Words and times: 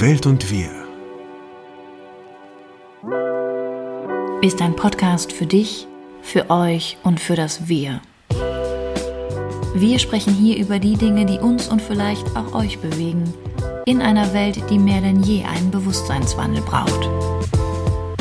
Welt 0.00 0.24
und 0.24 0.50
wir. 0.50 0.70
Ist 4.40 4.62
ein 4.62 4.74
Podcast 4.74 5.30
für 5.30 5.44
dich, 5.44 5.86
für 6.22 6.48
euch 6.48 6.96
und 7.02 7.20
für 7.20 7.36
das 7.36 7.68
Wir. 7.68 8.00
Wir 9.74 9.98
sprechen 9.98 10.32
hier 10.32 10.56
über 10.56 10.78
die 10.78 10.96
Dinge, 10.96 11.26
die 11.26 11.38
uns 11.38 11.68
und 11.68 11.82
vielleicht 11.82 12.34
auch 12.34 12.54
euch 12.54 12.78
bewegen, 12.78 13.34
in 13.84 14.00
einer 14.00 14.32
Welt, 14.32 14.62
die 14.70 14.78
mehr 14.78 15.02
denn 15.02 15.22
je 15.22 15.44
einen 15.44 15.70
Bewusstseinswandel 15.70 16.62
braucht. 16.62 17.06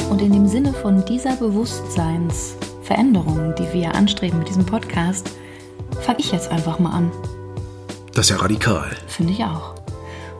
Und 0.09 0.21
in 0.21 0.33
dem 0.33 0.49
Sinne 0.49 0.73
von 0.73 1.05
dieser 1.05 1.37
Bewusstseinsveränderung, 1.37 3.55
die 3.55 3.71
wir 3.71 3.95
anstreben 3.95 4.39
mit 4.39 4.49
diesem 4.49 4.65
Podcast, 4.65 5.31
fange 6.01 6.19
ich 6.19 6.33
jetzt 6.33 6.51
einfach 6.51 6.77
mal 6.79 6.91
an. 6.91 7.09
Das 8.13 8.25
ist 8.25 8.31
ja 8.31 8.37
radikal. 8.37 8.97
Finde 9.07 9.31
ich 9.31 9.45
auch. 9.45 9.78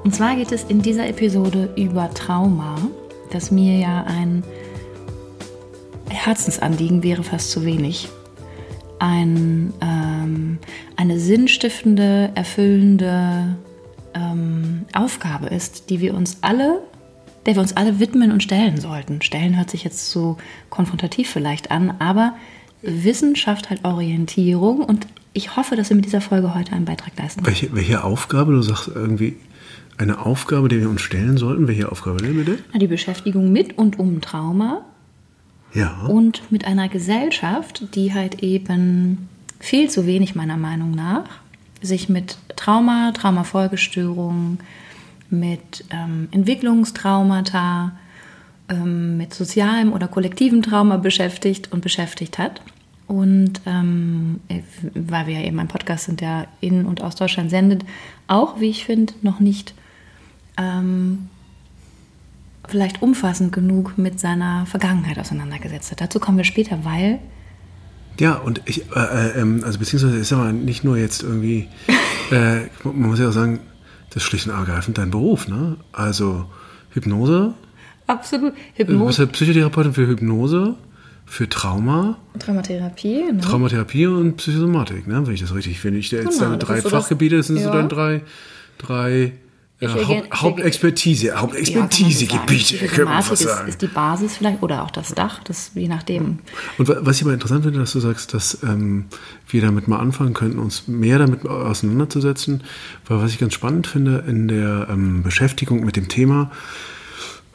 Und 0.10 0.16
zwar 0.16 0.36
geht 0.36 0.52
es 0.52 0.64
in 0.64 0.82
dieser 0.82 1.08
Episode 1.08 1.70
über 1.78 2.12
Trauma, 2.12 2.78
das 3.30 3.52
mir 3.52 3.78
ja 3.78 4.06
ein 4.06 4.44
Herzensanliegen 6.10 7.04
wäre 7.04 7.22
fast 7.22 7.52
zu 7.52 7.64
wenig. 7.64 8.10
Ein, 8.98 9.72
ähm, 9.82 10.58
eine 10.96 11.20
sinnstiftende, 11.20 12.32
erfüllende 12.34 13.56
ähm, 14.16 14.86
Aufgabe 14.94 15.46
ist, 15.46 15.92
die 15.92 16.02
wir 16.02 16.16
uns 16.16 16.40
alle, 16.42 16.82
der 17.46 17.54
wir 17.54 17.62
uns 17.62 17.78
alle 17.78 18.00
widmen 18.00 18.32
und 18.32 18.42
stellen 18.42 18.82
sollten. 18.82 19.22
Stellen 19.22 19.58
hört 19.58 19.70
sich 19.70 19.84
jetzt 19.84 20.10
so 20.10 20.38
konfrontativ 20.72 21.30
vielleicht 21.30 21.70
an, 21.70 21.94
aber 22.00 22.34
Wissenschaft 22.82 23.70
hat 23.70 23.86
Orientierung 23.86 24.80
und 24.80 25.06
ich 25.34 25.56
hoffe, 25.56 25.76
dass 25.76 25.90
wir 25.90 25.96
mit 25.96 26.06
dieser 26.06 26.22
Folge 26.22 26.56
heute 26.56 26.72
einen 26.74 26.86
Beitrag 26.86 27.12
leisten. 27.16 27.46
Welche, 27.46 27.72
welche 27.76 28.04
Aufgabe? 28.04 28.54
Du 28.54 28.64
sagst 28.64 28.88
irgendwie 28.88 29.38
eine 30.00 30.26
Aufgabe, 30.26 30.70
die 30.70 30.80
wir 30.80 30.90
uns 30.90 31.02
stellen 31.02 31.38
sollten. 31.38 31.68
Welche 31.68 31.92
Aufgabe 31.92 32.22
denn 32.22 32.36
bitte? 32.36 32.58
Die 32.74 32.88
Beschäftigung 32.88 33.52
mit 33.52 33.78
und 33.78 34.00
um 34.00 34.22
Trauma. 34.22 34.86
Ja. 35.74 36.06
Und 36.08 36.52
mit 36.52 36.66
einer 36.66 36.90
Gesellschaft, 36.90 37.96
die 37.96 38.14
halt 38.14 38.42
eben 38.42 39.30
viel 39.60 39.90
zu 39.90 40.06
wenig 40.06 40.36
meiner 40.36 40.58
Meinung 40.58 40.92
nach 40.92 41.26
sich 41.82 42.10
mit 42.10 42.38
Trauma, 42.56 43.12
Traumafolgestörungen, 43.14 44.60
mit 45.30 45.86
ähm, 45.92 46.28
Entwicklungstraumata, 46.32 47.94
ähm, 48.68 49.18
mit 49.18 49.34
sozialem 49.34 49.94
oder 49.94 50.08
kollektivem 50.08 50.62
Trauma 50.62 50.98
beschäftigt 50.98 51.72
und 51.72 51.82
beschäftigt 51.82 52.38
hat. 52.38 52.62
Und 53.08 53.62
ähm, 53.66 54.40
weil 54.94 55.28
wir 55.28 55.40
ja 55.40 55.48
eben 55.48 55.60
ein 55.60 55.68
Podcast 55.68 56.06
sind, 56.06 56.22
der 56.22 56.48
in 56.62 56.86
und 56.86 57.02
aus 57.02 57.16
Deutschland 57.16 57.50
sendet, 57.50 57.84
auch, 58.28 58.60
wie 58.60 58.70
ich 58.70 58.86
finde, 58.86 59.14
noch 59.22 59.40
nicht 59.40 59.74
ähm, 60.60 61.30
vielleicht 62.68 63.02
umfassend 63.02 63.52
genug 63.52 63.98
mit 63.98 64.20
seiner 64.20 64.66
Vergangenheit 64.66 65.18
auseinandergesetzt 65.18 65.92
hat. 65.92 66.02
Dazu 66.02 66.20
kommen 66.20 66.38
wir 66.38 66.44
später, 66.44 66.84
weil. 66.84 67.20
Ja, 68.20 68.36
und 68.36 68.62
ich, 68.66 68.84
äh, 68.96 69.00
äh, 69.00 69.40
ähm, 69.40 69.64
also 69.64 69.80
beziehungsweise 69.80 70.18
ist 70.18 70.34
aber 70.34 70.52
nicht 70.52 70.84
nur 70.84 70.98
jetzt 70.98 71.24
irgendwie, 71.24 71.68
äh, 72.32 72.62
man 72.84 73.10
muss 73.10 73.20
ja 73.20 73.30
auch 73.30 73.34
sagen, 73.34 73.60
das 74.10 74.18
ist 74.18 74.24
schlicht 74.24 74.48
und 74.48 74.54
ergreifend 74.54 74.98
dein 74.98 75.12
Beruf, 75.12 75.48
ne? 75.48 75.78
Also 75.92 76.46
Hypnose. 76.92 77.54
Absolut. 78.08 78.54
Hypnose. 78.74 79.00
Du 79.00 79.06
bist 79.08 79.20
ja 79.20 79.26
Psychotherapeutin 79.28 79.94
für 79.94 80.08
Hypnose 80.08 80.76
für 81.30 81.48
Trauma. 81.48 82.18
Traumatherapie, 82.40 83.32
ne? 83.32 83.40
Traumatherapie 83.40 84.08
und 84.08 84.38
Psychosomatik, 84.38 85.08
ne? 85.08 85.26
wenn 85.26 85.34
ich 85.34 85.42
das 85.42 85.54
richtig 85.54 85.80
finde. 85.80 86.00
Ich, 86.00 86.10
jetzt 86.10 86.26
genau, 86.26 86.40
deine 86.40 86.58
drei 86.58 86.82
Fachgebiete, 86.82 87.38
das 87.38 87.48
sind 87.48 87.58
ja. 87.58 87.66
so 87.66 87.72
dann 87.72 87.88
drei, 87.88 88.24
drei 88.80 89.34
äh, 89.80 89.88
Haupt, 89.88 90.42
Hauptexpertise, 90.42 91.40
Hauptexpertisegebiete, 91.40 92.78
ja, 92.78 92.88
können 92.88 93.08
wir 93.08 93.22
fast 93.22 93.44
sagen. 93.44 93.68
Ist, 93.68 93.76
ist 93.76 93.82
die 93.82 93.88
Basis 93.88 94.36
vielleicht 94.38 94.62
oder 94.62 94.84
auch 94.84 94.92
das 94.92 95.14
Dach, 95.14 95.42
das 95.44 95.72
je 95.74 95.88
nachdem. 95.88 96.40
Und 96.78 96.90
was 96.90 97.18
ich 97.18 97.24
aber 97.24 97.34
interessant 97.34 97.64
finde, 97.64 97.80
dass 97.80 97.94
du 97.94 98.00
sagst, 98.02 98.34
dass 98.34 98.62
ähm, 98.64 99.06
wir 99.48 99.62
damit 99.62 99.88
mal 99.88 100.00
anfangen 100.00 100.34
könnten, 100.34 100.60
uns 100.60 100.88
mehr 100.88 101.18
damit 101.18 101.46
auseinanderzusetzen, 101.48 102.64
weil 103.08 103.22
was 103.22 103.32
ich 103.32 103.40
ganz 103.40 103.54
spannend 103.54 103.88
finde 103.88 104.26
in 104.28 104.50
der 104.50 104.88
ähm, 104.90 105.24
Beschäftigung 105.24 105.86
mit 105.86 105.96
dem 105.96 106.10
Thema, 106.10 106.52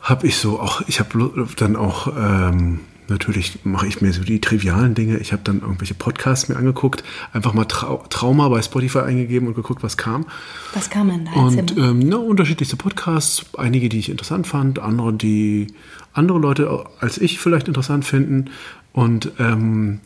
habe 0.01 0.27
ich 0.27 0.37
so 0.37 0.61
auch, 0.61 0.83
ich 0.87 1.01
habe 1.01 1.47
dann 1.57 1.77
auch 1.77 2.09
ähm, 2.17 2.81
natürlich 3.09 3.65
mache 3.65 3.87
ich 3.87 4.01
mir 4.01 4.13
so 4.13 4.23
die 4.23 4.41
trivialen 4.41 4.95
Dinge. 4.95 5.19
Ich 5.19 5.33
habe 5.33 5.43
dann 5.45 5.61
irgendwelche 5.61 5.95
Podcasts 5.95 6.49
mir 6.49 6.57
angeguckt, 6.57 7.05
einfach 7.33 7.53
mal 7.55 7.65
Trau 7.65 8.05
Trauma 8.09 8.49
bei 8.49 8.63
Spotify 8.63 9.01
eingegeben 9.01 9.49
und 9.49 9.55
geguckt, 9.55 9.83
was 9.83 9.97
kam. 9.97 10.27
Was 10.73 10.91
kam 10.91 11.09
denn 11.09 11.25
da? 11.27 11.33
Und 11.33 11.77
ähm, 11.77 11.99
ne, 11.99 12.19
unterschiedlichste 12.19 12.77
Podcasts, 12.77 13.45
einige, 13.57 13.89
die 13.89 13.99
ich 13.99 14.11
interessant 14.11 14.47
fand, 14.47 14.79
andere, 14.79 15.13
die 15.13 15.69
andere 16.13 16.39
Leute 16.39 16.85
als 17.01 17.19
ich 17.19 17.39
vielleicht 17.39 17.69
interessant 17.69 18.05
finden. 18.05 18.51
Und 18.93 19.33
ähm, 19.39 20.01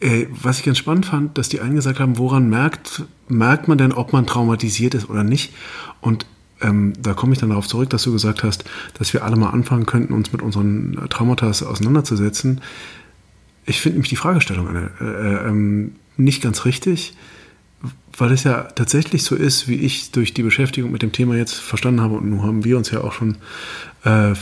äh, 0.00 0.26
was 0.30 0.58
ich 0.58 0.64
ganz 0.64 0.78
spannend 0.78 1.06
fand, 1.06 1.38
dass 1.38 1.48
die 1.48 1.60
einen 1.60 1.76
gesagt 1.76 2.00
haben, 2.00 2.18
woran 2.18 2.48
merkt, 2.50 3.04
merkt 3.28 3.68
man 3.68 3.78
denn, 3.78 3.92
ob 3.92 4.12
man 4.12 4.26
traumatisiert 4.26 4.94
ist 4.94 5.08
oder 5.08 5.24
nicht? 5.24 5.52
Und 6.00 6.26
ähm, 6.60 6.94
da 6.98 7.14
komme 7.14 7.32
ich 7.32 7.38
dann 7.38 7.50
darauf 7.50 7.68
zurück, 7.68 7.90
dass 7.90 8.02
du 8.04 8.12
gesagt 8.12 8.42
hast, 8.42 8.64
dass 8.98 9.12
wir 9.12 9.24
alle 9.24 9.36
mal 9.36 9.50
anfangen 9.50 9.86
könnten, 9.86 10.12
uns 10.14 10.32
mit 10.32 10.42
unseren 10.42 10.98
Traumata 11.10 11.48
auseinanderzusetzen. 11.48 12.60
Ich 13.66 13.80
finde 13.80 13.96
nämlich 13.96 14.10
die 14.10 14.16
Fragestellung 14.16 14.68
eine, 14.68 14.90
äh, 15.00 15.04
äh, 15.04 15.48
ähm, 15.48 15.96
nicht 16.16 16.42
ganz 16.42 16.64
richtig, 16.64 17.14
weil 18.16 18.32
es 18.32 18.44
ja 18.44 18.62
tatsächlich 18.62 19.22
so 19.22 19.34
ist, 19.34 19.68
wie 19.68 19.74
ich 19.74 20.12
durch 20.12 20.32
die 20.32 20.42
Beschäftigung 20.42 20.90
mit 20.90 21.02
dem 21.02 21.12
Thema 21.12 21.36
jetzt 21.36 21.54
verstanden 21.54 22.00
habe. 22.00 22.14
Und 22.14 22.30
nun 22.30 22.42
haben 22.42 22.64
wir 22.64 22.78
uns 22.78 22.90
ja 22.90 23.02
auch 23.02 23.12
schon, 23.12 23.36
äh, 24.04 24.32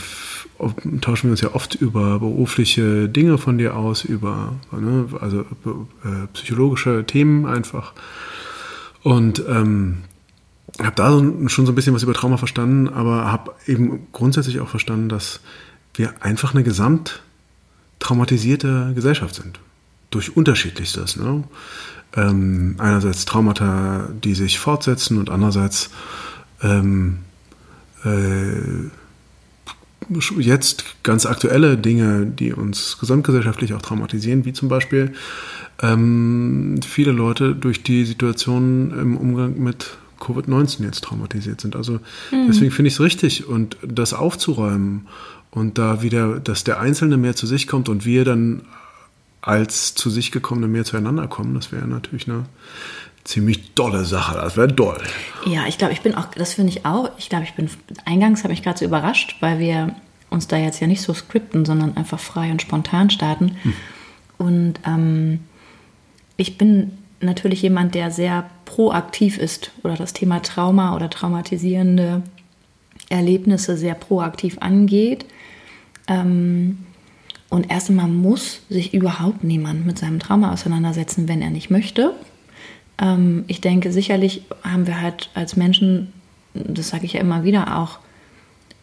tauschen 1.01 1.27
wir 1.27 1.31
uns 1.31 1.41
ja 1.41 1.53
oft 1.53 1.75
über 1.75 2.19
berufliche 2.19 3.09
Dinge 3.09 3.37
von 3.37 3.57
dir 3.57 3.75
aus, 3.75 4.05
über 4.05 4.53
ne, 4.71 5.07
also 5.19 5.41
äh, 5.41 6.27
psychologische 6.33 7.03
Themen 7.05 7.45
einfach. 7.45 7.93
Und 9.03 9.43
ähm, 9.49 9.97
habe 10.79 10.95
da 10.95 11.09
schon 11.49 11.65
so 11.65 11.71
ein 11.71 11.75
bisschen 11.75 11.93
was 11.93 12.03
über 12.03 12.13
Trauma 12.13 12.37
verstanden, 12.37 12.89
aber 12.89 13.31
habe 13.31 13.53
eben 13.67 14.07
grundsätzlich 14.11 14.59
auch 14.59 14.67
verstanden, 14.67 15.09
dass 15.09 15.39
wir 15.93 16.13
einfach 16.21 16.53
eine 16.53 16.63
gesamt 16.63 17.21
traumatisierte 17.99 18.91
Gesellschaft 18.93 19.35
sind. 19.35 19.59
Durch 20.09 20.35
unterschiedlichstes. 20.35 21.15
Ne? 21.15 21.43
Ähm, 22.15 22.75
einerseits 22.77 23.25
Traumata, 23.25 24.09
die 24.23 24.35
sich 24.35 24.59
fortsetzen 24.59 25.17
und 25.17 25.29
andererseits 25.29 25.89
ähm, 26.61 27.19
äh, 28.03 28.89
jetzt 30.37 30.85
ganz 31.03 31.25
aktuelle 31.25 31.77
Dinge, 31.77 32.25
die 32.25 32.53
uns 32.53 32.97
gesamtgesellschaftlich 32.99 33.73
auch 33.73 33.81
traumatisieren, 33.81 34.45
wie 34.45 34.53
zum 34.53 34.69
Beispiel 34.69 35.13
ähm, 35.81 36.79
viele 36.85 37.11
Leute 37.11 37.55
durch 37.55 37.81
die 37.81 38.05
Situation 38.05 38.91
im 38.91 39.17
Umgang 39.17 39.57
mit 39.59 39.97
Covid-19 40.19 40.83
jetzt 40.83 41.03
traumatisiert 41.03 41.61
sind. 41.61 41.75
Also 41.75 41.93
mhm. 42.31 42.47
deswegen 42.47 42.71
finde 42.71 42.87
ich 42.87 42.95
es 42.95 42.99
richtig 43.01 43.47
und 43.47 43.77
das 43.81 44.13
aufzuräumen 44.13 45.07
und 45.51 45.77
da 45.77 46.01
wieder, 46.01 46.39
dass 46.39 46.63
der 46.63 46.79
Einzelne 46.79 47.17
mehr 47.17 47.35
zu 47.35 47.47
sich 47.47 47.67
kommt 47.67 47.89
und 47.89 48.05
wir 48.05 48.25
dann 48.25 48.61
als 49.41 49.93
zu 49.93 50.09
sich 50.09 50.31
gekommene 50.31 50.67
mehr 50.67 50.85
zueinander 50.85 51.27
kommen, 51.27 51.53
das 51.53 51.71
wäre 51.71 51.87
natürlich 51.87 52.27
eine 52.27 52.45
ziemlich 53.23 53.73
dolle 53.73 54.05
Sache. 54.05 54.35
Das 54.35 54.57
wäre 54.57 54.67
doll. 54.67 55.01
Ja, 55.45 55.67
ich 55.67 55.77
glaube, 55.77 55.93
ich 55.93 56.01
bin 56.01 56.15
auch, 56.15 56.25
das 56.35 56.53
finde 56.53 56.71
ich 56.71 56.85
auch, 56.85 57.11
ich 57.17 57.29
glaube, 57.29 57.43
ich 57.43 57.53
bin, 57.53 57.69
eingangs 58.05 58.43
habe 58.43 58.53
ich 58.53 58.63
gerade 58.63 58.79
so 58.79 58.85
überrascht, 58.85 59.37
weil 59.41 59.59
wir 59.59 59.95
uns 60.29 60.47
da 60.47 60.57
jetzt 60.57 60.79
ja 60.79 60.87
nicht 60.87 61.01
so 61.01 61.13
skripten, 61.13 61.65
sondern 61.65 61.95
einfach 61.95 62.19
frei 62.19 62.51
und 62.51 62.61
spontan 62.61 63.09
starten. 63.09 63.57
Hm. 63.61 63.73
Und 64.37 64.79
ähm, 64.85 65.39
ich 66.37 66.57
bin 66.57 66.91
natürlich 67.21 67.61
jemand, 67.61 67.95
der 67.95 68.11
sehr 68.11 68.49
proaktiv 68.65 69.37
ist 69.37 69.71
oder 69.83 69.95
das 69.95 70.13
Thema 70.13 70.41
Trauma 70.41 70.95
oder 70.95 71.09
traumatisierende 71.09 72.23
Erlebnisse 73.09 73.77
sehr 73.77 73.95
proaktiv 73.95 74.57
angeht. 74.59 75.25
Ähm, 76.07 76.79
und 77.49 77.69
erst 77.69 77.89
einmal 77.89 78.07
muss 78.07 78.61
sich 78.69 78.93
überhaupt 78.93 79.43
niemand 79.43 79.85
mit 79.85 79.97
seinem 79.99 80.19
Trauma 80.19 80.51
auseinandersetzen, 80.51 81.27
wenn 81.27 81.41
er 81.41 81.51
nicht 81.51 81.69
möchte. 81.69 82.13
Ähm, 83.01 83.45
ich 83.47 83.61
denke, 83.61 83.91
sicherlich 83.91 84.43
haben 84.63 84.87
wir 84.87 85.01
halt 85.01 85.29
als 85.33 85.55
Menschen, 85.55 86.11
das 86.53 86.89
sage 86.89 87.05
ich 87.05 87.13
ja 87.13 87.21
immer 87.21 87.43
wieder, 87.43 87.77
auch 87.77 87.99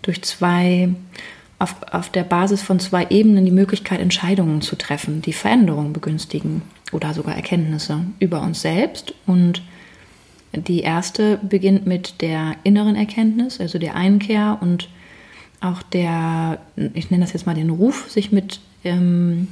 durch 0.03 0.23
zwei, 0.23 0.91
auf, 1.63 1.77
auf 1.93 2.11
der 2.11 2.25
Basis 2.25 2.61
von 2.61 2.81
zwei 2.81 3.07
Ebenen 3.11 3.45
die 3.45 3.53
Möglichkeit, 3.53 4.01
Entscheidungen 4.01 4.63
zu 4.63 4.75
treffen, 4.77 5.23
die 5.23 5.33
Veränderungen 5.33 5.93
begünstigen 5.93 6.63
oder 6.91 7.15
sogar 7.15 7.37
Erkenntnisse 7.37 8.01
über 8.19 8.43
uns 8.43 8.63
selbst. 8.63 9.15
Und 9.27 9.63
die 10.53 10.81
erste 10.81 11.39
beginnt 11.39 11.87
mit 11.87 12.21
der 12.21 12.57
inneren 12.65 12.97
Erkenntnis, 12.97 13.61
also 13.61 13.79
der 13.79 13.95
Einkehr 13.95 14.59
und 14.61 14.89
auch 15.61 15.83
der, 15.83 16.59
ich 16.95 17.11
nenne 17.11 17.23
das 17.23 17.33
jetzt 17.33 17.47
mal 17.47 17.55
den 17.55 17.71
Ruf, 17.71 18.11
sich 18.11 18.33
mit 18.33 18.59
ähm, 18.83 19.47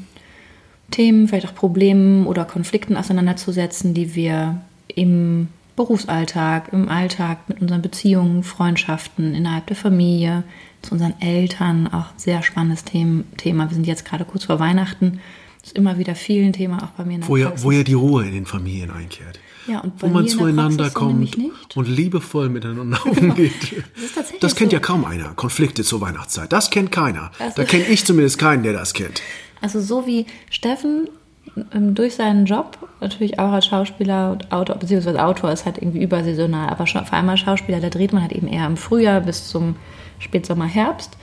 Themen, 0.91 1.29
vielleicht 1.29 1.47
auch 1.47 1.55
Problemen 1.55 2.27
oder 2.27 2.45
Konflikten 2.45 2.97
auseinanderzusetzen, 2.97 3.95
die 3.95 4.17
wir 4.17 4.61
im 4.89 5.47
Berufsalltag, 5.77 6.73
im 6.73 6.89
Alltag 6.89 7.49
mit 7.49 7.63
unseren 7.63 7.83
Beziehungen, 7.83 8.43
Freundschaften, 8.43 9.33
innerhalb 9.33 9.69
der 9.69 9.77
Familie, 9.77 10.43
zu 10.83 10.93
unseren 10.93 11.21
Eltern, 11.21 11.89
auch 11.89 12.07
sehr 12.17 12.43
spannendes 12.43 12.85
Thema. 12.85 13.25
Wir 13.69 13.75
sind 13.75 13.87
jetzt 13.87 14.05
gerade 14.05 14.25
kurz 14.25 14.45
vor 14.45 14.59
Weihnachten. 14.59 15.21
Das 15.61 15.73
ist 15.73 15.77
immer 15.77 15.99
wieder 15.99 16.15
viel 16.15 16.45
ein 16.45 16.53
Thema, 16.53 16.83
auch 16.83 16.91
bei 16.91 17.05
mir 17.05 17.17
in 17.17 17.21
der 17.21 17.29
wo 17.29 17.37
ja, 17.37 17.53
wo 17.57 17.71
ja 17.71 17.83
die 17.83 17.95
Ruhe 17.95 18.27
in 18.27 18.33
den 18.33 18.47
Familien 18.47 18.91
einkehrt. 18.91 19.39
Ja, 19.67 19.81
und 19.81 19.93
wo 20.03 20.07
man 20.09 20.27
zueinander 20.27 20.89
kommt 20.91 21.37
und 21.75 21.87
liebevoll 21.87 22.49
miteinander 22.49 23.05
umgeht. 23.07 23.85
Das, 24.17 24.33
das 24.41 24.57
kennt 24.57 24.71
so. 24.71 24.77
ja 24.77 24.81
kaum 24.81 25.05
einer. 25.05 25.35
Konflikte 25.35 25.85
zur 25.85 26.01
Weihnachtszeit. 26.01 26.51
Das 26.53 26.71
kennt 26.71 26.91
keiner. 26.91 27.31
Also 27.39 27.57
da 27.57 27.65
kenne 27.65 27.85
ich 27.89 28.05
zumindest 28.05 28.39
keinen, 28.39 28.63
der 28.63 28.73
das 28.73 28.95
kennt. 28.95 29.21
Also 29.61 29.81
so 29.81 30.07
wie 30.07 30.25
Steffen 30.49 31.09
durch 31.55 32.15
seinen 32.15 32.47
Job, 32.47 32.79
natürlich 33.01 33.39
auch 33.39 33.53
als 33.53 33.67
Schauspieler 33.67 34.33
und 34.33 34.53
Autor, 34.53 34.77
beziehungsweise 34.77 35.25
Autor 35.25 35.53
ist 35.53 35.67
halt 35.67 35.79
irgendwie 35.79 36.03
übersaisonal, 36.03 36.69
aber 36.69 36.87
vor 36.87 37.13
allem 37.13 37.29
als 37.29 37.41
Schauspieler, 37.41 37.81
da 37.81 37.91
dreht 37.91 38.13
man 38.13 38.23
halt 38.23 38.33
eben 38.33 38.47
eher 38.47 38.67
im 38.67 38.77
Frühjahr 38.77 39.21
bis 39.21 39.49
zum 39.49 39.77
Spätsommer, 40.19 40.67
Herbst, 40.67 41.17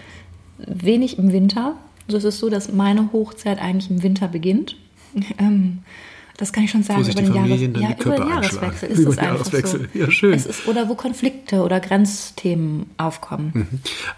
wenig 0.58 1.18
im 1.18 1.32
Winter. 1.32 1.74
Es 2.08 2.24
ist 2.24 2.40
so, 2.40 2.50
dass 2.50 2.72
meine 2.72 3.12
Hochzeit 3.14 3.62
eigentlich 3.62 3.90
im 3.90 4.04
Winter 4.04 4.28
beginnt. 4.28 4.76
Das 6.38 6.54
kann 6.54 6.64
ich 6.64 6.70
schon 6.72 6.84
sagen, 6.84 7.02
über 7.02 7.14
den, 7.14 7.34
Jahres 7.34 7.62
ja, 7.62 7.96
über 8.00 8.16
den 8.16 8.30
Jahreswechsel 8.30 8.90
ist 8.90 9.00
über 9.00 9.10
es 9.10 9.18
einfach 9.18 9.34
Jahreswechsel. 9.38 9.90
so. 9.92 10.00
Ja, 10.00 10.12
schön. 10.12 10.34
Es 10.34 10.46
ist, 10.46 10.68
oder 10.68 10.88
wo 10.88 10.94
Konflikte 10.94 11.64
oder 11.64 11.80
Grenzthemen 11.80 12.92
aufkommen. 12.98 13.52
Mhm. 13.54 13.68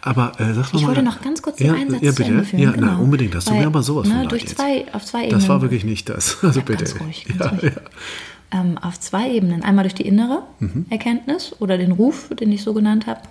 Aber 0.02 0.34
äh, 0.38 0.54
sag 0.54 0.74
Ich 0.74 0.82
mal, 0.82 0.88
wollte 0.90 1.02
noch 1.02 1.22
ganz 1.22 1.42
kurz 1.42 1.58
den 1.58 1.68
ja, 1.68 1.74
Einsatz 1.76 2.02
ja, 2.02 2.12
bitte. 2.12 2.44
führen. 2.44 2.62
Ja, 2.62 2.72
genau. 2.72 2.88
na, 2.88 2.98
unbedingt. 2.98 3.34
Das 3.36 3.46
tut 3.46 3.56
mir 3.56 3.66
aber 3.68 3.84
sowas 3.84 4.08
ne, 4.10 4.20
von 4.20 4.28
durch 4.28 4.48
zwei. 4.48 4.86
Auf 4.94 5.06
zwei 5.06 5.20
Ebenen. 5.24 5.40
Das 5.40 5.48
war 5.48 5.62
wirklich 5.62 5.86
nicht 5.86 6.10
das. 6.10 6.38
Also 6.44 6.60
ja, 6.60 6.66
bitte. 6.66 6.84
Ganz 6.84 7.00
ruhig, 7.02 7.26
ganz 7.26 7.40
ja, 7.40 7.48
ruhig. 7.58 7.74
Ähm, 8.52 8.78
auf 8.80 9.00
zwei 9.00 9.30
Ebenen. 9.32 9.64
Einmal 9.64 9.84
durch 9.84 9.96
die 9.96 10.06
innere 10.08 10.44
Mhm. 10.60 10.88
Erkenntnis 10.90 11.56
oder 11.60 11.78
den 11.78 11.92
Ruf, 11.94 12.30
den 12.38 12.52
ich 12.52 12.64
so 12.64 12.74
genannt 12.74 13.08
habe. 13.08 13.22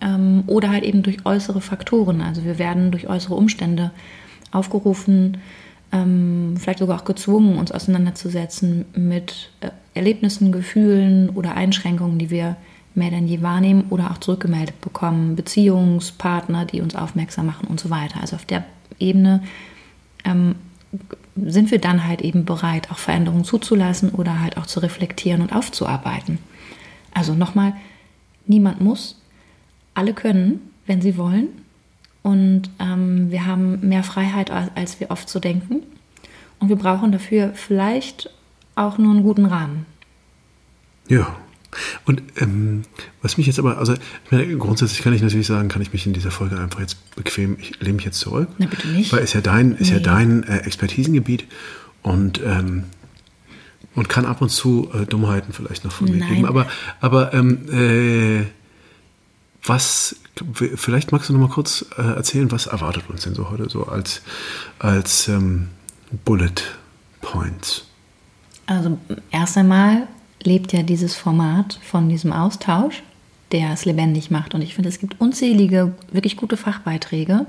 Ähm, 0.00 0.42
oder 0.48 0.70
halt 0.70 0.82
eben 0.82 1.02
durch 1.04 1.24
äußere 1.24 1.60
Faktoren. 1.60 2.20
Also 2.20 2.44
wir 2.44 2.58
werden 2.58 2.90
durch 2.90 3.06
äußere 3.08 3.34
Umstände 3.34 3.92
aufgerufen, 4.50 5.38
ähm, 5.94 6.56
vielleicht 6.58 6.80
sogar 6.80 7.00
auch 7.00 7.04
gezwungen, 7.04 7.56
uns 7.56 7.70
auseinanderzusetzen 7.70 8.84
mit 8.94 9.50
äh, 9.60 9.70
Erlebnissen, 9.94 10.50
Gefühlen 10.50 11.30
oder 11.30 11.54
Einschränkungen, 11.54 12.18
die 12.18 12.30
wir 12.30 12.56
mehr 12.96 13.10
denn 13.10 13.28
je 13.28 13.42
wahrnehmen 13.42 13.86
oder 13.90 14.10
auch 14.10 14.18
zurückgemeldet 14.18 14.80
bekommen, 14.80 15.36
Beziehungspartner, 15.36 16.64
die 16.64 16.80
uns 16.80 16.96
aufmerksam 16.96 17.46
machen 17.46 17.68
und 17.68 17.78
so 17.78 17.90
weiter. 17.90 18.20
Also 18.20 18.36
auf 18.36 18.44
der 18.44 18.64
Ebene 18.98 19.42
ähm, 20.24 20.56
sind 21.36 21.70
wir 21.70 21.80
dann 21.80 22.06
halt 22.06 22.22
eben 22.22 22.44
bereit, 22.44 22.90
auch 22.90 22.98
Veränderungen 22.98 23.44
zuzulassen 23.44 24.10
oder 24.10 24.40
halt 24.40 24.56
auch 24.56 24.66
zu 24.66 24.80
reflektieren 24.80 25.42
und 25.42 25.54
aufzuarbeiten. 25.54 26.38
Also 27.12 27.34
nochmal, 27.34 27.74
niemand 28.46 28.80
muss, 28.80 29.20
alle 29.94 30.12
können, 30.12 30.60
wenn 30.86 31.00
sie 31.00 31.16
wollen. 31.16 31.48
Und 32.24 32.70
ähm, 32.78 33.30
wir 33.30 33.44
haben 33.44 33.86
mehr 33.86 34.02
Freiheit, 34.02 34.50
als, 34.50 34.98
wir 34.98 35.10
oft 35.10 35.28
so 35.28 35.40
denken. 35.40 35.82
Und 36.58 36.70
wir 36.70 36.76
brauchen 36.76 37.12
dafür 37.12 37.52
vielleicht 37.54 38.30
auch 38.76 38.96
nur 38.96 39.12
einen 39.12 39.22
guten 39.22 39.44
Rahmen. 39.44 39.84
Ja. 41.06 41.36
Und 42.06 42.22
ähm, 42.40 42.82
was 43.20 43.36
mich 43.36 43.46
jetzt 43.46 43.58
aber, 43.58 43.76
also 43.76 43.92
ich 43.92 44.30
meine, 44.30 44.56
grundsätzlich 44.56 45.02
kann 45.02 45.12
ich 45.12 45.20
natürlich 45.20 45.46
sagen, 45.46 45.68
kann 45.68 45.82
ich 45.82 45.92
mich 45.92 46.06
in 46.06 46.14
dieser 46.14 46.30
Folge 46.30 46.58
einfach 46.58 46.80
jetzt 46.80 47.14
bequem, 47.14 47.58
ich 47.60 47.78
lehne 47.80 47.96
mich 47.96 48.06
jetzt 48.06 48.20
zurück. 48.20 48.48
Na 48.56 48.66
bitte 48.66 48.88
nicht. 48.88 49.12
Weil 49.12 49.20
ist 49.20 49.34
ja 49.34 49.42
dein, 49.42 49.72
ist 49.72 49.90
Nee. 49.90 49.96
ja 49.96 50.00
dein 50.00 50.44
äh, 50.44 50.58
Expertisengebiet 50.60 51.44
und 52.02 52.40
ähm, 52.42 52.84
und 53.94 54.08
kann 54.08 54.24
ab 54.24 54.40
und 54.40 54.48
zu 54.48 54.90
äh, 54.94 55.04
Dummheiten 55.04 55.52
vielleicht 55.52 55.84
noch 55.84 55.92
von 55.92 56.10
mir 56.10 56.24
geben. 56.26 56.46
Aber, 56.46 56.66
aber 57.00 57.32
ähm, 57.34 57.68
äh, 57.70 58.44
was, 59.64 60.16
vielleicht 60.76 61.12
magst 61.12 61.28
du 61.28 61.32
noch 61.32 61.40
mal 61.40 61.52
kurz 61.52 61.86
äh, 61.96 62.02
erzählen, 62.02 62.52
was 62.52 62.66
erwartet 62.66 63.04
uns 63.08 63.22
denn 63.22 63.34
so 63.34 63.50
heute 63.50 63.68
so 63.68 63.86
als, 63.86 64.22
als 64.78 65.28
ähm, 65.28 65.68
Bullet 66.24 66.54
Points? 67.20 67.86
Also 68.66 68.98
erst 69.30 69.56
einmal 69.56 70.06
lebt 70.42 70.72
ja 70.72 70.82
dieses 70.82 71.14
Format 71.14 71.78
von 71.82 72.08
diesem 72.08 72.32
Austausch, 72.32 73.02
der 73.52 73.72
es 73.72 73.84
lebendig 73.84 74.30
macht. 74.30 74.54
Und 74.54 74.62
ich 74.62 74.74
finde, 74.74 74.88
es 74.88 74.98
gibt 74.98 75.20
unzählige, 75.20 75.94
wirklich 76.12 76.36
gute 76.36 76.56
Fachbeiträge 76.56 77.46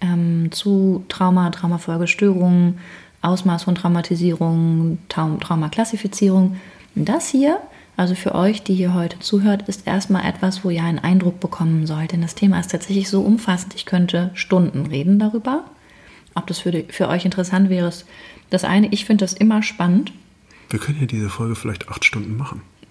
ähm, 0.00 0.50
zu 0.52 1.04
Trauma, 1.08 1.50
Traumafolgestörungen, 1.50 2.78
Ausmaß 3.22 3.64
von 3.64 3.74
Traumatisierung, 3.74 4.98
Traum 5.08 5.40
Traumaklassifizierung. 5.40 6.56
Das 6.94 7.28
hier, 7.28 7.58
also 7.96 8.14
für 8.14 8.34
euch, 8.34 8.62
die 8.62 8.74
hier 8.74 8.94
heute 8.94 9.18
zuhört, 9.20 9.68
ist 9.68 9.86
erstmal 9.86 10.28
etwas, 10.28 10.64
wo 10.64 10.70
ihr 10.70 10.82
einen 10.82 10.98
Eindruck 10.98 11.40
bekommen 11.40 11.86
sollt. 11.86 12.12
Denn 12.12 12.20
das 12.20 12.34
Thema 12.34 12.60
ist 12.60 12.70
tatsächlich 12.70 13.08
so 13.08 13.22
umfassend, 13.22 13.74
ich 13.74 13.86
könnte 13.86 14.30
Stunden 14.34 14.86
reden 14.86 15.18
darüber. 15.18 15.64
Ob 16.34 16.46
das 16.46 16.58
für, 16.58 16.70
die, 16.70 16.84
für 16.90 17.08
euch 17.08 17.24
interessant 17.24 17.70
wäre, 17.70 17.88
ist 17.88 18.04
das 18.50 18.64
eine. 18.64 18.92
Ich 18.92 19.06
finde 19.06 19.24
das 19.24 19.32
immer 19.32 19.62
spannend. 19.62 20.12
Wir 20.68 20.78
können 20.78 21.00
ja 21.00 21.06
diese 21.06 21.30
Folge 21.30 21.54
vielleicht 21.54 21.88
acht 21.88 22.04
Stunden 22.04 22.36
machen. 22.36 22.60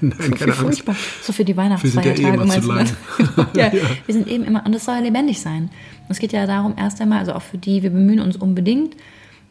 Nein, 0.00 0.34
keine 0.34 0.52
Angst. 0.52 0.60
furchtbar. 0.60 0.96
So 1.22 1.32
für 1.32 1.44
die 1.44 1.56
Wir 1.56 1.78
sind 1.78 2.04
ja 2.04 2.12
eh 2.12 2.24
Weihnachtsfeiertage 2.24 2.42
immer 2.42 2.60
zu 2.60 2.68
lang. 2.68 2.86
ja, 3.54 3.72
Wir 3.72 4.14
sind 4.14 4.26
eben 4.26 4.44
immer, 4.44 4.64
und 4.66 4.74
es 4.74 4.84
soll 4.84 4.96
ja 4.96 5.00
lebendig 5.02 5.40
sein. 5.40 5.70
Es 6.08 6.18
geht 6.18 6.32
ja 6.32 6.46
darum, 6.46 6.74
erst 6.76 7.00
einmal, 7.00 7.18
also 7.18 7.34
auch 7.34 7.42
für 7.42 7.58
die, 7.58 7.82
wir 7.82 7.90
bemühen 7.90 8.20
uns 8.20 8.36
unbedingt, 8.36 8.96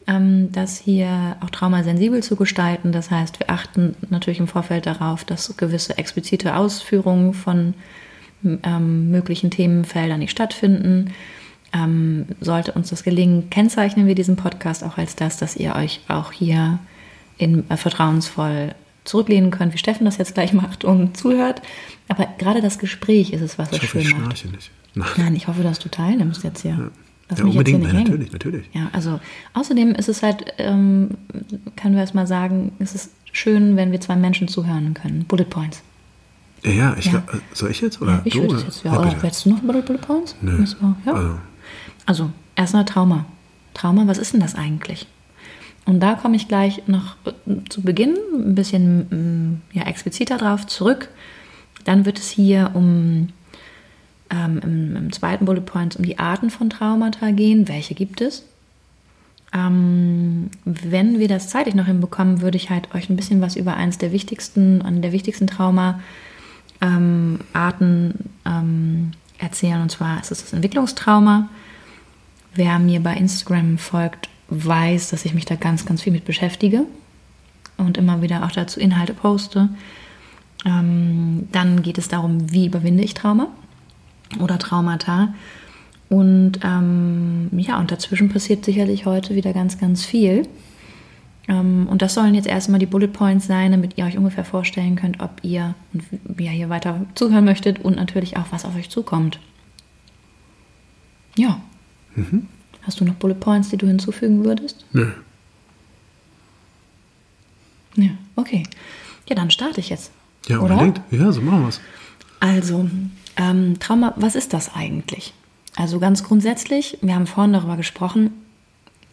das 0.07 0.77
hier 0.77 1.35
auch 1.41 1.49
traumasensibel 1.49 2.23
zu 2.23 2.37
gestalten. 2.37 2.93
Das 2.93 3.11
heißt, 3.11 3.39
wir 3.41 3.49
achten 3.49 3.95
natürlich 4.09 4.39
im 4.39 4.47
Vorfeld 4.47 4.85
darauf, 4.85 5.25
dass 5.25 5.57
gewisse 5.57 5.97
explizite 5.97 6.55
Ausführungen 6.55 7.33
von 7.33 7.73
ähm, 8.63 9.11
möglichen 9.11 9.51
Themenfeldern 9.51 10.19
nicht 10.19 10.31
stattfinden. 10.31 11.13
Ähm, 11.73 12.27
sollte 12.39 12.71
uns 12.71 12.89
das 12.89 13.03
gelingen, 13.03 13.49
kennzeichnen 13.49 14.07
wir 14.07 14.15
diesen 14.15 14.37
Podcast 14.37 14.83
auch 14.85 14.97
als 14.97 15.17
das, 15.17 15.37
dass 15.37 15.57
ihr 15.57 15.75
euch 15.75 15.99
auch 16.07 16.31
hier 16.31 16.79
in, 17.37 17.69
äh, 17.69 17.75
vertrauensvoll 17.75 18.73
zurücklehnen 19.03 19.51
könnt, 19.51 19.73
wie 19.73 19.77
Steffen 19.77 20.05
das 20.05 20.17
jetzt 20.17 20.33
gleich 20.33 20.53
macht 20.53 20.85
und 20.85 21.17
zuhört. 21.17 21.61
Aber 22.07 22.27
gerade 22.37 22.61
das 22.61 22.79
Gespräch 22.79 23.33
ist 23.33 23.41
es, 23.41 23.57
was 23.57 23.71
es 23.71 23.77
Ich 23.77 23.83
hoffe, 23.83 23.99
ich 23.99 24.07
schön 24.07 24.21
macht. 24.21 24.37
schnarche 24.37 24.55
nicht. 24.55 24.71
Nein. 24.95 25.07
Nein, 25.17 25.35
ich 25.35 25.47
hoffe, 25.47 25.63
dass 25.63 25.79
du 25.79 25.89
teilnimmst 25.89 26.43
jetzt 26.45 26.61
hier. 26.61 26.71
Ja, 26.71 26.89
jetzt 27.29 27.37
hier 27.39 27.45
unbedingt, 27.47 27.83
nein, 27.83 28.03
natürlich, 28.03 28.31
natürlich. 28.31 28.69
Ja, 28.73 28.89
also 28.93 29.19
außerdem 29.53 29.95
ist 29.95 30.09
es 30.09 30.23
halt, 30.23 30.45
ähm, 30.57 31.09
können 31.75 31.95
wir 31.95 32.07
mal 32.13 32.27
sagen, 32.27 32.71
es 32.79 32.95
ist 32.95 33.11
schön, 33.31 33.75
wenn 33.75 33.91
wir 33.91 34.01
zwei 34.01 34.15
Menschen 34.15 34.47
zuhören 34.47 34.93
können. 34.93 35.25
Bullet 35.27 35.45
Points. 35.45 35.81
Ja, 36.63 36.71
ja, 36.71 36.95
ich 36.97 37.05
Ja. 37.05 37.19
äh, 37.19 37.37
soll 37.53 37.71
ich 37.71 37.81
jetzt? 37.81 38.01
Oder 38.01 38.13
Ja, 38.13 38.21
ich 38.23 38.33
du? 38.33 38.41
würde 38.41 38.55
es 38.55 38.63
jetzt, 38.63 38.83
ja, 38.83 38.97
oder 38.99 39.15
willst 39.21 39.45
du 39.45 39.49
noch 39.49 39.59
Bullet 39.59 39.81
Points? 39.81 40.35
Nö. 40.41 40.63
Ja. 41.05 41.13
Also, 41.13 41.39
Also, 42.05 42.29
erstmal 42.55 42.85
Trauma. 42.85 43.25
Trauma, 43.73 44.07
was 44.07 44.17
ist 44.17 44.33
denn 44.33 44.39
das 44.39 44.55
eigentlich? 44.55 45.07
Und 45.85 45.99
da 46.01 46.15
komme 46.15 46.35
ich 46.35 46.47
gleich 46.47 46.83
noch 46.87 47.15
äh, 47.25 47.31
zu 47.69 47.81
Beginn 47.81 48.17
ein 48.33 48.55
bisschen 48.55 49.61
mm, 49.71 49.77
ja, 49.77 49.83
expliziter 49.83 50.37
drauf 50.37 50.65
zurück. 50.67 51.09
Dann 51.85 52.05
wird 52.05 52.17
es 52.19 52.29
hier 52.29 52.71
um 52.73 53.29
ähm, 54.29 54.59
im, 54.63 54.95
im 54.95 55.11
zweiten 55.11 55.45
Bullet 55.45 55.61
Point 55.61 55.95
um 55.95 56.03
die 56.03 56.19
Arten 56.19 56.49
von 56.49 56.69
Traumata 56.69 57.31
gehen. 57.31 57.67
Welche 57.67 57.95
gibt 57.95 58.21
es? 58.21 58.43
Ähm, 59.53 60.49
wenn 60.65 61.19
wir 61.19 61.27
das 61.27 61.49
zeitlich 61.49 61.75
noch 61.75 61.85
hinbekommen, 61.85 62.41
würde 62.41 62.57
ich 62.57 62.69
halt 62.69 62.93
euch 62.93 63.09
ein 63.09 63.15
bisschen 63.15 63.41
was 63.41 63.55
über 63.55 63.75
eins 63.75 63.97
der 63.97 64.11
wichtigsten, 64.11 64.81
eine 64.81 64.99
der 64.99 65.13
wichtigsten 65.13 65.47
Trauma 65.47 66.01
ähm, 66.81 67.39
ähm, 68.45 69.11
erzählen. 69.37 69.81
Und 69.81 69.91
zwar 69.91 70.19
ist 70.19 70.31
es 70.31 70.41
das 70.41 70.53
Entwicklungstrauma. 70.53 71.49
Wer 72.55 72.79
mir 72.79 72.99
bei 72.99 73.13
Instagram 73.13 73.77
folgt, 73.77 74.29
weiß, 74.49 75.09
dass 75.09 75.25
ich 75.25 75.33
mich 75.33 75.45
da 75.45 75.55
ganz, 75.55 75.85
ganz 75.85 76.01
viel 76.01 76.13
mit 76.13 76.25
beschäftige 76.25 76.83
und 77.77 77.97
immer 77.97 78.21
wieder 78.21 78.45
auch 78.45 78.51
dazu 78.51 78.79
Inhalte 78.79 79.13
poste. 79.13 79.69
Ähm, 80.65 81.47
dann 81.51 81.83
geht 81.83 81.97
es 81.97 82.07
darum, 82.07 82.51
wie 82.51 82.65
überwinde 82.65 83.03
ich 83.03 83.13
Trauma 83.13 83.47
oder 84.39 84.57
Traumata. 84.59 85.33
Und 86.09 86.59
ähm, 86.63 87.49
ja, 87.51 87.79
und 87.79 87.91
dazwischen 87.91 88.29
passiert 88.29 88.63
sicherlich 88.63 89.05
heute 89.05 89.35
wieder 89.35 89.53
ganz, 89.53 89.77
ganz 89.77 90.05
viel. 90.05 90.47
Ähm, 91.47 91.87
und 91.89 92.01
das 92.01 92.13
sollen 92.13 92.35
jetzt 92.35 92.47
erstmal 92.47 92.79
die 92.79 92.85
Bullet 92.85 93.07
Points 93.07 93.47
sein, 93.47 93.71
damit 93.71 93.97
ihr 93.97 94.05
euch 94.05 94.17
ungefähr 94.17 94.45
vorstellen 94.45 94.95
könnt, 94.95 95.19
ob 95.19 95.31
ihr 95.43 95.75
ihr 96.37 96.51
hier 96.51 96.69
weiter 96.69 97.05
zuhören 97.15 97.45
möchtet 97.45 97.79
und 97.83 97.95
natürlich 97.95 98.37
auch, 98.37 98.45
was 98.51 98.65
auf 98.65 98.75
euch 98.75 98.89
zukommt. 98.89 99.39
Ja. 101.37 101.61
Hast 102.83 102.99
du 102.99 103.05
noch 103.05 103.15
Bullet 103.15 103.35
Points, 103.35 103.69
die 103.69 103.77
du 103.77 103.87
hinzufügen 103.87 104.43
würdest? 104.43 104.85
nö. 104.93 105.11
Ja, 107.95 108.11
okay. 108.35 108.63
Ja, 109.27 109.35
dann 109.35 109.51
starte 109.51 109.79
ich 109.79 109.89
jetzt. 109.89 110.11
Ja, 110.47 110.59
Oder? 110.59 110.75
unbedingt. 110.77 111.01
Ja, 111.11 111.31
so 111.31 111.41
machen 111.41 111.61
wir 111.61 111.69
es. 111.69 111.81
Also, 112.39 112.89
ähm, 113.37 113.79
Trauma, 113.79 114.13
was 114.17 114.35
ist 114.35 114.53
das 114.53 114.73
eigentlich? 114.75 115.33
Also 115.75 115.99
ganz 115.99 116.23
grundsätzlich, 116.23 116.97
wir 117.01 117.15
haben 117.15 117.27
vorhin 117.27 117.53
darüber 117.53 117.77
gesprochen, 117.77 118.31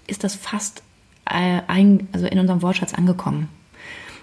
ist 0.06 0.24
das 0.24 0.34
fast 0.34 0.82
äh, 1.26 1.60
ein, 1.66 2.08
also 2.12 2.26
in 2.26 2.38
unserem 2.38 2.62
Wortschatz 2.62 2.94
angekommen. 2.94 3.48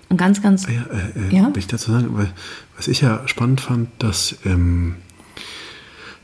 Und 0.10 0.17
ganz, 0.17 0.41
ganz. 0.41 0.67
Ja, 0.67 0.84
äh, 0.91 1.29
äh, 1.29 1.36
ja? 1.36 1.48
Will 1.48 1.58
ich 1.58 1.67
dazu 1.67 1.91
sagen, 1.91 2.10
weil, 2.12 2.34
was 2.75 2.88
ich 2.88 3.01
ja 3.01 3.27
spannend 3.27 3.62
fand, 3.62 3.89
dass, 4.00 4.36
ähm, 4.43 4.96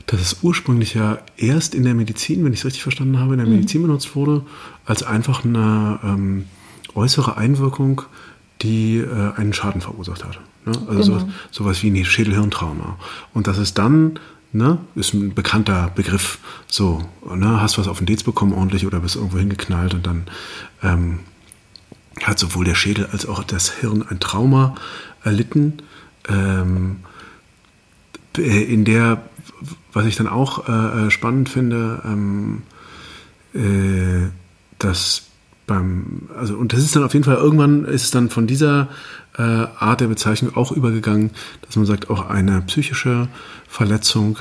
dass 0.06 0.20
es 0.20 0.42
ursprünglich 0.42 0.94
ja 0.94 1.18
erst 1.36 1.74
in 1.74 1.84
der 1.84 1.94
Medizin, 1.94 2.44
wenn 2.44 2.52
ich 2.52 2.60
es 2.60 2.64
richtig 2.66 2.82
verstanden 2.82 3.18
habe, 3.18 3.32
in 3.32 3.38
der 3.38 3.46
mhm. 3.46 3.54
Medizin 3.54 3.82
benutzt 3.82 4.14
wurde, 4.14 4.44
als 4.84 5.04
einfach 5.04 5.44
eine 5.44 6.00
ähm, 6.02 6.44
äußere 6.94 7.36
Einwirkung, 7.36 8.02
die 8.60 8.98
äh, 8.98 9.32
einen 9.36 9.52
Schaden 9.52 9.80
verursacht 9.80 10.24
hat. 10.24 10.40
Ne? 10.68 10.78
Also 10.88 11.12
genau. 11.12 11.24
so, 11.50 11.64
sowas 11.64 11.82
wie 11.82 11.90
ein 11.90 12.04
Schädelhirntrauma. 12.04 12.98
Und 13.34 13.46
dass 13.46 13.58
es 13.58 13.74
dann 13.74 14.18
ne, 14.52 14.78
ist 14.94 15.14
ein 15.14 15.34
bekannter 15.34 15.90
Begriff. 15.94 16.38
So, 16.66 17.04
ne, 17.34 17.60
hast 17.60 17.78
was 17.78 17.88
auf 17.88 17.98
den 17.98 18.06
Dez 18.06 18.22
bekommen 18.22 18.52
ordentlich 18.52 18.86
oder 18.86 19.00
bist 19.00 19.16
irgendwo 19.16 19.38
hingeknallt 19.38 19.94
und 19.94 20.06
dann 20.06 20.24
ähm, 20.82 21.20
hat 22.22 22.38
sowohl 22.38 22.64
der 22.64 22.74
Schädel 22.74 23.06
als 23.06 23.26
auch 23.26 23.44
das 23.44 23.70
Hirn 23.70 24.04
ein 24.08 24.20
Trauma 24.20 24.74
erlitten, 25.22 25.82
ähm, 26.28 27.00
äh, 28.36 28.62
in 28.64 28.84
der, 28.84 29.22
was 29.92 30.06
ich 30.06 30.16
dann 30.16 30.28
auch 30.28 30.68
äh, 30.68 31.06
äh, 31.06 31.10
spannend 31.10 31.48
finde, 31.48 32.02
ähm, 32.04 32.62
äh, 33.54 34.28
dass 34.78 35.27
beim, 35.68 36.28
also 36.36 36.56
und 36.56 36.72
das 36.72 36.80
ist 36.80 36.96
dann 36.96 37.04
auf 37.04 37.12
jeden 37.12 37.24
Fall 37.24 37.36
irgendwann 37.36 37.84
ist 37.84 38.04
es 38.04 38.10
dann 38.10 38.30
von 38.30 38.48
dieser 38.48 38.88
äh, 39.36 39.42
Art 39.42 40.00
der 40.00 40.08
Bezeichnung 40.08 40.56
auch 40.56 40.72
übergegangen, 40.72 41.30
dass 41.62 41.76
man 41.76 41.86
sagt, 41.86 42.10
auch 42.10 42.28
eine 42.28 42.60
psychische 42.62 43.28
Verletzung 43.68 44.38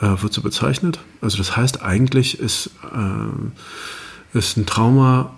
äh, 0.00 0.22
wird 0.22 0.32
so 0.32 0.42
bezeichnet. 0.42 1.00
Also 1.20 1.38
das 1.38 1.56
heißt 1.56 1.82
eigentlich 1.82 2.38
ist, 2.38 2.70
äh, 2.94 4.38
ist 4.38 4.56
ein 4.56 4.66
Trauma 4.66 5.34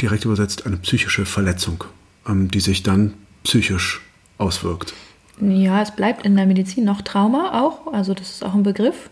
direkt 0.00 0.24
übersetzt 0.24 0.66
eine 0.66 0.78
psychische 0.78 1.26
Verletzung, 1.26 1.84
ähm, 2.26 2.50
die 2.50 2.60
sich 2.60 2.82
dann 2.82 3.14
psychisch 3.44 4.00
auswirkt. 4.38 4.94
Ja, 5.40 5.80
es 5.80 5.94
bleibt 5.94 6.26
in 6.26 6.36
der 6.36 6.46
Medizin 6.46 6.84
noch 6.84 7.02
Trauma 7.02 7.60
auch, 7.62 7.92
also 7.92 8.14
das 8.14 8.30
ist 8.30 8.44
auch 8.44 8.54
ein 8.54 8.62
Begriff. 8.62 9.10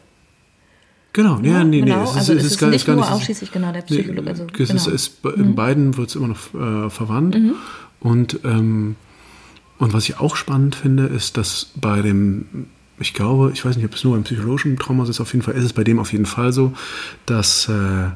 Genau, 1.19 1.41
ja, 1.43 1.65
nee, 1.65 1.81
genau. 1.81 1.97
nee, 1.97 2.03
es 2.05 2.11
ist, 2.11 2.17
also 2.17 2.33
es 2.35 2.45
ist, 2.45 2.53
ist 2.53 2.59
gar, 2.61 2.71
nicht 2.71 2.87
gar 2.87 2.95
nur 2.95 3.05
nicht, 3.05 3.13
ausschließlich 3.13 3.51
genau 3.51 3.73
der 3.73 3.83
Psychologe. 3.83 4.23
Nee, 4.23 4.29
also, 4.29 4.47
genau. 4.53 4.73
es 4.73 4.87
ist, 4.87 5.25
in 5.25 5.49
mhm. 5.49 5.55
beiden 5.57 5.97
wird 5.97 6.11
es 6.11 6.15
immer 6.15 6.29
noch 6.29 6.55
äh, 6.55 6.91
verwandt. 6.91 7.35
Mhm. 7.35 7.55
Und, 7.99 8.39
ähm, 8.45 8.95
und 9.79 9.93
was 9.93 10.05
ich 10.05 10.21
auch 10.21 10.37
spannend 10.37 10.77
finde, 10.77 11.07
ist, 11.07 11.37
dass 11.37 11.73
bei 11.75 12.03
dem, 12.03 12.69
ich 13.01 13.15
glaube, 13.15 13.51
ich 13.53 13.65
weiß 13.65 13.75
nicht, 13.75 13.85
ob 13.85 13.95
es 13.95 14.05
nur 14.05 14.15
beim 14.15 14.23
psychologischen 14.23 14.77
Trauma 14.77 15.09
ist, 15.09 15.21
auf 15.21 15.33
jeden 15.33 15.43
Fall 15.43 15.55
ist 15.55 15.65
es 15.65 15.73
bei 15.73 15.83
dem 15.83 15.99
auf 15.99 16.13
jeden 16.13 16.25
Fall 16.25 16.53
so, 16.53 16.73
dass 17.27 17.69
äh, 17.69 18.11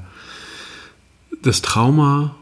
das 1.42 1.60
Trauma 1.60 2.36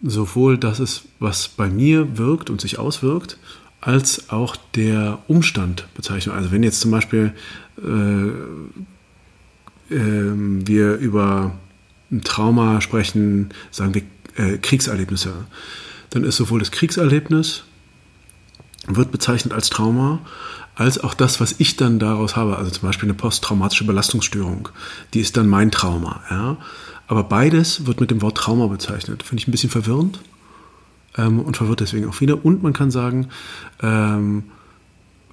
sowohl 0.00 0.58
das 0.58 0.78
ist, 0.78 1.06
was 1.18 1.48
bei 1.48 1.68
mir 1.68 2.16
wirkt 2.16 2.50
und 2.50 2.60
sich 2.60 2.78
auswirkt, 2.78 3.36
als 3.80 4.30
auch 4.30 4.54
der 4.76 5.18
Umstand 5.26 5.88
bezeichnet. 5.96 6.36
Also 6.36 6.52
wenn 6.52 6.62
jetzt 6.62 6.82
zum 6.82 6.92
Beispiel 6.92 7.32
äh, 7.78 8.30
äh, 9.90 9.96
wir 9.96 10.96
über 10.96 11.52
ein 12.10 12.22
Trauma 12.22 12.80
sprechen, 12.80 13.50
sagen 13.70 13.94
wir 13.94 14.02
äh, 14.36 14.58
Kriegserlebnisse, 14.58 15.32
dann 16.10 16.24
ist 16.24 16.36
sowohl 16.36 16.60
das 16.60 16.70
Kriegserlebnis 16.70 17.64
wird 18.86 19.12
bezeichnet 19.12 19.52
als 19.52 19.68
Trauma, 19.68 20.20
als 20.74 21.02
auch 21.02 21.14
das, 21.14 21.40
was 21.40 21.56
ich 21.58 21.76
dann 21.76 21.98
daraus 21.98 22.36
habe, 22.36 22.56
also 22.56 22.70
zum 22.70 22.88
Beispiel 22.88 23.08
eine 23.08 23.14
posttraumatische 23.14 23.84
Belastungsstörung, 23.84 24.68
die 25.12 25.20
ist 25.20 25.36
dann 25.36 25.48
mein 25.48 25.70
Trauma. 25.70 26.22
Ja? 26.30 26.56
Aber 27.06 27.24
beides 27.24 27.86
wird 27.86 28.00
mit 28.00 28.10
dem 28.10 28.22
Wort 28.22 28.36
Trauma 28.36 28.66
bezeichnet. 28.68 29.22
Finde 29.22 29.42
ich 29.42 29.48
ein 29.48 29.50
bisschen 29.50 29.70
verwirrend 29.70 30.20
ähm, 31.16 31.40
und 31.40 31.56
verwirrt 31.56 31.80
deswegen 31.80 32.08
auch 32.08 32.20
wieder. 32.20 32.44
Und 32.44 32.62
man 32.62 32.72
kann 32.72 32.90
sagen, 32.90 33.28
ähm, 33.82 34.44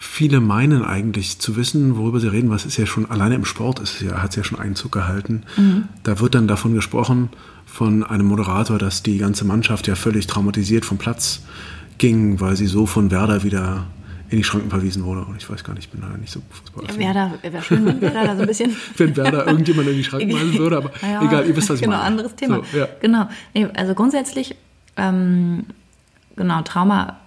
viele 0.05 0.39
meinen 0.39 0.83
eigentlich 0.83 1.39
zu 1.39 1.55
wissen, 1.55 1.97
worüber 1.97 2.19
sie 2.19 2.31
reden, 2.31 2.49
was 2.49 2.65
ist 2.65 2.77
ja 2.77 2.85
schon, 2.85 3.09
alleine 3.09 3.35
im 3.35 3.45
Sport 3.45 3.79
ist 3.79 4.01
ja, 4.01 4.21
hat 4.21 4.31
es 4.31 4.35
ja 4.35 4.43
schon 4.43 4.59
Einzug 4.59 4.91
gehalten. 4.91 5.43
Mhm. 5.57 5.85
Da 6.03 6.19
wird 6.19 6.35
dann 6.35 6.47
davon 6.47 6.73
gesprochen, 6.73 7.29
von 7.65 8.03
einem 8.03 8.25
Moderator, 8.27 8.77
dass 8.77 9.03
die 9.03 9.17
ganze 9.17 9.43
Mannschaft 9.43 9.87
ja 9.87 9.95
völlig 9.95 10.27
traumatisiert 10.27 10.85
vom 10.85 10.97
Platz 10.97 11.41
ging, 11.97 12.39
weil 12.39 12.55
sie 12.55 12.67
so 12.67 12.85
von 12.85 13.11
Werder 13.11 13.43
wieder 13.43 13.87
in 14.29 14.37
die 14.37 14.43
Schranken 14.43 14.69
verwiesen 14.69 15.03
wurde. 15.03 15.25
Und 15.25 15.37
ich 15.37 15.49
weiß 15.49 15.63
gar 15.63 15.73
nicht, 15.73 15.85
ich 15.85 15.91
bin 15.91 16.01
da 16.01 16.17
nicht 16.17 16.31
so 16.31 16.41
Fußball. 16.49 16.97
Werder, 16.97 17.33
wäre 17.41 17.61
schön, 17.61 17.85
wenn 17.85 18.01
Werder 18.01 18.25
da 18.25 18.35
so 18.35 18.41
ein 18.41 18.47
bisschen. 18.47 18.75
wenn 18.97 19.15
Werder 19.15 19.47
irgendjemand 19.47 19.87
in 19.89 19.95
die 19.95 20.03
Schranken 20.03 20.33
weisen 20.33 20.53
würde, 20.57 20.77
aber 20.77 20.91
ja, 21.01 21.21
egal, 21.23 21.45
ihr 21.45 21.55
wisst, 21.55 21.69
was 21.69 21.75
ich 21.75 21.83
genau, 21.83 21.97
meine. 21.97 22.15
Genau, 22.15 22.23
anderes 22.23 22.35
Thema. 22.35 22.61
So, 22.71 22.77
ja. 22.77 22.87
Genau. 23.01 23.29
Also 23.73 23.93
grundsätzlich, 23.93 24.55
ähm, 24.97 25.65
genau, 26.35 26.61
Trauma 26.61 27.17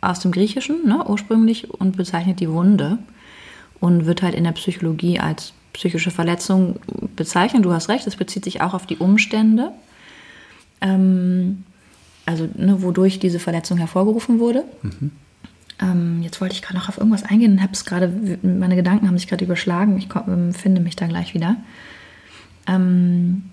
aus 0.00 0.20
dem 0.20 0.32
Griechischen 0.32 0.86
ne, 0.86 1.04
ursprünglich 1.06 1.70
und 1.70 1.96
bezeichnet 1.96 2.40
die 2.40 2.50
Wunde 2.50 2.98
und 3.80 4.06
wird 4.06 4.22
halt 4.22 4.34
in 4.34 4.44
der 4.44 4.52
Psychologie 4.52 5.18
als 5.18 5.52
psychische 5.72 6.10
Verletzung 6.10 6.76
bezeichnet. 7.16 7.64
Du 7.64 7.72
hast 7.72 7.88
recht, 7.88 8.06
es 8.06 8.16
bezieht 8.16 8.44
sich 8.44 8.60
auch 8.60 8.74
auf 8.74 8.86
die 8.86 8.96
Umstände, 8.96 9.72
ähm, 10.80 11.64
also 12.26 12.48
ne, 12.56 12.82
wodurch 12.82 13.18
diese 13.18 13.38
Verletzung 13.38 13.78
hervorgerufen 13.78 14.38
wurde. 14.38 14.64
Mhm. 14.82 15.10
Ähm, 15.80 16.22
jetzt 16.22 16.40
wollte 16.40 16.54
ich 16.54 16.62
gerade 16.62 16.78
noch 16.78 16.88
auf 16.88 16.98
irgendwas 16.98 17.22
eingehen 17.22 17.52
und 17.52 17.62
habe 17.62 17.72
es 17.72 17.84
gerade, 17.84 18.12
meine 18.42 18.76
Gedanken 18.76 19.06
haben 19.06 19.16
sich 19.16 19.28
gerade 19.28 19.44
überschlagen. 19.44 19.96
Ich 19.98 20.08
komm, 20.08 20.52
finde 20.52 20.80
mich 20.80 20.96
da 20.96 21.06
gleich 21.06 21.34
wieder. 21.34 21.56
Ähm, 22.66 23.44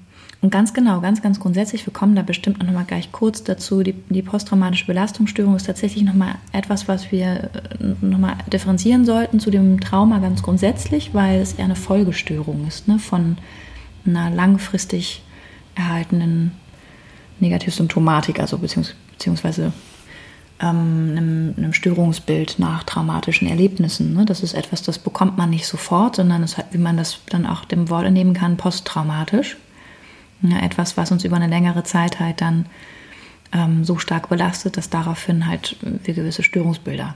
und 0.46 0.52
ganz 0.52 0.76
genau, 0.76 1.02
ganz, 1.02 1.24
ganz 1.24 1.40
grundsätzlich, 1.40 1.88
wir 1.88 1.92
kommen 1.92 2.16
da 2.16 2.22
bestimmt 2.22 2.62
auch 2.62 2.66
nochmal 2.68 2.86
gleich 2.86 3.12
kurz 3.12 3.44
dazu. 3.44 3.82
Die, 3.82 3.94
die 3.94 4.22
posttraumatische 4.22 4.86
Belastungsstörung 4.86 5.56
ist 5.56 5.66
tatsächlich 5.66 6.04
nochmal 6.04 6.36
etwas, 6.52 6.88
was 6.88 7.12
wir 7.12 7.26
äh, 7.26 8.06
nochmal 8.06 8.36
differenzieren 8.54 9.06
sollten 9.06 9.40
zu 9.40 9.50
dem 9.50 9.80
Trauma 9.80 10.20
ganz 10.20 10.44
grundsätzlich, 10.44 11.16
weil 11.16 11.42
es 11.42 11.54
eher 11.54 11.66
eine 11.66 11.76
Folgestörung 11.76 12.68
ist 12.68 12.88
ne, 12.88 13.00
von 13.00 13.38
einer 14.06 14.30
langfristig 14.30 15.24
erhaltenen 15.74 16.52
Negativsymptomatik, 17.40 18.40
also 18.40 18.60
beziehungs 18.60 18.94
beziehungsweise 19.14 19.74
ähm, 20.60 21.16
einem, 21.18 21.54
einem, 21.58 21.74
Störungsbild 21.74 22.60
nach 22.60 22.84
traumatischen 22.84 23.48
Erlebnissen. 23.48 24.14
Ne? 24.14 24.26
Das 24.26 24.44
ist 24.44 24.54
etwas, 24.54 24.84
das 24.84 25.00
bekommt 25.00 25.40
man 25.40 25.50
nicht 25.50 25.66
sofort, 25.66 26.18
sondern 26.18 26.44
es 26.44 26.56
hat, 26.56 26.68
wie 26.70 26.78
man 26.78 26.98
das 26.98 27.18
dann 27.32 27.48
auch 27.48 27.66
dem 27.66 27.90
Wort 27.90 28.06
entnehmen 28.06 28.36
kann, 28.36 28.58
posttraumatisch. 28.58 29.58
Ja, 30.42 30.60
etwas, 30.60 30.98
was 30.98 31.12
uns 31.12 31.24
über 31.24 31.36
eine 31.38 31.48
längere 31.48 31.84
Zeit 31.84 32.20
halt 32.20 32.42
dann 32.42 32.66
ähm, 33.52 33.84
so 33.84 33.98
stark 33.98 34.30
belastet, 34.30 34.78
dass 34.78 34.90
daraufhin 34.90 35.48
halt 35.48 35.78
wir 35.82 36.14
gewisse 36.14 36.44
Störungsbilder 36.44 37.16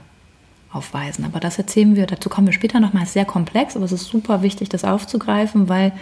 aufweisen. 0.72 1.24
Aber 1.24 1.40
das 1.40 1.58
erzählen 1.58 1.96
wir, 1.96 2.06
dazu 2.06 2.28
kommen 2.28 2.46
wir 2.46 2.54
später 2.54 2.80
nochmal, 2.80 3.02
ist 3.02 3.12
sehr 3.12 3.24
komplex, 3.24 3.76
aber 3.76 3.84
es 3.84 3.92
ist 3.92 4.06
super 4.06 4.42
wichtig, 4.42 4.68
das 4.68 4.84
aufzugreifen, 4.84 5.68
weil 5.68 5.92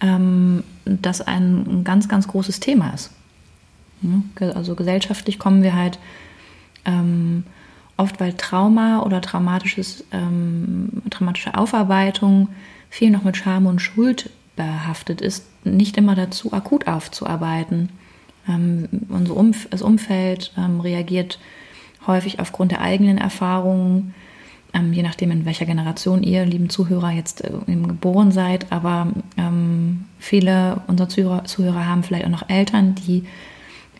ähm, 0.00 0.62
das 0.84 1.20
ein, 1.20 1.82
ganz, 1.84 2.08
ganz 2.08 2.28
großes 2.28 2.60
Thema 2.60 2.90
ist. 2.94 3.10
Also 4.38 4.74
gesellschaftlich 4.74 5.38
kommen 5.38 5.62
wir 5.62 5.74
halt 5.74 5.98
ähm, 6.84 7.44
oft, 7.96 8.20
weil 8.20 8.34
Trauma 8.34 9.00
oder 9.02 9.22
traumatisches, 9.22 10.04
ähm, 10.12 11.02
traumatische 11.10 11.56
Aufarbeitung 11.56 12.48
viel 12.90 13.10
noch 13.10 13.24
mit 13.24 13.36
Scham 13.36 13.66
und 13.66 13.80
Schuld 13.80 14.30
behaftet 14.56 15.20
ist, 15.20 15.44
nicht 15.64 15.96
immer 15.96 16.14
dazu, 16.14 16.52
akut 16.52 16.86
aufzuarbeiten. 16.86 17.90
Ähm, 18.48 18.88
unser 19.08 19.36
Umf 19.36 19.68
das 19.70 19.82
Umfeld 19.82 20.52
ähm, 20.56 20.80
reagiert 20.80 21.38
häufig 22.06 22.40
aufgrund 22.40 22.72
der 22.72 22.80
eigenen 22.80 23.18
Erfahrungen, 23.18 24.14
ähm, 24.74 24.92
je 24.92 25.02
nachdem, 25.02 25.30
in 25.30 25.44
welcher 25.44 25.66
Generation 25.66 26.22
ihr, 26.22 26.44
lieben 26.44 26.68
Zuhörer, 26.68 27.10
jetzt 27.10 27.44
äh, 27.44 27.50
geboren 27.66 28.32
seid. 28.32 28.70
Aber 28.72 29.08
ähm, 29.36 30.04
viele 30.18 30.82
unserer 30.86 31.08
Zuhörer, 31.08 31.44
Zuhörer 31.44 31.86
haben 31.86 32.02
vielleicht 32.02 32.26
auch 32.26 32.30
noch 32.30 32.48
Eltern, 32.48 32.94
die 32.94 33.24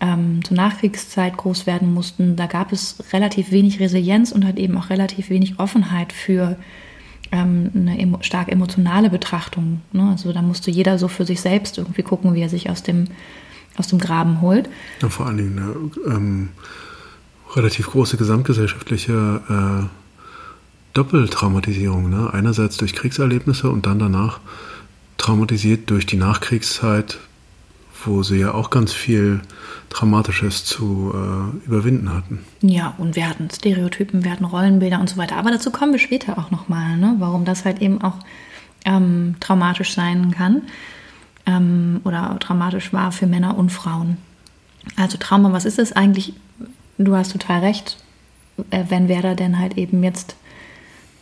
ähm, 0.01 0.45
zur 0.45 0.57
Nachkriegszeit 0.57 1.37
groß 1.37 1.67
werden 1.67 1.95
mussten. 1.95 2.37
Da 2.37 2.47
gab 2.47 2.73
es 2.73 3.03
relativ 3.13 3.53
wenig 3.53 3.81
Resilienz 3.81 4.33
und 4.33 4.45
halt 4.45 4.59
eben 4.59 4.77
auch 4.77 4.91
relativ 4.91 5.31
wenig 5.31 5.59
Offenheit 5.59 6.13
für 6.13 6.57
ähm, 7.35 7.71
eine 7.75 7.99
emo 7.99 8.19
stark 8.21 8.51
emotionale 8.51 9.11
Betrachtung. 9.11 9.83
Ne? 9.93 10.09
Also 10.11 10.33
da 10.33 10.41
musste 10.41 10.71
jeder 10.71 10.99
so 10.99 11.09
für 11.09 11.27
sich 11.27 11.41
selbst 11.41 11.79
irgendwie 11.79 12.03
gucken, 12.03 12.35
wie 12.35 12.43
er 12.43 12.49
sich 12.49 12.71
aus 12.71 12.83
dem, 12.83 13.09
aus 13.77 13.89
dem 13.89 13.99
Graben 13.99 14.41
holt. 14.41 14.69
Ja, 15.03 15.09
vor 15.09 15.27
allen 15.27 15.39
Dingen 15.39 15.59
eine 15.59 16.15
ähm, 16.15 16.49
relativ 17.55 17.91
große 17.91 18.17
gesamtgesellschaftliche 18.17 19.41
äh, 19.49 19.87
Doppeltraumatisierung. 20.95 22.09
Ne? 22.09 22.33
Einerseits 22.33 22.77
durch 22.77 22.95
Kriegserlebnisse 22.95 23.69
und 23.69 23.87
dann 23.87 23.99
danach 23.99 24.39
traumatisiert 25.19 25.91
durch 25.91 26.07
die 26.07 26.17
Nachkriegszeit, 26.17 27.19
wo 28.07 28.23
sie 28.23 28.39
ja 28.39 28.55
auch 28.55 28.71
ganz 28.71 28.93
viel 28.93 29.41
Dramatisches 29.91 30.65
zu 30.65 31.13
äh, 31.15 31.67
überwinden 31.67 32.13
hatten. 32.13 32.45
Ja, 32.63 32.95
und 32.99 33.17
wir 33.17 33.29
hatten 33.29 33.49
Stereotypen, 33.51 34.25
wir 34.25 34.33
hatten 34.33 34.45
Rollenbilder 34.45 35.01
und 35.01 35.09
so 35.09 35.17
weiter. 35.17 35.37
Aber 35.37 35.51
dazu 35.51 35.71
kommen 35.71 35.93
wir 35.93 36.01
später 36.01 36.39
auch 36.39 36.51
nochmal, 36.51 36.97
ne? 36.97 37.15
warum 37.19 37.45
das 37.45 37.65
halt 37.65 37.81
eben 37.81 38.03
auch 38.03 38.17
ähm, 38.85 39.37
traumatisch 39.41 39.95
sein 39.95 40.33
kann 40.33 40.63
ähm, 41.47 42.01
oder 42.05 42.37
traumatisch 42.41 42.93
war 42.93 43.13
für 43.13 43.27
Männer 43.27 43.57
und 43.57 43.71
Frauen. 43.71 44.17
Also 44.97 45.17
Trauma, 45.19 45.53
was 45.53 45.65
ist 45.65 45.79
es 45.79 45.93
eigentlich? 45.93 46.35
Du 46.99 47.15
hast 47.15 47.33
total 47.33 47.61
recht. 47.61 47.97
äh, 48.71 48.85
wenn 48.89 49.09
Werder 49.09 49.35
denn 49.35 49.59
halt 49.59 49.77
eben 49.79 50.03
jetzt 50.03 50.37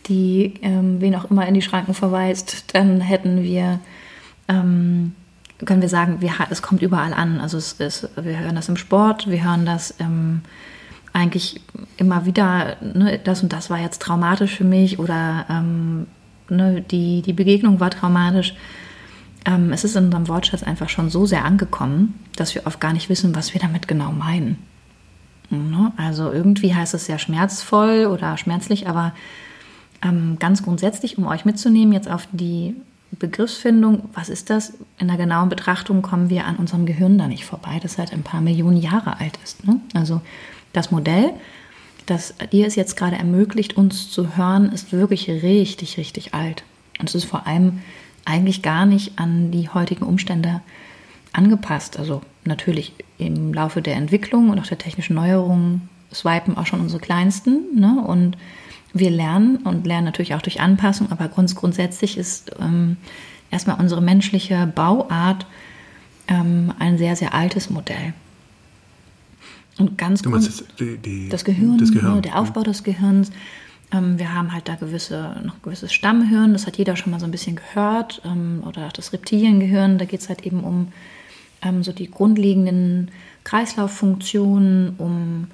die, 0.07 0.55
ähm, 0.61 0.99
wen 0.99 1.15
auch 1.15 1.29
immer 1.31 1.47
in 1.47 1.53
die 1.53 1.61
Schranken 1.61 1.93
verweist, 1.93 2.75
dann 2.75 3.01
hätten 3.01 3.43
wir, 3.43 3.79
ähm, 4.47 5.13
können 5.65 5.81
wir 5.81 5.89
sagen, 5.89 6.21
wir, 6.21 6.31
es 6.49 6.61
kommt 6.61 6.81
überall 6.81 7.13
an. 7.13 7.39
Also 7.39 7.57
es 7.57 7.73
ist, 7.73 8.09
wir 8.15 8.39
hören 8.39 8.55
das 8.55 8.69
im 8.69 8.77
Sport, 8.77 9.29
wir 9.29 9.43
hören 9.43 9.65
das 9.65 9.95
ähm, 9.99 10.41
eigentlich 11.13 11.61
immer 11.97 12.25
wieder, 12.25 12.77
ne, 12.81 13.19
das 13.23 13.43
und 13.43 13.53
das 13.53 13.69
war 13.69 13.79
jetzt 13.79 14.01
traumatisch 14.01 14.55
für 14.55 14.63
mich 14.63 14.99
oder 14.99 15.45
ähm, 15.49 16.07
ne, 16.49 16.81
die, 16.81 17.21
die 17.21 17.33
Begegnung 17.33 17.79
war 17.79 17.91
traumatisch. 17.91 18.55
Ähm, 19.45 19.71
es 19.73 19.83
ist 19.83 19.95
in 19.95 20.05
unserem 20.05 20.27
Wortschatz 20.27 20.63
einfach 20.63 20.89
schon 20.89 21.09
so 21.09 21.25
sehr 21.25 21.45
angekommen, 21.45 22.19
dass 22.35 22.55
wir 22.55 22.65
oft 22.65 22.79
gar 22.79 22.93
nicht 22.93 23.09
wissen, 23.09 23.35
was 23.35 23.53
wir 23.53 23.61
damit 23.61 23.87
genau 23.87 24.11
meinen. 24.11 24.57
Ne? 25.49 25.91
Also 25.97 26.31
irgendwie 26.31 26.73
heißt 26.73 26.93
es 26.93 27.07
ja 27.07 27.19
schmerzvoll 27.19 28.05
oder 28.05 28.37
schmerzlich, 28.37 28.87
aber 28.87 29.13
ähm, 30.01 30.37
ganz 30.39 30.63
grundsätzlich, 30.63 31.17
um 31.17 31.27
euch 31.27 31.45
mitzunehmen, 31.45 31.93
jetzt 31.93 32.09
auf 32.09 32.27
die 32.31 32.75
Begriffsfindung, 33.19 34.09
was 34.13 34.29
ist 34.29 34.49
das? 34.49 34.73
In 34.99 35.07
der 35.07 35.17
genauen 35.17 35.49
Betrachtung 35.49 36.01
kommen 36.01 36.29
wir 36.29 36.45
an 36.45 36.55
unserem 36.55 36.85
Gehirn 36.85 37.17
da 37.17 37.27
nicht 37.27 37.45
vorbei, 37.45 37.79
das 37.81 37.93
seit 37.93 38.13
ein 38.13 38.23
paar 38.23 38.41
Millionen 38.41 38.77
Jahre 38.77 39.19
alt 39.19 39.37
ist. 39.43 39.65
Ne? 39.67 39.79
Also 39.93 40.21
das 40.73 40.91
Modell, 40.91 41.31
das 42.05 42.33
dir 42.51 42.67
es 42.67 42.75
jetzt 42.75 42.97
gerade 42.97 43.15
ermöglicht, 43.15 43.77
uns 43.77 44.09
zu 44.11 44.35
hören, 44.35 44.71
ist 44.71 44.91
wirklich 44.91 45.29
richtig, 45.29 45.97
richtig 45.97 46.33
alt. 46.33 46.63
Und 46.99 47.09
es 47.09 47.15
ist 47.15 47.25
vor 47.25 47.47
allem 47.47 47.81
eigentlich 48.25 48.61
gar 48.61 48.85
nicht 48.85 49.19
an 49.19 49.51
die 49.51 49.69
heutigen 49.69 50.05
Umstände 50.05 50.61
angepasst. 51.33 51.99
Also 51.99 52.21
natürlich 52.45 52.93
im 53.17 53.53
Laufe 53.53 53.81
der 53.81 53.95
Entwicklung 53.95 54.49
und 54.49 54.59
auch 54.59 54.67
der 54.67 54.77
technischen 54.77 55.15
Neuerungen 55.15 55.89
swipen 56.13 56.57
auch 56.57 56.65
schon 56.65 56.81
unsere 56.81 57.01
Kleinsten. 57.01 57.79
Ne? 57.79 58.03
Und 58.05 58.37
wir 58.93 59.09
lernen 59.09 59.57
und 59.57 59.87
lernen 59.87 60.05
natürlich 60.05 60.35
auch 60.35 60.41
durch 60.41 60.61
Anpassung, 60.61 61.11
aber 61.11 61.27
grunds 61.27 61.55
grundsätzlich 61.55 62.17
ist 62.17 62.51
ähm, 62.59 62.97
erstmal 63.49 63.79
unsere 63.79 64.01
menschliche 64.01 64.71
Bauart 64.73 65.45
ähm, 66.27 66.73
ein 66.79 66.97
sehr, 66.97 67.15
sehr 67.15 67.33
altes 67.33 67.69
Modell. 67.69 68.13
Und 69.79 69.97
ganz 69.97 70.21
du 70.21 70.29
meinst 70.29 70.47
das, 70.47 70.63
die, 70.79 70.97
die, 70.97 71.29
das 71.29 71.43
Gehirn, 71.43 71.77
das 71.79 71.91
Gehirn. 71.91 72.15
Ne, 72.15 72.21
der 72.21 72.37
Aufbau 72.37 72.61
ja. 72.61 72.65
des 72.65 72.83
Gehirns. 72.83 73.31
Ähm, 73.91 74.19
wir 74.19 74.33
haben 74.33 74.53
halt 74.53 74.67
da 74.67 74.75
gewisse, 74.75 75.35
noch 75.43 75.61
gewisses 75.63 75.91
Stammhirn, 75.91 76.53
das 76.53 76.67
hat 76.67 76.77
jeder 76.77 76.95
schon 76.95 77.11
mal 77.11 77.19
so 77.19 77.25
ein 77.25 77.31
bisschen 77.31 77.55
gehört, 77.55 78.21
ähm, 78.25 78.63
oder 78.65 78.87
auch 78.87 78.93
das 78.93 79.13
Reptiliengehirn, 79.13 79.97
da 79.97 80.05
geht 80.05 80.19
es 80.19 80.29
halt 80.29 80.45
eben 80.45 80.63
um 80.63 80.89
ähm, 81.63 81.83
so 81.83 81.91
die 81.91 82.09
grundlegenden 82.09 83.09
Kreislauffunktionen, 83.43 84.95
um 84.97 85.47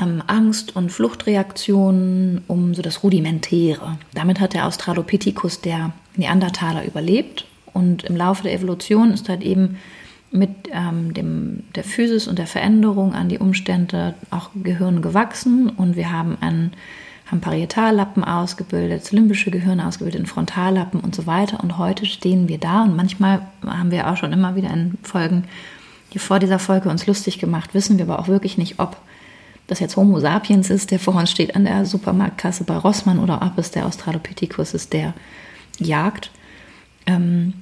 ähm, 0.00 0.22
Angst- 0.26 0.74
und 0.76 0.90
Fluchtreaktionen, 0.90 2.42
um 2.46 2.74
so 2.74 2.82
das 2.82 3.02
Rudimentäre. 3.02 3.98
Damit 4.14 4.40
hat 4.40 4.54
der 4.54 4.66
Australopithecus, 4.66 5.60
der 5.60 5.92
Neandertaler, 6.16 6.84
überlebt. 6.84 7.46
Und 7.72 8.04
im 8.04 8.16
Laufe 8.16 8.44
der 8.44 8.52
Evolution 8.52 9.12
ist 9.12 9.28
halt 9.28 9.42
eben 9.42 9.78
mit 10.30 10.50
ähm, 10.72 11.14
dem, 11.14 11.64
der 11.74 11.84
Physis 11.84 12.26
und 12.26 12.38
der 12.38 12.46
Veränderung 12.46 13.14
an 13.14 13.28
die 13.28 13.38
Umstände 13.38 14.14
auch 14.30 14.50
Gehirn 14.54 15.00
gewachsen. 15.02 15.68
Und 15.68 15.96
wir 15.96 16.10
haben 16.10 16.36
einen 16.40 16.72
haben 17.30 17.40
Parietallappen 17.40 18.22
ausgebildet, 18.22 19.10
limbische 19.10 19.50
Gehirn 19.50 19.80
ausgebildet, 19.80 20.28
Frontallappen 20.28 21.00
und 21.00 21.14
so 21.14 21.26
weiter. 21.26 21.60
Und 21.62 21.78
heute 21.78 22.04
stehen 22.04 22.48
wir 22.48 22.58
da 22.58 22.82
und 22.82 22.96
manchmal 22.96 23.40
haben 23.66 23.90
wir 23.90 24.10
auch 24.10 24.16
schon 24.16 24.32
immer 24.32 24.56
wieder 24.56 24.70
in 24.70 24.98
Folgen 25.02 25.44
hier 26.10 26.20
vor 26.20 26.38
dieser 26.38 26.60
Folge 26.60 26.90
uns 26.90 27.08
lustig 27.08 27.40
gemacht, 27.40 27.74
wissen 27.74 27.98
wir 27.98 28.04
aber 28.04 28.20
auch 28.20 28.28
wirklich 28.28 28.56
nicht, 28.56 28.78
ob 28.78 28.96
das 29.66 29.80
jetzt 29.80 29.96
Homo 29.96 30.20
sapiens 30.20 30.70
ist, 30.70 30.90
der 30.90 30.98
vor 30.98 31.14
uns 31.14 31.30
steht 31.30 31.56
an 31.56 31.64
der 31.64 31.86
Supermarktkasse 31.86 32.64
bei 32.64 32.76
Rossmann 32.76 33.18
oder 33.18 33.40
ob 33.42 33.58
es 33.58 33.70
der 33.70 33.86
Australopithecus 33.86 34.74
ist, 34.74 34.92
der 34.92 35.14
jagt. 35.78 36.30
Ähm, 37.06 37.54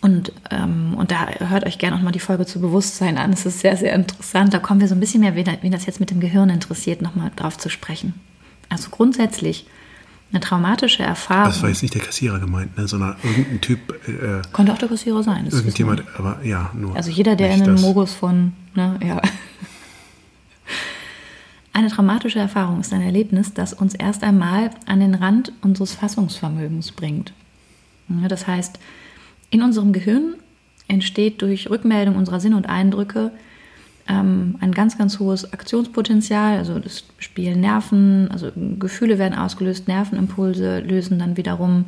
und, 0.00 0.32
ähm, 0.50 0.94
und 0.96 1.10
da 1.10 1.28
hört 1.48 1.64
euch 1.64 1.78
gerne 1.78 1.96
auch 1.96 2.02
mal 2.02 2.12
die 2.12 2.20
Folge 2.20 2.44
zu 2.44 2.60
Bewusstsein 2.60 3.18
an. 3.18 3.32
Es 3.32 3.46
ist 3.46 3.60
sehr, 3.60 3.76
sehr 3.76 3.94
interessant. 3.94 4.52
Da 4.52 4.58
kommen 4.58 4.80
wir 4.80 4.88
so 4.88 4.94
ein 4.94 5.00
bisschen 5.00 5.20
mehr, 5.20 5.34
wen 5.34 5.72
das 5.72 5.86
jetzt 5.86 6.00
mit 6.00 6.10
dem 6.10 6.20
Gehirn 6.20 6.50
interessiert, 6.50 7.02
nochmal 7.02 7.30
drauf 7.34 7.56
zu 7.56 7.68
sprechen. 7.70 8.14
Also 8.68 8.90
grundsätzlich 8.90 9.66
eine 10.32 10.40
traumatische 10.40 11.02
Erfahrung. 11.02 11.52
Das 11.52 11.62
war 11.62 11.68
jetzt 11.68 11.82
nicht 11.82 11.94
der 11.94 12.00
Kassierer 12.00 12.40
gemeint, 12.40 12.76
ne, 12.76 12.88
sondern 12.88 13.16
irgendein 13.22 13.60
Typ. 13.60 13.92
Äh, 14.08 14.42
Konnte 14.52 14.72
auch 14.72 14.78
der 14.78 14.88
Kassierer 14.88 15.22
sein. 15.22 15.46
Irgendjemand, 15.50 16.04
aber 16.16 16.38
ja, 16.42 16.70
nur. 16.74 16.96
Also 16.96 17.10
jeder, 17.10 17.36
der 17.36 17.54
in 17.54 17.62
einem 17.62 17.80
Mogus 17.80 18.14
von, 18.14 18.54
ne, 18.74 18.98
ja. 19.04 19.20
Eine 21.74 21.88
traumatische 21.88 22.38
Erfahrung 22.38 22.80
ist 22.80 22.92
ein 22.92 23.00
Erlebnis, 23.00 23.54
das 23.54 23.72
uns 23.72 23.94
erst 23.94 24.22
einmal 24.22 24.70
an 24.86 25.00
den 25.00 25.14
Rand 25.14 25.52
unseres 25.62 25.94
Fassungsvermögens 25.94 26.92
bringt. 26.92 27.32
Das 28.28 28.46
heißt, 28.46 28.78
in 29.50 29.62
unserem 29.62 29.92
Gehirn 29.92 30.34
entsteht 30.88 31.40
durch 31.40 31.70
Rückmeldung 31.70 32.16
unserer 32.16 32.40
Sinne 32.40 32.56
und 32.56 32.68
Eindrücke 32.68 33.30
ähm, 34.08 34.56
ein 34.60 34.72
ganz, 34.72 34.98
ganz 34.98 35.18
hohes 35.18 35.52
Aktionspotenzial. 35.52 36.58
Also 36.58 36.78
das 36.78 37.04
spielen 37.18 37.60
Nerven, 37.60 38.30
also 38.30 38.50
Gefühle 38.78 39.18
werden 39.18 39.38
ausgelöst, 39.38 39.88
Nervenimpulse 39.88 40.80
lösen 40.80 41.18
dann 41.18 41.36
wiederum 41.36 41.86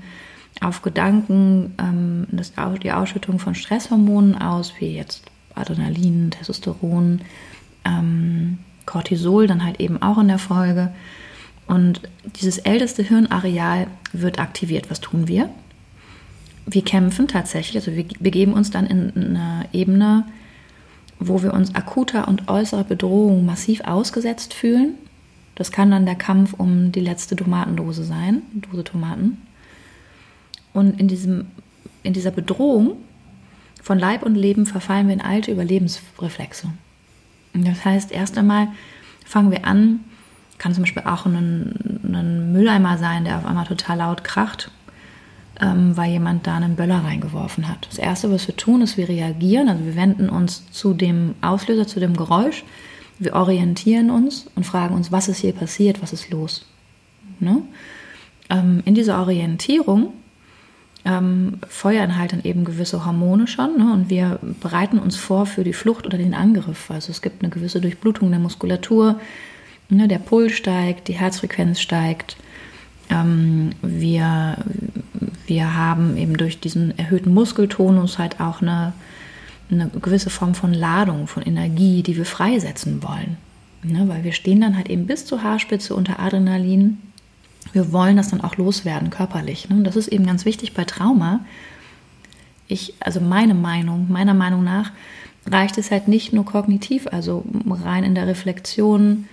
auf 0.60 0.82
Gedanken 0.82 1.74
ähm, 1.78 2.26
das, 2.30 2.52
die 2.82 2.92
Ausschüttung 2.92 3.38
von 3.38 3.54
Stresshormonen 3.54 4.36
aus, 4.36 4.72
wie 4.78 4.96
jetzt 4.96 5.24
Adrenalin, 5.54 6.30
Testosteron, 6.30 7.20
ähm, 7.84 8.58
Cortisol 8.86 9.46
dann 9.46 9.64
halt 9.64 9.80
eben 9.80 10.00
auch 10.02 10.18
in 10.18 10.28
der 10.28 10.38
Folge. 10.38 10.92
Und 11.66 12.02
dieses 12.40 12.58
älteste 12.58 13.02
Hirnareal 13.02 13.86
wird 14.12 14.38
aktiviert. 14.38 14.90
Was 14.90 15.00
tun 15.00 15.28
wir? 15.28 15.48
Wir 16.66 16.82
kämpfen 16.82 17.28
tatsächlich, 17.28 17.76
also 17.76 17.96
wir 17.96 18.06
begeben 18.20 18.54
uns 18.54 18.70
dann 18.70 18.86
in 18.86 19.12
eine 19.16 19.66
Ebene, 19.72 20.24
wo 21.18 21.42
wir 21.42 21.52
uns 21.52 21.74
akuter 21.74 22.26
und 22.28 22.48
äußerer 22.48 22.84
Bedrohung 22.84 23.44
massiv 23.44 23.82
ausgesetzt 23.82 24.54
fühlen. 24.54 24.94
Das 25.54 25.70
kann 25.72 25.90
dann 25.90 26.06
der 26.06 26.16
Kampf 26.16 26.54
um 26.54 26.90
die 26.90 27.00
letzte 27.00 27.36
Tomatendose 27.36 28.04
sein, 28.04 28.42
Dose 28.54 28.84
Tomaten. 28.84 29.38
Und 30.72 30.98
in, 30.98 31.06
diesem, 31.06 31.46
in 32.02 32.12
dieser 32.12 32.32
Bedrohung 32.32 32.96
von 33.82 33.98
Leib 33.98 34.22
und 34.22 34.34
Leben 34.34 34.66
verfallen 34.66 35.06
wir 35.06 35.14
in 35.14 35.20
alte 35.20 35.52
Überlebensreflexe. 35.52 36.68
Das 37.54 37.84
heißt, 37.84 38.10
erst 38.12 38.36
einmal 38.36 38.68
fangen 39.24 39.50
wir 39.50 39.64
an, 39.64 40.00
kann 40.58 40.74
zum 40.74 40.82
Beispiel 40.82 41.04
auch 41.04 41.26
ein, 41.26 42.00
ein 42.04 42.52
Mülleimer 42.52 42.98
sein, 42.98 43.24
der 43.24 43.38
auf 43.38 43.46
einmal 43.46 43.66
total 43.66 43.98
laut 43.98 44.24
kracht, 44.24 44.70
ähm, 45.60 45.96
weil 45.96 46.10
jemand 46.10 46.46
da 46.46 46.56
einen 46.56 46.76
Böller 46.76 47.04
reingeworfen 47.04 47.68
hat. 47.68 47.86
Das 47.88 47.98
Erste, 47.98 48.30
was 48.30 48.46
wir 48.46 48.56
tun, 48.56 48.82
ist, 48.82 48.96
wir 48.96 49.08
reagieren, 49.08 49.68
also 49.68 49.84
wir 49.84 49.96
wenden 49.96 50.28
uns 50.28 50.70
zu 50.70 50.94
dem 50.94 51.34
Auslöser, 51.40 51.86
zu 51.86 52.00
dem 52.00 52.16
Geräusch, 52.16 52.64
wir 53.18 53.34
orientieren 53.34 54.10
uns 54.10 54.46
und 54.56 54.64
fragen 54.64 54.94
uns, 54.94 55.12
was 55.12 55.28
ist 55.28 55.38
hier 55.38 55.52
passiert, 55.52 56.02
was 56.02 56.12
ist 56.12 56.30
los. 56.30 56.66
Ne? 57.38 57.62
Ähm, 58.50 58.82
in 58.84 58.94
dieser 58.94 59.20
Orientierung 59.20 60.12
ähm, 61.04 61.58
feuern 61.68 62.16
halt 62.16 62.32
dann 62.32 62.42
eben 62.42 62.64
gewisse 62.64 63.04
Hormone 63.04 63.46
schon 63.46 63.78
ne? 63.78 63.92
und 63.92 64.08
wir 64.08 64.38
bereiten 64.60 64.98
uns 64.98 65.16
vor 65.16 65.46
für 65.46 65.62
die 65.62 65.74
Flucht 65.74 66.06
oder 66.06 66.16
den 66.16 66.34
Angriff. 66.34 66.90
Also 66.90 67.10
es 67.10 67.20
gibt 67.20 67.42
eine 67.42 67.50
gewisse 67.50 67.80
Durchblutung 67.80 68.30
der 68.30 68.40
Muskulatur, 68.40 69.20
ne? 69.90 70.08
der 70.08 70.18
Puls 70.18 70.52
steigt, 70.52 71.08
die 71.08 71.12
Herzfrequenz 71.12 71.80
steigt. 71.80 72.36
Ähm, 73.10 73.70
wir, 73.82 74.56
wir 75.46 75.76
haben 75.76 76.16
eben 76.16 76.38
durch 76.38 76.60
diesen 76.60 76.98
erhöhten 76.98 77.34
Muskeltonus 77.34 78.18
halt 78.18 78.40
auch 78.40 78.62
eine, 78.62 78.94
eine 79.70 79.88
gewisse 79.88 80.30
Form 80.30 80.54
von 80.54 80.72
Ladung, 80.72 81.26
von 81.26 81.42
Energie, 81.42 82.02
die 82.02 82.16
wir 82.16 82.24
freisetzen 82.24 83.02
wollen. 83.02 83.36
Ne? 83.82 84.08
Weil 84.08 84.24
wir 84.24 84.32
stehen 84.32 84.62
dann 84.62 84.74
halt 84.74 84.88
eben 84.88 85.06
bis 85.06 85.26
zur 85.26 85.42
Haarspitze 85.42 85.94
unter 85.94 86.18
Adrenalin 86.18 86.96
wir 87.74 87.92
wollen 87.92 88.16
das 88.16 88.30
dann 88.30 88.40
auch 88.40 88.56
loswerden, 88.56 89.10
körperlich. 89.10 89.68
Ne? 89.68 89.76
Und 89.76 89.84
das 89.84 89.96
ist 89.96 90.08
eben 90.08 90.26
ganz 90.26 90.44
wichtig 90.44 90.74
bei 90.74 90.84
Trauma. 90.84 91.40
Ich, 92.68 92.94
also 93.00 93.20
meine 93.20 93.54
Meinung, 93.54 94.06
meiner 94.10 94.34
Meinung 94.34 94.64
nach, 94.64 94.92
reicht 95.46 95.76
es 95.76 95.90
halt 95.90 96.08
nicht 96.08 96.32
nur 96.32 96.46
kognitiv, 96.46 97.06
also 97.08 97.44
rein 97.68 98.04
in 98.04 98.14
der 98.14 98.26
Reflexion 98.26 99.28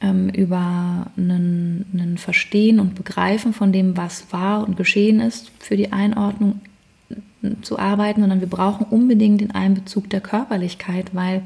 ähm, 0.00 0.30
über 0.30 1.08
ein 1.16 2.16
Verstehen 2.16 2.80
und 2.80 2.94
Begreifen 2.94 3.52
von 3.52 3.72
dem, 3.72 3.96
was 3.96 4.32
war 4.32 4.66
und 4.66 4.76
geschehen 4.76 5.20
ist, 5.20 5.50
für 5.58 5.76
die 5.76 5.92
Einordnung 5.92 6.60
zu 7.62 7.78
arbeiten, 7.78 8.20
sondern 8.20 8.40
wir 8.40 8.48
brauchen 8.48 8.86
unbedingt 8.88 9.40
den 9.40 9.50
Einbezug 9.50 10.08
der 10.08 10.20
Körperlichkeit, 10.20 11.14
weil 11.14 11.42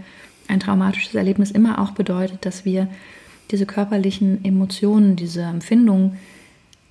ein 0.48 0.60
traumatisches 0.60 1.14
Erlebnis 1.14 1.50
immer 1.50 1.80
auch 1.80 1.92
bedeutet, 1.92 2.44
dass 2.44 2.64
wir 2.64 2.88
diese 3.50 3.66
körperlichen 3.66 4.44
Emotionen, 4.44 5.16
diese 5.16 5.42
Empfindungen 5.42 6.18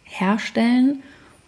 herstellen 0.04 1.02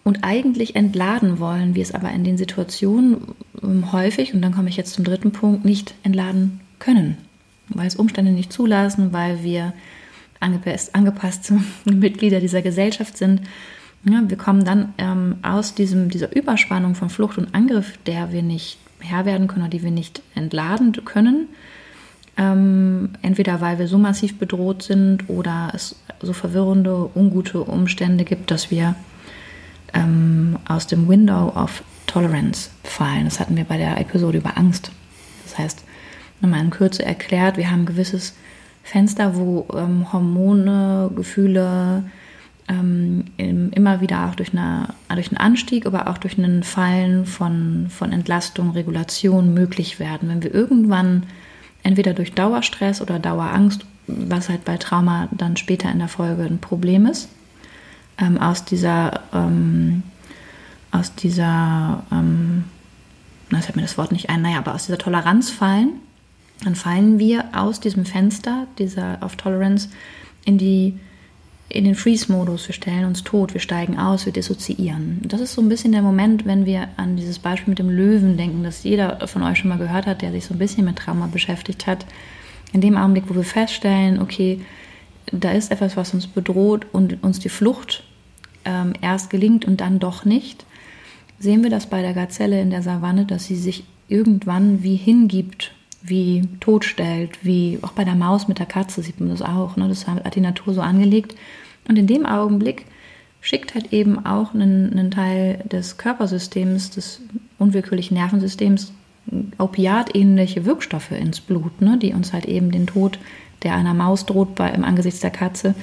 und 0.04 0.24
eigentlich 0.24 0.76
entladen 0.76 1.38
wollen, 1.38 1.74
wir 1.74 1.82
es 1.82 1.94
aber 1.94 2.10
in 2.10 2.24
den 2.24 2.38
Situationen 2.38 3.18
ähm, 3.62 3.92
häufig, 3.92 4.34
und 4.34 4.42
dann 4.42 4.54
komme 4.54 4.68
ich 4.68 4.76
jetzt 4.76 4.94
zum 4.94 5.04
dritten 5.04 5.32
Punkt, 5.32 5.64
nicht 5.64 5.94
entladen 6.02 6.60
können, 6.78 7.18
weil 7.68 7.86
es 7.86 7.96
Umstände 7.96 8.32
nicht 8.32 8.52
zulassen, 8.52 9.12
weil 9.12 9.42
wir 9.42 9.72
angepasst, 10.40 10.94
angepasste 10.94 11.60
Mitglieder 11.84 12.40
dieser 12.40 12.62
Gesellschaft 12.62 13.16
sind. 13.16 13.42
Ja, 14.04 14.22
wir 14.26 14.36
kommen 14.36 14.64
dann 14.64 14.94
ähm, 14.98 15.36
aus 15.42 15.74
diesem, 15.74 16.08
dieser 16.08 16.34
Überspannung 16.34 16.94
von 16.94 17.10
Flucht 17.10 17.36
und 17.36 17.54
Angriff, 17.54 17.98
der 18.06 18.32
wir 18.32 18.42
nicht 18.42 18.78
Herr 19.00 19.26
werden 19.26 19.46
können 19.46 19.62
oder 19.62 19.70
die 19.70 19.82
wir 19.82 19.90
nicht 19.90 20.22
entladen 20.34 20.92
können. 21.04 21.48
Ähm, 22.38 23.10
entweder 23.20 23.60
weil 23.60 23.80
wir 23.80 23.88
so 23.88 23.98
massiv 23.98 24.38
bedroht 24.38 24.84
sind 24.84 25.28
oder 25.28 25.72
es 25.74 25.96
so 26.22 26.32
verwirrende, 26.32 27.10
ungute 27.14 27.62
Umstände 27.62 28.24
gibt, 28.24 28.52
dass 28.52 28.70
wir 28.70 28.94
ähm, 29.92 30.56
aus 30.68 30.86
dem 30.86 31.08
Window 31.08 31.52
of 31.56 31.82
Tolerance 32.06 32.70
fallen. 32.84 33.24
Das 33.24 33.40
hatten 33.40 33.56
wir 33.56 33.64
bei 33.64 33.76
der 33.76 34.00
Episode 34.00 34.38
über 34.38 34.56
Angst. 34.56 34.92
Das 35.44 35.58
heißt, 35.58 35.84
nochmal 36.40 36.60
in 36.60 36.70
Kürze 36.70 37.04
erklärt, 37.04 37.56
wir 37.56 37.70
haben 37.70 37.82
ein 37.82 37.86
gewisses 37.86 38.34
Fenster, 38.84 39.36
wo 39.36 39.66
ähm, 39.74 40.12
Hormone, 40.12 41.10
Gefühle 41.14 42.04
ähm, 42.68 43.24
immer 43.36 44.00
wieder 44.00 44.26
auch 44.26 44.34
durch, 44.34 44.52
eine, 44.52 44.88
durch 45.12 45.28
einen 45.28 45.38
Anstieg, 45.38 45.86
aber 45.86 46.08
auch 46.08 46.18
durch 46.18 46.38
einen 46.38 46.62
Fallen 46.62 47.26
von, 47.26 47.86
von 47.90 48.12
Entlastung, 48.12 48.70
Regulation 48.70 49.54
möglich 49.54 49.98
werden. 49.98 50.28
Wenn 50.28 50.42
wir 50.42 50.54
irgendwann 50.54 51.24
entweder 51.82 52.14
durch 52.14 52.32
Dauerstress 52.32 53.00
oder 53.00 53.18
Dauerangst, 53.18 53.84
was 54.06 54.48
halt 54.48 54.64
bei 54.64 54.76
Trauma 54.76 55.28
dann 55.30 55.56
später 55.56 55.90
in 55.90 55.98
der 55.98 56.08
Folge 56.08 56.44
ein 56.44 56.58
Problem 56.58 57.06
ist, 57.06 57.28
ähm, 58.18 58.38
aus 58.38 58.64
dieser, 58.64 59.20
ähm, 59.32 60.02
aus 60.90 61.14
dieser, 61.14 62.02
ähm, 62.10 62.64
na, 63.50 63.60
fällt 63.60 63.76
mir 63.76 63.82
das 63.82 63.98
Wort 63.98 64.12
nicht 64.12 64.30
ein, 64.30 64.42
naja, 64.42 64.58
aber 64.58 64.74
aus 64.74 64.86
dieser 64.86 64.98
Toleranz 64.98 65.50
fallen, 65.50 65.92
dann 66.64 66.74
fallen 66.74 67.18
wir 67.18 67.44
aus 67.52 67.80
diesem 67.80 68.04
Fenster 68.04 68.66
dieser 68.78 69.18
of 69.22 69.36
Tolerance 69.36 69.88
in 70.44 70.58
die 70.58 70.98
in 71.70 71.84
den 71.84 71.94
Freeze-Modus, 71.94 72.68
wir 72.68 72.74
stellen 72.74 73.04
uns 73.04 73.24
tot, 73.24 73.52
wir 73.52 73.60
steigen 73.60 73.98
aus, 73.98 74.24
wir 74.24 74.32
dissoziieren. 74.32 75.20
Das 75.24 75.40
ist 75.40 75.52
so 75.52 75.60
ein 75.60 75.68
bisschen 75.68 75.92
der 75.92 76.00
Moment, 76.00 76.46
wenn 76.46 76.64
wir 76.64 76.88
an 76.96 77.16
dieses 77.16 77.38
Beispiel 77.38 77.72
mit 77.72 77.78
dem 77.78 77.90
Löwen 77.90 78.38
denken, 78.38 78.62
das 78.62 78.84
jeder 78.84 79.26
von 79.28 79.42
euch 79.42 79.58
schon 79.58 79.68
mal 79.68 79.78
gehört 79.78 80.06
hat, 80.06 80.22
der 80.22 80.32
sich 80.32 80.46
so 80.46 80.54
ein 80.54 80.58
bisschen 80.58 80.86
mit 80.86 80.96
Trauma 80.96 81.26
beschäftigt 81.26 81.86
hat. 81.86 82.06
In 82.72 82.80
dem 82.80 82.96
Augenblick, 82.96 83.24
wo 83.28 83.34
wir 83.34 83.44
feststellen, 83.44 84.20
okay, 84.20 84.60
da 85.30 85.52
ist 85.52 85.70
etwas, 85.70 85.96
was 85.96 86.14
uns 86.14 86.26
bedroht 86.26 86.86
und 86.92 87.22
uns 87.22 87.38
die 87.38 87.50
Flucht 87.50 88.02
ähm, 88.64 88.94
erst 89.02 89.28
gelingt 89.28 89.66
und 89.66 89.82
dann 89.82 89.98
doch 89.98 90.24
nicht, 90.24 90.64
sehen 91.38 91.62
wir 91.62 91.70
das 91.70 91.86
bei 91.86 92.00
der 92.00 92.14
Gazelle 92.14 92.60
in 92.62 92.70
der 92.70 92.82
Savanne, 92.82 93.26
dass 93.26 93.44
sie 93.44 93.56
sich 93.56 93.84
irgendwann 94.08 94.82
wie 94.82 94.96
hingibt 94.96 95.72
wie 96.02 96.48
totstellt, 96.60 97.38
wie 97.42 97.78
auch 97.82 97.92
bei 97.92 98.04
der 98.04 98.14
Maus 98.14 98.48
mit 98.48 98.58
der 98.58 98.66
Katze 98.66 99.02
sieht 99.02 99.20
man 99.20 99.30
das 99.30 99.42
auch. 99.42 99.76
Ne? 99.76 99.88
Das 99.88 100.06
hat 100.06 100.34
die 100.34 100.40
Natur 100.40 100.74
so 100.74 100.80
angelegt. 100.80 101.34
Und 101.88 101.98
in 101.98 102.06
dem 102.06 102.26
Augenblick 102.26 102.86
schickt 103.40 103.74
halt 103.74 103.92
eben 103.92 104.24
auch 104.24 104.54
einen, 104.54 104.92
einen 104.92 105.10
Teil 105.10 105.64
des 105.70 105.96
Körpersystems, 105.96 106.90
des 106.90 107.22
unwillkürlichen 107.58 108.16
Nervensystems, 108.16 108.92
opiatähnliche 109.58 110.64
Wirkstoffe 110.64 111.12
ins 111.12 111.40
Blut, 111.40 111.80
ne? 111.80 111.98
die 111.98 112.14
uns 112.14 112.32
halt 112.32 112.46
eben 112.46 112.70
den 112.70 112.86
Tod, 112.86 113.18
der 113.62 113.74
einer 113.74 113.94
Maus 113.94 114.26
droht 114.26 114.54
bei, 114.54 114.70
im 114.70 114.84
Angesicht 114.84 115.22
der 115.22 115.30
Katze, 115.30 115.74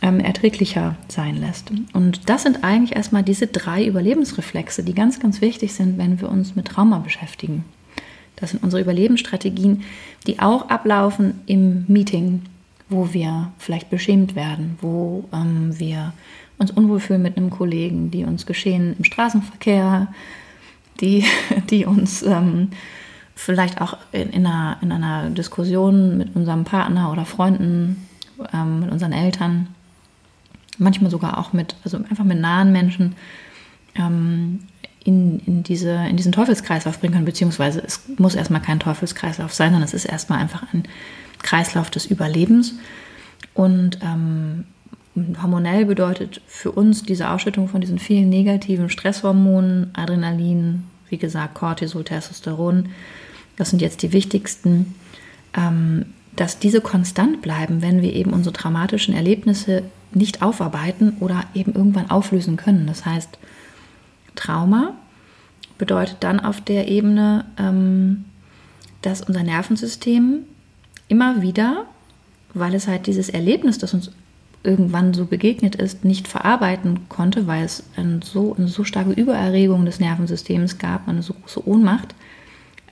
ähm, 0.00 0.18
erträglicher 0.18 0.96
sein 1.08 1.36
lässt. 1.36 1.70
Und 1.92 2.28
das 2.28 2.42
sind 2.42 2.64
eigentlich 2.64 2.96
erstmal 2.96 3.22
diese 3.22 3.46
drei 3.46 3.84
Überlebensreflexe, 3.86 4.82
die 4.82 4.94
ganz, 4.94 5.20
ganz 5.20 5.40
wichtig 5.40 5.74
sind, 5.74 5.96
wenn 5.98 6.20
wir 6.20 6.28
uns 6.28 6.56
mit 6.56 6.66
Trauma 6.66 6.98
beschäftigen. 6.98 7.64
Das 8.42 8.50
sind 8.50 8.62
unsere 8.62 8.82
Überlebensstrategien, 8.82 9.84
die 10.26 10.40
auch 10.40 10.68
ablaufen 10.68 11.40
im 11.46 11.84
Meeting, 11.86 12.42
wo 12.88 13.12
wir 13.12 13.52
vielleicht 13.56 13.88
beschämt 13.88 14.34
werden, 14.34 14.76
wo 14.80 15.28
ähm, 15.32 15.78
wir 15.78 16.12
uns 16.58 16.72
unwohl 16.72 16.98
fühlen 16.98 17.22
mit 17.22 17.36
einem 17.36 17.50
Kollegen, 17.50 18.10
die 18.10 18.24
uns 18.24 18.44
geschehen 18.44 18.96
im 18.98 19.04
Straßenverkehr, 19.04 20.08
die, 21.00 21.24
die 21.70 21.86
uns 21.86 22.24
ähm, 22.24 22.70
vielleicht 23.36 23.80
auch 23.80 23.96
in, 24.10 24.30
in, 24.30 24.44
einer, 24.44 24.76
in 24.82 24.90
einer 24.90 25.30
Diskussion 25.30 26.18
mit 26.18 26.34
unserem 26.34 26.64
Partner 26.64 27.12
oder 27.12 27.24
Freunden, 27.24 28.08
ähm, 28.52 28.80
mit 28.80 28.90
unseren 28.90 29.12
Eltern, 29.12 29.68
manchmal 30.78 31.12
sogar 31.12 31.38
auch 31.38 31.52
mit, 31.52 31.76
also 31.84 31.98
einfach 31.98 32.24
mit 32.24 32.40
nahen 32.40 32.72
Menschen, 32.72 33.14
ähm, 33.94 34.64
in, 35.04 35.40
in, 35.40 35.62
diese, 35.62 35.90
in 35.90 36.16
diesen 36.16 36.32
Teufelskreislauf 36.32 36.98
bringen 36.98 37.14
können, 37.14 37.24
beziehungsweise 37.24 37.82
es 37.84 38.02
muss 38.18 38.34
erstmal 38.34 38.60
kein 38.60 38.80
Teufelskreislauf 38.80 39.52
sein, 39.52 39.70
sondern 39.70 39.86
es 39.86 39.94
ist 39.94 40.04
erstmal 40.04 40.38
einfach 40.38 40.72
ein 40.72 40.84
Kreislauf 41.42 41.90
des 41.90 42.06
Überlebens. 42.06 42.74
Und 43.54 43.98
ähm, 44.02 44.64
hormonell 45.42 45.84
bedeutet 45.84 46.40
für 46.46 46.72
uns 46.72 47.02
diese 47.02 47.30
Ausschüttung 47.30 47.68
von 47.68 47.80
diesen 47.80 47.98
vielen 47.98 48.28
negativen 48.28 48.88
Stresshormonen, 48.88 49.90
Adrenalin, 49.94 50.84
wie 51.08 51.18
gesagt, 51.18 51.54
Cortisol, 51.54 52.04
Testosteron, 52.04 52.88
das 53.56 53.70
sind 53.70 53.82
jetzt 53.82 54.02
die 54.02 54.12
wichtigsten, 54.12 54.94
ähm, 55.54 56.06
dass 56.34 56.58
diese 56.58 56.80
konstant 56.80 57.42
bleiben, 57.42 57.82
wenn 57.82 58.00
wir 58.00 58.14
eben 58.14 58.32
unsere 58.32 58.54
traumatischen 58.54 59.14
Erlebnisse 59.14 59.82
nicht 60.12 60.40
aufarbeiten 60.42 61.16
oder 61.20 61.44
eben 61.54 61.74
irgendwann 61.74 62.10
auflösen 62.10 62.56
können. 62.56 62.86
Das 62.86 63.04
heißt, 63.04 63.38
Trauma 64.34 64.94
bedeutet 65.78 66.18
dann 66.20 66.40
auf 66.40 66.60
der 66.60 66.88
Ebene, 66.88 67.44
ähm, 67.58 68.24
dass 69.02 69.22
unser 69.22 69.42
Nervensystem 69.42 70.44
immer 71.08 71.42
wieder, 71.42 71.86
weil 72.54 72.74
es 72.74 72.86
halt 72.86 73.06
dieses 73.06 73.28
Erlebnis, 73.28 73.78
das 73.78 73.94
uns 73.94 74.10
irgendwann 74.62 75.12
so 75.12 75.26
begegnet 75.26 75.74
ist, 75.74 76.04
nicht 76.04 76.28
verarbeiten 76.28 77.08
konnte, 77.08 77.46
weil 77.46 77.64
es 77.64 77.84
eine 77.96 78.20
so, 78.22 78.54
eine 78.56 78.68
so 78.68 78.84
starke 78.84 79.10
Übererregung 79.10 79.84
des 79.84 79.98
Nervensystems 79.98 80.78
gab, 80.78 81.08
eine 81.08 81.22
so 81.22 81.34
große 81.34 81.66
Ohnmacht 81.66 82.14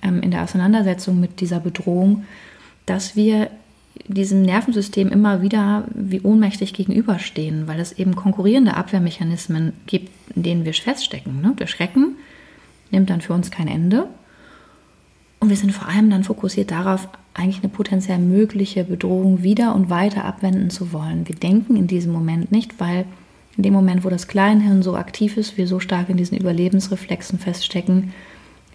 ähm, 0.03 0.21
in 0.23 0.31
der 0.31 0.43
Auseinandersetzung 0.43 1.21
mit 1.21 1.41
dieser 1.41 1.61
Bedrohung, 1.61 2.25
dass 2.87 3.15
wir 3.15 3.51
diesem 4.07 4.43
Nervensystem 4.43 5.09
immer 5.09 5.43
wieder 5.43 5.85
wie 5.95 6.21
ohnmächtig 6.21 6.73
gegenüberstehen, 6.73 7.67
weil 7.67 7.81
es 7.81 7.93
eben 7.93 8.17
konkurrierende 8.17 8.77
Abwehrmechanismen 8.77 9.73
gibt, 9.87 10.11
in 10.35 10.43
denen 10.43 10.65
wir 10.65 10.75
feststecken. 10.75 11.41
Ne? 11.41 11.55
Der 11.59 11.67
Schrecken 11.67 12.17
nimmt 12.91 13.11
dann 13.11 13.21
für 13.21 13.33
uns 13.33 13.51
kein 13.51 13.69
Ende. 13.69 14.07
Und 15.39 15.49
wir 15.49 15.57
sind 15.57 15.73
vor 15.73 15.89
allem 15.89 16.11
dann 16.11 16.25
fokussiert 16.25 16.71
darauf, 16.71 17.09
eigentlich 17.33 17.63
eine 17.63 17.73
potenziell 17.73 18.19
mögliche 18.19 18.85
Bedrohung 18.85 19.43
wieder 19.43 19.75
und 19.75 19.89
weiter 19.89 20.25
abwenden 20.25 20.69
zu 20.69 20.93
wollen. 20.93 21.27
Wir 21.27 21.37
denken 21.37 21.77
in 21.77 21.87
diesem 21.87 22.13
Moment 22.13 22.53
nicht, 22.53 22.79
weil 22.79 23.07
in 23.57 23.63
dem 23.63 23.73
Moment, 23.73 24.05
wo 24.05 24.11
das 24.11 24.29
Kleinhirn 24.29 24.83
so 24.83 24.97
aktiv 24.97 25.37
ist, 25.37 25.57
wir 25.57 25.67
so 25.67 25.81
stark 25.81 26.09
in 26.09 26.17
diesen 26.17 26.37
Überlebensreflexen 26.37 27.39
feststecken, 27.39 28.13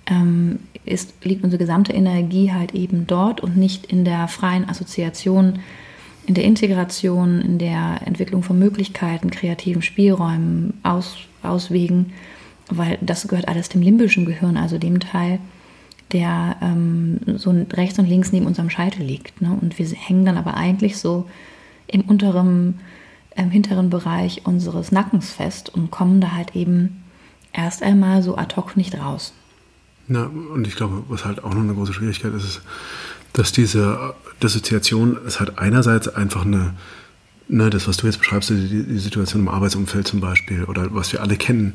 ähm, 0.07 0.59
ist, 0.85 1.13
liegt 1.23 1.43
unsere 1.43 1.59
gesamte 1.59 1.93
Energie 1.93 2.51
halt 2.51 2.73
eben 2.73 3.07
dort 3.07 3.41
und 3.41 3.57
nicht 3.57 3.85
in 3.85 4.05
der 4.05 4.27
freien 4.27 4.69
Assoziation, 4.69 5.59
in 6.25 6.33
der 6.33 6.43
Integration, 6.43 7.41
in 7.41 7.57
der 7.57 8.01
Entwicklung 8.05 8.43
von 8.43 8.57
Möglichkeiten, 8.57 9.29
kreativen 9.29 9.81
Spielräumen, 9.81 10.73
Aus, 10.83 11.17
Auswegen, 11.43 12.13
weil 12.69 12.97
das 13.01 13.27
gehört 13.27 13.47
alles 13.47 13.69
dem 13.69 13.81
limbischen 13.81 14.25
Gehirn, 14.25 14.57
also 14.57 14.77
dem 14.77 14.99
Teil, 14.99 15.39
der 16.11 16.55
ähm, 16.61 17.19
so 17.35 17.53
rechts 17.73 17.99
und 17.99 18.07
links 18.07 18.31
neben 18.31 18.45
unserem 18.45 18.69
Scheitel 18.69 19.03
liegt. 19.03 19.41
Ne? 19.41 19.57
Und 19.59 19.77
wir 19.77 19.87
hängen 19.87 20.25
dann 20.25 20.37
aber 20.37 20.55
eigentlich 20.55 20.97
so 20.97 21.27
im 21.87 22.01
unteren, 22.01 22.79
im 23.35 23.49
hinteren 23.49 23.89
Bereich 23.89 24.45
unseres 24.45 24.91
Nackens 24.91 25.31
fest 25.31 25.69
und 25.69 25.91
kommen 25.91 26.21
da 26.21 26.31
halt 26.31 26.55
eben 26.55 27.03
erst 27.53 27.83
einmal 27.83 28.21
so 28.23 28.35
ad 28.35 28.55
hoc 28.55 28.77
nicht 28.77 28.97
raus. 28.97 29.33
Na, 30.07 30.25
und 30.25 30.67
ich 30.67 30.75
glaube, 30.75 31.03
was 31.07 31.25
halt 31.25 31.43
auch 31.43 31.53
noch 31.53 31.61
eine 31.61 31.73
große 31.73 31.93
Schwierigkeit 31.93 32.33
ist, 32.33 32.43
ist, 32.43 32.61
dass 33.33 33.51
diese 33.51 34.13
Dissoziation 34.41 35.17
ist 35.25 35.39
halt 35.39 35.57
einerseits 35.57 36.07
einfach 36.07 36.45
eine, 36.45 36.75
ne, 37.47 37.69
das, 37.69 37.87
was 37.87 37.97
du 37.97 38.05
jetzt 38.05 38.19
beschreibst, 38.19 38.49
die, 38.49 38.83
die, 38.83 38.99
Situation 38.99 39.41
im 39.41 39.49
Arbeitsumfeld 39.49 40.07
zum 40.07 40.21
Beispiel, 40.21 40.63
oder 40.65 40.93
was 40.93 41.11
wir 41.11 41.21
alle 41.21 41.37
kennen, 41.37 41.73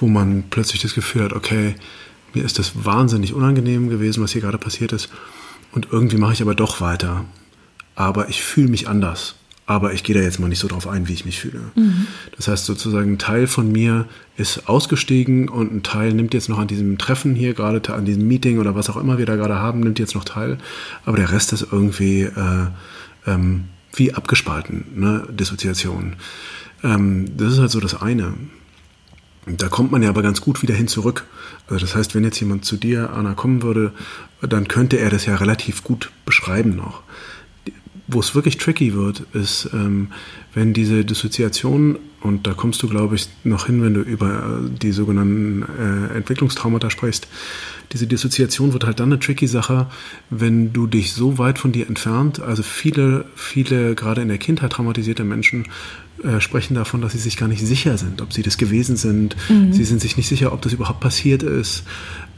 wo 0.00 0.06
man 0.06 0.44
plötzlich 0.50 0.82
das 0.82 0.94
Gefühl 0.94 1.24
hat, 1.24 1.32
okay, 1.32 1.74
mir 2.34 2.44
ist 2.44 2.58
das 2.58 2.84
wahnsinnig 2.84 3.34
unangenehm 3.34 3.88
gewesen, 3.88 4.22
was 4.22 4.32
hier 4.32 4.40
gerade 4.40 4.58
passiert 4.58 4.92
ist, 4.92 5.10
und 5.72 5.88
irgendwie 5.92 6.16
mache 6.16 6.32
ich 6.32 6.42
aber 6.42 6.54
doch 6.54 6.80
weiter. 6.80 7.24
Aber 7.94 8.28
ich 8.28 8.42
fühle 8.42 8.68
mich 8.68 8.88
anders 8.88 9.36
aber 9.66 9.92
ich 9.92 10.04
gehe 10.04 10.14
da 10.14 10.22
jetzt 10.22 10.38
mal 10.38 10.48
nicht 10.48 10.60
so 10.60 10.68
drauf 10.68 10.86
ein, 10.86 11.08
wie 11.08 11.12
ich 11.12 11.24
mich 11.24 11.40
fühle. 11.40 11.60
Mhm. 11.74 12.06
Das 12.36 12.46
heißt 12.46 12.66
sozusagen, 12.66 13.14
ein 13.14 13.18
Teil 13.18 13.48
von 13.48 13.70
mir 13.70 14.06
ist 14.36 14.68
ausgestiegen 14.68 15.48
und 15.48 15.74
ein 15.74 15.82
Teil 15.82 16.12
nimmt 16.12 16.34
jetzt 16.34 16.48
noch 16.48 16.58
an 16.58 16.68
diesem 16.68 16.98
Treffen 16.98 17.34
hier, 17.34 17.52
gerade 17.52 17.82
an 17.92 18.04
diesem 18.04 18.28
Meeting 18.28 18.60
oder 18.60 18.76
was 18.76 18.88
auch 18.88 18.96
immer 18.96 19.18
wir 19.18 19.26
da 19.26 19.34
gerade 19.34 19.56
haben, 19.56 19.80
nimmt 19.80 19.98
jetzt 19.98 20.14
noch 20.14 20.24
teil, 20.24 20.58
aber 21.04 21.16
der 21.16 21.32
Rest 21.32 21.52
ist 21.52 21.66
irgendwie 21.70 22.22
äh, 22.22 22.66
ähm, 23.26 23.64
wie 23.92 24.14
abgespalten, 24.14 24.84
ne? 24.94 25.26
Dissoziation. 25.30 26.14
Ähm, 26.84 27.36
das 27.36 27.54
ist 27.54 27.58
halt 27.58 27.70
so 27.70 27.80
das 27.80 28.00
eine. 28.00 28.34
Da 29.46 29.68
kommt 29.68 29.90
man 29.90 30.02
ja 30.02 30.10
aber 30.10 30.22
ganz 30.22 30.40
gut 30.40 30.62
wieder 30.62 30.74
hin 30.74 30.88
zurück. 30.88 31.24
Also 31.68 31.80
das 31.80 31.94
heißt, 31.94 32.14
wenn 32.14 32.24
jetzt 32.24 32.38
jemand 32.40 32.64
zu 32.64 32.76
dir, 32.76 33.12
Anna, 33.12 33.34
kommen 33.34 33.62
würde, 33.62 33.92
dann 34.42 34.68
könnte 34.68 34.98
er 34.98 35.08
das 35.08 35.24
ja 35.24 35.36
relativ 35.36 35.82
gut 35.82 36.10
beschreiben 36.24 36.76
noch 36.76 37.02
wo 38.08 38.20
es 38.20 38.34
wirklich 38.34 38.56
tricky 38.56 38.94
wird, 38.94 39.24
ist, 39.32 39.70
ähm, 39.72 40.08
wenn 40.54 40.72
diese 40.72 41.04
Dissoziation, 41.04 41.98
und 42.20 42.46
da 42.46 42.54
kommst 42.54 42.82
du, 42.82 42.88
glaube 42.88 43.16
ich, 43.16 43.28
noch 43.44 43.66
hin, 43.66 43.82
wenn 43.82 43.94
du 43.94 44.00
über 44.00 44.60
die 44.82 44.92
sogenannten 44.92 45.62
äh, 45.62 46.16
Entwicklungstraumata 46.16 46.90
sprichst, 46.90 47.28
diese 47.92 48.06
Dissoziation 48.06 48.72
wird 48.72 48.84
halt 48.84 49.00
dann 49.00 49.12
eine 49.12 49.20
tricky 49.20 49.46
Sache, 49.46 49.86
wenn 50.30 50.72
du 50.72 50.86
dich 50.86 51.12
so 51.12 51.38
weit 51.38 51.58
von 51.58 51.72
dir 51.72 51.88
entfernt, 51.88 52.40
also 52.40 52.62
viele, 52.62 53.26
viele 53.34 53.94
gerade 53.94 54.22
in 54.22 54.28
der 54.28 54.38
Kindheit 54.38 54.72
traumatisierte 54.72 55.24
Menschen 55.24 55.66
äh, 56.24 56.40
sprechen 56.40 56.74
davon, 56.74 57.00
dass 57.00 57.12
sie 57.12 57.18
sich 57.18 57.36
gar 57.36 57.48
nicht 57.48 57.64
sicher 57.64 57.98
sind, 57.98 58.22
ob 58.22 58.32
sie 58.32 58.42
das 58.42 58.56
gewesen 58.56 58.96
sind. 58.96 59.36
Mhm. 59.48 59.72
Sie 59.72 59.84
sind 59.84 60.00
sich 60.00 60.16
nicht 60.16 60.28
sicher, 60.28 60.52
ob 60.52 60.62
das 60.62 60.72
überhaupt 60.72 61.00
passiert 61.00 61.42
ist. 61.42 61.84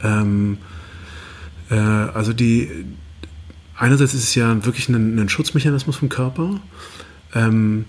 Ähm, 0.03 0.57
äh, 1.69 1.75
also 1.75 2.33
die, 2.33 2.69
einerseits 3.79 4.13
ist 4.13 4.23
es 4.23 4.35
ja 4.35 4.65
wirklich 4.65 4.89
ein, 4.89 5.17
ein 5.17 5.29
Schutzmechanismus 5.29 5.95
vom 5.95 6.09
Körper. 6.09 6.59
Ähm, 7.33 7.85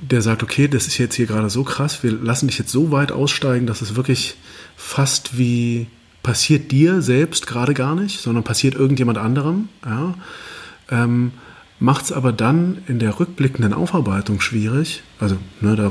der 0.00 0.22
sagt, 0.22 0.42
okay, 0.42 0.66
das 0.66 0.86
ist 0.86 0.96
jetzt 0.96 1.14
hier 1.14 1.26
gerade 1.26 1.50
so 1.50 1.62
krass, 1.62 2.02
wir 2.02 2.12
lassen 2.12 2.46
dich 2.46 2.58
jetzt 2.58 2.72
so 2.72 2.90
weit 2.90 3.12
aussteigen, 3.12 3.66
dass 3.66 3.82
es 3.82 3.96
wirklich 3.96 4.36
fast 4.76 5.36
wie 5.36 5.88
passiert 6.22 6.72
dir 6.72 7.02
selbst 7.02 7.46
gerade 7.46 7.74
gar 7.74 7.94
nicht, 7.94 8.20
sondern 8.20 8.44
passiert 8.44 8.74
irgendjemand 8.74 9.18
anderem. 9.18 9.68
Ja? 9.84 10.14
Ähm, 10.90 11.32
macht 11.80 12.04
es 12.04 12.12
aber 12.12 12.30
dann 12.32 12.78
in 12.86 12.98
der 12.98 13.18
rückblickenden 13.18 13.72
Aufarbeitung 13.72 14.40
schwierig. 14.40 15.02
Also, 15.18 15.38
ne, 15.62 15.76
da 15.76 15.90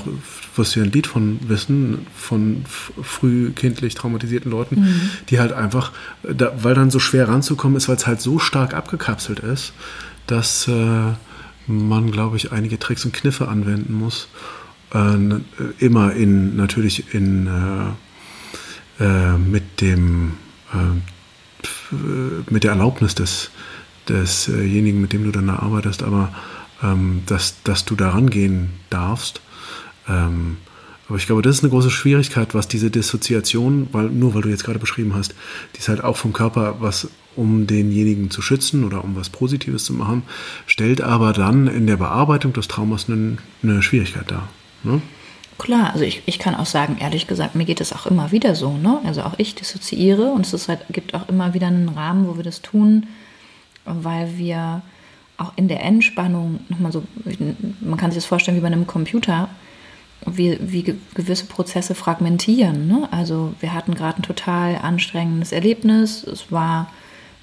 wirst 0.55 0.75
du 0.75 0.79
ja 0.79 0.85
ein 0.85 0.91
Lied 0.91 1.07
von 1.07 1.39
wissen, 1.47 2.05
von 2.15 2.63
frühkindlich 3.01 3.95
traumatisierten 3.95 4.51
Leuten, 4.51 4.81
mhm. 4.81 5.09
die 5.29 5.39
halt 5.39 5.51
einfach, 5.51 5.91
da, 6.21 6.53
weil 6.61 6.75
dann 6.75 6.91
so 6.91 6.99
schwer 6.99 7.27
ranzukommen 7.27 7.75
ist, 7.75 7.89
weil 7.89 7.95
es 7.95 8.05
halt 8.05 8.21
so 8.21 8.37
stark 8.37 8.75
abgekapselt 8.75 9.39
ist, 9.39 9.73
dass 10.27 10.67
äh, 10.67 11.13
man, 11.65 12.11
glaube 12.11 12.37
ich, 12.37 12.51
einige 12.51 12.77
Tricks 12.77 13.03
und 13.03 13.13
Kniffe 13.13 13.47
anwenden 13.47 13.93
muss. 13.93 14.27
Äh, 14.93 15.17
immer 15.79 16.13
in, 16.13 16.55
natürlich 16.55 17.15
in, 17.15 17.47
äh, 18.99 19.03
äh 19.03 19.37
mit 19.37 19.81
dem, 19.81 20.33
äh, 20.71 21.91
mit 22.51 22.63
der 22.63 22.71
Erlaubnis 22.71 23.15
des, 23.15 23.49
desjenigen, 24.09 25.01
mit 25.01 25.13
dem 25.13 25.23
du 25.23 25.31
dann 25.31 25.47
da 25.47 25.57
arbeitest, 25.57 26.03
aber 26.03 26.33
ähm, 26.83 27.23
dass, 27.25 27.61
dass 27.63 27.85
du 27.85 27.95
da 27.95 28.09
rangehen 28.09 28.71
darfst. 28.89 29.41
Ähm, 30.07 30.57
aber 31.07 31.17
ich 31.17 31.25
glaube, 31.25 31.41
das 31.41 31.57
ist 31.57 31.63
eine 31.63 31.71
große 31.71 31.89
Schwierigkeit, 31.89 32.53
was 32.53 32.67
diese 32.67 32.91
Dissoziation, 32.91 33.87
weil 33.91 34.09
nur 34.09 34.35
weil 34.35 34.43
du 34.43 34.49
jetzt 34.49 34.63
gerade 34.63 34.77
beschrieben 34.77 35.15
hast, 35.15 35.33
die 35.75 35.79
ist 35.79 35.89
halt 35.89 36.03
auch 36.03 36.17
vom 36.17 36.33
Körper 36.33 36.75
was, 36.79 37.09
um 37.35 37.65
denjenigen 37.65 38.29
zu 38.29 38.43
schützen 38.43 38.83
oder 38.83 39.03
um 39.03 39.15
was 39.15 39.29
Positives 39.29 39.85
zu 39.85 39.93
machen, 39.93 40.23
stellt 40.67 41.01
aber 41.01 41.33
dann 41.33 41.67
in 41.67 41.87
der 41.87 41.97
Bearbeitung 41.97 42.53
des 42.53 42.67
Traumas 42.67 43.09
eine, 43.09 43.37
eine 43.63 43.81
Schwierigkeit 43.81 44.29
dar. 44.29 44.49
Ne? 44.83 45.01
Klar, 45.57 45.91
also 45.93 46.05
ich, 46.05 46.21
ich 46.27 46.37
kann 46.37 46.55
auch 46.55 46.67
sagen, 46.67 46.97
ehrlich 46.99 47.25
gesagt, 47.25 47.55
mir 47.55 47.65
geht 47.65 47.81
es 47.81 47.91
auch 47.91 48.05
immer 48.05 48.31
wieder 48.31 48.53
so. 48.55 48.77
Ne? 48.77 48.99
Also 49.03 49.23
auch 49.23 49.33
ich 49.37 49.55
dissoziiere 49.55 50.31
und 50.31 50.51
es 50.51 50.67
halt, 50.67 50.81
gibt 50.91 51.15
auch 51.15 51.27
immer 51.27 51.53
wieder 51.55 51.67
einen 51.67 51.89
Rahmen, 51.89 52.27
wo 52.27 52.37
wir 52.37 52.43
das 52.43 52.61
tun 52.61 53.07
weil 53.89 54.37
wir 54.37 54.81
auch 55.37 55.53
in 55.55 55.67
der 55.67 55.83
Entspannung 55.83 56.59
nochmal 56.69 56.91
so, 56.91 57.03
man 57.81 57.97
kann 57.97 58.11
sich 58.11 58.17
das 58.17 58.25
vorstellen 58.25 58.57
wie 58.57 58.61
bei 58.61 58.67
einem 58.67 58.87
Computer, 58.87 59.49
wie, 60.25 60.57
wie 60.61 60.95
gewisse 61.13 61.45
Prozesse 61.45 61.95
fragmentieren. 61.95 62.87
Ne? 62.87 63.07
Also 63.11 63.53
wir 63.61 63.73
hatten 63.73 63.95
gerade 63.95 64.19
ein 64.19 64.23
total 64.23 64.75
anstrengendes 64.75 65.51
Erlebnis, 65.51 66.23
es 66.23 66.51
war 66.51 66.91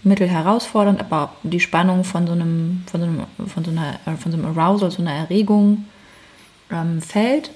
mittelherausfordernd, 0.02 1.00
aber 1.00 1.32
die 1.42 1.60
Spannung 1.60 2.04
von 2.04 2.26
so 2.26 2.32
einem, 2.32 2.84
von 2.86 3.00
so 3.00 3.06
einem, 3.06 3.20
von 3.48 3.64
so 3.64 3.70
einer, 3.70 3.98
von 4.18 4.30
so 4.30 4.38
einem 4.38 4.58
Arousal, 4.58 4.90
so 4.90 5.02
einer 5.02 5.12
Erregung 5.12 5.86
ähm, 6.70 7.00
fällt. 7.00 7.50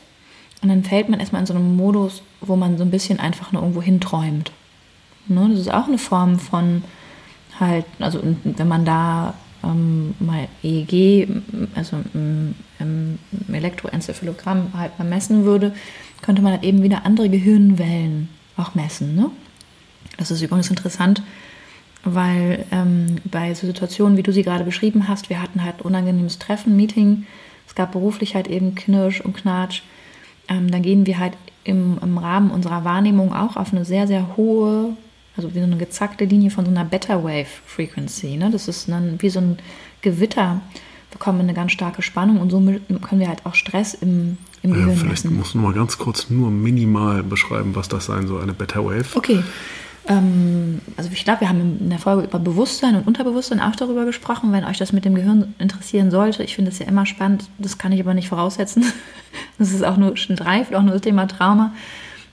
Und 0.62 0.68
dann 0.68 0.84
fällt 0.84 1.08
man 1.08 1.20
erstmal 1.20 1.40
in 1.40 1.46
so 1.46 1.54
einem 1.54 1.76
Modus, 1.76 2.22
wo 2.40 2.56
man 2.56 2.76
so 2.76 2.84
ein 2.84 2.90
bisschen 2.90 3.20
einfach 3.20 3.52
nur 3.52 3.62
irgendwo 3.62 3.82
hinträumt. 3.82 4.52
Ne? 5.26 5.48
Das 5.50 5.60
ist 5.60 5.72
auch 5.72 5.86
eine 5.86 5.98
Form 5.98 6.38
von 6.38 6.82
halt, 7.60 7.84
also 7.98 8.20
wenn 8.44 8.68
man 8.68 8.84
da 8.84 9.34
ähm, 9.62 10.14
mal 10.18 10.48
EEG, 10.62 11.28
also 11.74 11.96
im, 12.14 12.54
Elektroenzephalogramm 13.52 14.72
halt 14.74 14.98
mal 14.98 15.04
messen 15.04 15.44
würde, 15.44 15.74
könnte 16.22 16.40
man 16.40 16.52
halt 16.52 16.62
eben 16.62 16.82
wieder 16.82 17.04
andere 17.04 17.28
Gehirnwellen 17.28 18.28
auch 18.56 18.74
messen. 18.74 19.14
Ne? 19.14 19.30
Das 20.16 20.30
ist 20.30 20.40
übrigens 20.40 20.70
interessant, 20.70 21.22
weil 22.04 22.64
ähm, 22.70 23.16
bei 23.24 23.52
so 23.54 23.66
Situationen, 23.66 24.16
wie 24.16 24.22
du 24.22 24.32
sie 24.32 24.42
gerade 24.42 24.64
beschrieben 24.64 25.08
hast, 25.08 25.28
wir 25.28 25.42
hatten 25.42 25.62
halt 25.62 25.82
unangenehmes 25.82 26.38
Treffen, 26.38 26.76
Meeting, 26.76 27.26
es 27.66 27.74
gab 27.74 27.92
beruflich 27.92 28.34
halt 28.34 28.48
eben 28.48 28.74
Knirsch 28.74 29.20
und 29.20 29.36
Knatsch, 29.36 29.82
ähm, 30.48 30.70
dann 30.70 30.82
gehen 30.82 31.06
wir 31.06 31.18
halt 31.18 31.34
im, 31.64 31.98
im 32.02 32.18
Rahmen 32.18 32.50
unserer 32.50 32.84
Wahrnehmung 32.84 33.34
auch 33.34 33.56
auf 33.56 33.72
eine 33.72 33.84
sehr, 33.84 34.06
sehr 34.06 34.36
hohe 34.36 34.96
also 35.36 35.54
wie 35.54 35.58
so 35.58 35.64
eine 35.64 35.76
gezackte 35.76 36.24
Linie 36.24 36.50
von 36.50 36.64
so 36.64 36.70
einer 36.70 36.84
Beta 36.84 37.22
Wave 37.22 37.46
Frequency. 37.66 38.36
Ne? 38.36 38.50
Das 38.50 38.68
ist 38.68 38.88
dann 38.88 39.20
wie 39.20 39.30
so 39.30 39.40
ein 39.40 39.58
Gewitter. 40.02 40.60
Wir 41.10 41.18
kommen 41.18 41.40
in 41.40 41.46
eine 41.46 41.54
ganz 41.54 41.72
starke 41.72 42.02
Spannung 42.02 42.40
und 42.40 42.50
somit 42.50 42.82
können 43.02 43.20
wir 43.20 43.28
halt 43.28 43.44
auch 43.44 43.54
Stress 43.54 43.94
im, 43.94 44.38
im 44.62 44.72
Gehirn 44.72 44.90
ja, 44.90 44.96
Vielleicht 44.96 45.24
messen. 45.24 45.36
musst 45.36 45.54
du 45.54 45.58
mal 45.58 45.72
ganz 45.72 45.98
kurz 45.98 46.30
nur 46.30 46.50
minimal 46.50 47.22
beschreiben, 47.22 47.74
was 47.74 47.88
das 47.88 48.06
sein 48.06 48.26
soll, 48.26 48.42
eine 48.42 48.52
Beta 48.52 48.84
Wave. 48.84 49.06
Okay. 49.14 49.42
Ähm, 50.06 50.80
also 50.96 51.10
ich 51.12 51.24
glaube, 51.24 51.42
wir 51.42 51.48
haben 51.48 51.78
in 51.80 51.90
der 51.90 51.98
Folge 51.98 52.24
über 52.24 52.38
Bewusstsein 52.38 52.96
und 52.96 53.06
Unterbewusstsein 53.06 53.60
auch 53.60 53.76
darüber 53.76 54.04
gesprochen. 54.04 54.52
Wenn 54.52 54.64
euch 54.64 54.78
das 54.78 54.92
mit 54.92 55.04
dem 55.04 55.14
Gehirn 55.14 55.54
interessieren 55.58 56.10
sollte, 56.10 56.42
ich 56.42 56.54
finde 56.54 56.70
es 56.70 56.78
ja 56.78 56.86
immer 56.86 57.06
spannend, 57.06 57.48
das 57.58 57.78
kann 57.78 57.92
ich 57.92 58.00
aber 58.00 58.14
nicht 58.14 58.28
voraussetzen. 58.28 58.84
Das 59.58 59.72
ist 59.72 59.84
auch 59.84 59.98
nur 59.98 60.16
schon 60.16 60.36
drei, 60.36 60.62
auch 60.74 60.82
nur 60.82 60.94
das 60.94 61.02
Thema 61.02 61.28
Trauma. 61.28 61.74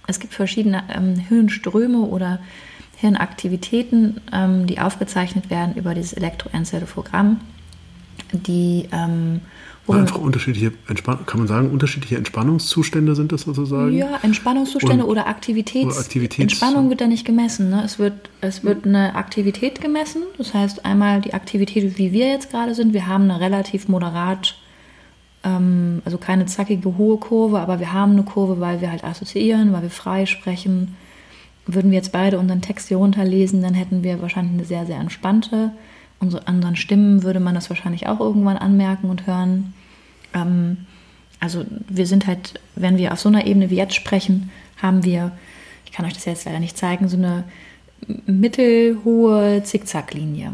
Es 0.07 0.19
gibt 0.19 0.33
verschiedene 0.33 0.83
ähm, 0.89 1.15
Hirnströme 1.15 1.99
oder 1.99 2.39
Hirnaktivitäten, 2.99 4.21
ähm, 4.33 4.65
die 4.65 4.79
aufgezeichnet 4.79 5.51
werden 5.51 5.75
über 5.75 5.93
dieses 5.93 6.13
Elektroenzephalogramm, 6.13 7.39
die 8.33 8.89
ähm, 8.91 9.41
einfach 9.87 10.17
unterschiedliche, 10.17 10.71
kann 11.25 11.39
man 11.39 11.47
sagen, 11.47 11.69
unterschiedliche 11.69 12.17
Entspannungszustände 12.17 13.15
sind 13.15 13.31
das 13.31 13.41
sozusagen? 13.41 13.93
Ja, 13.93 14.19
Entspannungszustände 14.23 15.05
Und, 15.05 15.11
oder, 15.11 15.27
Aktivitäts 15.27 15.85
oder 15.85 15.99
Aktivitäts 15.99 16.41
Entspannung 16.41 16.89
wird 16.89 16.99
da 16.99 17.07
nicht 17.07 17.23
gemessen. 17.23 17.69
Ne? 17.69 17.83
Es, 17.85 17.99
wird, 17.99 18.31
es 18.41 18.63
wird 18.63 18.85
eine 18.85 19.15
Aktivität 19.15 19.79
gemessen. 19.79 20.23
Das 20.39 20.55
heißt 20.55 20.83
einmal 20.83 21.21
die 21.21 21.35
Aktivität, 21.35 21.97
wie 21.99 22.11
wir 22.11 22.27
jetzt 22.27 22.49
gerade 22.49 22.73
sind. 22.73 22.93
Wir 22.93 23.07
haben 23.07 23.25
eine 23.25 23.39
relativ 23.39 23.87
moderat, 23.87 24.55
ähm, 25.43 26.01
also 26.03 26.17
keine 26.17 26.47
zackige 26.47 26.97
hohe 26.97 27.17
Kurve, 27.17 27.59
aber 27.59 27.79
wir 27.79 27.93
haben 27.93 28.13
eine 28.13 28.23
Kurve, 28.23 28.59
weil 28.59 28.81
wir 28.81 28.91
halt 28.91 29.03
assoziieren, 29.03 29.71
weil 29.71 29.83
wir 29.83 29.91
frei 29.91 30.25
sprechen, 30.25 30.95
würden 31.67 31.91
wir 31.91 31.97
jetzt 31.97 32.11
beide 32.11 32.39
unseren 32.39 32.61
Text 32.61 32.87
hier 32.87 32.97
runterlesen, 32.97 33.61
dann 33.61 33.73
hätten 33.73 34.03
wir 34.03 34.21
wahrscheinlich 34.21 34.53
eine 34.53 34.65
sehr, 34.65 34.85
sehr 34.85 34.99
entspannte. 34.99 35.71
Unsere 36.19 36.47
anderen 36.47 36.75
Stimmen 36.75 37.23
würde 37.23 37.39
man 37.39 37.55
das 37.55 37.69
wahrscheinlich 37.69 38.07
auch 38.07 38.19
irgendwann 38.19 38.57
anmerken 38.57 39.09
und 39.09 39.27
hören. 39.27 39.73
Ähm, 40.33 40.77
also 41.39 41.65
wir 41.87 42.07
sind 42.07 42.25
halt, 42.25 42.59
wenn 42.75 42.97
wir 42.97 43.13
auf 43.13 43.19
so 43.19 43.29
einer 43.29 43.45
Ebene 43.45 43.69
wie 43.69 43.75
jetzt 43.75 43.95
sprechen, 43.95 44.49
haben 44.81 45.03
wir, 45.03 45.31
ich 45.85 45.91
kann 45.91 46.05
euch 46.05 46.13
das 46.13 46.25
jetzt 46.25 46.45
leider 46.45 46.59
nicht 46.59 46.77
zeigen, 46.77 47.07
so 47.07 47.17
eine 47.17 47.43
mittelhohe 48.25 49.61
Zickzacklinie. 49.63 50.53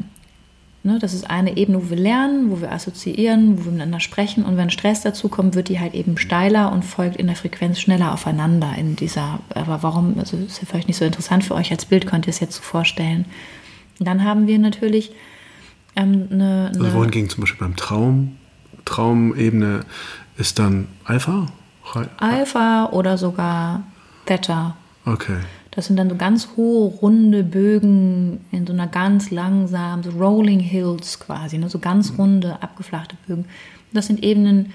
Ne, 0.86 1.00
das 1.00 1.14
ist 1.14 1.30
eine 1.30 1.56
Ebene, 1.56 1.82
wo 1.82 1.90
wir 1.90 1.98
lernen, 1.98 2.52
wo 2.52 2.60
wir 2.60 2.70
assoziieren, 2.70 3.58
wo 3.58 3.64
wir 3.66 3.72
miteinander 3.72 4.02
sprechen. 4.02 4.44
Und 4.44 4.58
wenn 4.58 4.70
Stress 4.70 5.00
dazu 5.00 5.30
kommt, 5.30 5.56
wird 5.56 5.70
die 5.70 5.80
halt 5.80 5.94
eben 5.94 6.18
steiler 6.18 6.74
und 6.74 6.84
folgt 6.84 7.16
in 7.16 7.28
der 7.28 7.38
Frequenz 7.38 7.80
schneller 7.80 8.12
aufeinander 8.12 8.74
in 8.78 8.98
dieser. 8.98 9.40
Aber 9.56 9.82
warum? 9.82 10.16
Also 10.20 10.36
ist 10.36 10.62
ja 10.62 10.68
vielleicht 10.68 10.90
nicht 10.90 10.98
so 10.98 11.06
interessant 11.06 11.46
für 11.46 11.56
euch 11.56 11.72
als 11.72 11.86
Bild, 11.86 12.06
könnt 12.06 12.28
ihr 12.28 12.32
es 12.32 12.42
jetzt 12.42 12.56
so 12.56 12.62
vorstellen. 12.62 13.24
Dann 14.00 14.26
haben 14.26 14.46
wir 14.46 14.60
natürlich 14.60 15.14
ähm, 15.96 16.28
eine, 16.30 16.72
eine. 16.74 16.86
Also 16.86 16.98
wohingegen 16.98 17.30
zum 17.30 17.42
Beispiel 17.42 17.66
beim 17.66 17.78
Traum, 17.78 18.36
Traumebene 18.84 19.86
ist 20.38 20.60
dann 20.60 20.90
Alpha? 21.06 21.48
Alpha 22.18 22.90
oder 22.92 23.18
sogar 23.18 23.84
Theta. 24.26 24.76
Okay. 25.06 25.38
Das 25.76 25.88
sind 25.88 25.98
dann 25.98 26.10
so 26.10 26.16
ganz 26.16 26.50
hohe, 26.56 26.90
runde 26.90 27.44
Bögen 27.44 28.42
in 28.52 28.68
so 28.68 28.74
einer 28.74 28.88
ganz 28.88 29.32
langsamen, 29.32 30.04
so 30.04 30.12
Rolling 30.12 30.60
Hills 30.60 31.20
quasi, 31.20 31.58
ne? 31.58 31.70
so 31.70 31.80
ganz 31.80 32.12
mhm. 32.12 32.18
runde, 32.18 32.58
abgeflachte 32.62 33.16
Bögen. 33.28 33.46
Das 33.92 34.08
sind 34.08 34.24
Ebenen, 34.24 34.72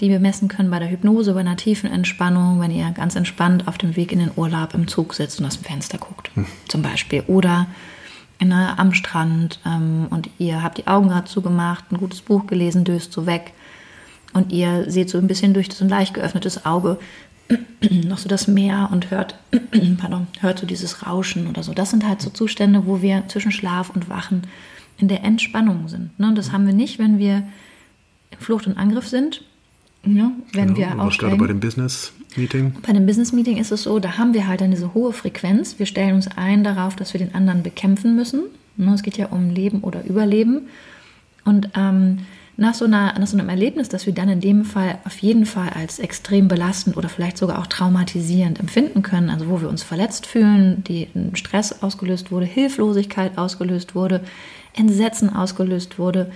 die 0.00 0.10
wir 0.10 0.20
messen 0.20 0.48
können 0.48 0.70
bei 0.70 0.78
der 0.78 0.90
Hypnose, 0.90 1.32
bei 1.32 1.40
einer 1.40 1.56
tiefen 1.56 1.90
Entspannung, 1.90 2.60
wenn 2.60 2.70
ihr 2.70 2.90
ganz 2.90 3.16
entspannt 3.16 3.66
auf 3.66 3.78
dem 3.78 3.96
Weg 3.96 4.12
in 4.12 4.18
den 4.18 4.30
Urlaub 4.36 4.74
im 4.74 4.88
Zug 4.88 5.14
sitzt 5.14 5.40
und 5.40 5.46
aus 5.46 5.58
dem 5.58 5.64
Fenster 5.64 5.98
guckt, 5.98 6.30
hm. 6.34 6.46
zum 6.68 6.82
Beispiel. 6.82 7.22
Oder 7.28 7.66
äh, 8.40 8.52
am 8.52 8.92
Strand 8.92 9.60
ähm, 9.64 10.06
und 10.10 10.28
ihr 10.38 10.62
habt 10.62 10.78
die 10.78 10.86
Augen 10.86 11.08
gerade 11.08 11.28
zugemacht, 11.28 11.90
ein 11.90 11.98
gutes 11.98 12.20
Buch 12.20 12.46
gelesen, 12.46 12.84
döst 12.84 13.12
so 13.12 13.26
weg 13.26 13.52
und 14.32 14.52
ihr 14.52 14.90
seht 14.90 15.10
so 15.10 15.18
ein 15.18 15.26
bisschen 15.26 15.54
durch 15.54 15.72
so 15.72 15.84
ein 15.84 15.88
leicht 15.88 16.14
geöffnetes 16.14 16.66
Auge, 16.66 16.98
noch 18.06 18.18
so 18.18 18.28
das 18.28 18.48
Meer 18.48 18.88
und 18.92 19.10
hört, 19.10 19.36
pardon, 19.98 20.26
hört 20.40 20.58
so 20.58 20.66
dieses 20.66 21.06
Rauschen 21.06 21.46
oder 21.46 21.62
so. 21.62 21.72
Das 21.74 21.90
sind 21.90 22.06
halt 22.06 22.20
so 22.20 22.30
Zustände, 22.30 22.86
wo 22.86 23.02
wir 23.02 23.24
zwischen 23.28 23.52
Schlaf 23.52 23.90
und 23.90 24.08
Wachen 24.08 24.42
in 24.98 25.08
der 25.08 25.24
Entspannung 25.24 25.88
sind. 25.88 26.18
Ne? 26.18 26.28
Und 26.28 26.38
das 26.38 26.52
haben 26.52 26.66
wir 26.66 26.74
nicht, 26.74 26.98
wenn 26.98 27.18
wir 27.18 27.44
in 28.30 28.38
Flucht 28.38 28.66
und 28.66 28.76
Angriff 28.76 29.08
sind. 29.08 29.42
Ja, 30.04 30.32
wenn 30.52 30.74
genau. 30.74 30.96
wir 30.96 31.00
auch 31.00 31.16
gerade 31.16 31.36
bei 31.36 31.46
dem 31.46 31.60
Business 31.60 32.12
Meeting. 32.36 32.74
Bei 32.84 32.92
dem 32.92 33.06
Business 33.06 33.32
Meeting 33.32 33.56
ist 33.58 33.70
es 33.70 33.84
so, 33.84 34.00
da 34.00 34.18
haben 34.18 34.34
wir 34.34 34.48
halt 34.48 34.60
dann 34.60 34.72
diese 34.72 34.94
hohe 34.94 35.12
Frequenz. 35.12 35.78
Wir 35.78 35.86
stellen 35.86 36.14
uns 36.14 36.28
ein 36.28 36.64
darauf, 36.64 36.96
dass 36.96 37.12
wir 37.12 37.18
den 37.18 37.34
anderen 37.34 37.62
bekämpfen 37.62 38.16
müssen. 38.16 38.42
Ne, 38.76 38.92
es 38.94 39.02
geht 39.02 39.16
ja 39.16 39.26
um 39.26 39.50
Leben 39.50 39.80
oder 39.80 40.04
Überleben. 40.04 40.62
Und 41.44 41.68
ähm, 41.76 42.18
nach, 42.56 42.74
so 42.74 42.84
einer, 42.84 43.18
nach 43.18 43.26
so 43.26 43.38
einem 43.38 43.48
Erlebnis, 43.48 43.88
das 43.88 44.06
wir 44.06 44.12
dann 44.12 44.28
in 44.28 44.40
dem 44.40 44.64
Fall 44.64 44.98
auf 45.04 45.18
jeden 45.18 45.46
Fall 45.46 45.70
als 45.70 45.98
extrem 45.98 46.48
belastend 46.48 46.96
oder 46.96 47.08
vielleicht 47.08 47.38
sogar 47.38 47.58
auch 47.58 47.66
traumatisierend 47.66 48.60
empfinden 48.60 49.02
können, 49.02 49.30
also 49.30 49.48
wo 49.48 49.60
wir 49.60 49.68
uns 49.68 49.82
verletzt 49.82 50.26
fühlen, 50.26 50.84
die 50.84 51.08
Stress 51.34 51.82
ausgelöst 51.82 52.30
wurde, 52.30 52.46
Hilflosigkeit 52.46 53.38
ausgelöst 53.38 53.94
wurde, 53.94 54.20
Entsetzen 54.74 55.34
ausgelöst 55.34 55.98
wurde, 55.98 56.30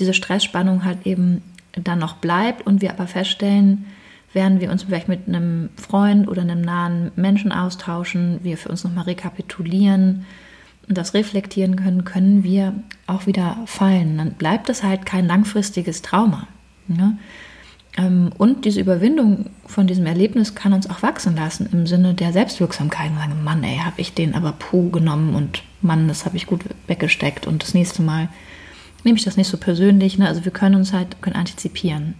diese 0.00 0.14
Stressspannung 0.14 0.84
halt 0.84 1.06
eben 1.06 1.42
dann 1.72 1.98
noch 1.98 2.16
bleibt 2.16 2.66
und 2.66 2.82
wir 2.82 2.90
aber 2.90 3.06
feststellen, 3.06 3.86
während 4.32 4.60
wir 4.60 4.70
uns 4.70 4.82
vielleicht 4.82 5.08
mit 5.08 5.28
einem 5.28 5.70
Freund 5.76 6.28
oder 6.28 6.42
einem 6.42 6.60
nahen 6.60 7.12
Menschen 7.16 7.52
austauschen, 7.52 8.40
wir 8.42 8.58
für 8.58 8.68
uns 8.68 8.84
nochmal 8.84 9.04
rekapitulieren 9.04 10.26
das 10.88 11.14
reflektieren 11.14 11.76
können, 11.76 12.04
können 12.04 12.44
wir 12.44 12.74
auch 13.06 13.26
wieder 13.26 13.58
fallen. 13.66 14.18
Dann 14.18 14.32
bleibt 14.32 14.68
es 14.68 14.82
halt 14.82 15.06
kein 15.06 15.26
langfristiges 15.26 16.02
Trauma. 16.02 16.48
Ne? 16.88 17.18
Und 18.38 18.64
diese 18.64 18.80
Überwindung 18.80 19.50
von 19.66 19.86
diesem 19.86 20.06
Erlebnis 20.06 20.54
kann 20.54 20.72
uns 20.72 20.88
auch 20.88 21.02
wachsen 21.02 21.36
lassen 21.36 21.68
im 21.72 21.86
Sinne 21.86 22.14
der 22.14 22.32
Selbstwirksamkeit. 22.32 23.10
Und 23.10 23.18
sagen, 23.18 23.44
Mann, 23.44 23.62
ey, 23.64 23.78
habe 23.78 24.00
ich 24.00 24.14
den 24.14 24.34
aber 24.34 24.52
puh 24.52 24.90
genommen 24.90 25.34
und 25.34 25.62
Mann, 25.82 26.08
das 26.08 26.24
habe 26.24 26.36
ich 26.36 26.46
gut 26.46 26.64
weggesteckt 26.86 27.46
und 27.46 27.62
das 27.62 27.74
nächste 27.74 28.02
Mal 28.02 28.28
nehme 29.04 29.18
ich 29.18 29.24
das 29.24 29.36
nicht 29.36 29.48
so 29.48 29.56
persönlich. 29.56 30.16
Ne? 30.16 30.26
Also 30.26 30.44
wir 30.44 30.52
können 30.52 30.76
uns 30.76 30.92
halt 30.92 31.20
können 31.20 31.36
antizipieren. 31.36 32.14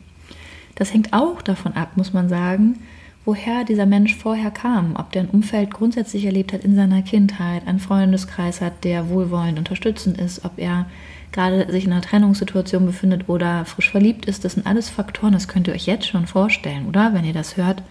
Das 0.74 0.92
hängt 0.92 1.12
auch 1.12 1.42
davon 1.42 1.72
ab, 1.72 1.96
muss 1.96 2.12
man 2.12 2.28
sagen, 2.28 2.78
woher 3.24 3.64
dieser 3.64 3.86
Mensch 3.86 4.16
vorher 4.16 4.50
kam, 4.50 4.96
ob 4.96 5.12
der 5.12 5.22
ein 5.22 5.30
Umfeld 5.30 5.70
grundsätzlich 5.70 6.24
erlebt 6.24 6.52
hat 6.52 6.64
in 6.64 6.74
seiner 6.74 7.02
Kindheit, 7.02 7.66
einen 7.66 7.78
Freundeskreis 7.78 8.60
hat, 8.60 8.84
der 8.84 9.08
wohlwollend 9.08 9.58
unterstützend 9.58 10.18
ist, 10.18 10.44
ob 10.44 10.58
er 10.58 10.86
gerade 11.30 11.70
sich 11.70 11.84
in 11.84 11.92
einer 11.92 12.02
Trennungssituation 12.02 12.84
befindet 12.84 13.28
oder 13.28 13.64
frisch 13.64 13.90
verliebt 13.90 14.26
ist. 14.26 14.44
Das 14.44 14.54
sind 14.54 14.66
alles 14.66 14.90
Faktoren, 14.90 15.32
das 15.32 15.48
könnt 15.48 15.68
ihr 15.68 15.74
euch 15.74 15.86
jetzt 15.86 16.06
schon 16.06 16.26
vorstellen, 16.26 16.86
oder? 16.86 17.14
Wenn 17.14 17.24
ihr 17.24 17.32
das 17.32 17.56
hört, 17.56 17.82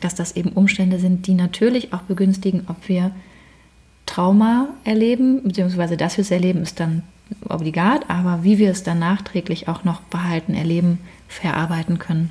dass 0.00 0.14
das 0.14 0.36
eben 0.36 0.50
Umstände 0.50 0.98
sind, 0.98 1.26
die 1.26 1.34
natürlich 1.34 1.92
auch 1.92 2.02
begünstigen, 2.02 2.64
ob 2.68 2.88
wir 2.88 3.10
Trauma 4.06 4.68
erleben, 4.84 5.42
beziehungsweise 5.42 5.96
dass 5.96 6.16
wir 6.16 6.22
es 6.22 6.30
erleben, 6.30 6.62
ist 6.62 6.80
dann 6.80 7.02
obligat, 7.46 8.08
aber 8.08 8.42
wie 8.42 8.58
wir 8.58 8.70
es 8.70 8.84
dann 8.84 9.00
nachträglich 9.00 9.68
auch 9.68 9.84
noch 9.84 10.00
behalten, 10.02 10.54
erleben, 10.54 10.98
verarbeiten 11.28 11.98
können. 11.98 12.30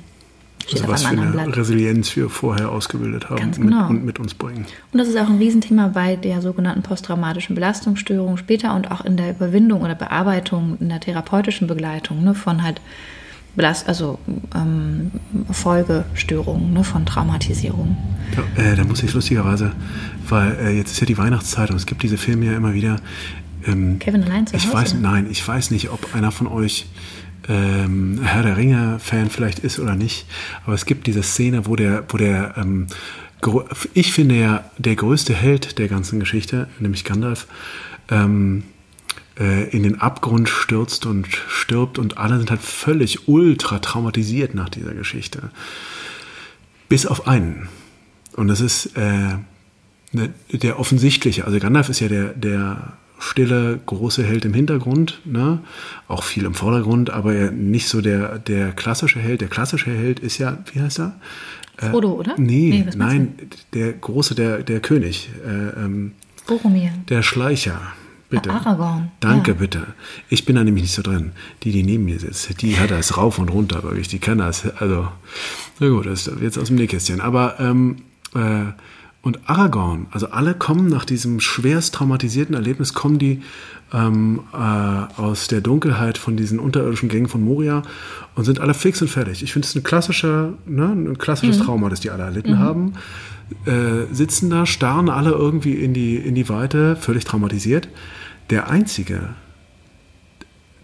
Also 0.72 0.88
was 0.88 1.04
für 1.04 1.08
eine 1.08 1.30
Blatt. 1.30 1.56
Resilienz 1.56 2.14
wir 2.16 2.28
vorher 2.28 2.70
ausgebildet 2.70 3.30
haben 3.30 3.52
genau. 3.52 3.82
mit, 3.82 3.90
und 3.90 4.04
mit 4.04 4.18
uns 4.18 4.34
bringen. 4.34 4.66
Und 4.92 4.98
das 4.98 5.08
ist 5.08 5.16
auch 5.16 5.28
ein 5.28 5.38
Riesenthema 5.38 5.88
bei 5.88 6.16
der 6.16 6.42
sogenannten 6.42 6.82
posttraumatischen 6.82 7.54
Belastungsstörung 7.54 8.36
später 8.36 8.74
und 8.74 8.90
auch 8.90 9.04
in 9.04 9.16
der 9.16 9.30
Überwindung 9.30 9.82
oder 9.82 9.94
Bearbeitung, 9.94 10.76
in 10.80 10.88
der 10.88 11.00
therapeutischen 11.00 11.66
Begleitung 11.66 12.22
ne, 12.22 12.34
von 12.34 12.62
halt 12.62 12.80
Belast 13.56 13.88
also 13.88 14.18
ähm, 14.54 15.10
Folgestörungen 15.50 16.72
ne, 16.72 16.84
von 16.84 17.06
Traumatisierung. 17.06 17.96
Ja, 18.56 18.62
äh, 18.62 18.76
da 18.76 18.84
muss 18.84 19.02
ich 19.02 19.12
lustigerweise, 19.12 19.72
weil 20.28 20.56
äh, 20.60 20.76
jetzt 20.76 20.92
ist 20.92 21.00
ja 21.00 21.06
die 21.06 21.18
Weihnachtszeit 21.18 21.70
und 21.70 21.76
es 21.76 21.86
gibt 21.86 22.02
diese 22.02 22.18
Filme 22.18 22.46
ja 22.46 22.52
immer 22.52 22.74
wieder, 22.74 23.00
ähm, 23.66 23.98
Kevin 23.98 24.22
allein 24.22 24.46
zu 24.46 24.56
ich 24.56 24.66
Hause? 24.66 24.74
Weiß, 24.74 24.94
nein, 24.94 25.26
ich 25.30 25.46
weiß 25.46 25.70
nicht, 25.70 25.90
ob 25.90 26.14
einer 26.14 26.30
von 26.30 26.46
euch 26.46 26.86
ähm, 27.48 28.20
Herr 28.22 28.42
der 28.42 28.56
Ringe-Fan 28.56 29.30
vielleicht 29.30 29.60
ist 29.60 29.78
oder 29.78 29.94
nicht, 29.94 30.26
aber 30.64 30.74
es 30.74 30.86
gibt 30.86 31.06
diese 31.06 31.22
Szene, 31.22 31.66
wo 31.66 31.76
der, 31.76 32.04
wo 32.08 32.16
der 32.16 32.54
ähm, 32.56 32.86
ich 33.94 34.12
finde 34.12 34.34
ja, 34.34 34.64
der 34.78 34.96
größte 34.96 35.32
Held 35.34 35.78
der 35.78 35.88
ganzen 35.88 36.18
Geschichte, 36.18 36.68
nämlich 36.80 37.04
Gandalf, 37.04 37.46
ähm, 38.10 38.64
äh, 39.38 39.68
in 39.70 39.84
den 39.84 40.00
Abgrund 40.00 40.48
stürzt 40.48 41.06
und 41.06 41.28
stirbt 41.48 41.98
und 41.98 42.18
alle 42.18 42.38
sind 42.38 42.50
halt 42.50 42.62
völlig 42.62 43.28
ultra 43.28 43.78
traumatisiert 43.78 44.54
nach 44.54 44.68
dieser 44.68 44.94
Geschichte. 44.94 45.50
Bis 46.88 47.06
auf 47.06 47.26
einen. 47.28 47.68
Und 48.34 48.48
das 48.48 48.60
ist 48.60 48.96
äh, 48.96 49.36
ne, 50.12 50.32
der 50.52 50.80
offensichtliche, 50.80 51.44
also 51.44 51.58
Gandalf 51.58 51.88
ist 51.88 52.00
ja 52.00 52.08
der, 52.08 52.32
der 52.34 52.94
stille, 53.18 53.80
große 53.84 54.24
Held 54.24 54.44
im 54.44 54.54
Hintergrund, 54.54 55.20
ne? 55.24 55.60
auch 56.06 56.22
viel 56.22 56.44
im 56.44 56.54
Vordergrund, 56.54 57.10
aber 57.10 57.50
nicht 57.50 57.88
so 57.88 58.00
der, 58.00 58.38
der 58.38 58.72
klassische 58.72 59.18
Held. 59.18 59.40
Der 59.40 59.48
klassische 59.48 59.90
Held 59.90 60.20
ist 60.20 60.38
ja, 60.38 60.58
wie 60.72 60.80
heißt 60.80 61.00
er? 61.00 61.16
Äh, 61.78 61.90
Frodo, 61.90 62.12
oder? 62.12 62.34
Nee, 62.36 62.84
nee 62.86 62.90
nein, 62.96 63.34
der 63.74 63.92
große, 63.92 64.34
der, 64.34 64.62
der 64.62 64.80
König. 64.80 65.30
Äh, 65.44 65.84
ähm, 65.84 66.12
Boromir. 66.46 66.92
Der 67.08 67.22
Schleicher. 67.22 67.80
Bitte. 68.30 68.50
Aragorn. 68.50 69.10
Danke, 69.20 69.52
ja. 69.52 69.56
bitte. 69.58 69.86
Ich 70.28 70.44
bin 70.44 70.56
da 70.56 70.64
nämlich 70.64 70.82
nicht 70.82 70.94
so 70.94 71.02
drin. 71.02 71.32
Die, 71.62 71.72
die 71.72 71.82
neben 71.82 72.04
mir 72.04 72.18
sitzt, 72.18 72.60
die 72.60 72.78
hat 72.78 72.90
das 72.90 73.16
rauf 73.16 73.38
und 73.38 73.48
runter, 73.48 73.82
wirklich. 73.82 74.08
Die 74.08 74.18
kann 74.18 74.38
das. 74.38 74.66
Also, 74.76 75.08
na 75.80 75.88
gut, 75.88 76.06
das 76.06 76.26
ist 76.26 76.40
jetzt 76.42 76.58
aus 76.58 76.66
dem 76.66 76.76
Nähkästchen. 76.76 77.22
Aber 77.22 77.58
ähm, 77.58 77.96
äh, 78.34 78.72
und 79.28 79.46
Aragorn, 79.46 80.06
also 80.10 80.30
alle 80.30 80.54
kommen 80.54 80.88
nach 80.88 81.04
diesem 81.04 81.38
schwerst 81.40 81.94
traumatisierten 81.94 82.54
Erlebnis, 82.54 82.94
kommen 82.94 83.18
die 83.18 83.42
ähm, 83.92 84.40
äh, 84.54 84.56
aus 84.56 85.48
der 85.48 85.60
Dunkelheit 85.60 86.16
von 86.16 86.34
diesen 86.38 86.58
unterirdischen 86.58 87.10
Gängen 87.10 87.28
von 87.28 87.44
Moria 87.44 87.82
und 88.34 88.44
sind 88.44 88.58
alle 88.58 88.72
fix 88.72 89.02
und 89.02 89.08
fertig. 89.08 89.42
Ich 89.42 89.52
finde 89.52 89.66
es 89.66 89.74
ein 89.74 89.82
klassischer, 89.82 90.54
ne, 90.64 90.86
ein 90.86 91.18
klassisches 91.18 91.58
mhm. 91.58 91.64
Trauma, 91.64 91.90
das 91.90 92.00
die 92.00 92.10
alle 92.10 92.22
erlitten 92.22 92.52
mhm. 92.52 92.58
haben. 92.58 92.92
Äh, 93.66 94.12
sitzen 94.14 94.48
da, 94.48 94.64
starren 94.64 95.10
alle 95.10 95.32
irgendwie 95.32 95.74
in 95.74 95.92
die, 95.92 96.16
in 96.16 96.34
die 96.34 96.48
Weite, 96.48 96.96
völlig 96.96 97.24
traumatisiert. 97.24 97.88
Der 98.48 98.70
Einzige, 98.70 99.34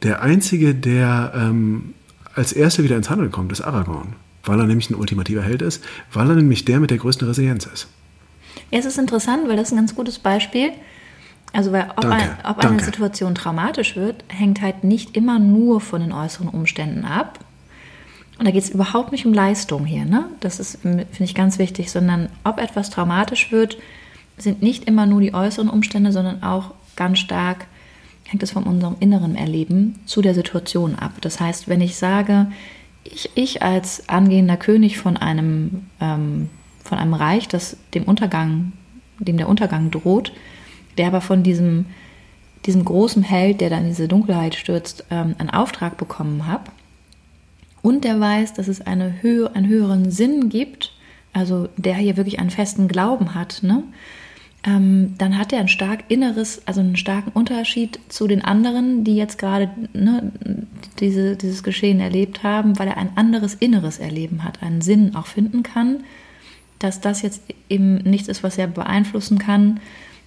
der 0.02 0.20
Einzige, 0.20 0.74
der 0.74 1.32
ähm, 1.34 1.94
als 2.34 2.52
Erster 2.52 2.84
wieder 2.84 2.96
ins 2.96 3.08
Handeln 3.08 3.30
kommt, 3.30 3.52
ist 3.52 3.62
Aragorn. 3.62 4.16
Weil 4.44 4.60
er 4.60 4.66
nämlich 4.66 4.90
ein 4.90 4.96
ultimativer 4.96 5.40
Held 5.40 5.62
ist, 5.62 5.82
weil 6.12 6.28
er 6.28 6.36
nämlich 6.36 6.66
der 6.66 6.78
mit 6.78 6.90
der 6.90 6.98
größten 6.98 7.26
Resilienz 7.26 7.64
ist. 7.64 7.88
Es 8.76 8.86
ist 8.86 8.98
interessant, 8.98 9.48
weil 9.48 9.56
das 9.56 9.68
ist 9.68 9.72
ein 9.72 9.76
ganz 9.76 9.94
gutes 9.94 10.18
Beispiel. 10.18 10.72
Also, 11.52 11.70
weil 11.70 11.86
ob, 11.90 12.00
danke, 12.00 12.16
ein, 12.16 12.36
ob 12.44 12.64
eine 12.64 12.82
Situation 12.82 13.36
traumatisch 13.36 13.94
wird, 13.94 14.24
hängt 14.26 14.60
halt 14.60 14.82
nicht 14.82 15.16
immer 15.16 15.38
nur 15.38 15.80
von 15.80 16.00
den 16.00 16.12
äußeren 16.12 16.48
Umständen 16.48 17.04
ab. 17.04 17.38
Und 18.36 18.46
da 18.46 18.50
geht 18.50 18.64
es 18.64 18.70
überhaupt 18.70 19.12
nicht 19.12 19.26
um 19.26 19.32
Leistung 19.32 19.84
hier, 19.84 20.04
ne? 20.04 20.24
Das 20.40 20.58
ist, 20.58 20.80
finde 20.80 21.06
ich, 21.20 21.36
ganz 21.36 21.60
wichtig, 21.60 21.92
sondern 21.92 22.28
ob 22.42 22.58
etwas 22.58 22.90
traumatisch 22.90 23.52
wird, 23.52 23.78
sind 24.38 24.60
nicht 24.60 24.84
immer 24.86 25.06
nur 25.06 25.20
die 25.20 25.34
äußeren 25.34 25.68
Umstände, 25.68 26.10
sondern 26.10 26.42
auch 26.42 26.72
ganz 26.96 27.20
stark 27.20 27.66
hängt 28.24 28.42
es 28.42 28.50
von 28.50 28.64
unserem 28.64 28.96
inneren 28.98 29.36
Erleben 29.36 30.00
zu 30.06 30.20
der 30.20 30.34
Situation 30.34 30.96
ab. 30.96 31.12
Das 31.20 31.38
heißt, 31.38 31.68
wenn 31.68 31.80
ich 31.80 31.94
sage, 31.94 32.48
ich, 33.04 33.30
ich 33.36 33.62
als 33.62 34.08
angehender 34.08 34.56
König 34.56 34.98
von 34.98 35.16
einem 35.16 35.86
ähm, 36.00 36.50
von 36.94 37.00
einem 37.00 37.14
Reich, 37.14 37.48
das 37.48 37.76
dem 37.92 38.04
Untergang, 38.04 38.72
dem 39.18 39.36
der 39.36 39.48
Untergang 39.48 39.90
droht, 39.90 40.32
der 40.96 41.08
aber 41.08 41.20
von 41.20 41.42
diesem, 41.42 41.86
diesem 42.66 42.84
großen 42.84 43.24
Held, 43.24 43.60
der 43.60 43.68
dann 43.68 43.82
in 43.82 43.88
diese 43.88 44.06
Dunkelheit 44.06 44.54
stürzt, 44.54 45.04
ähm, 45.10 45.34
einen 45.38 45.50
Auftrag 45.50 45.96
bekommen 45.96 46.46
hat. 46.46 46.60
Und 47.82 48.04
der 48.04 48.20
weiß, 48.20 48.54
dass 48.54 48.68
es 48.68 48.80
eine 48.80 49.22
Höhe, 49.22 49.52
einen 49.56 49.66
höheren 49.66 50.12
Sinn 50.12 50.50
gibt, 50.50 50.92
also 51.32 51.68
der 51.76 51.96
hier 51.96 52.16
wirklich 52.16 52.38
einen 52.38 52.50
festen 52.50 52.86
Glauben 52.86 53.34
hat, 53.34 53.64
ne? 53.64 53.82
Ähm, 54.66 55.14
dann 55.18 55.36
hat 55.36 55.52
er 55.52 55.58
ein 55.58 55.68
stark 55.68 56.04
inneres, 56.08 56.62
also 56.64 56.80
einen 56.80 56.96
starken 56.96 57.32
Unterschied 57.34 57.98
zu 58.08 58.28
den 58.28 58.42
anderen, 58.42 59.02
die 59.02 59.16
jetzt 59.16 59.36
gerade 59.36 59.68
ne, 59.92 60.30
diese, 61.00 61.36
dieses 61.36 61.64
Geschehen 61.64 61.98
erlebt 61.98 62.44
haben, 62.44 62.78
weil 62.78 62.86
er 62.86 62.96
ein 62.96 63.16
anderes 63.16 63.52
inneres 63.54 63.98
Erleben 63.98 64.44
hat, 64.44 64.62
einen 64.62 64.80
Sinn 64.80 65.16
auch 65.16 65.26
finden 65.26 65.64
kann 65.64 66.04
dass 66.78 67.00
das 67.00 67.22
jetzt 67.22 67.42
eben 67.68 67.96
nichts 67.98 68.28
ist, 68.28 68.42
was 68.42 68.58
er 68.58 68.66
beeinflussen 68.66 69.38
kann. 69.38 69.80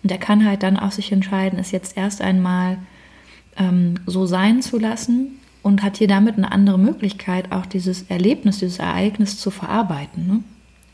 Und 0.03 0.11
er 0.11 0.17
kann 0.17 0.45
halt 0.45 0.63
dann 0.63 0.77
auch 0.77 0.91
sich 0.91 1.11
entscheiden, 1.11 1.59
es 1.59 1.71
jetzt 1.71 1.97
erst 1.97 2.21
einmal 2.21 2.77
ähm, 3.57 3.95
so 4.05 4.25
sein 4.25 4.61
zu 4.61 4.79
lassen 4.79 5.39
und 5.63 5.83
hat 5.83 5.97
hier 5.97 6.07
damit 6.07 6.37
eine 6.37 6.51
andere 6.51 6.79
Möglichkeit, 6.79 7.51
auch 7.51 7.65
dieses 7.65 8.03
Erlebnis, 8.03 8.59
dieses 8.59 8.79
Ereignis 8.79 9.39
zu 9.39 9.51
verarbeiten. 9.51 10.27
Ne? 10.27 10.43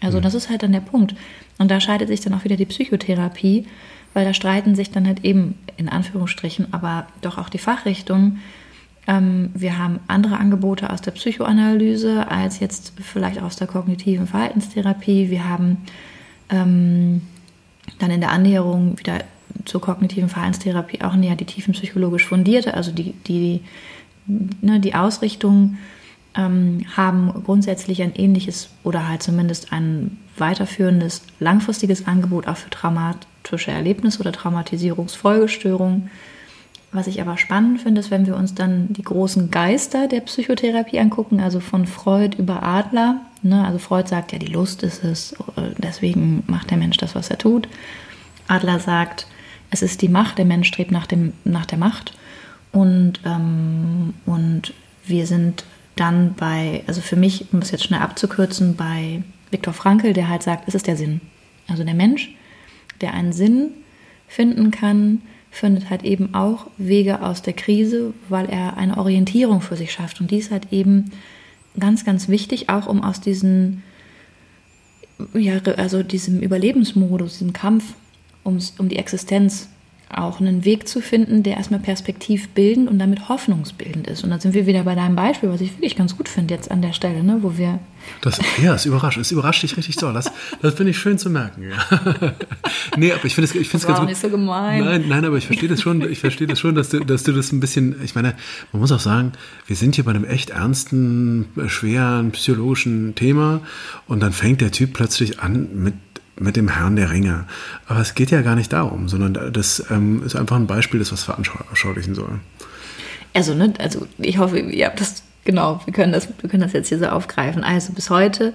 Also 0.01 0.18
mhm. 0.18 0.24
das 0.24 0.34
ist 0.34 0.49
halt 0.49 0.64
dann 0.64 0.72
der 0.72 0.80
Punkt. 0.80 1.16
Und 1.58 1.70
da 1.70 1.80
scheidet 1.80 2.08
sich 2.08 2.22
dann 2.22 2.34
auch 2.34 2.43
wieder 2.43 2.56
die 2.56 2.66
Psychotherapie, 2.66 3.66
weil 4.14 4.26
da 4.26 4.34
streiten 4.34 4.76
sich 4.76 4.91
dann 4.91 5.08
halt 5.08 5.24
eben 5.24 5.56
in 5.78 5.89
Anführungsstrichen, 5.89 6.74
aber 6.74 7.08
doch 7.22 7.38
auch 7.38 7.49
die 7.49 7.58
Fachrichtungen, 7.58 8.41
ähm, 9.08 9.49
wir 9.54 9.78
haben 9.78 9.99
andere 10.08 10.38
Angebote 10.38 10.89
aus 10.89 11.01
der 11.01 11.12
Psychoanalyse 11.12 12.30
als 12.30 12.60
jetzt 12.60 12.93
vielleicht 13.01 13.41
aus 13.41 13.56
der 13.56 13.68
kognitiven 13.68 14.28
Verhaltenstherapie. 14.28 15.30
Wir 15.30 15.47
haben 15.47 15.78
ähm, 16.49 17.22
dann 17.99 18.12
in 18.12 18.22
der 18.22 18.32
Annäherung 18.32 18.97
wieder 18.97 19.20
zur 19.66 19.82
kognitiven 19.82 20.30
Verhaltenstherapie 20.30 21.01
auch 21.01 21.16
näher 21.16 21.36
die 21.36 21.45
tiefenpsychologisch 21.45 22.26
fundierte, 22.26 22.74
also 22.74 22.91
die, 22.91 23.14
die, 23.28 23.62
ne, 24.26 24.80
die 24.80 24.95
Ausrichtung 24.95 25.78
ähm, 26.36 26.86
haben 26.95 27.43
grundsätzlich 27.43 28.01
ein 28.01 28.16
ähnliches 28.16 28.70
oder 28.84 29.08
halt 29.08 29.22
zumindest 29.22 29.72
ein 29.72 30.18
weiterführendes 30.38 31.22
langfristiges 31.39 32.08
Angebot 32.08 32.47
auch 32.47 32.58
für 32.58 32.70
traumatische 32.70 33.72
Erlebnisse 33.72 34.20
oder 34.20 34.32
Traumatisierungsfolgestörungen. 34.32 36.10
Was 36.94 37.08
ich 37.08 37.20
aber 37.20 37.38
spannend 37.38 37.82
finde, 37.82 38.00
ist, 38.00 38.12
wenn 38.12 38.28
wir 38.28 38.36
uns 38.36 38.54
dann 38.54 38.94
die 38.94 39.02
großen 39.02 39.50
Geister 39.50 40.08
der 40.08 40.22
Psychotherapie 40.22 41.00
angucken, 41.00 41.39
also 41.39 41.60
von 41.60 41.88
Freud 41.88 42.38
über 42.38 42.62
Adler. 42.62 43.20
Ne? 43.41 43.66
Also 43.66 43.80
Freud 43.80 44.08
sagt 44.08 44.32
ja, 44.32 44.38
die 44.38 44.46
Lust 44.46 44.84
ist 44.84 45.04
es, 45.04 45.36
deswegen 45.80 46.44
macht 46.46 46.70
der 46.70 46.78
Mensch 46.78 46.98
das, 46.98 47.16
was 47.16 47.32
er 47.32 47.39
tut. 47.39 47.68
Adler 48.48 48.80
sagt, 48.80 49.26
es 49.72 49.82
ist 49.82 50.04
die 50.04 50.08
Macht, 50.08 50.38
der 50.38 50.46
Mensch 50.46 50.68
strebt 50.68 50.91
nach, 50.91 51.08
dem, 51.08 51.34
nach 51.44 51.66
der 51.66 51.80
Macht. 51.80 52.14
Und, 52.72 53.20
ähm, 53.26 54.14
und 54.28 54.74
wir 55.04 55.26
sind 55.26 55.66
dann 55.96 56.36
bei, 56.36 56.84
also 56.86 57.02
für 57.02 57.16
mich, 57.16 57.52
um 57.54 57.60
es 57.60 57.72
jetzt 57.72 57.86
schnell 57.86 58.02
abzukürzen, 58.02 58.76
bei 58.76 59.24
Viktor 59.50 59.74
Frankl, 59.74 60.14
der 60.14 60.30
halt 60.30 60.44
sagt, 60.44 60.68
es 60.68 60.76
ist 60.76 60.86
der 60.86 60.98
Sinn. 60.98 61.22
Also 61.68 61.84
der 61.84 61.96
Mensch, 61.96 62.36
der 63.02 63.16
einen 63.16 63.34
Sinn 63.34 63.72
finden 64.28 64.70
kann, 64.70 65.22
findet 65.54 65.91
halt 65.91 66.04
eben 66.04 66.34
auch 66.34 66.66
Wege 66.80 67.22
aus 67.22 67.43
der 67.43 67.54
Krise, 67.54 68.14
weil 68.28 68.49
er 68.49 68.76
eine 68.76 68.97
Orientierung 68.97 69.62
für 69.62 69.76
sich 69.76 69.91
schafft. 69.91 70.20
Und 70.20 70.32
die 70.32 70.38
ist 70.38 70.49
halt 70.49 70.74
eben 70.74 71.12
ganz, 71.80 72.04
ganz 72.04 72.28
wichtig, 72.28 72.70
auch 72.70 72.88
um 72.88 73.04
aus 73.04 73.22
diesen, 73.22 73.84
ja, 75.36 75.60
also 75.78 76.01
diesem 76.01 76.39
Überlebensmodus, 76.39 77.34
diesem 77.34 77.54
Kampf 77.54 77.93
ums, 78.43 78.74
um 78.80 78.89
die 78.89 78.97
Existenz 78.97 79.70
auch 80.18 80.39
einen 80.39 80.66
Weg 80.66 80.88
zu 80.88 81.01
finden, 81.01 81.43
der 81.43 81.57
erstmal 81.57 81.80
perspektivbildend 81.80 82.89
und 82.89 82.99
damit 82.99 83.30
hoffnungsbildend 83.30 84.07
ist. 84.07 84.24
Und 84.24 84.30
dann 84.30 84.39
sind 84.39 84.53
wir 84.53 84.66
wieder 84.66 84.84
bei 84.84 84.95
deinem 84.95 85.16
Beispiel, 85.16 85.49
was 85.49 85.61
ich 85.61 85.74
wirklich 85.74 85.95
ganz 85.95 86.18
gut 86.18 86.30
finde 86.30 86.53
jetzt 86.53 86.72
an 86.72 86.82
der 86.82 86.93
Stelle, 86.93 87.24
ne, 87.24 87.39
wo 87.41 87.57
wir. 87.57 87.80
Das, 88.22 88.39
ja, 88.61 88.76
es 88.76 88.86
überrascht, 88.86 89.18
es 89.18 89.32
überrascht 89.32 89.64
dich 89.64 89.78
richtig 89.78 89.95
so. 89.95 90.11
Das, 90.11 90.32
das 90.61 90.74
finde 90.76 90.91
ich 90.91 90.97
schön 90.97 91.18
zu 91.18 91.30
merken. 91.30 91.64
Ja. 91.70 92.34
nee, 92.97 93.11
aber 93.11 93.26
ich 93.26 93.36
finde 93.36 93.49
es 93.49 93.55
ich 93.55 93.70
das 93.70 93.84
war 93.84 93.89
ganz 93.89 93.99
auch 93.99 94.07
nicht 94.07 94.20
so 94.20 94.30
gemein. 94.30 94.84
Nein, 94.84 95.05
nein, 95.07 95.26
aber 95.26 95.38
ich 95.38 95.45
verstehe 95.45 95.70
das 95.70 95.82
schon, 95.82 96.01
ich 96.09 96.20
verstehe 96.20 96.47
das 96.47 96.59
schon, 96.59 96.76
dass 96.76 96.89
du, 96.89 96.99
dass 96.99 97.24
du 97.24 97.32
das 97.32 97.51
ein 97.51 97.59
bisschen, 97.59 97.95
ich 98.03 98.16
meine, 98.16 98.36
man 98.72 98.82
muss 98.82 98.91
auch 98.91 98.99
sagen, 98.99 99.32
wir 99.68 99.76
sind 99.76 99.95
hier 99.95 100.03
bei 100.03 100.11
einem 100.11 100.26
echt 100.26 100.49
ernsten, 100.49 101.45
schweren, 101.68 102.32
psychologischen 102.32 103.16
Thema 103.16 103.61
und 104.07 104.22
dann 104.22 104.34
fängt 104.34 104.61
der 104.61 104.72
Typ 104.72 104.93
plötzlich 104.93 105.39
an 105.39 105.70
mit 105.74 105.93
mit 106.40 106.56
dem 106.56 106.68
Herrn 106.68 106.96
der 106.96 107.12
Ringe. 107.12 107.46
Aber 107.88 108.00
es 108.00 108.16
geht 108.16 108.32
ja 108.32 108.42
gar 108.42 108.56
nicht 108.56 108.74
darum, 108.74 109.08
sondern 109.08 109.54
das 109.54 109.86
ähm, 109.90 110.24
ist 110.26 110.36
einfach 110.36 110.56
ein 110.56 110.68
Beispiel, 110.68 111.00
das 111.00 111.12
was 111.12 111.24
veranschaulichen 111.24 112.16
soll. 112.16 112.40
Also, 113.34 113.54
ne, 113.54 113.74
also 113.80 114.08
ich 114.18 114.38
hoffe, 114.38 114.60
ihr 114.60 114.86
habt 114.86 115.00
das, 115.02 115.24
genau, 115.44 115.82
wir 115.86 115.94
können 115.94 116.12
das, 116.12 116.28
wir 116.42 116.50
können 116.50 116.64
das 116.64 116.74
jetzt 116.74 116.90
hier 116.90 117.00
so 117.00 117.08
aufgreifen. 117.08 117.64
Also 117.64 117.94
bis 117.94 118.10
heute 118.10 118.54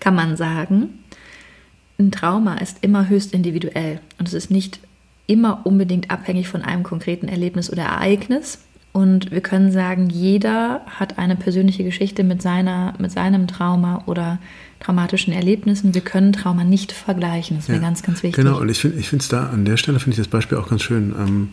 kann 0.00 0.14
man 0.14 0.36
sagen, 0.36 0.90
ein 1.98 2.10
Trauma 2.12 2.54
ist 2.58 2.78
immer 2.82 3.08
höchst 3.08 3.32
individuell 3.32 4.00
und 4.18 4.28
es 4.28 4.34
ist 4.34 4.50
nicht 4.50 4.80
immer 5.26 5.66
unbedingt 5.66 6.10
abhängig 6.10 6.48
von 6.48 6.62
einem 6.62 6.82
konkreten 6.82 7.28
Erlebnis 7.28 7.70
oder 7.70 7.82
Ereignis. 7.82 8.60
Und 8.92 9.30
wir 9.30 9.42
können 9.42 9.70
sagen, 9.70 10.08
jeder 10.08 10.80
hat 10.86 11.18
eine 11.18 11.36
persönliche 11.36 11.84
Geschichte 11.84 12.24
mit, 12.24 12.40
seiner, 12.40 12.94
mit 12.98 13.12
seinem 13.12 13.46
Trauma 13.46 14.02
oder 14.06 14.38
traumatischen 14.80 15.32
Erlebnissen. 15.32 15.94
Wir 15.94 16.00
können 16.00 16.32
Trauma 16.32 16.64
nicht 16.64 16.92
vergleichen. 16.92 17.56
Das 17.56 17.64
ist 17.64 17.68
ja, 17.68 17.76
mir 17.76 17.80
ganz, 17.80 18.02
ganz 18.02 18.22
wichtig. 18.22 18.44
Genau, 18.44 18.60
und 18.60 18.68
ich 18.68 18.80
finde 18.80 19.22
es 19.22 19.28
da 19.28 19.48
an 19.48 19.64
der 19.64 19.76
Stelle 19.76 19.98
finde 19.98 20.12
ich 20.12 20.18
das 20.18 20.28
Beispiel 20.28 20.58
auch 20.58 20.68
ganz 20.68 20.82
schön. 20.82 21.14
Ähm, 21.18 21.48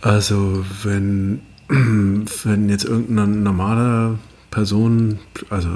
also 0.00 0.64
wenn, 0.82 1.40
wenn 1.68 2.68
jetzt 2.68 2.84
irgendeine 2.84 3.26
normale 3.26 4.18
Person, 4.50 5.18
also 5.50 5.68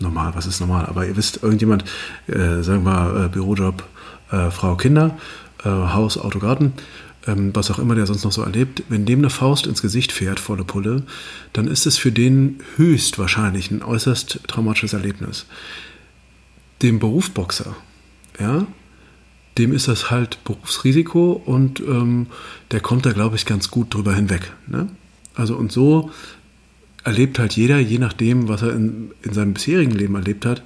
normal, 0.00 0.32
was 0.34 0.46
ist 0.46 0.60
normal, 0.60 0.86
aber 0.86 1.06
ihr 1.06 1.16
wisst, 1.16 1.42
irgendjemand, 1.42 1.84
äh, 2.26 2.62
sagen 2.62 2.84
wir 2.84 3.24
äh, 3.24 3.28
Bürojob, 3.28 3.84
äh, 4.30 4.50
Frau, 4.50 4.76
Kinder, 4.76 5.16
äh, 5.64 5.68
Haus, 5.68 6.18
Auto, 6.18 6.38
Garten, 6.38 6.72
ähm, 7.26 7.50
was 7.54 7.70
auch 7.70 7.78
immer 7.78 7.94
der 7.94 8.06
sonst 8.06 8.24
noch 8.24 8.32
so 8.32 8.42
erlebt, 8.42 8.82
wenn 8.88 9.06
dem 9.06 9.20
eine 9.20 9.30
Faust 9.30 9.66
ins 9.66 9.82
Gesicht 9.82 10.12
fährt, 10.12 10.40
volle 10.40 10.64
Pulle, 10.64 11.04
dann 11.52 11.68
ist 11.68 11.86
es 11.86 11.96
für 11.96 12.12
den 12.12 12.60
höchstwahrscheinlich 12.76 13.70
ein 13.70 13.82
äußerst 13.82 14.40
traumatisches 14.46 14.92
Erlebnis. 14.92 15.46
Dem 16.82 16.98
Berufsboxer, 16.98 17.76
ja, 18.38 18.66
dem 19.58 19.72
ist 19.72 19.88
das 19.88 20.10
halt 20.10 20.42
Berufsrisiko 20.44 21.32
und 21.32 21.80
ähm, 21.80 22.26
der 22.72 22.80
kommt 22.80 23.06
da, 23.06 23.12
glaube 23.12 23.36
ich, 23.36 23.46
ganz 23.46 23.70
gut 23.70 23.94
drüber 23.94 24.14
hinweg. 24.14 24.52
Ne? 24.66 24.88
Also 25.34 25.56
und 25.56 25.70
so 25.70 26.10
erlebt 27.04 27.38
halt 27.38 27.52
jeder, 27.52 27.78
je 27.78 27.98
nachdem, 27.98 28.48
was 28.48 28.62
er 28.62 28.74
in, 28.74 29.12
in 29.22 29.32
seinem 29.32 29.54
bisherigen 29.54 29.92
Leben 29.92 30.14
erlebt 30.14 30.44
hat, 30.46 30.62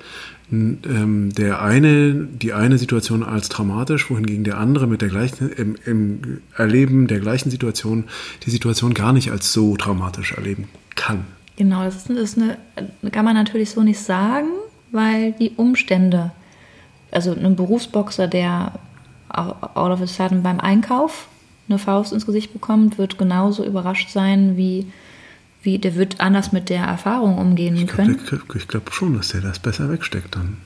ähm, 0.51 1.33
der 1.35 1.63
eine, 1.63 2.15
die 2.15 2.53
eine 2.53 2.79
Situation 2.79 3.23
als 3.23 3.49
traumatisch, 3.49 4.11
wohingegen 4.11 4.45
der 4.45 4.59
andere 4.59 4.87
mit 4.87 5.03
der 5.03 5.09
gleichen, 5.09 5.51
im, 5.51 5.77
im 5.85 6.41
Erleben 6.57 7.07
der 7.07 7.21
gleichen 7.21 7.51
Situation 7.51 8.05
die 8.47 8.51
Situation 8.51 8.95
gar 8.95 9.13
nicht 9.13 9.31
als 9.31 9.53
so 9.53 9.77
traumatisch 9.77 10.33
erleben 10.33 10.69
kann. 10.95 11.27
Genau, 11.57 11.85
das 11.85 12.09
ist, 12.09 12.39
eine, 12.39 12.57
kann 13.11 13.25
man 13.25 13.35
natürlich 13.35 13.71
so 13.71 13.83
nicht 13.83 14.01
sagen, 14.01 14.49
weil 14.93 15.33
die 15.33 15.53
Umstände, 15.57 16.31
also 17.11 17.33
ein 17.33 17.57
Berufsboxer, 17.57 18.29
der 18.29 18.73
all 19.29 19.93
of 19.93 20.01
a 20.01 20.07
sudden 20.07 20.43
beim 20.43 20.61
Einkauf 20.61 21.29
eine 21.69 21.79
Faust 21.79 22.13
ins 22.13 22.25
Gesicht 22.25 22.53
bekommt, 22.53 22.97
wird 22.97 23.19
genauso 23.19 23.65
überrascht 23.65 24.09
sein 24.09 24.57
wie 24.57 24.87
wie, 25.69 25.79
der 25.79 25.97
wird 25.97 26.21
anders 26.21 26.51
mit 26.53 26.71
der 26.71 26.83
Erfahrung 26.83 27.37
umgehen 27.37 27.77
ich 27.77 27.87
glaub, 27.87 27.97
können. 27.97 28.21
Der, 28.31 28.57
ich 28.57 28.69
glaube 28.69 28.91
schon, 28.91 29.15
dass 29.15 29.29
der 29.29 29.43
das 29.43 29.59
besser 29.59 29.91
wegsteckt 29.91 30.35
dann. 30.35 30.57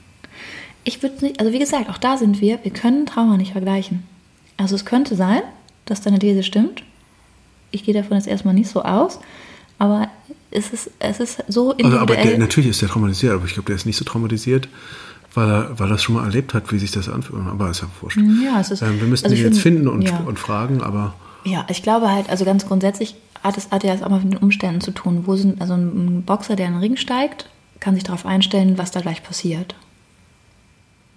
Ich 0.85 1.03
würde 1.03 1.25
nicht, 1.25 1.39
also 1.39 1.51
wie 1.51 1.59
gesagt, 1.59 1.89
auch 1.89 1.97
da 1.97 2.17
sind 2.17 2.39
wir, 2.39 2.59
wir 2.63 2.71
können 2.71 3.05
Trauma 3.05 3.35
nicht 3.35 3.51
vergleichen. 3.51 4.03
Also 4.57 4.75
es 4.75 4.85
könnte 4.85 5.15
sein, 5.15 5.41
dass 5.85 6.01
deine 6.01 6.19
These 6.19 6.43
stimmt. 6.43 6.83
Ich 7.71 7.83
gehe 7.83 7.93
davon 7.93 8.17
jetzt 8.17 8.27
erstmal 8.27 8.53
nicht 8.53 8.69
so 8.69 8.83
aus, 8.83 9.19
aber 9.77 10.07
es 10.51 10.71
ist, 10.71 10.91
es 10.99 11.19
ist 11.19 11.43
so 11.47 11.71
individuell. 11.71 12.01
Also, 12.01 12.13
aber 12.13 12.29
der, 12.29 12.37
natürlich 12.37 12.69
ist 12.69 12.81
der 12.81 12.89
traumatisiert, 12.89 13.33
aber 13.33 13.45
ich 13.45 13.53
glaube, 13.53 13.67
der 13.67 13.75
ist 13.75 13.85
nicht 13.85 13.97
so 13.97 14.05
traumatisiert, 14.05 14.69
weil 15.33 15.49
er, 15.49 15.79
weil 15.79 15.87
er 15.87 15.93
das 15.93 16.03
schon 16.03 16.15
mal 16.15 16.23
erlebt 16.25 16.53
hat, 16.53 16.71
wie 16.71 16.79
sich 16.79 16.91
das 16.91 17.09
anfühlt. 17.09 17.45
Aber 17.45 17.69
ist 17.69 17.81
ja 17.81 17.87
wurscht. 17.99 18.19
Ja, 18.43 18.61
es 18.61 18.71
ist, 18.71 18.81
ähm, 18.81 19.01
wir 19.01 19.07
müssten 19.07 19.25
also 19.25 19.35
ihn 19.35 19.43
jetzt 19.43 19.59
finden 19.59 19.87
und, 19.89 20.03
ja. 20.03 20.19
und 20.19 20.39
fragen, 20.39 20.81
aber... 20.81 21.15
Ja, 21.43 21.65
ich 21.69 21.83
glaube 21.83 22.09
halt, 22.09 22.29
also 22.29 22.45
ganz 22.45 22.65
grundsätzlich 22.65 23.15
hat 23.43 23.57
es 23.57 23.69
hat 23.71 23.83
ja 23.83 23.93
auch 23.93 24.09
mal 24.09 24.21
mit 24.21 24.33
den 24.33 24.37
Umständen 24.37 24.81
zu 24.81 24.91
tun. 24.91 25.23
Wo 25.27 25.35
sind, 25.35 25.61
also 25.61 25.73
ein 25.73 26.23
Boxer, 26.23 26.55
der 26.55 26.67
in 26.67 26.73
den 26.73 26.81
Ring 26.81 26.97
steigt, 26.97 27.49
kann 27.79 27.95
sich 27.95 28.03
darauf 28.03 28.25
einstellen, 28.25 28.77
was 28.77 28.91
da 28.91 29.01
gleich 29.01 29.23
passiert. 29.23 29.75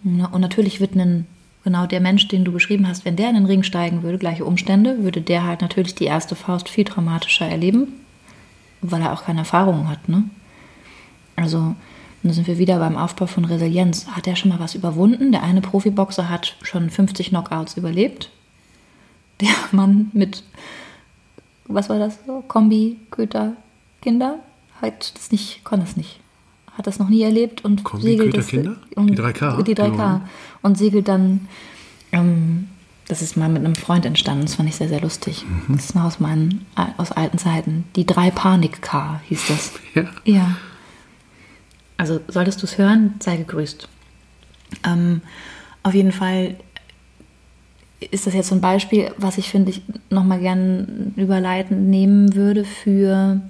Und 0.03 0.41
natürlich 0.41 0.81
wird 0.81 0.95
ein, 0.97 1.27
genau 1.65 1.87
der 1.87 2.01
Mensch, 2.01 2.29
den 2.29 2.45
du 2.45 2.53
beschrieben 2.53 2.89
hast, 2.89 3.05
wenn 3.05 3.17
der 3.17 3.29
in 3.29 3.37
den 3.37 3.47
Ring 3.47 3.63
steigen 3.63 4.03
würde, 4.03 4.19
gleiche 4.19 4.45
Umstände, 4.45 5.03
würde 5.03 5.21
der 5.21 5.45
halt 5.45 5.63
natürlich 5.63 5.95
die 5.95 6.05
erste 6.05 6.35
Faust 6.35 6.69
viel 6.69 6.85
dramatischer 6.85 7.47
erleben, 7.47 7.95
weil 8.83 9.03
er 9.03 9.13
auch 9.13 9.25
keine 9.25 9.41
Erfahrung 9.41 9.89
hat. 9.89 10.09
Ne? 10.09 10.25
Also, 11.37 11.75
da 12.23 12.33
sind 12.33 12.49
wir 12.49 12.59
wieder 12.59 12.79
beim 12.79 12.97
Aufbau 12.97 13.27
von 13.27 13.45
Resilienz. 13.45 14.09
Hat 14.09 14.27
er 14.27 14.35
schon 14.35 14.51
mal 14.51 14.59
was 14.59 14.75
überwunden? 14.75 15.31
Der 15.31 15.45
eine 15.45 15.61
Profiboxer 15.61 16.29
hat 16.29 16.57
schon 16.63 16.91
50 16.91 17.29
Knockouts 17.29 17.77
überlebt. 17.77 18.31
Der 19.41 19.55
Mann 19.71 20.11
mit 20.13 20.43
was 21.69 21.89
war 21.89 21.99
das 21.99 22.19
so? 22.27 22.43
Kombi, 22.47 22.99
Köter, 23.11 23.55
Kinder, 24.03 24.41
hat 24.81 25.15
das 25.15 25.33
nicht, 25.33 25.65
konnte 25.65 25.87
das 25.87 25.97
nicht. 25.97 26.21
Hat 26.73 26.87
das 26.87 26.99
noch 26.99 27.09
nie 27.09 27.23
erlebt 27.23 27.65
und 27.65 27.85
Kombi, 27.85 28.03
segelt 28.03 28.27
Köter, 28.27 28.39
das, 28.39 28.47
Kinder? 28.49 28.77
Und, 28.95 29.07
die 29.09 29.17
3K. 29.17 29.63
Die 29.63 29.75
3K. 29.75 29.91
Genau. 29.91 30.21
Und 30.63 30.79
segelt 30.79 31.09
dann, 31.09 31.49
ähm, 32.13 32.69
das 33.09 33.23
ist 33.23 33.37
mal 33.37 33.49
mit 33.49 33.65
einem 33.65 33.75
Freund 33.75 34.05
entstanden, 34.05 34.43
das 34.43 34.57
fand 34.57 34.69
ich 34.69 34.77
sehr, 34.77 34.89
sehr 34.89 35.01
lustig. 35.01 35.45
Mhm. 35.47 35.77
Das 35.77 35.87
ist 35.87 35.95
noch 35.95 36.05
aus 36.05 36.21
meinen, 36.21 36.67
aus 36.97 37.13
alten 37.13 37.39
Zeiten. 37.39 37.85
Die 37.95 38.05
3 38.05 38.31
Panik-K 38.31 39.21
hieß 39.29 39.49
das. 39.49 39.73
Ja. 39.95 40.05
Ja. 40.25 40.57
Also 41.97 42.21
solltest 42.29 42.61
du 42.61 42.67
es 42.67 42.77
hören, 42.77 43.15
sei 43.21 43.39
gegrüßt. 43.39 43.89
Ähm, 44.85 45.23
auf 45.83 45.95
jeden 45.95 46.13
Fall 46.13 46.57
ist 48.01 48.27
das 48.27 48.35
jetzt 48.35 48.49
so 48.49 48.55
ein 48.55 48.61
Beispiel, 48.61 49.11
was 49.17 49.39
ich 49.39 49.49
finde, 49.49 49.71
ich 49.71 49.83
nochmal 50.11 50.41
gerne 50.41 51.13
überleiten 51.17 51.89
nehmen 51.89 52.35
würde 52.35 52.65
für, 52.65 53.41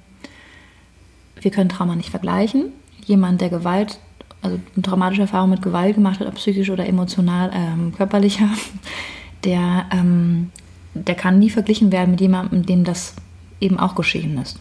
wir 1.40 1.51
können 1.51 1.68
Trauma 1.68 1.97
nicht 1.97 2.11
vergleichen. 2.11 2.66
Jemand, 3.05 3.40
der 3.40 3.51
Gewalt, 3.51 3.99
also 4.42 4.59
eine 4.74 4.82
traumatische 4.82 5.22
Erfahrung 5.22 5.51
mit 5.51 5.62
Gewalt 5.62 5.97
gemacht 5.97 6.20
hat, 6.20 6.28
ob 6.28 6.36
psychisch 6.36 6.70
oder 6.70 6.86
emotional, 6.86 7.51
ähm, 7.53 7.92
körperlicher, 7.97 8.49
der, 9.44 9.86
ähm, 9.92 10.51
der 10.94 11.16
kann 11.16 11.38
nie 11.38 11.51
verglichen 11.51 11.90
werden 11.90 12.12
mit 12.12 12.20
jemandem, 12.20 12.64
dem 12.64 12.84
das 12.84 13.14
eben 13.61 13.78
auch 13.78 13.94
geschehen 13.94 14.38
ist. 14.38 14.61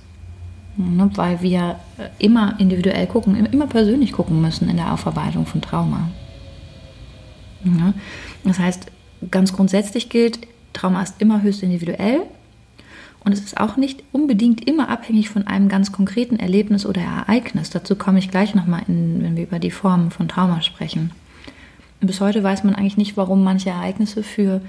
Ne? 0.77 1.09
Weil 1.15 1.41
wir 1.41 1.79
immer 2.17 2.59
individuell 2.59 3.05
gucken, 3.07 3.45
immer 3.45 3.67
persönlich 3.67 4.11
gucken 4.11 4.41
müssen 4.41 4.67
in 4.67 4.77
der 4.77 4.91
Aufarbeitung 4.91 5.45
von 5.45 5.61
Trauma. 5.61 6.09
Ja? 7.63 7.93
Das 8.43 8.59
heißt, 8.59 8.91
ganz 9.31 9.53
grundsätzlich 9.53 10.09
gilt, 10.09 10.39
Trauma 10.73 11.01
ist 11.01 11.15
immer 11.19 11.41
höchst 11.41 11.63
individuell 11.63 12.23
Und 13.23 13.31
es 13.31 13.39
ist 13.39 13.57
auch 13.59 13.77
nicht 13.77 14.03
unbedingt 14.11 14.67
immer 14.67 14.89
abhängig 14.89 15.29
von 15.29 15.47
einem 15.47 15.67
ganz 15.67 15.91
konkreten 15.91 16.37
Erlebnis 16.37 16.85
oder 16.85 17.01
Ereignis. 17.01 17.71
Dazu 17.71 17.95
komme 17.95 18.19
ich 18.19 18.29
gleich 18.29 18.53
nochmal, 18.53 18.83
wenn 18.87 19.35
wir 19.35 19.43
über 19.43 19.59
die 19.59 19.71
Formen 19.71 20.11
von 20.11 20.27
Trauma 20.27 20.61
sprechen. 20.61 21.11
Bis 22.01 22.21
heute 22.21 22.43
weiß 22.43 22.63
man 22.63 22.75
eigentlich 22.75 22.97
nicht, 22.97 23.17
warum 23.17 23.43
manche 23.43 23.71
Ereignisse 23.71 24.21
für 24.21 24.61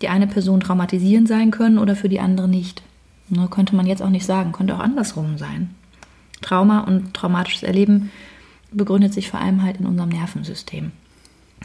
die 0.00 0.08
eine 0.08 0.28
Person 0.28 0.60
traumatisierend 0.60 1.26
sein 1.26 1.50
können 1.50 1.78
oder 1.78 1.96
für 1.96 2.08
die 2.08 2.20
andere 2.20 2.46
nicht. 2.46 2.82
Nur 3.30 3.50
könnte 3.50 3.74
man 3.74 3.86
jetzt 3.86 4.02
auch 4.02 4.10
nicht 4.10 4.26
sagen, 4.26 4.52
könnte 4.52 4.76
auch 4.76 4.80
andersrum 4.80 5.38
sein. 5.38 5.70
Trauma 6.40 6.80
und 6.80 7.14
traumatisches 7.14 7.64
Erleben 7.64 8.12
begründet 8.70 9.12
sich 9.12 9.28
vor 9.28 9.40
allem 9.40 9.64
halt 9.64 9.78
in 9.80 9.86
unserem 9.86 10.10
Nervensystem 10.10 10.92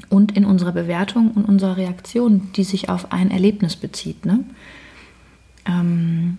und 0.10 0.36
in 0.36 0.46
unserer 0.46 0.72
Bewertung 0.72 1.32
und 1.32 1.46
unserer 1.46 1.78
Reaktion, 1.78 2.50
die 2.56 2.64
sich 2.64 2.90
auf 2.90 3.12
ein 3.12 3.32
Erlebnis 3.32 3.76
bezieht. 3.76 4.26
Ne? 4.26 4.44
Ähm, 5.66 6.38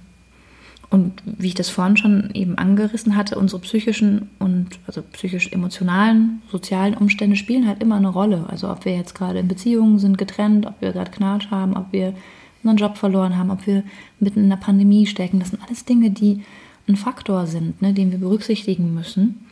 und 0.91 1.23
wie 1.25 1.49
ich 1.49 1.55
das 1.55 1.71
vorhin 1.71 1.97
schon 1.97 2.31
eben 2.35 2.57
angerissen 2.57 3.17
hatte, 3.17 3.37
unsere 3.37 3.61
psychischen 3.63 4.31
und 4.39 4.79
also 4.87 5.03
psychisch-emotionalen, 5.03 6.43
sozialen 6.51 6.95
Umstände 6.95 7.37
spielen 7.37 7.67
halt 7.67 7.83
immer 7.83 7.97
eine 7.97 8.09
Rolle. 8.09 8.47
Also 8.49 8.71
ob 8.71 8.85
wir 8.85 8.95
jetzt 8.95 9.15
gerade 9.15 9.41
in 9.41 9.49
Beziehungen 9.49 9.99
sind, 9.99 10.19
getrennt, 10.19 10.67
ob 10.67 10.81
wir 10.81 10.93
gerade 10.93 11.11
Knatsch 11.11 11.51
haben, 11.51 11.77
ob 11.77 11.87
wir 11.91 12.15
unseren 12.63 12.77
Job 12.77 12.97
verloren 12.97 13.37
haben, 13.37 13.51
ob 13.51 13.67
wir 13.67 13.83
mitten 14.21 14.45
in 14.45 14.51
der 14.51 14.57
Pandemie 14.57 15.07
stecken. 15.07 15.41
Das 15.41 15.51
sind 15.51 15.63
alles 15.65 15.85
Dinge, 15.85 16.11
die 16.11 16.43
ein 16.87 16.97
Faktor 16.97 17.47
sind, 17.47 17.83
ne, 17.83 17.93
den 17.93 18.13
wir 18.13 18.19
berücksichtigen 18.19 18.95
müssen 18.95 19.47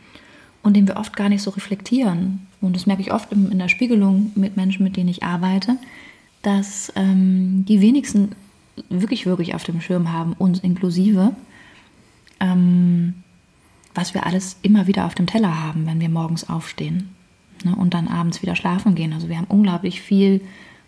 und 0.61 0.77
den 0.77 0.87
wir 0.87 0.97
oft 0.97 1.15
gar 1.15 1.29
nicht 1.29 1.41
so 1.41 1.49
reflektieren. 1.51 2.47
Und 2.63 2.75
das 2.75 2.85
merke 2.85 3.01
ich 3.01 3.11
oft 3.11 3.31
in 3.31 3.59
der 3.59 3.67
Spiegelung 3.67 4.31
mit 4.35 4.55
Menschen, 4.55 4.83
mit 4.83 4.95
denen 4.95 5.09
ich 5.09 5.23
arbeite, 5.23 5.77
dass 6.41 6.91
ähm, 6.95 7.65
die 7.67 7.81
wenigsten 7.81 8.31
wirklich, 8.89 9.25
wirklich 9.25 9.53
auf 9.53 9.63
dem 9.63 9.81
Schirm 9.81 10.11
haben, 10.11 10.33
uns 10.33 10.59
inklusive, 10.59 11.35
ähm, 12.39 13.15
was 13.93 14.13
wir 14.13 14.25
alles 14.25 14.57
immer 14.61 14.87
wieder 14.87 15.05
auf 15.05 15.13
dem 15.13 15.27
Teller 15.27 15.61
haben, 15.61 15.85
wenn 15.85 15.99
wir 15.99 16.09
morgens 16.09 16.49
aufstehen 16.49 17.09
ne, 17.63 17.75
und 17.75 17.93
dann 17.93 18.07
abends 18.07 18.41
wieder 18.41 18.55
schlafen 18.55 18.95
gehen. 18.95 19.13
Also 19.13 19.29
wir 19.29 19.37
haben 19.37 19.47
unglaublich 19.47 20.01
viel 20.01 20.41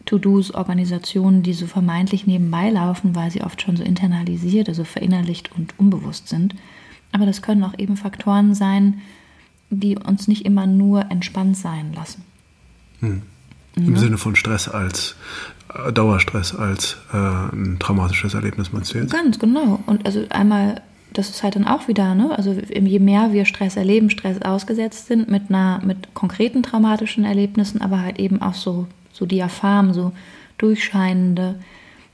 To-Dos, 0.06 0.52
Organisationen, 0.52 1.44
die 1.44 1.54
so 1.54 1.68
vermeintlich 1.68 2.26
nebenbei 2.26 2.70
laufen, 2.70 3.16
weil 3.16 3.32
sie 3.32 3.42
oft 3.42 3.62
schon 3.62 3.76
so 3.76 3.84
internalisiert, 3.84 4.70
also 4.70 4.84
verinnerlicht 4.84 5.52
und 5.56 5.78
unbewusst 5.78 6.30
sind. 6.30 6.56
Aber 7.12 7.26
das 7.26 7.42
können 7.42 7.64
auch 7.64 7.78
eben 7.78 7.98
Faktoren 7.98 8.54
sein, 8.56 9.02
die 9.70 9.98
uns 9.98 10.28
nicht 10.28 10.46
immer 10.46 10.68
nur 10.68 11.12
entspannt 11.12 11.58
sein 11.58 11.94
lassen. 11.94 12.24
Hm. 13.00 13.22
Im 13.76 13.94
ja. 13.94 14.00
Sinne 14.00 14.18
von 14.18 14.36
Stress 14.36 14.70
als 14.70 15.16
äh, 15.74 15.92
Dauerstress 15.92 16.56
als 16.56 16.98
äh, 17.14 17.18
ein 17.18 17.78
traumatisches 17.80 18.34
Erlebnis 18.34 18.72
meinst 18.72 18.94
du 18.94 19.00
jetzt? 19.00 19.12
Ganz 19.12 19.40
genau. 19.40 19.80
Und 19.86 20.06
also 20.06 20.24
einmal, 20.30 20.82
das 21.14 21.30
ist 21.30 21.44
halt 21.44 21.56
dann 21.56 21.66
auch 21.66 21.88
wieder, 21.88 22.16
ne? 22.16 22.38
Also 22.38 22.52
je 22.52 23.00
mehr 23.00 23.34
wir 23.34 23.46
Stress 23.46 23.76
erleben, 23.76 24.10
Stress 24.10 24.42
ausgesetzt 24.42 25.08
sind 25.08 25.30
mit 25.30 25.50
einer, 25.50 25.82
mit 25.84 26.14
konkreten 26.14 26.64
traumatischen 26.64 27.26
Erlebnissen, 27.26 27.82
aber 27.82 28.02
halt 28.02 28.20
eben 28.20 28.42
auch 28.42 28.54
so, 28.54 28.88
so 29.12 29.26
Diapharm, 29.26 29.94
so 29.94 30.14
durchscheinende 30.58 31.60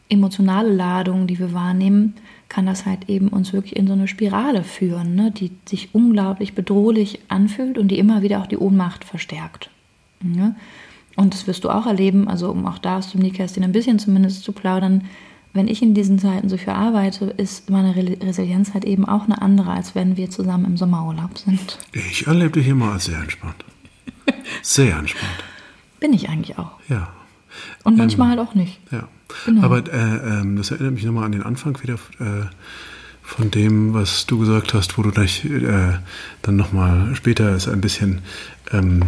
emotionale 0.10 0.74
Ladungen, 0.74 1.28
die 1.28 1.40
wir 1.40 1.54
wahrnehmen, 1.54 2.16
kann 2.52 2.66
das 2.66 2.86
halt 2.86 3.08
eben 3.08 3.30
uns 3.30 3.54
wirklich 3.54 3.78
in 3.78 3.88
so 3.88 3.94
eine 3.94 4.10
Spirale 4.10 4.66
führen, 4.66 5.16
ne? 5.16 5.32
die 5.32 5.52
sich 5.66 5.96
unglaublich 5.96 6.54
bedrohlich 6.54 7.22
anfühlt 7.30 7.78
und 7.78 7.88
die 7.88 7.98
immer 7.98 8.24
wieder 8.24 8.42
auch 8.42 8.46
die 8.48 8.58
Ohnmacht 8.58 9.06
verstärkt. 9.06 9.70
Ne? 10.22 10.54
Und 11.16 11.34
das 11.34 11.48
wirst 11.48 11.64
du 11.64 11.70
auch 11.70 11.86
erleben, 11.86 12.28
also 12.28 12.52
um 12.52 12.68
auch 12.68 12.78
da 12.78 12.98
aus 12.98 13.14
dem 13.14 13.22
Nähkästchen 13.22 13.64
ein 13.64 13.72
bisschen 13.72 14.00
zumindest 14.00 14.44
zu 14.44 14.52
plaudern, 14.52 15.06
wenn 15.54 15.70
ich 15.70 15.82
in 15.82 15.94
diesen 15.94 16.20
Zeiten 16.20 16.50
so 16.50 16.58
viel 16.58 16.74
arbeite, 16.74 17.26
ist 17.26 17.70
meine 17.70 17.96
Resilienz 17.96 18.74
halt 18.74 18.84
eben 18.84 19.06
auch 19.06 19.24
eine 19.24 19.42
andere, 19.42 19.72
als 19.72 19.96
wenn 19.96 20.18
wir 20.18 20.30
zusammen 20.30 20.66
im 20.66 20.76
Sommerurlaub 20.76 21.38
sind. 21.38 21.80
Ich 21.94 22.28
erlebe 22.28 22.60
dich 22.60 22.68
immer 22.68 22.92
als 22.92 23.06
sehr 23.06 23.20
entspannt. 23.20 23.64
Sehr 24.62 24.98
entspannt. 24.98 25.44
Bin 26.02 26.14
ich 26.14 26.28
eigentlich 26.28 26.58
auch. 26.60 26.72
Ja. 26.90 27.08
Und 27.84 27.98
manchmal 27.98 28.34
ähm, 28.34 28.38
halt 28.38 28.50
auch 28.50 28.56
nicht. 28.56 28.80
Ja. 28.92 29.08
Genau. 29.46 29.64
Aber 29.64 29.78
äh, 29.78 30.42
äh, 30.42 30.56
das 30.56 30.72
erinnert 30.72 30.94
mich 30.94 31.04
nochmal 31.04 31.26
an 31.26 31.32
den 31.32 31.44
Anfang 31.44 31.82
wieder 31.82 31.96
äh, 32.20 32.46
von 33.22 33.52
dem, 33.52 33.94
was 33.94 34.26
du 34.26 34.40
gesagt 34.40 34.74
hast, 34.74 34.98
wo 34.98 35.04
du 35.04 35.12
dich 35.12 35.46
äh, 35.46 35.94
dann 36.42 36.56
nochmal 36.56 37.16
später 37.16 37.54
es 37.54 37.68
ein 37.68 37.82
bisschen 37.82 38.22
ähm, 38.72 39.04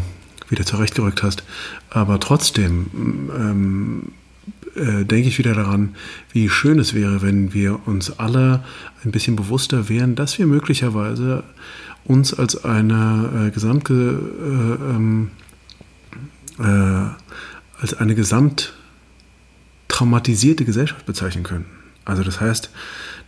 wieder 0.49 0.65
zurechtgerückt 0.65 1.24
hast. 1.24 1.43
Aber 1.89 2.19
trotzdem 2.19 3.30
ähm, 3.38 4.11
äh, 4.76 5.05
denke 5.05 5.28
ich 5.28 5.39
wieder 5.39 5.53
daran, 5.53 5.95
wie 6.32 6.49
schön 6.49 6.80
es 6.80 6.93
wäre, 6.93 7.21
wenn 7.21 7.53
wir 7.53 7.88
uns 7.88 8.17
alle 8.19 8.63
ein 9.03 9.11
bisschen 9.11 9.36
bewusster 9.36 9.89
wären, 9.89 10.15
dass 10.15 10.38
wir 10.39 10.47
möglicherweise 10.47 11.43
uns 12.05 12.34
als 12.34 12.63
eine 12.63 13.47
äh, 13.47 13.51
gesamte 13.51 13.93
äh, 13.93 14.95
ähm, 14.95 15.32
äh, 16.59 17.82
als 17.82 17.93
eine 17.95 18.15
gesamt 18.15 18.74
traumatisierte 19.93 20.65
Gesellschaft 20.65 21.05
bezeichnen 21.05 21.43
können. 21.43 21.65
Also 22.03 22.23
das 22.23 22.41
heißt, 22.41 22.71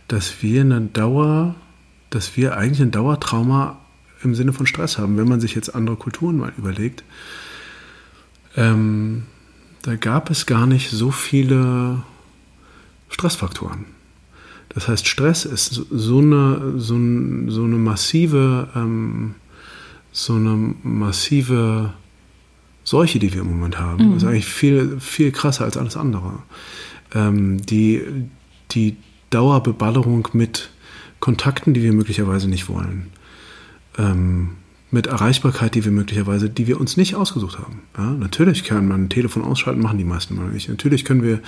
dass 0.08 0.42
wir 0.42 0.60
eine 0.62 0.80
Dauer, 0.80 1.54
dass 2.10 2.36
wir 2.36 2.56
eigentlich 2.56 2.82
ein 2.82 2.90
Dauertrauma 2.90 3.78
im 4.22 4.34
Sinne 4.34 4.52
von 4.52 4.66
Stress 4.66 4.98
haben. 4.98 5.16
Wenn 5.16 5.28
man 5.28 5.40
sich 5.40 5.54
jetzt 5.54 5.74
andere 5.74 5.96
Kulturen 5.96 6.36
mal 6.36 6.52
überlegt, 6.58 7.04
ähm, 8.56 9.24
da 9.82 9.94
gab 9.94 10.28
es 10.30 10.46
gar 10.46 10.66
nicht 10.66 10.90
so 10.90 11.12
viele 11.12 12.02
Stressfaktoren. 13.10 13.84
Das 14.70 14.88
heißt, 14.88 15.06
Stress 15.06 15.44
ist 15.44 15.70
so 15.90 16.18
eine, 16.18 16.74
so, 16.78 16.94
so 16.94 17.64
eine 17.64 17.76
massive, 17.76 18.68
ähm, 18.74 19.36
so 20.10 20.34
eine 20.34 20.74
massive 20.82 21.92
Seuche, 22.86 23.18
die 23.18 23.34
wir 23.34 23.40
im 23.40 23.50
Moment 23.50 23.80
haben. 23.80 24.10
Mhm. 24.10 24.16
Ist 24.16 24.24
eigentlich 24.24 24.46
viel, 24.46 25.00
viel 25.00 25.32
krasser 25.32 25.64
als 25.64 25.76
alles 25.76 25.96
andere. 25.96 26.38
Ähm, 27.14 27.60
die, 27.66 28.00
die 28.70 28.96
Dauerbeballerung 29.30 30.28
mit 30.32 30.70
Kontakten, 31.18 31.74
die 31.74 31.82
wir 31.82 31.92
möglicherweise 31.92 32.48
nicht 32.48 32.68
wollen 32.68 33.10
ähm, 33.98 34.50
mit 34.90 35.08
Erreichbarkeit, 35.08 35.74
die 35.74 35.84
wir 35.84 35.90
möglicherweise, 35.90 36.48
die 36.48 36.68
wir 36.68 36.80
uns 36.80 36.96
nicht 36.96 37.16
ausgesucht 37.16 37.58
haben. 37.58 37.82
Ja, 37.98 38.12
natürlich 38.12 38.62
kann 38.62 38.86
man 38.86 39.04
ein 39.04 39.08
Telefon 39.08 39.42
ausschalten, 39.42 39.82
machen 39.82 39.98
die 39.98 40.04
meisten 40.04 40.36
mal 40.36 40.48
nicht. 40.48 40.68
Natürlich 40.68 41.04
können 41.04 41.24
wir 41.24 41.40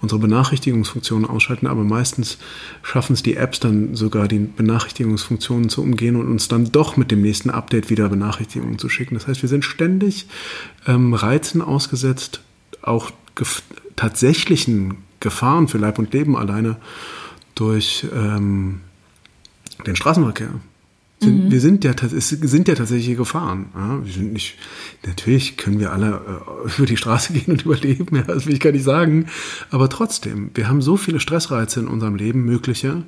unsere 0.00 0.18
Benachrichtigungsfunktionen 0.18 1.28
ausschalten, 1.28 1.66
aber 1.66 1.84
meistens 1.84 2.38
schaffen 2.82 3.12
es 3.12 3.22
die 3.22 3.36
Apps 3.36 3.60
dann 3.60 3.94
sogar, 3.94 4.28
die 4.28 4.38
Benachrichtigungsfunktionen 4.38 5.68
zu 5.68 5.82
umgehen 5.82 6.16
und 6.16 6.26
uns 6.26 6.48
dann 6.48 6.72
doch 6.72 6.96
mit 6.96 7.10
dem 7.10 7.20
nächsten 7.20 7.50
Update 7.50 7.90
wieder 7.90 8.08
Benachrichtigungen 8.08 8.78
zu 8.78 8.88
schicken. 8.88 9.14
Das 9.14 9.26
heißt, 9.26 9.42
wir 9.42 9.48
sind 9.50 9.64
ständig 9.64 10.26
ähm, 10.86 11.12
Reizen 11.12 11.60
ausgesetzt, 11.60 12.40
auch 12.80 13.10
gef 13.34 13.62
tatsächlichen 13.96 14.98
Gefahren 15.20 15.68
für 15.68 15.78
Leib 15.78 15.98
und 15.98 16.12
Leben 16.12 16.36
alleine 16.36 16.76
durch 17.54 18.06
ähm, 18.14 18.80
den 19.86 19.96
Straßenverkehr. 19.96 20.50
Sind, 21.26 21.44
mhm. 21.46 21.50
Wir 21.50 21.60
sind 21.60 21.84
ja, 21.84 21.92
es 21.92 22.28
sind 22.28 22.68
ja 22.68 22.74
tatsächlich 22.74 23.16
Gefahren. 23.16 23.66
Ja, 23.74 24.04
wir 24.04 24.12
sind 24.12 24.32
nicht, 24.32 24.54
natürlich 25.04 25.56
können 25.56 25.80
wir 25.80 25.92
alle 25.92 26.20
äh, 26.66 26.76
über 26.76 26.86
die 26.86 26.96
Straße 26.96 27.32
gehen 27.34 27.52
und 27.52 27.64
überleben, 27.64 28.14
ja, 28.14 28.22
das 28.22 28.46
will 28.46 28.54
ich 28.54 28.60
gar 28.60 28.72
nicht 28.72 28.84
sagen. 28.84 29.26
Aber 29.70 29.88
trotzdem, 29.88 30.50
wir 30.54 30.68
haben 30.68 30.80
so 30.80 30.96
viele 30.96 31.20
Stressreize 31.20 31.80
in 31.80 31.88
unserem 31.88 32.14
Leben, 32.14 32.44
mögliche. 32.44 33.02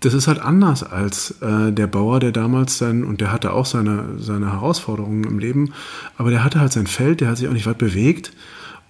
Das 0.00 0.14
ist 0.14 0.28
halt 0.28 0.38
anders 0.38 0.84
als 0.84 1.40
äh, 1.40 1.72
der 1.72 1.86
Bauer, 1.86 2.20
der 2.20 2.30
damals 2.30 2.78
sein, 2.78 3.02
und 3.02 3.20
der 3.20 3.32
hatte 3.32 3.52
auch 3.52 3.66
seine, 3.66 4.18
seine 4.18 4.52
Herausforderungen 4.52 5.24
im 5.24 5.38
Leben, 5.38 5.72
aber 6.16 6.30
der 6.30 6.44
hatte 6.44 6.60
halt 6.60 6.72
sein 6.72 6.86
Feld, 6.86 7.20
der 7.20 7.28
hat 7.28 7.38
sich 7.38 7.48
auch 7.48 7.52
nicht 7.52 7.66
weit 7.66 7.78
bewegt 7.78 8.32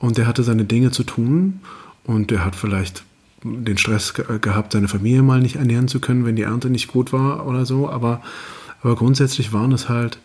und 0.00 0.18
der 0.18 0.26
hatte 0.26 0.42
seine 0.42 0.64
Dinge 0.64 0.90
zu 0.90 1.04
tun 1.04 1.60
und 2.04 2.30
der 2.30 2.44
hat 2.44 2.56
vielleicht 2.56 3.04
den 3.42 3.78
Stress 3.78 4.14
gehabt, 4.14 4.72
seine 4.72 4.88
Familie 4.88 5.22
mal 5.22 5.40
nicht 5.40 5.56
ernähren 5.56 5.88
zu 5.88 6.00
können, 6.00 6.24
wenn 6.24 6.36
die 6.36 6.42
Ernte 6.42 6.70
nicht 6.70 6.88
gut 6.88 7.12
war 7.12 7.46
oder 7.46 7.66
so. 7.66 7.88
Aber, 7.88 8.20
aber 8.82 8.96
grundsätzlich 8.96 9.52
waren 9.52 9.72
es 9.72 9.88
halt 9.88 10.18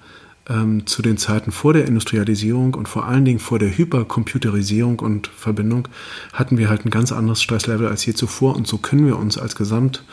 ähm, 0.49 0.85
zu 0.85 1.01
den 1.01 1.17
Zeiten 1.17 1.51
vor 1.51 1.73
der 1.73 1.85
Industrialisierung 1.85 2.73
und 2.73 2.87
vor 2.87 3.05
allen 3.05 3.25
Dingen 3.25 3.39
vor 3.39 3.59
der 3.59 3.77
Hypercomputerisierung 3.77 4.99
und 4.99 5.27
Verbindung 5.27 5.87
hatten 6.33 6.57
wir 6.57 6.69
halt 6.69 6.85
ein 6.85 6.89
ganz 6.89 7.11
anderes 7.11 7.41
Stresslevel 7.41 7.87
als 7.87 8.05
je 8.05 8.13
zuvor. 8.13 8.55
Und 8.55 8.67
so 8.67 8.77
können 8.77 9.05
wir 9.05 9.17
uns 9.17 9.37
als 9.37 9.55
gesamt 9.55 10.03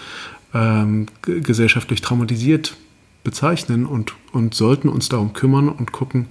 ähm, 0.54 1.06
gesellschaftlich 1.22 2.00
traumatisiert 2.00 2.76
bezeichnen 3.24 3.86
und, 3.86 4.14
und 4.32 4.54
sollten 4.54 4.88
uns 4.88 5.08
darum 5.08 5.32
kümmern 5.32 5.68
und 5.68 5.92
gucken, 5.92 6.28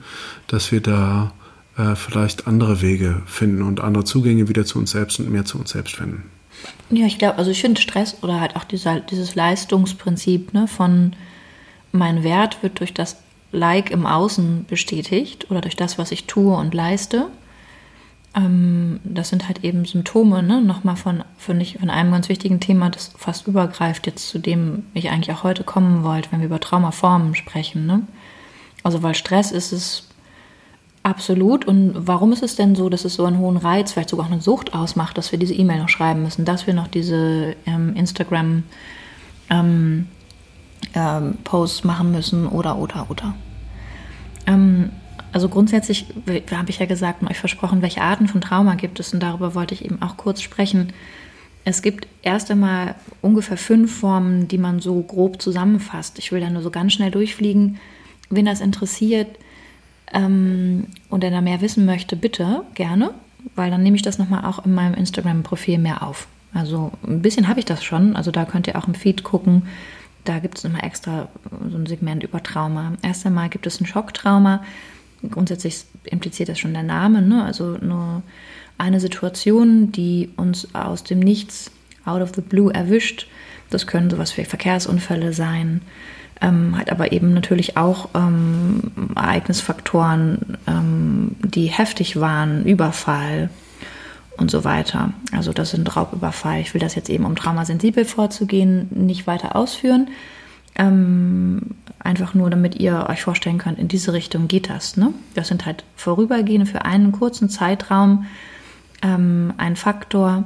dass 0.47 0.72
wir 0.72 0.82
da 0.82 1.34
äh, 1.78 1.95
vielleicht 1.95 2.47
andere 2.47 2.82
Wege 2.82 3.22
finden 3.26 3.61
und 3.61 3.80
andere 3.80 4.03
Zugänge 4.03 4.49
wieder 4.49 4.65
zu 4.65 4.80
uns 4.80 4.91
selbst 4.91 5.20
und 5.20 5.30
mehr 5.30 5.45
zu 5.45 5.59
uns 5.59 5.72
selbst 5.72 5.97
finden. 5.97 6.24
Ja, 6.91 7.05
ich 7.05 7.19
glaube, 7.19 7.37
also 7.37 7.51
ich 7.51 7.61
finde 7.61 7.79
Stress 7.79 8.17
oder 8.23 8.39
halt 8.39 8.55
auch 8.55 8.63
dieser, 8.63 8.99
dieses 8.99 9.35
Leistungsprinzip 9.35 10.53
ne, 10.53 10.67
von 10.67 11.13
mein 11.91 12.23
Wert 12.23 12.63
wird 12.63 12.79
durch 12.79 12.93
das 12.93 13.17
Like 13.51 13.91
im 13.91 14.05
Außen 14.05 14.65
bestätigt 14.65 15.49
oder 15.49 15.61
durch 15.61 15.75
das, 15.75 15.97
was 15.97 16.11
ich 16.11 16.25
tue 16.25 16.55
und 16.55 16.73
leiste. 16.73 17.27
Ähm, 18.35 18.99
das 19.03 19.29
sind 19.29 19.47
halt 19.47 19.63
eben 19.63 19.85
Symptome, 19.85 20.43
ne? 20.43 20.61
nochmal 20.61 20.95
von, 20.95 21.23
finde 21.37 21.63
ich, 21.63 21.77
von 21.79 21.89
einem 21.89 22.11
ganz 22.11 22.29
wichtigen 22.29 22.59
Thema, 22.59 22.89
das 22.89 23.11
fast 23.17 23.47
übergreift 23.47 24.05
jetzt 24.05 24.29
zu 24.29 24.39
dem 24.39 24.83
ich 24.93 25.09
eigentlich 25.09 25.35
auch 25.35 25.43
heute 25.43 25.63
kommen 25.63 26.03
wollte, 26.03 26.31
wenn 26.31 26.39
wir 26.39 26.47
über 26.47 26.59
Traumaformen 26.59 27.35
sprechen. 27.35 27.85
Ne? 27.85 28.01
Also 28.83 29.01
weil 29.03 29.15
Stress 29.15 29.51
ist 29.51 29.71
es 29.71 30.09
absolut. 31.04 31.66
Und 31.66 31.93
warum 31.95 32.32
ist 32.32 32.43
es 32.43 32.56
denn 32.56 32.76
so, 32.76 32.89
dass 32.89 33.06
es 33.06 33.16
so 33.16 33.26
einen 33.26 33.39
hohen 33.39 33.58
Reiz, 33.58 33.93
vielleicht 33.93 34.10
sogar 34.10 34.28
eine 34.28 34.41
Sucht 34.41 34.74
ausmacht, 34.74 35.18
dass 35.18 35.32
wir 35.32 35.39
diese 35.39 35.54
E-Mail 35.54 35.80
noch 35.80 35.89
schreiben 35.89 36.24
müssen, 36.24 36.45
dass 36.45 36.68
wir 36.68 36.74
noch 36.74 36.88
diese 36.88 37.56
ähm, 37.66 37.95
Instagram 37.95 38.64
ähm, 39.50 40.08
ähm, 40.93 41.38
Posts 41.43 41.84
machen 41.84 42.12
müssen 42.12 42.47
oder 42.47 42.78
oder 42.78 43.08
oder. 43.10 43.36
Ähm, 44.47 44.91
also 45.32 45.47
grundsätzlich 45.47 46.08
habe 46.52 46.70
ich 46.70 46.80
ja 46.80 46.86
gesagt 46.86 47.22
und 47.22 47.30
euch 47.30 47.38
versprochen, 47.38 47.82
welche 47.82 48.02
Arten 48.02 48.28
von 48.28 48.41
Trauma 48.41 48.76
gibt 48.76 49.00
es 49.00 49.14
und 49.14 49.20
darüber 49.20 49.54
wollte 49.54 49.76
ich 49.76 49.86
eben 49.86 50.02
auch 50.02 50.18
kurz 50.18 50.41
sprechen. 50.41 50.93
Es 51.66 51.82
gibt 51.82 52.08
erst 52.24 52.50
einmal 52.50 52.95
ungefähr 53.22 53.58
fünf 53.58 54.00
Formen, 54.00 54.47
die 54.47 54.58
man 54.58 54.80
so 54.80 55.00
grob 55.02 55.41
zusammenfasst. 55.41 56.18
Ich 56.18 56.32
will 56.32 56.39
da 56.39 56.50
nur 56.50 56.64
so 56.64 56.72
ganz 56.72 56.93
schnell 56.93 57.12
durchfliegen. 57.12 57.78
Wen 58.32 58.45
das 58.45 58.62
interessiert 58.62 59.28
ähm, 60.14 60.88
und 61.10 61.24
der 61.24 61.32
da 61.32 61.41
mehr 61.41 61.62
wissen 61.62 61.86
möchte, 61.86 62.16
bitte 62.16 62.64
gerne, 62.76 63.12
weil 63.55 63.72
dann 63.72 63.84
nehme 63.84 63.95
ich 63.95 64.01
das 64.01 64.18
nochmal 64.18 64.45
auch 64.45 64.66
in 64.66 64.74
meinem 64.74 64.93
Instagram-Profil 64.93 65.78
mehr 65.78 66.03
auf. 66.03 66.28
Also 66.53 66.91
ein 67.05 67.22
bisschen 67.22 67.47
habe 67.47 67.60
ich 67.60 67.66
das 67.66 67.84
schon. 67.84 68.16
Also 68.16 68.32
da 68.32 68.45
könnt 68.45 68.68
ihr 68.68 68.78
auch 68.78 68.88
im 68.88 68.95
Feed 68.95 69.24
gucken. 69.24 69.64
Da 70.26 70.39
gibt 70.39 70.57
es 70.57 70.66
immer 70.66 70.84
extra 70.84 71.28
so 71.70 71.78
ein 71.78 71.86
Segment 71.86 72.24
über 72.24 72.41
Trauma. 72.41 72.93
Erst 73.01 73.26
einmal 73.26 73.49
gibt 73.49 73.68
es 73.68 73.80
ein 73.80 73.86
Schocktrauma 73.86 74.62
grundsätzlich 75.30 75.84
impliziert 76.03 76.49
das 76.49 76.60
schon 76.60 76.74
der 76.74 76.84
Name, 76.84 77.22
ne? 77.22 77.43
also 77.43 77.78
nur 77.82 78.24
eine 78.78 78.99
Situation, 78.99 79.91
die 79.91 80.30
uns 80.38 80.74
aus 80.74 81.03
dem 81.03 81.20
Nichts, 81.20 81.72
out 82.05 82.22
of 82.22 82.32
the 82.34 82.41
blue 82.41 82.74
erwischt. 82.74 83.28
Das 83.70 83.88
können 83.88 84.09
sowas 84.09 84.36
wie 84.38 84.45
Verkehrsunfälle 84.45 85.34
sein, 85.34 85.82
ähm, 86.41 86.76
halt 86.78 86.91
aber 86.91 87.11
eben 87.11 87.34
natürlich 87.34 87.78
auch 87.78 88.09
ähm, 88.15 88.91
Ereignisfaktoren, 89.15 90.57
ähm, 90.67 91.36
die 91.39 91.67
heftig 91.67 92.20
waren, 92.20 92.65
Überfall 92.65 93.49
und 94.38 94.49
so 94.49 94.63
weiter. 94.63 95.13
Also 95.34 95.51
das 95.51 95.72
sind 95.72 95.95
Raubüberfall. 95.95 96.61
Ich 96.61 96.74
will 96.74 96.82
das 96.82 96.95
jetzt 96.95 97.09
eben, 97.09 97.26
um 97.26 97.36
traumasensibel 97.36 98.05
vorzugehen, 98.05 98.88
nicht 98.91 99.28
weiter 99.28 99.55
ausführen. 99.55 100.09
Ähm, 100.76 101.76
einfach 101.99 102.34
nur, 102.34 102.49
damit 102.49 102.76
ihr 102.76 103.07
euch 103.09 103.22
vorstellen 103.22 103.57
könnt, 103.57 103.78
in 103.78 103.89
diese 103.89 104.13
Richtung 104.13 104.47
geht 104.47 104.70
das. 104.70 104.95
Ne? 104.95 105.13
Das 105.36 105.49
sind 105.49 105.65
halt 105.65 105.84
vorübergehende 105.97 106.65
für 106.65 106.86
einen 106.86 107.11
kurzen 107.11 107.49
Zeitraum 107.49 108.26
ähm, 109.01 109.53
ein 109.57 109.76
Faktor 109.76 110.45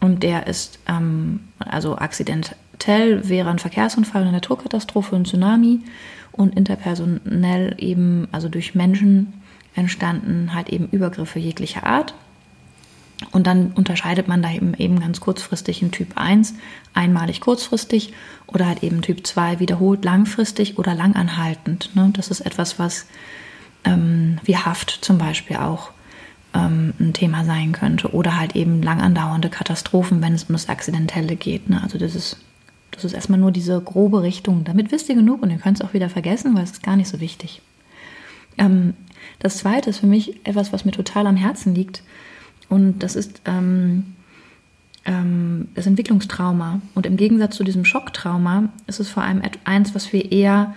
und 0.00 0.22
der 0.22 0.46
ist 0.46 0.78
ähm, 0.86 1.40
also 1.58 1.98
akzidentell 1.98 3.28
wäre 3.28 3.50
ein 3.50 3.58
Verkehrsunfall, 3.58 4.22
eine 4.22 4.32
Naturkatastrophe, 4.32 5.16
ein 5.16 5.24
Tsunami 5.24 5.80
und 6.32 6.56
interpersonell 6.56 7.74
eben, 7.78 8.28
also 8.30 8.48
durch 8.48 8.74
Menschen 8.74 9.32
entstanden 9.74 10.54
halt 10.54 10.68
eben 10.68 10.88
Übergriffe 10.88 11.38
jeglicher 11.38 11.84
Art. 11.84 12.14
Und 13.32 13.48
dann 13.48 13.72
unterscheidet 13.72 14.28
man 14.28 14.42
da 14.42 14.52
eben, 14.52 14.74
eben 14.74 15.00
ganz 15.00 15.18
kurzfristig 15.18 15.82
in 15.82 15.90
Typ 15.90 16.12
1, 16.16 16.54
einmalig 16.94 17.40
kurzfristig 17.40 18.12
oder 18.46 18.66
halt 18.66 18.84
eben 18.84 19.02
Typ 19.02 19.26
2 19.26 19.58
wiederholt 19.58 20.04
langfristig 20.04 20.78
oder 20.78 20.94
langanhaltend. 20.94 21.90
Ne? 21.96 22.10
Das 22.12 22.28
ist 22.28 22.40
etwas, 22.40 22.78
was 22.78 23.06
ähm, 23.84 24.38
wie 24.44 24.56
Haft 24.56 24.90
zum 24.90 25.18
Beispiel 25.18 25.56
auch 25.56 25.90
ähm, 26.54 26.94
ein 26.98 27.12
Thema 27.12 27.44
sein 27.44 27.72
könnte 27.72 28.12
oder 28.12 28.38
halt 28.38 28.56
eben 28.56 28.82
lang 28.82 29.00
andauernde 29.00 29.50
Katastrophen, 29.50 30.22
wenn 30.22 30.34
es 30.34 30.44
um 30.44 30.54
das 30.54 30.68
Akzidentelle 30.68 31.36
geht. 31.36 31.68
Ne? 31.68 31.82
Also 31.82 31.98
das 31.98 32.14
ist, 32.14 32.38
das 32.90 33.04
ist 33.04 33.12
erstmal 33.12 33.38
nur 33.38 33.52
diese 33.52 33.80
grobe 33.80 34.22
Richtung. 34.22 34.64
Damit 34.64 34.90
wisst 34.90 35.08
ihr 35.08 35.14
genug 35.14 35.42
und 35.42 35.50
ihr 35.50 35.58
könnt 35.58 35.80
es 35.80 35.86
auch 35.86 35.94
wieder 35.94 36.08
vergessen, 36.08 36.54
weil 36.54 36.64
es 36.64 36.72
ist 36.72 36.82
gar 36.82 36.96
nicht 36.96 37.08
so 37.08 37.20
wichtig. 37.20 37.62
Ähm, 38.56 38.94
das 39.38 39.58
zweite 39.58 39.90
ist 39.90 39.98
für 39.98 40.06
mich 40.06 40.46
etwas, 40.46 40.72
was 40.72 40.84
mir 40.84 40.92
total 40.92 41.26
am 41.26 41.36
Herzen 41.36 41.74
liegt 41.74 42.02
und 42.68 43.00
das 43.00 43.16
ist 43.16 43.40
ähm, 43.46 44.14
ähm, 45.04 45.68
das 45.74 45.86
Entwicklungstrauma. 45.86 46.80
Und 46.94 47.06
im 47.06 47.16
Gegensatz 47.16 47.56
zu 47.56 47.64
diesem 47.64 47.84
Schocktrauma 47.84 48.68
ist 48.86 49.00
es 49.00 49.08
vor 49.08 49.22
allem 49.22 49.42
eins, 49.64 49.94
was 49.94 50.12
wir 50.12 50.30
eher 50.30 50.74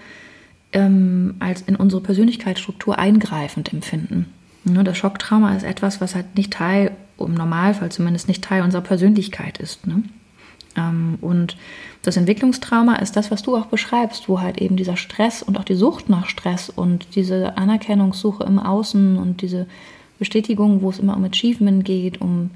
ähm, 0.74 1.36
als 1.40 1.62
in 1.62 1.76
unsere 1.76 2.02
Persönlichkeitsstruktur 2.02 2.98
eingreifend 2.98 3.74
empfinden. 3.74 4.28
Das 4.64 4.98
Schocktrauma 4.98 5.56
ist 5.56 5.64
etwas, 5.64 6.02
was 6.02 6.16
halt 6.16 6.36
nicht 6.36 6.54
Teil, 6.54 6.92
im 7.20 7.34
Normalfall 7.34 7.92
zumindest 7.92 8.28
nicht 8.28 8.44
Teil 8.44 8.64
unserer 8.64 8.82
Persönlichkeit 8.82 9.58
ist. 9.60 9.88
Ne? 9.88 10.04
Ähm, 10.76 11.18
und 11.22 11.58
das 12.02 12.18
Entwicklungstrauma 12.18 12.96
ist 12.96 13.16
das, 13.16 13.32
was 13.32 13.44
du 13.44 13.56
auch 13.56 13.68
beschreibst, 13.68 14.28
wo 14.30 14.40
halt 14.40 14.60
eben 14.60 14.76
dieser 14.76 14.98
Stress 14.98 15.44
und 15.44 15.58
auch 15.60 15.64
die 15.64 15.76
Sucht 15.76 16.10
nach 16.10 16.28
Stress 16.28 16.70
und 16.70 17.16
diese 17.16 17.58
Anerkennungssuche 17.58 18.44
im 18.44 18.60
Außen 18.60 19.18
und 19.18 19.42
diese 19.42 19.68
Bestätigung, 20.20 20.82
wo 20.82 20.90
es 20.90 21.00
immer 21.00 21.16
um 21.16 21.24
Achievement 21.24 21.84
geht, 21.84 22.22
um, 22.22 22.52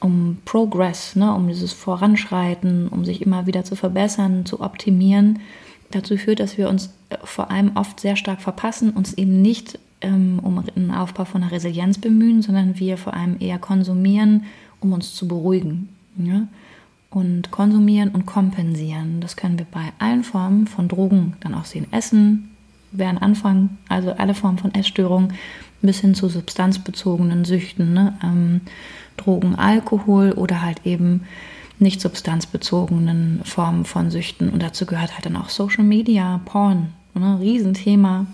um 0.00 0.38
Progress, 0.44 1.16
ne, 1.16 1.34
um 1.34 1.48
dieses 1.48 1.72
Voranschreiten, 1.72 2.88
um 2.88 3.04
sich 3.04 3.22
immer 3.22 3.46
wieder 3.46 3.64
zu 3.64 3.76
verbessern, 3.76 4.44
zu 4.46 4.60
optimieren, 4.60 5.40
dazu 5.90 6.16
führt, 6.16 6.40
dass 6.40 6.58
wir 6.58 6.68
uns 6.68 6.90
äh, 7.08 7.16
vor 7.24 7.50
allem 7.50 7.72
oft 7.74 8.00
sehr 8.00 8.16
stark 8.16 8.40
verpassen, 8.40 8.90
uns 8.90 9.14
eben 9.14 9.42
nicht 9.42 9.78
um 10.02 10.64
einen 10.76 10.90
Aufbau 10.90 11.24
von 11.24 11.42
einer 11.42 11.52
Resilienz 11.52 11.98
bemühen, 11.98 12.42
sondern 12.42 12.78
wir 12.78 12.96
vor 12.96 13.14
allem 13.14 13.36
eher 13.40 13.58
konsumieren, 13.58 14.44
um 14.80 14.92
uns 14.92 15.14
zu 15.14 15.28
beruhigen. 15.28 15.88
Ja? 16.16 16.48
Und 17.10 17.50
konsumieren 17.50 18.10
und 18.10 18.24
kompensieren, 18.26 19.20
das 19.20 19.36
können 19.36 19.58
wir 19.58 19.66
bei 19.70 19.92
allen 19.98 20.22
Formen 20.22 20.66
von 20.66 20.88
Drogen 20.88 21.34
dann 21.40 21.54
auch 21.54 21.64
sehen. 21.64 21.86
Essen 21.90 22.50
wäre 22.92 23.10
ein 23.10 23.18
Anfang, 23.18 23.78
also 23.88 24.12
alle 24.12 24.34
Formen 24.34 24.58
von 24.58 24.74
Essstörungen, 24.74 25.34
bis 25.82 26.00
hin 26.00 26.14
zu 26.14 26.28
substanzbezogenen 26.28 27.44
Süchten, 27.44 27.94
ne? 27.94 28.18
ähm, 28.22 28.60
Drogen, 29.16 29.54
Alkohol 29.54 30.32
oder 30.32 30.62
halt 30.62 30.84
eben 30.84 31.22
nicht 31.78 32.00
substanzbezogenen 32.00 33.40
Formen 33.44 33.84
von 33.84 34.10
Süchten. 34.10 34.50
Und 34.50 34.62
dazu 34.62 34.86
gehört 34.86 35.14
halt 35.14 35.26
dann 35.26 35.36
auch 35.36 35.48
Social 35.48 35.84
Media, 35.84 36.40
Porn, 36.44 36.92
ne? 37.14 37.38
Riesenthema. 37.40 38.26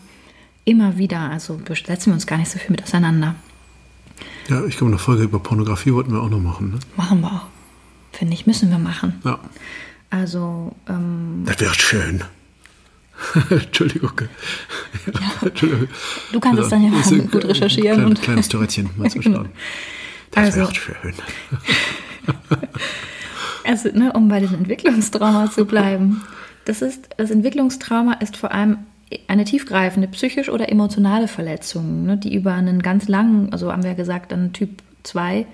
Immer 0.66 0.98
wieder, 0.98 1.20
also 1.30 1.60
setzen 1.68 2.06
wir 2.06 2.14
uns 2.14 2.26
gar 2.26 2.38
nicht 2.38 2.50
so 2.50 2.58
viel 2.58 2.72
mit 2.72 2.82
auseinander. 2.82 3.36
Ja, 4.48 4.64
ich 4.64 4.76
glaube, 4.76 4.90
eine 4.90 4.98
Folge 4.98 5.22
über 5.22 5.38
Pornografie 5.38 5.92
wollten 5.92 6.12
wir 6.12 6.20
auch 6.20 6.28
noch 6.28 6.40
machen. 6.40 6.72
Ne? 6.72 6.78
Machen 6.96 7.20
wir 7.20 7.28
auch. 7.28 7.46
Finde 8.12 8.34
ich, 8.34 8.46
müssen 8.46 8.70
wir 8.70 8.78
machen. 8.78 9.20
Ja. 9.24 9.38
Also. 10.10 10.74
Ähm, 10.88 11.44
das 11.46 11.60
wird 11.60 11.76
schön. 11.76 12.24
Entschuldigung. 13.50 14.12
Ja. 15.06 15.46
Entschuldigung. 15.48 15.88
Du 16.32 16.40
kannst 16.40 16.62
es 16.62 16.68
dann 16.68 16.82
ja 16.82 16.90
auch 16.98 17.30
gut 17.30 17.44
recherchieren. 17.44 17.98
Klein, 17.98 18.08
und 18.08 18.22
kleines 18.22 18.48
Törtchen 18.48 18.90
mal 18.96 19.10
zu 19.10 19.20
genau. 19.20 19.44
Das 20.32 20.44
also, 20.44 20.60
wird 20.62 20.76
schön. 20.76 21.14
also, 23.64 23.88
ne, 23.90 24.12
um 24.12 24.28
bei 24.28 24.40
diesem 24.40 24.58
Entwicklungstrauma 24.58 25.48
zu 25.48 25.64
bleiben. 25.64 26.22
Das, 26.64 26.82
ist, 26.82 27.08
das 27.16 27.30
Entwicklungstrauma 27.30 28.14
ist 28.14 28.36
vor 28.36 28.50
allem 28.50 28.78
eine 29.28 29.44
tiefgreifende 29.44 30.08
psychisch 30.08 30.48
oder 30.48 30.70
emotionale 30.70 31.28
Verletzung, 31.28 32.06
ne, 32.06 32.16
die 32.16 32.34
über 32.34 32.54
einen 32.54 32.82
ganz 32.82 33.08
langen, 33.08 33.52
also 33.52 33.72
haben 33.72 33.82
wir 33.82 33.90
ja 33.90 33.96
gesagt, 33.96 34.32
dann 34.32 34.52
Typ 34.52 34.82
2, 35.04 35.46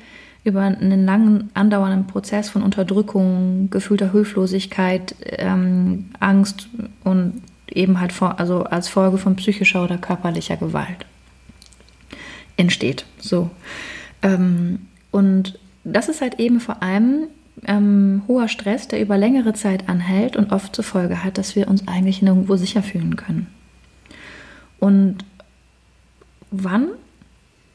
über 0.44 0.62
einen 0.62 1.04
langen 1.04 1.50
andauernden 1.54 2.06
Prozess 2.06 2.50
von 2.50 2.62
Unterdrückung, 2.62 3.70
gefühlter 3.70 4.12
Hilflosigkeit, 4.12 5.14
ähm, 5.24 6.10
Angst 6.18 6.68
und 7.04 7.42
eben 7.68 8.00
halt 8.00 8.12
vor, 8.12 8.40
also 8.40 8.64
als 8.64 8.88
Folge 8.88 9.18
von 9.18 9.36
psychischer 9.36 9.84
oder 9.84 9.98
körperlicher 9.98 10.56
Gewalt 10.56 11.06
entsteht. 12.56 13.06
So. 13.18 13.50
Ähm, 14.22 14.86
und 15.10 15.58
das 15.84 16.08
ist 16.08 16.20
halt 16.20 16.40
eben 16.40 16.60
vor 16.60 16.82
allem 16.82 17.28
ähm, 17.66 18.22
hoher 18.28 18.48
Stress, 18.48 18.88
der 18.88 19.00
über 19.00 19.16
längere 19.16 19.52
Zeit 19.52 19.88
anhält 19.88 20.36
und 20.36 20.52
oft 20.52 20.74
zur 20.74 20.84
Folge 20.84 21.24
hat, 21.24 21.38
dass 21.38 21.56
wir 21.56 21.68
uns 21.68 21.86
eigentlich 21.86 22.22
nirgendwo 22.22 22.56
sicher 22.56 22.82
fühlen 22.82 23.16
können. 23.16 23.46
Und 24.78 25.18
wann 26.50 26.88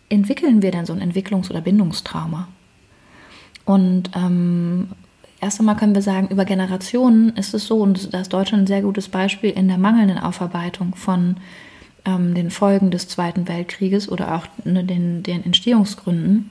entwickeln 0.10 0.62
wir 0.62 0.72
denn 0.72 0.86
so 0.86 0.94
ein 0.94 1.02
Entwicklungs- 1.02 1.50
oder 1.50 1.62
Bindungstrauma? 1.62 2.48
Und 3.66 4.12
ähm, 4.16 4.90
Erst 5.40 5.60
einmal 5.60 5.76
können 5.76 5.94
wir 5.94 6.02
sagen, 6.02 6.30
über 6.30 6.46
Generationen 6.46 7.30
ist 7.36 7.54
es 7.54 7.68
so, 7.68 7.78
und 7.78 8.14
da 8.14 8.22
ist 8.22 8.34
Deutschland 8.34 8.64
ein 8.64 8.68
sehr 8.68 8.82
gutes 8.82 9.08
Beispiel 9.08 9.52
in 9.52 9.68
der 9.68 9.78
mangelnden 9.78 10.18
Aufarbeitung 10.18 10.96
von 10.96 11.38
ähm, 12.06 12.34
den 12.34 12.50
Folgen 12.50 12.90
des 12.90 13.08
Zweiten 13.08 13.48
Weltkrieges 13.48 14.10
oder 14.10 14.34
auch 14.36 14.48
ne, 14.64 14.84
den, 14.84 15.22
den 15.22 15.46
Entstehungsgründen, 15.46 16.50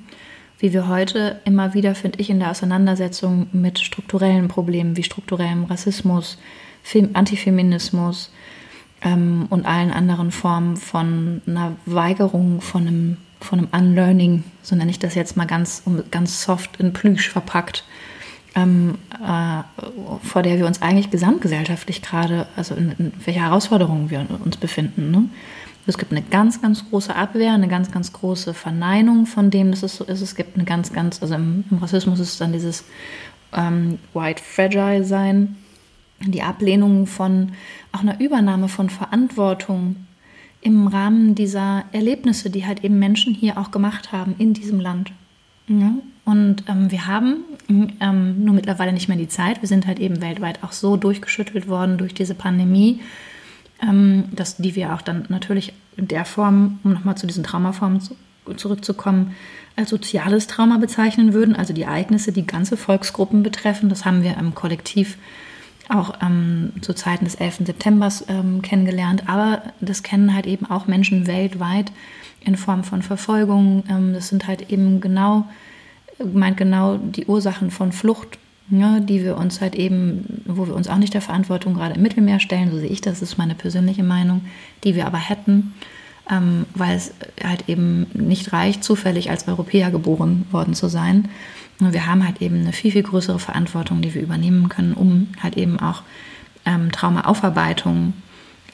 wie 0.59 0.73
wir 0.73 0.89
heute 0.89 1.41
immer 1.45 1.75
wieder, 1.75 1.95
finde 1.95 2.21
ich, 2.21 2.31
in 2.31 2.39
der 2.39 2.51
Auseinandersetzung 2.51 3.49
mit 3.53 3.79
strukturellen 3.79 4.49
Problemen 4.49 4.97
wie 4.97 5.03
strukturellem 5.03 5.65
Rassismus, 5.65 6.39
Antifeminismus 7.13 8.31
ähm, 9.03 9.47
und 9.51 9.67
allen 9.67 9.91
anderen 9.91 10.31
Formen 10.31 10.77
von 10.77 11.43
einer 11.47 11.77
Weigerung 11.85 12.61
von 12.61 12.87
einem 12.87 13.17
von 13.41 13.59
einem 13.59 13.69
Unlearning, 13.73 14.45
so 14.63 14.77
nenne 14.77 14.91
ich 14.91 14.99
das 14.99 15.15
jetzt 15.15 15.37
mal 15.37 15.45
ganz, 15.45 15.83
ganz 16.11 16.43
soft 16.43 16.81
in 16.81 16.93
Plüsch 16.93 17.29
verpackt, 17.29 17.85
ähm, 18.55 18.97
äh, 19.13 19.63
vor 20.27 20.43
der 20.43 20.59
wir 20.59 20.67
uns 20.67 20.81
eigentlich 20.81 21.11
gesamtgesellschaftlich 21.11 22.03
gerade, 22.03 22.47
also 22.57 22.75
in, 22.75 22.93
in 22.99 23.13
welche 23.25 23.41
Herausforderungen 23.41 24.11
wir 24.11 24.27
uns 24.45 24.57
befinden. 24.57 25.11
Ne? 25.11 25.29
Es 25.87 25.99
gibt 25.99 26.13
eine 26.13 26.23
ganz, 26.23 26.61
ganz 26.61 26.89
große 26.89 27.15
Abwehr, 27.15 27.53
eine 27.53 27.69
ganz, 27.69 27.91
ganz 27.91 28.13
große 28.13 28.55
Verneinung 28.55 29.27
von 29.27 29.51
dem, 29.51 29.71
dass 29.71 29.83
es 29.83 29.97
so 29.97 30.05
ist. 30.05 30.21
Es 30.21 30.35
gibt 30.35 30.57
eine 30.57 30.65
ganz, 30.65 30.93
ganz, 30.93 31.23
also 31.23 31.35
im, 31.35 31.65
im 31.71 31.79
Rassismus 31.79 32.19
ist 32.19 32.31
es 32.31 32.39
dann 32.39 32.53
dieses 32.53 32.85
ähm, 33.53 33.99
White 34.13 34.43
Fragile 34.43 35.05
sein, 35.05 35.57
die 36.21 36.43
Ablehnung 36.43 37.07
von 37.07 37.53
auch 37.93 38.01
einer 38.01 38.21
Übernahme 38.21 38.69
von 38.69 38.91
Verantwortung 38.91 39.97
im 40.61 40.89
Rahmen 40.89 41.35
dieser 41.35 41.85
Erlebnisse, 41.93 42.51
die 42.51 42.67
halt 42.67 42.83
eben 42.83 42.99
Menschen 42.99 43.35
hier 43.35 43.59
auch 43.59 43.71
gemacht 43.71 44.11
haben 44.11 44.35
in 44.39 44.55
diesem 44.55 44.81
Land. 44.81 45.13
Ja? 45.69 45.93
Und 46.25 46.65
ähm, 46.69 46.91
wir 46.91 47.07
haben 47.07 47.45
ähm, 48.01 48.45
nur 48.45 48.55
mittlerweile 48.55 48.93
nicht 48.93 49.07
mehr 49.09 49.17
die 49.17 49.29
Zeit. 49.29 49.63
Wir 49.63 49.69
sind 49.69 49.87
halt 49.87 50.01
eben 50.01 50.21
weltweit 50.21 50.65
auch 50.65 50.73
so 50.73 50.97
durchgeschüttelt 50.97 51.69
worden 51.69 51.99
durch 51.99 52.15
diese 52.15 52.35
Pandemie, 52.35 53.01
ähm, 53.83 54.25
dass 54.33 54.57
die 54.57 54.75
wir 54.75 54.95
auch 54.95 55.03
dann 55.03 55.27
natürlich 55.29 55.73
in 55.97 56.09
der 56.09 56.25
Form, 56.25 56.79
um 56.85 56.93
nochmal 56.93 57.17
zu 57.17 57.27
diesen 57.27 57.45
Traumaformen 57.45 58.01
zu, 58.01 58.17
zurückzukommen, 58.57 59.35
als 59.77 59.91
soziales 59.91 60.47
Trauma 60.47 60.79
bezeichnen 60.79 61.33
würden, 61.33 61.55
also 61.55 61.73
die 61.73 61.83
Ereignisse, 61.83 62.33
die 62.33 62.47
ganze 62.47 62.77
Volksgruppen 62.77 63.43
betreffen. 63.43 63.89
Das 63.89 64.05
haben 64.05 64.23
wir 64.23 64.37
im 64.39 64.55
Kollektiv 64.55 65.19
auch 65.89 66.15
ähm, 66.23 66.73
zu 66.81 66.95
Zeiten 66.95 67.25
des 67.25 67.37
11. 67.37 67.59
September 67.67 68.11
ähm, 68.29 68.63
kennengelernt, 68.63 69.29
aber 69.29 69.63
das 69.81 70.03
kennen 70.03 70.35
halt 70.35 70.47
eben 70.47 70.67
auch 70.67 70.87
Menschen 70.87 71.27
weltweit 71.27 71.93
in 72.41 72.57
Form 72.57 72.85
von 72.85 73.03
Verfolgung. 73.03 73.85
Ähm, 73.89 74.13
das 74.13 74.29
sind 74.29 74.47
halt 74.47 74.71
eben 74.71 75.01
genau, 75.01 75.47
meint 76.25 76.57
genau 76.57 76.97
die 76.97 77.27
Ursachen 77.27 77.71
von 77.71 77.93
Flucht, 77.93 78.39
ja, 78.71 79.01
die 79.01 79.23
wir 79.23 79.37
uns 79.37 79.61
halt 79.61 79.75
eben, 79.75 80.43
wo 80.45 80.67
wir 80.67 80.75
uns 80.75 80.89
auch 80.89 80.99
nicht 80.99 81.15
der 81.15 81.21
Verantwortung 81.21 81.75
gerade 81.75 81.95
im 81.95 82.03
Mittelmeer 82.03 82.41
stellen, 82.41 82.71
so 82.71 82.79
sehe 82.79 82.89
ich 82.89 83.01
das, 83.01 83.23
ist 83.23 83.39
meine 83.39 83.55
persönliche 83.55 84.03
Meinung, 84.03 84.43
die 84.85 84.95
wir 84.95 85.07
aber 85.07 85.19
hätten, 85.19 85.75
ähm, 86.31 86.67
weil 86.75 86.97
es 86.97 87.15
halt 87.45 87.69
eben 87.69 88.07
nicht 88.15 88.53
reicht, 88.53 88.83
zufällig 88.83 89.31
als 89.31 89.47
Europäer 89.47 89.91
geboren 89.91 90.47
worden 90.51 90.75
zu 90.75 90.89
sein, 90.89 91.29
wir 91.79 92.07
haben 92.07 92.25
halt 92.25 92.41
eben 92.41 92.61
eine 92.61 92.73
viel, 92.73 92.91
viel 92.91 93.03
größere 93.03 93.39
Verantwortung, 93.39 94.01
die 94.01 94.15
wir 94.15 94.23
übernehmen 94.23 94.69
können, 94.69 94.95
um 94.95 95.29
halt 95.43 95.57
eben 95.57 95.79
auch 95.79 96.03
ähm, 96.65 96.91
Traumaaufarbeitung 96.91 98.15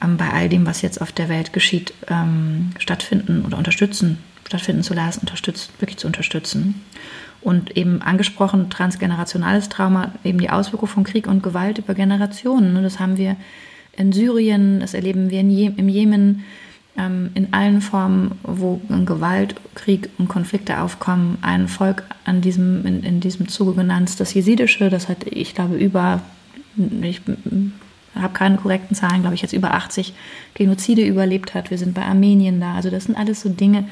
ähm, 0.03 0.17
bei 0.17 0.31
all 0.31 0.49
dem, 0.49 0.67
was 0.67 0.83
jetzt 0.83 1.01
auf 1.01 1.13
der 1.13 1.29
Welt 1.29 1.53
geschieht, 1.53 1.93
ähm, 2.09 2.71
stattfinden 2.79 3.45
oder 3.45 3.59
unterstützen, 3.59 4.19
stattfinden 4.47 4.83
zu 4.83 4.95
lassen, 4.95 5.21
unterstützt, 5.21 5.71
wirklich 5.81 5.99
zu 5.99 6.07
unterstützen. 6.07 6.83
Und 7.41 7.77
eben 7.77 8.03
angesprochen, 8.03 8.71
transgenerationales 8.71 9.69
Trauma, 9.69 10.13
eben 10.23 10.39
die 10.39 10.51
Auswirkung 10.51 10.89
von 10.89 11.05
Krieg 11.05 11.27
und 11.27 11.43
Gewalt 11.43 11.79
über 11.79 11.95
Generationen. 11.95 12.81
Das 12.83 13.01
haben 13.01 13.17
wir 13.17 13.37
in 13.97 14.13
Syrien, 14.13 14.81
das 14.81 14.95
erleben 14.95 15.31
wir 15.31 15.43
Je 15.43 15.73
im 15.77 15.89
Jemen, 15.89 16.45
ähm, 16.97 17.31
in 17.35 17.53
allen 17.53 17.81
Formen, 17.81 18.33
wo 18.43 18.81
Gewalt, 19.05 19.55
Krieg 19.75 20.11
und 20.19 20.29
Konflikte 20.29 20.81
aufkommen, 20.81 21.39
ein 21.43 21.69
Volk 21.69 22.05
an 22.25 22.41
diesem, 22.41 22.85
in, 22.87 23.03
in 23.03 23.21
diesem 23.21 23.49
Zuge 23.49 23.75
genannt, 23.75 24.21
das 24.21 24.35
Jesidische, 24.35 24.91
das 24.91 25.09
hat, 25.09 25.25
ich 25.25 25.55
glaube, 25.55 25.77
über, 25.77 26.21
ich 27.01 27.23
habe 28.15 28.35
keine 28.35 28.57
korrekten 28.57 28.95
Zahlen, 28.95 29.23
glaube 29.23 29.35
ich, 29.35 29.43
jetzt 29.43 29.55
über 29.55 29.75
80 29.75 30.13
Genozide 30.55 31.03
überlebt 31.03 31.55
hat. 31.55 31.71
Wir 31.71 31.79
sind 31.79 31.95
bei 31.95 32.03
Armenien 32.03 32.61
da. 32.61 32.75
Also 32.75 32.91
das 32.91 33.05
sind 33.05 33.17
alles 33.17 33.41
so 33.41 33.49
Dinge, 33.49 33.85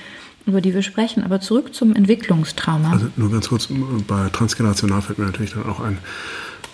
über 0.51 0.61
die 0.61 0.75
wir 0.75 0.83
sprechen. 0.83 1.25
Aber 1.25 1.41
zurück 1.41 1.75
zum 1.75 1.95
Entwicklungstrauma. 1.95 2.93
Also 2.93 3.07
nur 3.17 3.31
ganz 3.31 3.49
kurz, 3.49 3.69
bei 4.07 4.29
transgenerational 4.29 5.03
fällt 5.03 5.19
mir 5.19 5.27
natürlich 5.27 5.53
dann 5.53 5.65
auch 5.65 5.81
ein, 5.81 5.99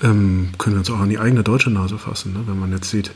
ähm, 0.03 0.51
können 0.59 0.77
wir 0.77 0.81
uns 0.81 0.91
auch 0.91 0.99
an 0.99 1.09
die 1.09 1.19
eigene 1.19 1.43
deutsche 1.43 1.71
Nase 1.71 1.99
fassen, 1.99 2.33
ne? 2.33 2.41
wenn 2.47 2.59
man 2.59 2.73
jetzt 2.73 2.91
sieht, 2.91 3.13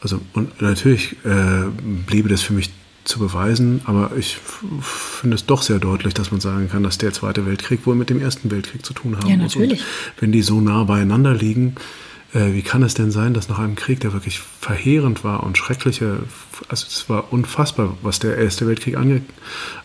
also 0.00 0.20
und 0.34 0.60
natürlich 0.60 1.16
äh, 1.24 1.64
bliebe 2.06 2.28
das 2.28 2.42
für 2.42 2.52
mich 2.52 2.70
zu 3.04 3.18
beweisen, 3.18 3.80
aber 3.84 4.12
ich 4.16 4.38
finde 4.80 5.34
es 5.34 5.46
doch 5.46 5.62
sehr 5.62 5.78
deutlich, 5.78 6.14
dass 6.14 6.30
man 6.30 6.40
sagen 6.40 6.68
kann, 6.68 6.82
dass 6.82 6.98
der 6.98 7.12
Zweite 7.12 7.46
Weltkrieg 7.46 7.84
wohl 7.86 7.96
mit 7.96 8.10
dem 8.10 8.20
Ersten 8.20 8.50
Weltkrieg 8.50 8.84
zu 8.84 8.94
tun 8.94 9.16
haben 9.16 9.28
ja, 9.28 9.36
muss. 9.36 9.56
Natürlich. 9.56 9.80
Und 9.80 9.86
wenn 10.20 10.32
die 10.32 10.42
so 10.42 10.60
nah 10.60 10.84
beieinander 10.84 11.34
liegen, 11.34 11.74
äh, 12.34 12.52
wie 12.54 12.62
kann 12.62 12.82
es 12.82 12.94
denn 12.94 13.10
sein, 13.10 13.34
dass 13.34 13.48
nach 13.48 13.58
einem 13.58 13.74
Krieg, 13.74 14.00
der 14.00 14.12
wirklich 14.12 14.40
verheerend 14.40 15.24
war 15.24 15.42
und 15.42 15.58
schreckliche, 15.58 16.20
also 16.68 16.86
es 16.86 17.08
war 17.08 17.32
unfassbar, 17.32 17.96
was 18.02 18.18
der 18.18 18.38
Erste 18.38 18.66
Weltkrieg 18.66 18.96
ange, 18.96 19.22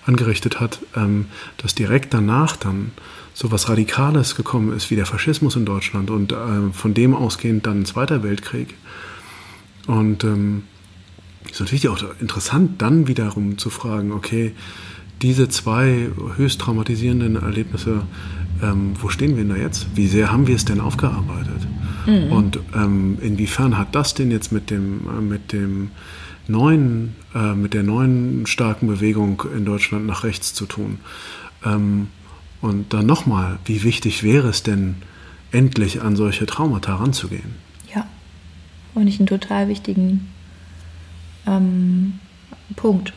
angerichtet 0.05 0.59
hat, 0.59 0.79
ähm, 0.95 1.25
dass 1.57 1.75
direkt 1.75 2.13
danach 2.13 2.55
dann 2.55 2.91
so 3.33 3.51
was 3.51 3.69
Radikales 3.69 4.35
gekommen 4.35 4.75
ist 4.75 4.89
wie 4.89 4.95
der 4.95 5.05
Faschismus 5.05 5.55
in 5.55 5.65
Deutschland 5.65 6.09
und 6.09 6.31
äh, 6.31 6.71
von 6.73 6.93
dem 6.93 7.13
ausgehend 7.13 7.67
dann 7.67 7.81
ein 7.81 7.85
Zweiter 7.85 8.23
Weltkrieg. 8.23 8.73
Und 9.85 10.23
ähm, 10.23 10.63
ist 11.49 11.59
natürlich 11.59 11.87
auch 11.89 11.99
interessant, 12.19 12.81
dann 12.81 13.07
wiederum 13.07 13.57
zu 13.57 13.69
fragen, 13.69 14.11
okay, 14.11 14.53
diese 15.21 15.49
zwei 15.49 16.09
höchst 16.35 16.61
traumatisierenden 16.61 17.35
Erlebnisse, 17.35 18.03
ähm, 18.61 18.93
wo 18.99 19.09
stehen 19.09 19.35
wir 19.35 19.43
denn 19.43 19.49
da 19.49 19.55
jetzt? 19.55 19.87
Wie 19.95 20.07
sehr 20.07 20.31
haben 20.31 20.47
wir 20.47 20.55
es 20.55 20.65
denn 20.65 20.79
aufgearbeitet? 20.79 21.67
Mhm. 22.07 22.31
Und 22.31 22.59
ähm, 22.73 23.19
inwiefern 23.21 23.77
hat 23.77 23.93
das 23.93 24.15
denn 24.15 24.31
jetzt 24.31 24.51
mit 24.51 24.71
dem, 24.71 25.01
äh, 25.07 25.21
mit 25.21 25.53
dem 25.53 25.91
neuen, 26.47 27.15
äh, 27.35 27.53
mit 27.53 27.75
der 27.75 27.83
neuen 27.83 28.47
starken 28.47 28.87
Bewegung 28.87 29.43
in 29.55 29.65
Deutschland 29.65 30.07
nach 30.07 30.23
rechts 30.23 30.55
zu 30.55 30.65
tun? 30.65 30.97
Ähm, 31.63 32.07
und 32.61 32.93
dann 32.93 33.05
nochmal, 33.05 33.59
wie 33.65 33.83
wichtig 33.83 34.23
wäre 34.23 34.47
es 34.47 34.63
denn, 34.63 34.95
endlich 35.51 36.01
an 36.01 36.15
solche 36.15 36.47
Traumata 36.47 36.95
ranzugehen? 36.95 37.67
finde 38.97 39.11
ich 39.11 39.19
einen 39.19 39.27
total 39.27 39.67
wichtigen 39.67 40.27
ähm, 41.45 42.19
Punkt. 42.75 43.13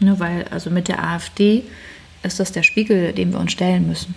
Ne, 0.00 0.18
weil 0.18 0.44
also 0.44 0.70
mit 0.70 0.88
der 0.88 1.04
AfD 1.04 1.62
ist 2.22 2.40
das 2.40 2.52
der 2.52 2.62
Spiegel, 2.62 3.12
dem 3.12 3.32
wir 3.32 3.38
uns 3.38 3.52
stellen 3.52 3.86
müssen. 3.86 4.14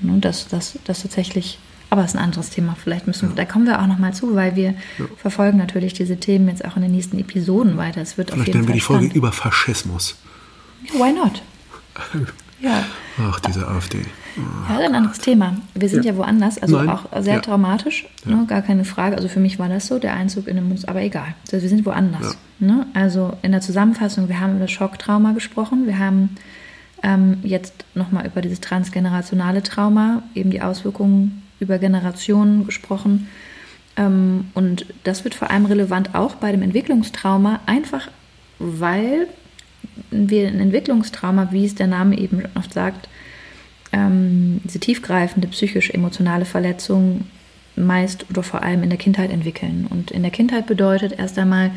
Ne, 0.00 0.18
dass 0.20 0.48
das 0.48 0.78
tatsächlich, 0.84 1.58
aber 1.94 2.02
es 2.02 2.10
ist 2.10 2.16
ein 2.16 2.24
anderes 2.24 2.50
Thema. 2.50 2.76
Vielleicht 2.82 3.06
müssen 3.06 3.28
ja. 3.28 3.34
da 3.36 3.44
kommen 3.44 3.66
wir 3.66 3.80
auch 3.80 3.86
noch 3.86 3.98
mal 3.98 4.12
zu, 4.12 4.34
weil 4.34 4.56
wir 4.56 4.70
ja. 4.98 5.04
verfolgen 5.16 5.58
natürlich 5.58 5.94
diese 5.94 6.16
Themen 6.16 6.48
jetzt 6.48 6.64
auch 6.64 6.74
in 6.74 6.82
den 6.82 6.90
nächsten 6.90 7.20
Episoden 7.20 7.76
weiter. 7.76 8.00
Es 8.00 8.18
wird 8.18 8.30
Vielleicht 8.30 8.40
auf 8.40 8.46
jeden 8.48 8.58
nennen 8.58 8.68
wir 8.68 8.74
die 8.74 8.80
Folge 8.80 9.14
über 9.14 9.30
Faschismus. 9.30 10.16
Why 10.92 11.12
not? 11.12 11.40
ja. 12.60 12.84
Ach, 13.20 13.38
diese 13.38 13.68
AfD. 13.68 14.00
Ja, 14.68 14.78
ein 14.78 14.94
anderes 14.96 15.18
Thema. 15.18 15.56
Wir 15.74 15.88
sind 15.88 16.04
ja, 16.04 16.10
ja 16.10 16.18
woanders, 16.18 16.60
also 16.60 16.78
Nein. 16.78 16.88
auch 16.88 17.04
sehr 17.22 17.34
ja. 17.34 17.40
traumatisch, 17.40 18.08
ja. 18.26 18.34
Ne, 18.34 18.46
gar 18.46 18.62
keine 18.62 18.84
Frage. 18.84 19.14
Also 19.14 19.28
für 19.28 19.38
mich 19.38 19.60
war 19.60 19.68
das 19.68 19.86
so, 19.86 20.00
der 20.00 20.14
Einzug 20.14 20.48
in 20.48 20.56
den 20.56 20.68
Mund, 20.68 20.88
aber 20.88 21.00
egal. 21.00 21.36
Also 21.44 21.62
wir 21.62 21.68
sind 21.68 21.86
woanders. 21.86 22.36
Ne? 22.58 22.88
Also 22.92 23.36
in 23.42 23.52
der 23.52 23.60
Zusammenfassung, 23.60 24.28
wir 24.28 24.40
haben 24.40 24.56
über 24.56 24.64
das 24.64 24.72
Schocktrauma 24.72 25.30
gesprochen, 25.30 25.86
wir 25.86 26.00
haben 26.00 26.30
ähm, 27.04 27.38
jetzt 27.44 27.84
nochmal 27.94 28.26
über 28.26 28.40
dieses 28.40 28.60
transgenerationale 28.60 29.62
Trauma, 29.62 30.24
eben 30.34 30.50
die 30.50 30.60
Auswirkungen 30.60 31.43
über 31.60 31.78
Generationen 31.78 32.66
gesprochen. 32.66 33.28
Ähm, 33.96 34.46
und 34.54 34.86
das 35.04 35.24
wird 35.24 35.34
vor 35.34 35.50
allem 35.50 35.66
relevant 35.66 36.14
auch 36.14 36.36
bei 36.36 36.52
dem 36.52 36.62
Entwicklungstrauma, 36.62 37.60
einfach 37.66 38.08
weil 38.58 39.28
wir 40.10 40.48
ein 40.48 40.60
Entwicklungstrauma, 40.60 41.48
wie 41.50 41.64
es 41.64 41.74
der 41.74 41.86
Name 41.86 42.18
eben 42.18 42.42
oft 42.54 42.72
sagt, 42.72 43.08
ähm, 43.92 44.60
diese 44.64 44.80
tiefgreifende 44.80 45.48
psychisch-emotionale 45.48 46.44
Verletzung 46.44 47.26
meist 47.76 48.26
oder 48.30 48.42
vor 48.42 48.62
allem 48.62 48.82
in 48.82 48.90
der 48.90 48.98
Kindheit 48.98 49.30
entwickeln. 49.30 49.86
Und 49.88 50.10
in 50.10 50.22
der 50.22 50.30
Kindheit 50.30 50.66
bedeutet 50.66 51.18
erst 51.18 51.38
einmal 51.38 51.70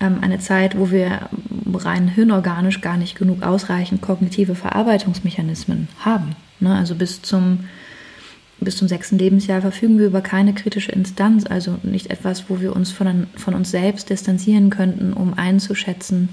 ähm, 0.00 0.18
eine 0.20 0.38
Zeit, 0.38 0.78
wo 0.78 0.90
wir 0.90 1.28
rein 1.74 2.08
hirnorganisch 2.08 2.80
gar 2.80 2.96
nicht 2.96 3.16
genug 3.16 3.42
ausreichend 3.42 4.02
kognitive 4.02 4.54
Verarbeitungsmechanismen 4.54 5.88
haben. 6.00 6.36
Ne? 6.60 6.74
Also 6.74 6.94
bis 6.94 7.22
zum, 7.22 7.64
bis 8.64 8.76
zum 8.76 8.88
sechsten 8.88 9.18
Lebensjahr 9.18 9.60
verfügen 9.60 9.98
wir 9.98 10.06
über 10.06 10.20
keine 10.20 10.54
kritische 10.54 10.92
Instanz, 10.92 11.46
also 11.46 11.78
nicht 11.82 12.10
etwas, 12.10 12.48
wo 12.48 12.60
wir 12.60 12.74
uns 12.74 12.90
von, 12.90 13.26
von 13.36 13.54
uns 13.54 13.70
selbst 13.70 14.10
distanzieren 14.10 14.70
könnten, 14.70 15.12
um 15.12 15.34
einzuschätzen, 15.34 16.28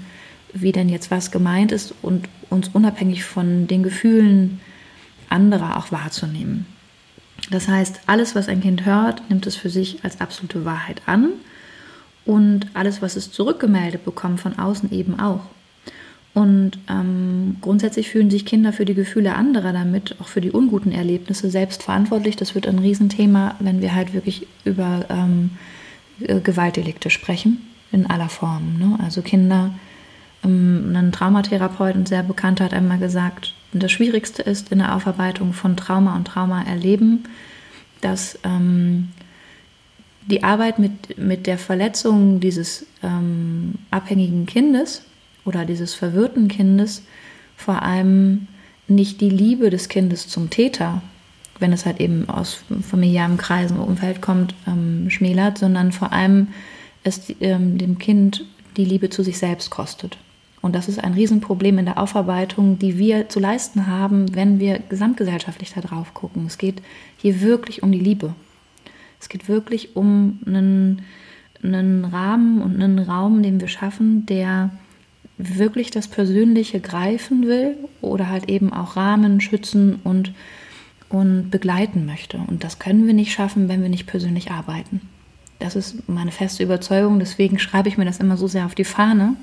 wie 0.52 0.72
denn 0.72 0.88
jetzt 0.88 1.10
was 1.10 1.30
gemeint 1.30 1.72
ist 1.72 1.94
und 2.02 2.28
uns 2.48 2.68
unabhängig 2.68 3.24
von 3.24 3.66
den 3.66 3.82
Gefühlen 3.82 4.60
anderer 5.28 5.76
auch 5.76 5.92
wahrzunehmen. 5.92 6.66
Das 7.50 7.68
heißt, 7.68 8.00
alles, 8.06 8.34
was 8.34 8.48
ein 8.48 8.60
Kind 8.60 8.84
hört, 8.84 9.28
nimmt 9.30 9.46
es 9.46 9.56
für 9.56 9.70
sich 9.70 10.04
als 10.04 10.20
absolute 10.20 10.64
Wahrheit 10.64 11.02
an 11.06 11.30
und 12.24 12.66
alles, 12.74 13.00
was 13.02 13.16
es 13.16 13.32
zurückgemeldet 13.32 14.04
bekommt 14.04 14.40
von 14.40 14.58
außen 14.58 14.92
eben 14.92 15.18
auch. 15.18 15.46
Und 16.32 16.72
ähm, 16.88 17.56
grundsätzlich 17.60 18.08
fühlen 18.08 18.30
sich 18.30 18.46
Kinder 18.46 18.72
für 18.72 18.84
die 18.84 18.94
Gefühle 18.94 19.34
anderer 19.34 19.72
damit, 19.72 20.14
auch 20.20 20.28
für 20.28 20.40
die 20.40 20.52
unguten 20.52 20.92
Erlebnisse 20.92 21.50
selbst 21.50 21.82
verantwortlich. 21.82 22.36
Das 22.36 22.54
wird 22.54 22.68
ein 22.68 22.78
Riesenthema, 22.78 23.56
wenn 23.58 23.80
wir 23.80 23.94
halt 23.94 24.12
wirklich 24.14 24.46
über 24.64 25.06
ähm, 25.08 25.50
äh, 26.20 26.40
Gewaltdelikte 26.40 27.10
sprechen, 27.10 27.58
in 27.90 28.06
aller 28.06 28.28
Form. 28.28 28.78
Ne? 28.78 28.98
Also 29.02 29.22
Kinder 29.22 29.72
Ähm, 30.42 30.94
ein 30.96 31.12
Traumatherapeut, 31.12 31.94
ein 31.94 32.06
sehr 32.06 32.22
bekannter, 32.22 32.64
hat 32.64 32.74
einmal 32.74 32.98
gesagt, 32.98 33.54
das 33.72 33.92
Schwierigste 33.92 34.42
ist 34.42 34.72
in 34.72 34.78
der 34.78 34.94
Aufarbeitung 34.94 35.52
von 35.52 35.76
Trauma 35.76 36.16
und 36.16 36.26
Trauma 36.26 36.62
erleben, 36.62 37.24
dass 38.00 38.38
ähm, 38.42 39.10
die 40.26 40.42
Arbeit 40.42 40.78
mit, 40.78 41.18
mit 41.18 41.46
der 41.46 41.58
Verletzung 41.58 42.40
dieses 42.40 42.86
ähm, 43.02 43.74
abhängigen 43.90 44.46
Kindes 44.46 45.02
oder 45.50 45.64
dieses 45.64 45.94
verwirrten 45.94 46.46
Kindes 46.46 47.02
vor 47.56 47.82
allem 47.82 48.46
nicht 48.86 49.20
die 49.20 49.30
Liebe 49.30 49.68
des 49.68 49.88
Kindes 49.88 50.28
zum 50.28 50.48
Täter, 50.48 51.02
wenn 51.58 51.72
es 51.72 51.86
halt 51.86 52.00
eben 52.00 52.28
aus 52.28 52.62
familiärem 52.88 53.36
Kreisen, 53.36 53.78
Umfeld 53.78 54.22
kommt, 54.22 54.54
ähm, 54.68 55.10
schmälert, 55.10 55.58
sondern 55.58 55.90
vor 55.90 56.12
allem 56.12 56.48
es 57.02 57.34
ähm, 57.40 57.78
dem 57.78 57.98
Kind 57.98 58.46
die 58.76 58.84
Liebe 58.84 59.10
zu 59.10 59.24
sich 59.24 59.38
selbst 59.38 59.70
kostet. 59.70 60.18
Und 60.62 60.76
das 60.76 60.88
ist 60.88 61.02
ein 61.02 61.14
Riesenproblem 61.14 61.78
in 61.78 61.86
der 61.86 61.98
Aufarbeitung, 61.98 62.78
die 62.78 62.96
wir 62.96 63.28
zu 63.28 63.40
leisten 63.40 63.88
haben, 63.88 64.34
wenn 64.36 64.60
wir 64.60 64.78
gesamtgesellschaftlich 64.78 65.72
da 65.74 65.80
drauf 65.80 66.14
gucken. 66.14 66.46
Es 66.46 66.58
geht 66.58 66.80
hier 67.16 67.40
wirklich 67.40 67.82
um 67.82 67.90
die 67.90 67.98
Liebe. 67.98 68.34
Es 69.18 69.28
geht 69.28 69.48
wirklich 69.48 69.96
um 69.96 70.38
einen, 70.46 71.02
einen 71.62 72.04
Rahmen 72.04 72.62
und 72.62 72.80
einen 72.80 73.00
Raum, 73.00 73.42
den 73.42 73.60
wir 73.60 73.68
schaffen, 73.68 74.26
der 74.26 74.70
wirklich 75.56 75.90
das 75.90 76.08
Persönliche 76.08 76.80
greifen 76.80 77.46
will 77.46 77.76
oder 78.00 78.28
halt 78.28 78.48
eben 78.48 78.72
auch 78.72 78.96
Rahmen 78.96 79.40
schützen 79.40 80.00
und, 80.04 80.32
und 81.08 81.50
begleiten 81.50 82.06
möchte. 82.06 82.38
Und 82.38 82.64
das 82.64 82.78
können 82.78 83.06
wir 83.06 83.14
nicht 83.14 83.32
schaffen, 83.32 83.68
wenn 83.68 83.82
wir 83.82 83.88
nicht 83.88 84.06
persönlich 84.06 84.50
arbeiten. 84.50 85.00
Das 85.58 85.76
ist 85.76 86.08
meine 86.08 86.32
feste 86.32 86.62
Überzeugung, 86.62 87.18
deswegen 87.18 87.58
schreibe 87.58 87.88
ich 87.88 87.98
mir 87.98 88.06
das 88.06 88.18
immer 88.18 88.36
so 88.36 88.48
sehr 88.48 88.66
auf 88.66 88.74
die 88.74 88.84
Fahne. 88.84 89.36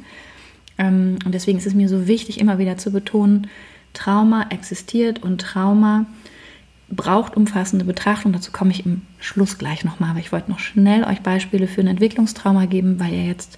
Ähm, 0.78 1.20
und 1.26 1.34
deswegen 1.34 1.58
ist 1.58 1.68
es 1.68 1.74
mir 1.74 1.90
so 1.90 2.08
wichtig, 2.08 2.40
immer 2.40 2.58
wieder 2.58 2.78
zu 2.78 2.92
betonen, 2.92 3.48
Trauma 3.94 4.48
existiert 4.50 5.24
und 5.24 5.42
Trauma 5.42 6.06
braucht 6.90 7.36
umfassende 7.36 7.86
Betrachtung. 7.86 8.32
Dazu 8.32 8.52
komme 8.52 8.72
ich 8.72 8.86
im 8.86 9.02
Schluss 9.20 9.58
gleich 9.58 9.84
nochmal, 9.84 10.12
aber 10.12 10.20
ich 10.20 10.32
wollte 10.32 10.52
noch 10.52 10.60
schnell 10.60 11.04
euch 11.04 11.22
Beispiele 11.22 11.68
für 11.68 11.82
ein 11.82 11.88
Entwicklungstrauma 11.88 12.66
geben, 12.66 13.00
weil 13.00 13.14
ihr 13.14 13.26
jetzt 13.26 13.58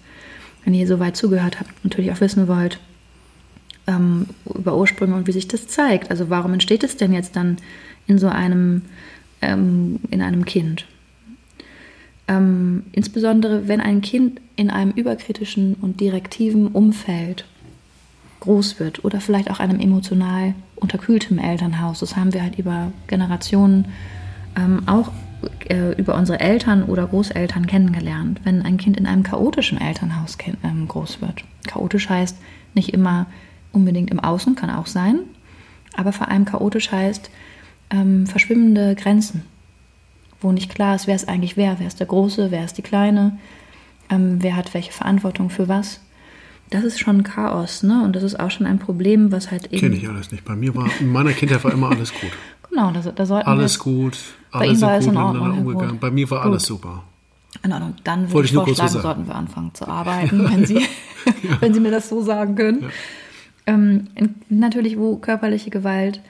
wenn 0.70 0.76
ihr 0.76 0.86
so 0.86 1.00
weit 1.00 1.18
zugehört 1.18 1.60
habt, 1.60 1.84
natürlich 1.84 2.12
auch 2.12 2.22
wissen 2.22 2.48
wollt 2.48 2.80
ähm, 3.88 4.28
über 4.54 4.78
Ursprünge 4.78 5.16
und 5.16 5.26
wie 5.26 5.32
sich 5.32 5.48
das 5.48 5.68
zeigt. 5.68 6.12
Also 6.12 6.30
warum 6.30 6.54
entsteht 6.54 6.84
es 6.84 6.96
denn 6.96 7.12
jetzt 7.12 7.36
dann 7.36 7.58
in 8.06 8.20
so 8.20 8.28
einem, 8.28 8.84
ähm, 9.42 10.00
in 10.12 10.22
einem 10.22 10.46
Kind? 10.46 10.86
Ähm, 12.28 12.84
insbesondere 12.92 13.68
wenn 13.68 13.82
ein 13.82 14.02
Kind 14.02 14.42
in 14.58 14.70
einem 14.70 14.92
überkritischen 14.92 15.74
und 15.74 16.00
direktiven 16.00 16.68
Umfeld 16.68 17.46
groß 18.42 18.80
wird 18.80 19.04
oder 19.04 19.22
vielleicht 19.22 19.50
auch 19.50 19.60
einem 19.60 19.80
emotional 19.80 20.54
unterkühltem 20.76 21.40
Elternhaus. 21.40 22.02
Das 22.02 22.16
haben 22.16 22.32
wir 22.36 22.44
halt 22.44 22.60
über 22.60 22.92
Generationen 23.08 23.88
ähm, 24.56 24.88
auch 24.88 25.12
über 25.98 26.16
unsere 26.16 26.40
Eltern 26.40 26.84
oder 26.84 27.08
Großeltern 27.08 27.68
kennengelernt, 27.68 28.42
wenn 28.44 28.62
ein 28.64 28.78
Kind 28.78 28.98
in 28.98 29.06
einem 29.06 29.24
chaotischen 29.24 29.80
Elternhaus 29.80 30.38
ähm, 30.64 30.88
groß 30.88 31.22
wird. 31.22 31.44
Chaotisch 31.68 32.10
heißt 32.10 32.38
nicht 32.74 32.94
immer 32.94 33.28
unbedingt 33.72 34.12
im 34.12 34.20
Außen, 34.20 34.56
kann 34.56 34.70
auch 34.70 34.88
sein, 34.88 35.20
aber 35.96 36.12
vor 36.12 36.28
allem 36.28 36.46
chaotisch 36.46 36.92
heißt 36.92 37.30
ähm, 37.92 38.28
verschwimmende 38.28 38.96
Grenzen, 38.96 39.44
wo 40.42 40.52
nicht 40.52 40.74
klar 40.74 40.96
ist, 40.96 41.08
wer 41.08 41.16
ist 41.16 41.30
eigentlich 41.30 41.58
wer, 41.58 41.80
wer 41.80 41.88
ist 41.88 42.00
der 42.00 42.08
Große, 42.08 42.52
wer 42.52 42.66
ist 42.66 42.78
die 42.78 42.82
Kleine, 42.82 43.38
ähm, 44.10 44.38
wer 44.42 44.56
hat 44.56 44.74
welche 44.74 44.92
Verantwortung 44.92 45.50
für 45.50 45.68
was. 45.68 46.02
Das 46.70 46.84
ist 46.84 47.00
schon 47.00 47.24
Chaos, 47.24 47.82
ne? 47.82 48.04
Und 48.04 48.16
das 48.16 48.22
ist 48.22 48.40
auch 48.40 48.52
schon 48.52 48.68
ein 48.68 48.78
Problem, 48.78 49.32
was 49.32 49.50
halt 49.50 49.66
eben. 49.68 49.80
Kenne 49.80 49.96
ich 49.96 50.08
alles 50.08 50.32
nicht. 50.32 50.46
Bei 50.46 50.56
mir 50.56 50.76
war, 50.76 50.88
in 51.00 51.08
meiner 51.08 51.34
Kindheit 51.34 51.64
war 51.64 51.74
immer 51.74 51.90
alles 51.90 52.14
gut. 52.14 52.32
Genau, 52.80 52.92
da, 52.92 53.12
da 53.12 53.26
sollten 53.26 53.48
Alles 53.48 53.78
wir, 53.78 53.92
gut, 53.92 54.18
alle 54.52 54.68
bei 54.70 54.74
sind 54.76 54.88
gut 54.88 55.14
miteinander 55.14 55.42
umgegangen. 55.42 55.92
Gut. 55.92 56.00
Bei 56.00 56.12
mir 56.12 56.30
war 56.30 56.44
gut. 56.44 56.52
alles 56.52 56.64
super. 56.64 57.04
In 57.64 57.74
Ordnung. 57.74 57.96
Dann 58.06 58.32
würde 58.32 58.46
ich, 58.46 58.54
ich 58.54 58.58
vorschlagen, 58.58 59.02
sollten 59.02 59.28
wir 59.28 59.36
anfangen 59.36 59.74
zu 59.74 59.88
arbeiten, 59.88 60.50
wenn 60.50 60.66
Sie, 60.66 60.76
ja. 61.26 61.58
wenn 61.60 61.74
Sie 61.74 61.82
mir 61.82 61.92
das 61.92 62.08
so 62.08 62.22
sagen 62.22 62.56
können. 62.56 62.84
Ja. 62.84 62.90
Ähm, 63.66 64.08
in, 64.16 64.36
natürlich, 64.48 64.98
wo 64.98 65.18
körperliche 65.18 65.70
Gewalt 65.70 66.22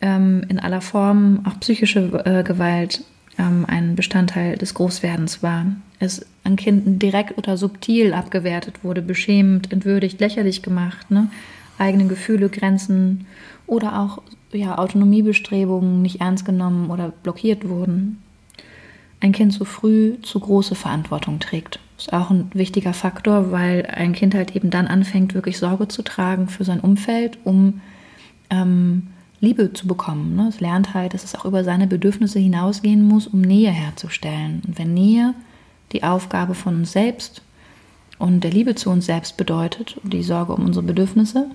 ähm, 0.00 0.42
in 0.48 0.58
aller 0.58 0.80
Form, 0.80 1.40
auch 1.44 1.60
psychische 1.60 2.00
äh, 2.24 2.42
Gewalt, 2.44 3.04
ähm, 3.38 3.66
ein 3.68 3.94
Bestandteil 3.94 4.56
des 4.56 4.72
Großwerdens 4.72 5.42
war. 5.42 5.66
Es 5.98 6.24
an 6.44 6.56
Kindern 6.56 6.98
direkt 6.98 7.36
oder 7.36 7.58
subtil 7.58 8.14
abgewertet 8.14 8.82
wurde, 8.82 9.02
beschämt, 9.02 9.70
entwürdigt, 9.70 10.18
lächerlich 10.18 10.62
gemacht, 10.62 11.10
ne? 11.10 11.30
eigene 11.78 12.06
Gefühle, 12.06 12.48
Grenzen 12.48 13.26
oder 13.66 14.00
auch 14.00 14.22
ja, 14.52 14.78
Autonomiebestrebungen 14.78 16.02
nicht 16.02 16.20
ernst 16.20 16.44
genommen 16.44 16.90
oder 16.90 17.12
blockiert 17.22 17.68
wurden. 17.68 18.22
Ein 19.20 19.32
Kind 19.32 19.52
zu 19.52 19.64
früh 19.64 20.16
zu 20.22 20.40
große 20.40 20.74
Verantwortung 20.74 21.40
trägt. 21.40 21.78
Ist 21.98 22.12
auch 22.12 22.30
ein 22.30 22.50
wichtiger 22.54 22.94
Faktor, 22.94 23.52
weil 23.52 23.86
ein 23.86 24.12
Kind 24.12 24.34
halt 24.34 24.56
eben 24.56 24.70
dann 24.70 24.86
anfängt, 24.86 25.34
wirklich 25.34 25.58
Sorge 25.58 25.88
zu 25.88 26.02
tragen 26.02 26.48
für 26.48 26.64
sein 26.64 26.80
Umfeld, 26.80 27.38
um 27.44 27.82
ähm, 28.48 29.08
Liebe 29.40 29.72
zu 29.72 29.86
bekommen. 29.86 30.36
Ne? 30.36 30.48
Es 30.48 30.60
lernt 30.60 30.94
halt, 30.94 31.14
dass 31.14 31.24
es 31.24 31.34
auch 31.34 31.44
über 31.44 31.64
seine 31.64 31.86
Bedürfnisse 31.86 32.38
hinausgehen 32.38 33.02
muss, 33.02 33.26
um 33.26 33.40
Nähe 33.40 33.70
herzustellen. 33.70 34.62
Und 34.66 34.78
wenn 34.78 34.94
Nähe 34.94 35.34
die 35.92 36.02
Aufgabe 36.02 36.54
von 36.54 36.76
uns 36.76 36.92
selbst 36.92 37.42
und 38.18 38.44
der 38.44 38.50
Liebe 38.50 38.74
zu 38.74 38.90
uns 38.90 39.06
selbst 39.06 39.36
bedeutet, 39.36 39.96
die 40.02 40.22
Sorge 40.22 40.54
um 40.54 40.64
unsere 40.64 40.84
Bedürfnisse, 40.84 41.50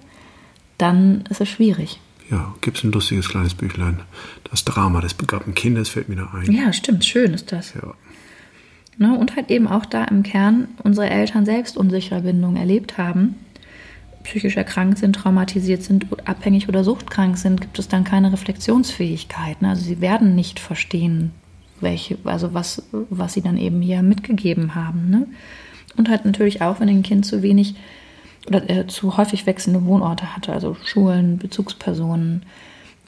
dann 0.77 1.23
ist 1.29 1.41
es 1.41 1.49
schwierig. 1.49 1.99
Ja, 2.31 2.55
gibt 2.61 2.77
es 2.77 2.83
ein 2.83 2.91
lustiges 2.91 3.29
kleines 3.29 3.53
Büchlein. 3.53 4.01
Das 4.49 4.65
Drama 4.65 5.01
des 5.01 5.13
begabten 5.13 5.53
Kindes 5.53 5.89
fällt 5.89 6.09
mir 6.09 6.15
da 6.15 6.31
ein. 6.33 6.51
Ja, 6.51 6.73
stimmt, 6.73 7.05
schön 7.05 7.33
ist 7.33 7.51
das. 7.51 7.73
Ja. 7.75 7.93
Ne, 8.97 9.17
und 9.17 9.35
halt 9.35 9.51
eben 9.51 9.67
auch 9.67 9.85
da 9.85 10.05
im 10.05 10.23
Kern 10.23 10.69
unsere 10.83 11.09
Eltern 11.09 11.45
selbst 11.45 11.77
unsichere 11.77 12.21
Bindungen 12.21 12.55
erlebt 12.55 12.97
haben, 12.97 13.35
psychisch 14.23 14.55
erkrankt 14.55 14.97
sind, 14.97 15.15
traumatisiert 15.15 15.83
sind, 15.83 16.07
abhängig 16.27 16.69
oder 16.69 16.83
suchtkrank 16.83 17.37
sind, 17.37 17.61
gibt 17.61 17.77
es 17.77 17.89
dann 17.89 18.05
keine 18.05 18.31
Reflexionsfähigkeit. 18.31 19.61
Ne? 19.61 19.69
Also 19.69 19.83
sie 19.83 20.01
werden 20.01 20.33
nicht 20.33 20.59
verstehen, 20.59 21.31
welche, 21.81 22.17
also 22.23 22.53
was, 22.53 22.83
was 22.91 23.33
sie 23.33 23.41
dann 23.41 23.57
eben 23.57 23.81
hier 23.81 24.01
mitgegeben 24.01 24.75
haben. 24.75 25.09
Ne? 25.09 25.27
Und 25.97 26.09
halt 26.09 26.25
natürlich 26.25 26.61
auch, 26.61 26.79
wenn 26.79 26.89
ein 26.89 27.03
Kind 27.03 27.25
zu 27.25 27.41
wenig 27.41 27.75
oder 28.47 28.69
äh, 28.69 28.87
zu 28.87 29.17
häufig 29.17 29.45
wechselnde 29.45 29.85
Wohnorte 29.85 30.35
hatte, 30.35 30.53
also 30.53 30.75
Schulen, 30.83 31.37
Bezugspersonen. 31.37 32.43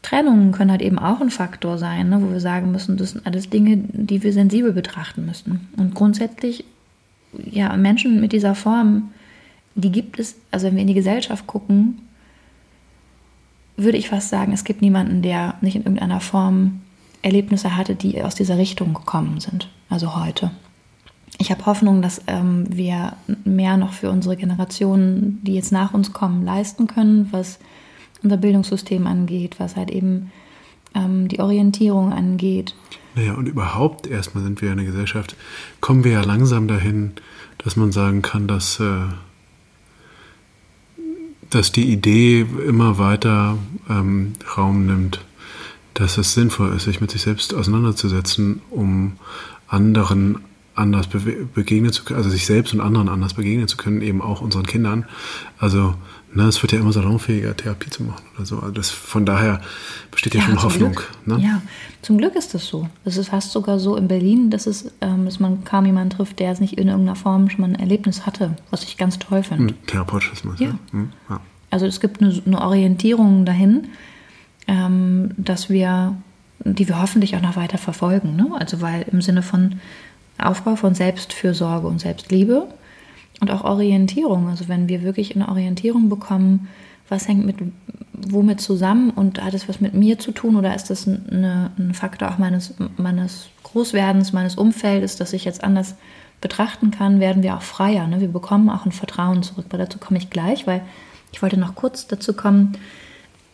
Trennungen 0.02 0.52
können 0.52 0.72
halt 0.72 0.82
eben 0.82 1.00
auch 1.00 1.22
ein 1.22 1.30
Faktor 1.30 1.78
sein, 1.78 2.10
ne, 2.10 2.22
wo 2.22 2.32
wir 2.32 2.40
sagen 2.40 2.72
müssen, 2.72 2.98
das 2.98 3.12
sind 3.12 3.26
alles 3.26 3.50
Dinge, 3.50 3.78
die 3.78 4.24
wir 4.24 4.32
sensibel 4.34 4.72
betrachten 4.72 5.26
müssen. 5.26 5.68
Und 5.78 5.96
grundsätzlich, 5.96 6.64
ja, 7.34 7.76
Menschen 7.76 8.22
mit 8.22 8.32
dieser 8.32 8.56
Form, 8.56 9.12
die 9.76 9.92
gibt 9.92 10.20
es, 10.20 10.36
also 10.52 10.68
wenn 10.68 10.76
wir 10.76 10.82
in 10.82 10.88
die 10.88 10.94
Gesellschaft 10.94 11.46
gucken, 11.46 12.00
würde 13.76 13.98
ich 13.98 14.10
fast 14.10 14.30
sagen, 14.30 14.54
es 14.54 14.64
gibt 14.64 14.82
niemanden, 14.82 15.22
der 15.22 15.56
nicht 15.62 15.76
in 15.76 15.84
irgendeiner 15.84 16.20
Form 16.20 16.82
Erlebnisse 17.22 17.76
hatte, 17.76 17.96
die 17.96 18.24
aus 18.24 18.36
dieser 18.36 18.58
Richtung 18.58 18.94
gekommen 18.94 19.40
sind, 19.40 19.70
also 19.90 20.16
heute 20.16 20.52
ich 21.38 21.52
habe 21.52 21.66
Hoffnung, 21.66 22.02
dass 22.02 22.22
ähm, 22.28 22.66
wir 22.70 23.14
mehr 23.44 23.78
noch 23.78 23.94
für 23.94 24.10
unsere 24.10 24.36
Generationen, 24.36 25.40
die 25.44 25.54
jetzt 25.54 25.72
nach 25.72 25.94
uns 25.94 26.14
kommen, 26.14 26.44
leisten 26.44 26.88
können, 26.88 27.28
was 27.32 27.60
unser 28.24 28.38
Bildungssystem 28.38 29.06
angeht, 29.06 29.60
was 29.60 29.76
halt 29.76 29.92
eben 29.92 30.32
ähm, 30.96 31.28
die 31.28 31.40
Orientierung 31.40 32.12
angeht. 32.12 32.76
Naja, 33.16 33.34
und 33.34 33.48
überhaupt 33.48 34.08
erstmal 34.08 34.44
sind 34.44 34.62
wir 34.62 34.72
in 34.72 34.78
der 34.78 34.86
Gesellschaft, 34.86 35.36
kommen 35.80 36.04
wir 36.04 36.12
ja 36.12 36.22
langsam 36.22 36.68
dahin, 36.68 37.14
dass 37.58 37.76
man 37.76 37.92
sagen 37.92 38.22
kann, 38.22 38.48
dass, 38.48 38.80
äh, 38.80 39.06
dass 41.50 41.72
die 41.72 41.92
Idee 41.92 42.46
immer 42.68 42.98
weiter 42.98 43.58
ähm, 43.90 44.34
Raum 44.58 44.86
nimmt, 44.86 45.24
dass 45.94 46.18
es 46.18 46.34
sinnvoll 46.34 46.76
ist, 46.76 46.84
sich 46.84 47.02
mit 47.02 47.12
sich 47.12 47.22
selbst 47.22 47.54
auseinanderzusetzen, 47.54 48.62
um 48.70 49.14
anderen 49.68 50.40
anders 50.78 51.08
begegnen 51.08 51.92
zu 51.92 52.04
können, 52.04 52.18
also 52.18 52.30
sich 52.30 52.46
selbst 52.46 52.74
und 52.74 52.82
anderen 52.82 53.10
anders 53.10 53.34
begegnen 53.34 53.68
zu 53.68 53.78
können, 53.78 54.02
eben 54.02 54.22
auch 54.22 54.42
unseren 54.42 54.66
Kindern. 54.66 55.06
Also 55.58 55.96
ne, 56.34 56.44
es 56.44 56.62
wird 56.62 56.72
ja 56.72 56.80
immer 56.80 56.94
salonfähiger, 56.94 57.56
Therapie 57.56 57.90
zu 57.90 58.04
machen 58.04 58.24
oder 58.36 58.46
so. 58.46 58.60
Also 58.60 58.72
das, 58.72 58.90
von 58.90 59.26
daher 59.26 59.62
besteht 60.12 60.36
ja, 60.36 60.42
ja 60.42 60.46
schon 60.46 60.64
Hoffnung. 60.64 61.00
Ne? 61.26 61.40
Ja, 61.42 61.62
zum 62.02 62.18
Glück 62.18 62.36
ist 62.36 62.54
das 62.54 62.68
so. 62.68 62.88
Es 63.06 63.18
ist 63.18 63.30
fast 63.30 63.52
sogar 63.52 63.80
so 63.80 63.96
in 63.96 64.08
Berlin, 64.08 64.50
dass, 64.50 64.68
es, 64.68 64.92
ähm, 65.02 65.26
dass 65.26 65.40
man 65.40 65.64
kaum 65.64 65.86
jemanden 65.86 66.12
trifft, 66.12 66.40
der 66.40 66.52
es 66.52 66.60
nicht 66.60 66.74
in 66.78 66.88
irgendeiner 66.88 67.16
Form 67.16 67.50
schon 67.50 67.62
mal 67.62 67.68
ein 67.68 67.76
Erlebnis 67.76 68.26
hatte, 68.26 68.56
was 68.70 68.84
ich 68.84 68.98
ganz 68.98 69.20
toll 69.20 69.44
finde. 69.44 69.74
Hm, 69.74 69.86
Therapeutismus. 69.88 70.60
Ja. 70.60 70.78
Hm, 70.92 71.10
ja. 71.30 71.42
Also 71.70 71.86
es 71.86 72.00
gibt 72.00 72.22
eine, 72.22 72.42
eine 72.46 72.62
Orientierung 72.62 73.46
dahin, 73.46 73.90
ähm, 74.68 75.32
dass 75.38 75.70
wir, 75.70 76.16
die 76.60 76.88
wir 76.88 77.02
hoffentlich 77.02 77.36
auch 77.36 77.42
noch 77.42 77.56
weiter 77.56 77.78
verfolgen. 77.78 78.36
Ne? 78.36 78.52
Also 78.58 78.82
weil 78.82 79.06
im 79.12 79.22
Sinne 79.22 79.42
von 79.42 79.80
Aufbau 80.38 80.76
von 80.76 80.96
Selbstfürsorge 80.96 81.88
und 81.88 82.00
Selbstliebe, 82.00 82.68
und 83.40 83.52
auch 83.52 83.64
Orientierung. 83.64 84.50
Also 84.50 84.68
wenn 84.68 84.90
wir 84.90 85.04
wirklich 85.04 85.36
eine 85.36 85.48
Orientierung 85.50 86.10
bekommen, 86.10 86.68
was 87.10 87.28
hängt 87.28 87.46
mit 87.46 87.58
womit 88.14 88.60
zusammen 88.60 89.12
und 89.12 89.44
hat 89.44 89.54
es 89.54 89.70
was 89.70 89.80
mit 89.80 89.94
mir 89.94 90.18
zu 90.18 90.32
tun 90.32 90.56
oder 90.56 90.76
ist 90.76 90.90
das 90.90 91.08
eine, 91.08 91.72
ein 91.78 91.94
Faktor 91.94 92.30
auch 92.30 92.40
meines, 92.40 92.74
meines 92.98 93.50
Großwerdens, 93.62 94.34
meines 94.34 94.56
Umfeldes, 94.56 95.18
dass 95.18 95.34
ich 95.34 95.46
jetzt 95.46 95.64
anders 95.64 95.96
betrachten 96.42 96.90
kann, 96.90 97.20
werden 97.20 97.44
wir 97.44 97.56
auch 97.56 97.62
freier. 97.62 98.08
Ne? 98.08 98.20
Wir 98.20 98.28
bekommen 98.28 98.70
auch 98.70 98.86
ein 98.86 98.92
Vertrauen 98.92 99.44
zurück. 99.44 99.66
Aber 99.70 99.78
dazu 99.78 100.00
komme 100.00 100.18
ich 100.18 100.32
gleich, 100.32 100.66
weil 100.66 100.82
ich 101.32 101.42
wollte 101.44 101.60
noch 101.60 101.76
kurz 101.76 102.08
dazu 102.08 102.34
kommen, 102.34 102.74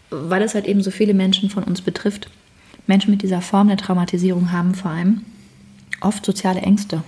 weil 0.09 0.41
es 0.41 0.55
halt 0.55 0.65
eben 0.65 0.81
so 0.81 0.91
viele 0.91 1.13
Menschen 1.13 1.49
von 1.49 1.63
uns 1.63 1.81
betrifft. 1.81 2.29
Menschen 2.88 3.11
mit 3.11 3.21
dieser 3.21 3.41
Form 3.41 3.67
der 3.67 3.77
Traumatisierung 3.77 4.51
haben 4.51 4.75
vor 4.75 4.91
allem 4.91 5.23
oft 6.03 6.25
soziale 6.25 6.61
Ängste. 6.61 7.03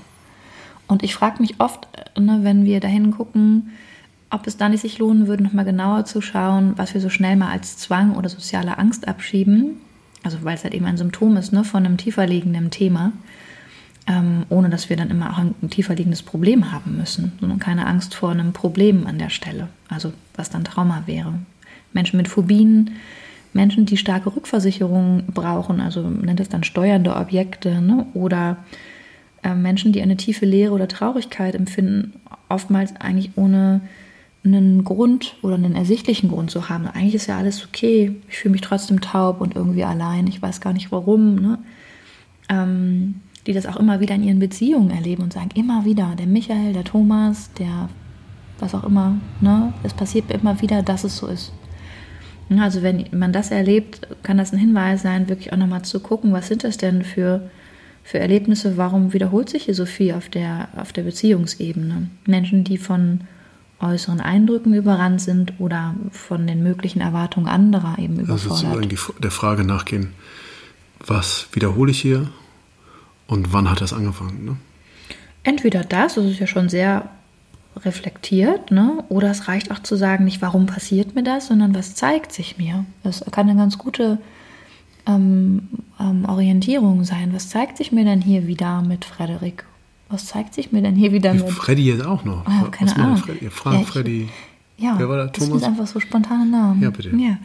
Und 0.87 1.03
ich 1.03 1.15
frage 1.15 1.41
mich 1.41 1.59
oft, 1.59 1.87
ne, 2.17 2.39
wenn 2.41 2.65
wir 2.65 2.79
dahin 2.79 3.11
gucken, 3.11 3.71
ob 4.29 4.47
es 4.47 4.57
da 4.57 4.69
nicht 4.69 4.81
sich 4.81 4.99
lohnen 4.99 5.27
würde, 5.27 5.43
nochmal 5.43 5.65
genauer 5.65 6.05
zu 6.05 6.21
schauen, 6.21 6.73
was 6.75 6.93
wir 6.93 7.01
so 7.01 7.09
schnell 7.09 7.35
mal 7.35 7.51
als 7.51 7.77
Zwang 7.77 8.15
oder 8.15 8.29
soziale 8.29 8.77
Angst 8.77 9.07
abschieben. 9.07 9.77
Also 10.23 10.39
weil 10.43 10.55
es 10.55 10.63
halt 10.63 10.73
eben 10.73 10.85
ein 10.85 10.97
Symptom 10.97 11.37
ist 11.37 11.53
ne, 11.53 11.63
von 11.63 11.85
einem 11.85 11.97
tiefer 11.97 12.25
liegenden 12.25 12.71
Thema, 12.71 13.11
ähm, 14.07 14.45
ohne 14.49 14.69
dass 14.69 14.89
wir 14.89 14.97
dann 14.97 15.11
immer 15.11 15.31
auch 15.31 15.37
ein, 15.37 15.53
tiefer 15.69 15.95
liegendes 15.95 16.23
Problem 16.23 16.71
haben 16.71 16.97
müssen, 16.97 17.33
sondern 17.39 17.59
keine 17.59 17.85
Angst 17.85 18.15
vor 18.15 18.31
einem 18.31 18.51
Problem 18.51 19.05
an 19.05 19.19
der 19.19 19.29
Stelle, 19.29 19.67
also 19.87 20.13
was 20.35 20.49
dann 20.49 20.63
Trauma 20.63 21.03
wäre. 21.05 21.33
Menschen 21.93 22.17
mit 22.17 22.27
Phobien, 22.27 22.91
Menschen, 23.53 23.85
die 23.85 23.97
starke 23.97 24.35
Rückversicherungen 24.35 25.27
brauchen, 25.27 25.79
also 25.79 26.01
nennt 26.01 26.39
es 26.39 26.49
dann 26.49 26.63
steuernde 26.63 27.15
Objekte, 27.15 27.79
ne? 27.81 28.07
oder 28.15 28.51
äh, 28.51 28.84
Menschen, 29.53 29.91
die 29.91 30.01
eine 30.01 30.17
tiefe 30.17 30.45
Leere 30.45 30.73
oder 30.73 30.87
Traurigkeit 30.87 31.53
empfinden, 31.53 32.13
oftmals 32.49 32.95
eigentlich 32.95 33.31
ohne 33.35 33.81
einen 34.43 34.83
Grund 34.83 35.35
oder 35.41 35.55
einen 35.55 35.75
ersichtlichen 35.75 36.29
Grund 36.29 36.49
zu 36.49 36.69
haben. 36.69 36.87
Eigentlich 36.87 37.15
ist 37.15 37.27
ja 37.27 37.37
alles 37.37 37.65
okay, 37.65 38.15
ich 38.29 38.37
fühle 38.37 38.53
mich 38.53 38.61
trotzdem 38.61 39.01
taub 39.01 39.41
und 39.41 39.55
irgendwie 39.55 39.83
allein, 39.83 40.27
ich 40.27 40.41
weiß 40.41 40.61
gar 40.61 40.73
nicht 40.73 40.91
warum. 40.91 41.35
Ne? 41.35 41.59
Ähm, 42.49 43.15
die 43.45 43.53
das 43.53 43.65
auch 43.65 43.77
immer 43.77 43.99
wieder 43.99 44.15
in 44.15 44.23
ihren 44.23 44.39
Beziehungen 44.39 44.89
erleben 44.89 45.23
und 45.23 45.33
sagen, 45.33 45.49
immer 45.53 45.85
wieder, 45.85 46.15
der 46.17 46.25
Michael, 46.25 46.73
der 46.73 46.83
Thomas, 46.83 47.51
der 47.53 47.89
was 48.59 48.73
auch 48.73 48.83
immer, 48.83 49.17
ne? 49.41 49.73
es 49.83 49.93
passiert 49.93 50.31
immer 50.31 50.61
wieder, 50.61 50.81
dass 50.81 51.03
es 51.03 51.17
so 51.17 51.27
ist. 51.27 51.51
Also 52.57 52.83
wenn 52.83 53.05
man 53.11 53.33
das 53.33 53.51
erlebt, 53.51 54.07
kann 54.23 54.37
das 54.37 54.53
ein 54.53 54.59
Hinweis 54.59 55.01
sein, 55.01 55.29
wirklich 55.29 55.51
auch 55.51 55.57
nochmal 55.57 55.81
zu 55.81 55.99
gucken, 55.99 56.31
was 56.31 56.47
sind 56.47 56.63
das 56.63 56.77
denn 56.77 57.03
für, 57.03 57.49
für 58.05 58.19
Erlebnisse, 58.19 58.77
warum 58.77 59.13
wiederholt 59.13 59.49
sich 59.49 59.63
hier 59.63 59.73
so 59.73 59.87
viel 59.87 60.13
auf 60.13 60.29
der, 60.29 60.69
auf 60.77 60.93
der 60.93 61.01
Beziehungsebene? 61.01 62.07
Menschen, 62.27 62.63
die 62.63 62.77
von 62.77 63.21
äußeren 63.79 64.21
Eindrücken 64.21 64.75
überrannt 64.75 65.21
sind 65.21 65.53
oder 65.57 65.95
von 66.11 66.45
den 66.45 66.61
möglichen 66.61 67.01
Erwartungen 67.01 67.47
anderer 67.47 67.97
eben 67.97 68.19
überfordert. 68.19 68.51
Also 68.51 68.89
sozusagen 68.89 69.21
der 69.21 69.31
Frage 69.31 69.63
nachgehen, 69.63 70.13
was 70.99 71.47
wiederhole 71.51 71.91
ich 71.91 71.99
hier 71.99 72.29
und 73.25 73.53
wann 73.53 73.71
hat 73.71 73.81
das 73.81 73.91
angefangen? 73.91 74.45
Ne? 74.45 74.57
Entweder 75.41 75.83
das, 75.83 76.13
das 76.13 76.25
ist 76.25 76.39
ja 76.39 76.47
schon 76.47 76.69
sehr 76.69 77.09
reflektiert, 77.77 78.69
ne? 78.69 79.03
oder 79.09 79.31
es 79.31 79.47
reicht 79.47 79.71
auch 79.71 79.79
zu 79.79 79.95
sagen, 79.95 80.25
nicht 80.25 80.43
warum 80.43 80.67
passiert 80.67 81.15
mir 81.15 81.23
das, 81.23 81.47
sondern 81.47 81.73
was 81.73 81.95
zeigt 81.95 82.31
sich 82.31 82.59
mir. 82.59 82.85
Das 83.01 83.25
kann 83.31 83.49
eine 83.49 83.59
ganz 83.59 83.79
gute 83.79 84.19
ähm, 85.07 85.67
ähm, 85.99 86.25
Orientierung 86.25 87.03
sein. 87.03 87.33
Was 87.33 87.49
zeigt 87.49 87.77
sich 87.77 87.91
mir 87.91 88.05
denn 88.05 88.21
hier 88.21 88.47
wieder 88.47 88.81
mit 88.81 89.05
Frederik 89.05 89.65
was 90.09 90.27
zeigt 90.27 90.53
sich 90.53 90.71
mir 90.71 90.81
denn 90.81 90.95
hier 90.95 91.11
wieder 91.11 91.33
mit? 91.33 91.49
Freddy 91.49 91.85
jetzt 91.85 92.05
auch 92.05 92.23
noch. 92.25 92.45
Ah, 92.45 92.67
keine 92.71 92.91
was 92.91 92.97
Ahnung. 92.97 93.17
Freddy? 93.17 93.49
Frank, 93.49 93.75
ja, 93.75 93.81
ich, 93.81 93.87
Freddy. 93.87 94.29
Ja, 94.77 94.95
Wer 94.97 95.09
war 95.09 95.17
da? 95.17 95.27
Thomas? 95.27 95.49
das 95.49 95.59
sind 95.59 95.69
einfach 95.69 95.87
so 95.87 95.99
spontane 95.99 96.45
Namen. 96.45 96.81
Ja, 96.81 96.89
bitte. 96.89 97.09
Ja. 97.09 97.37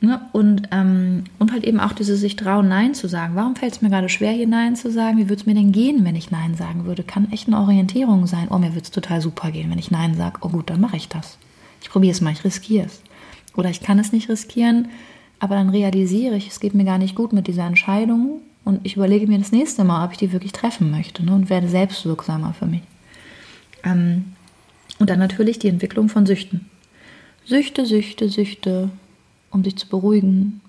Ne? 0.00 0.20
Und, 0.32 0.68
ähm, 0.70 1.24
und 1.40 1.52
halt 1.52 1.64
eben 1.64 1.80
auch 1.80 1.92
dieses 1.92 2.20
sich 2.20 2.36
trauen, 2.36 2.68
Nein 2.68 2.94
zu 2.94 3.08
sagen. 3.08 3.34
Warum 3.34 3.56
fällt 3.56 3.74
es 3.74 3.82
mir 3.82 3.90
gerade 3.90 4.08
schwer, 4.08 4.30
hier 4.30 4.46
Nein 4.46 4.76
zu 4.76 4.90
sagen? 4.90 5.18
Wie 5.18 5.28
würde 5.28 5.40
es 5.40 5.46
mir 5.46 5.54
denn 5.54 5.72
gehen, 5.72 6.04
wenn 6.04 6.14
ich 6.14 6.30
Nein 6.30 6.54
sagen 6.54 6.86
würde? 6.86 7.02
Kann 7.02 7.30
echt 7.32 7.48
eine 7.48 7.58
Orientierung 7.58 8.26
sein. 8.26 8.46
Oh, 8.50 8.58
mir 8.58 8.70
würde 8.70 8.82
es 8.82 8.90
total 8.92 9.20
super 9.20 9.50
gehen, 9.50 9.70
wenn 9.70 9.78
ich 9.78 9.90
Nein 9.90 10.14
sage. 10.14 10.38
Oh 10.42 10.50
gut, 10.50 10.70
dann 10.70 10.80
mache 10.80 10.96
ich 10.96 11.08
das. 11.08 11.36
Ich 11.82 11.90
probiere 11.90 12.12
es 12.12 12.20
mal, 12.20 12.32
ich 12.32 12.44
riskiere 12.44 12.86
es. 12.86 13.02
Oder 13.54 13.70
ich 13.70 13.80
kann 13.80 13.98
es 13.98 14.12
nicht 14.12 14.28
riskieren, 14.28 14.88
aber 15.40 15.54
dann 15.54 15.70
realisiere 15.70 16.36
ich, 16.36 16.48
es 16.48 16.60
geht 16.60 16.74
mir 16.74 16.84
gar 16.84 16.98
nicht 16.98 17.14
gut 17.14 17.32
mit 17.32 17.46
dieser 17.46 17.66
Entscheidung 17.66 18.40
und 18.64 18.80
ich 18.84 18.96
überlege 18.96 19.26
mir 19.26 19.38
das 19.38 19.52
nächste 19.52 19.84
Mal, 19.84 20.04
ob 20.04 20.12
ich 20.12 20.18
die 20.18 20.32
wirklich 20.32 20.52
treffen 20.52 20.90
möchte 20.90 21.24
ne, 21.24 21.34
und 21.34 21.50
werde 21.50 21.68
selbstwirksamer 21.68 22.54
für 22.54 22.66
mich. 22.66 22.82
Ähm, 23.84 24.32
und 24.98 25.10
dann 25.10 25.18
natürlich 25.18 25.58
die 25.58 25.68
Entwicklung 25.68 26.08
von 26.08 26.26
Süchten. 26.26 26.68
Süchte, 27.44 27.86
Süchte, 27.86 28.28
Süchte, 28.28 28.90
um 29.50 29.64
sich 29.64 29.76
zu 29.76 29.88
beruhigen. 29.88 30.60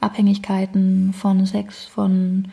Abhängigkeiten 0.00 1.12
von 1.12 1.46
Sex, 1.46 1.86
von 1.86 2.48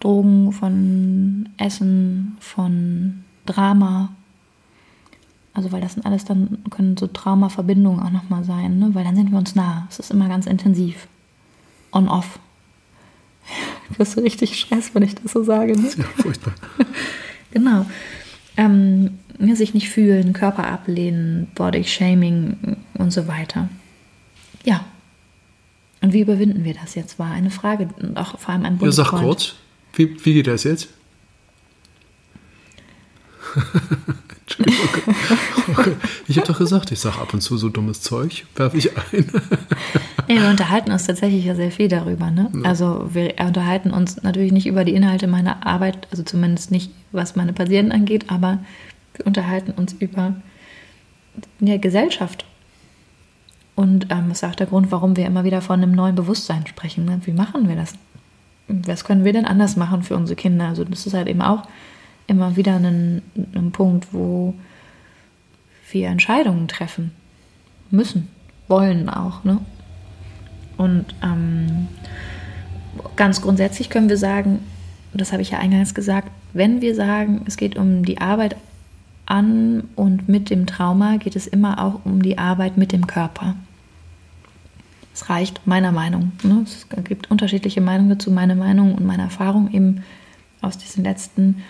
Drogen, 0.00 0.52
von 0.52 1.48
Essen, 1.56 2.36
von 2.40 3.24
Drama. 3.46 4.10
Also 5.54 5.70
weil 5.70 5.80
das 5.80 5.94
sind 5.94 6.04
alles 6.04 6.24
dann 6.24 6.58
können 6.70 6.96
so 6.96 7.06
Traumaverbindungen 7.06 8.00
auch 8.00 8.10
nochmal 8.10 8.42
sein, 8.42 8.80
ne? 8.80 8.90
weil 8.92 9.04
dann 9.04 9.14
sind 9.14 9.30
wir 9.30 9.38
uns 9.38 9.54
nah. 9.54 9.86
Es 9.88 10.00
ist 10.00 10.10
immer 10.10 10.28
ganz 10.28 10.46
intensiv. 10.46 11.06
On-off. 11.92 12.38
Du 13.90 13.98
hast 13.98 14.12
so 14.12 14.22
richtig 14.22 14.58
Stress, 14.58 14.94
wenn 14.94 15.02
ich 15.02 15.14
das 15.14 15.32
so 15.32 15.44
sage. 15.44 15.78
Ne? 15.78 15.86
Ja, 15.96 16.04
furchtbar. 16.16 16.54
genau. 17.50 17.84
Ähm, 18.56 19.18
sich 19.38 19.74
nicht 19.74 19.90
fühlen, 19.90 20.32
Körper 20.32 20.66
ablehnen, 20.66 21.48
Body-Shaming 21.54 22.78
und 22.94 23.12
so 23.12 23.28
weiter. 23.28 23.68
Ja. 24.64 24.86
Und 26.00 26.14
wie 26.14 26.20
überwinden 26.20 26.64
wir 26.64 26.72
das 26.72 26.94
jetzt? 26.94 27.18
War 27.18 27.30
eine 27.30 27.50
Frage 27.50 27.90
und 28.00 28.16
auch 28.16 28.38
vor 28.38 28.54
allem 28.54 28.64
ein 28.64 28.78
Bullet 28.78 28.90
Ja, 28.90 29.04
sag 29.04 29.08
kurz. 29.08 29.54
Wie, 29.92 30.16
wie 30.24 30.32
geht 30.32 30.46
das 30.46 30.64
jetzt? 30.64 30.88
Entschuldigung. 34.46 35.96
Ich 36.28 36.36
habe 36.36 36.46
doch 36.46 36.58
gesagt, 36.58 36.92
ich 36.92 37.00
sage 37.00 37.18
ab 37.18 37.32
und 37.32 37.40
zu 37.40 37.56
so 37.56 37.68
dummes 37.70 38.02
Zeug, 38.02 38.44
werfe 38.56 38.76
ich 38.76 38.90
ein. 38.96 39.30
Nee, 40.28 40.40
wir 40.40 40.48
unterhalten 40.48 40.90
uns 40.90 41.06
tatsächlich 41.06 41.44
ja 41.44 41.54
sehr 41.54 41.70
viel 41.70 41.88
darüber. 41.88 42.30
Ne? 42.30 42.50
Ja. 42.54 42.62
Also 42.62 43.08
wir 43.12 43.34
unterhalten 43.40 43.90
uns 43.90 44.22
natürlich 44.22 44.52
nicht 44.52 44.66
über 44.66 44.84
die 44.84 44.94
Inhalte 44.94 45.26
meiner 45.26 45.66
Arbeit, 45.66 46.08
also 46.10 46.22
zumindest 46.22 46.70
nicht, 46.70 46.90
was 47.12 47.36
meine 47.36 47.52
Patienten 47.52 47.92
angeht, 47.92 48.30
aber 48.30 48.58
wir 49.14 49.26
unterhalten 49.26 49.72
uns 49.72 49.92
über 49.94 50.34
ja, 51.60 51.76
Gesellschaft. 51.76 52.44
Und 53.74 54.06
ähm, 54.10 54.28
das 54.28 54.42
ist 54.42 54.44
auch 54.44 54.54
der 54.54 54.66
Grund, 54.66 54.92
warum 54.92 55.16
wir 55.16 55.26
immer 55.26 55.44
wieder 55.44 55.60
von 55.60 55.82
einem 55.82 55.92
neuen 55.92 56.14
Bewusstsein 56.14 56.66
sprechen. 56.66 57.04
Ne? 57.04 57.20
Wie 57.24 57.32
machen 57.32 57.68
wir 57.68 57.76
das? 57.76 57.94
Was 58.68 59.04
können 59.04 59.24
wir 59.24 59.32
denn 59.32 59.44
anders 59.44 59.76
machen 59.76 60.02
für 60.02 60.16
unsere 60.16 60.36
Kinder? 60.36 60.68
Also 60.68 60.84
das 60.84 61.06
ist 61.06 61.14
halt 61.14 61.28
eben 61.28 61.42
auch 61.42 61.64
immer 62.26 62.56
wieder 62.56 62.76
ein, 62.76 63.22
ein 63.54 63.72
Punkt, 63.72 64.12
wo 64.12 64.54
wir 65.90 66.08
Entscheidungen 66.08 66.68
treffen 66.68 67.12
müssen, 67.90 68.28
wollen 68.68 69.08
auch. 69.08 69.44
Ne? 69.44 69.60
Und 70.76 71.06
ähm, 71.22 71.88
ganz 73.16 73.40
grundsätzlich 73.40 73.90
können 73.90 74.08
wir 74.08 74.16
sagen, 74.16 74.60
das 75.12 75.32
habe 75.32 75.42
ich 75.42 75.50
ja 75.50 75.58
eingangs 75.58 75.94
gesagt, 75.94 76.30
wenn 76.52 76.80
wir 76.80 76.94
sagen, 76.94 77.42
es 77.46 77.56
geht 77.56 77.76
um 77.76 78.04
die 78.04 78.20
Arbeit 78.20 78.56
an 79.26 79.84
und 79.96 80.28
mit 80.28 80.50
dem 80.50 80.66
Trauma, 80.66 81.16
geht 81.16 81.36
es 81.36 81.46
immer 81.46 81.82
auch 81.82 82.04
um 82.04 82.22
die 82.22 82.38
Arbeit 82.38 82.76
mit 82.76 82.92
dem 82.92 83.06
Körper. 83.06 83.54
Es 85.14 85.30
reicht 85.30 85.66
meiner 85.66 85.92
Meinung. 85.92 86.32
Ne? 86.42 86.64
Es 86.64 86.86
gibt 87.04 87.30
unterschiedliche 87.30 87.80
Meinungen 87.80 88.10
dazu. 88.10 88.32
Meine 88.32 88.56
Meinung 88.56 88.94
und 88.96 89.06
meine 89.06 89.22
Erfahrung 89.22 89.72
eben 89.72 90.02
aus 90.60 90.76
diesen 90.76 91.04
letzten 91.04 91.62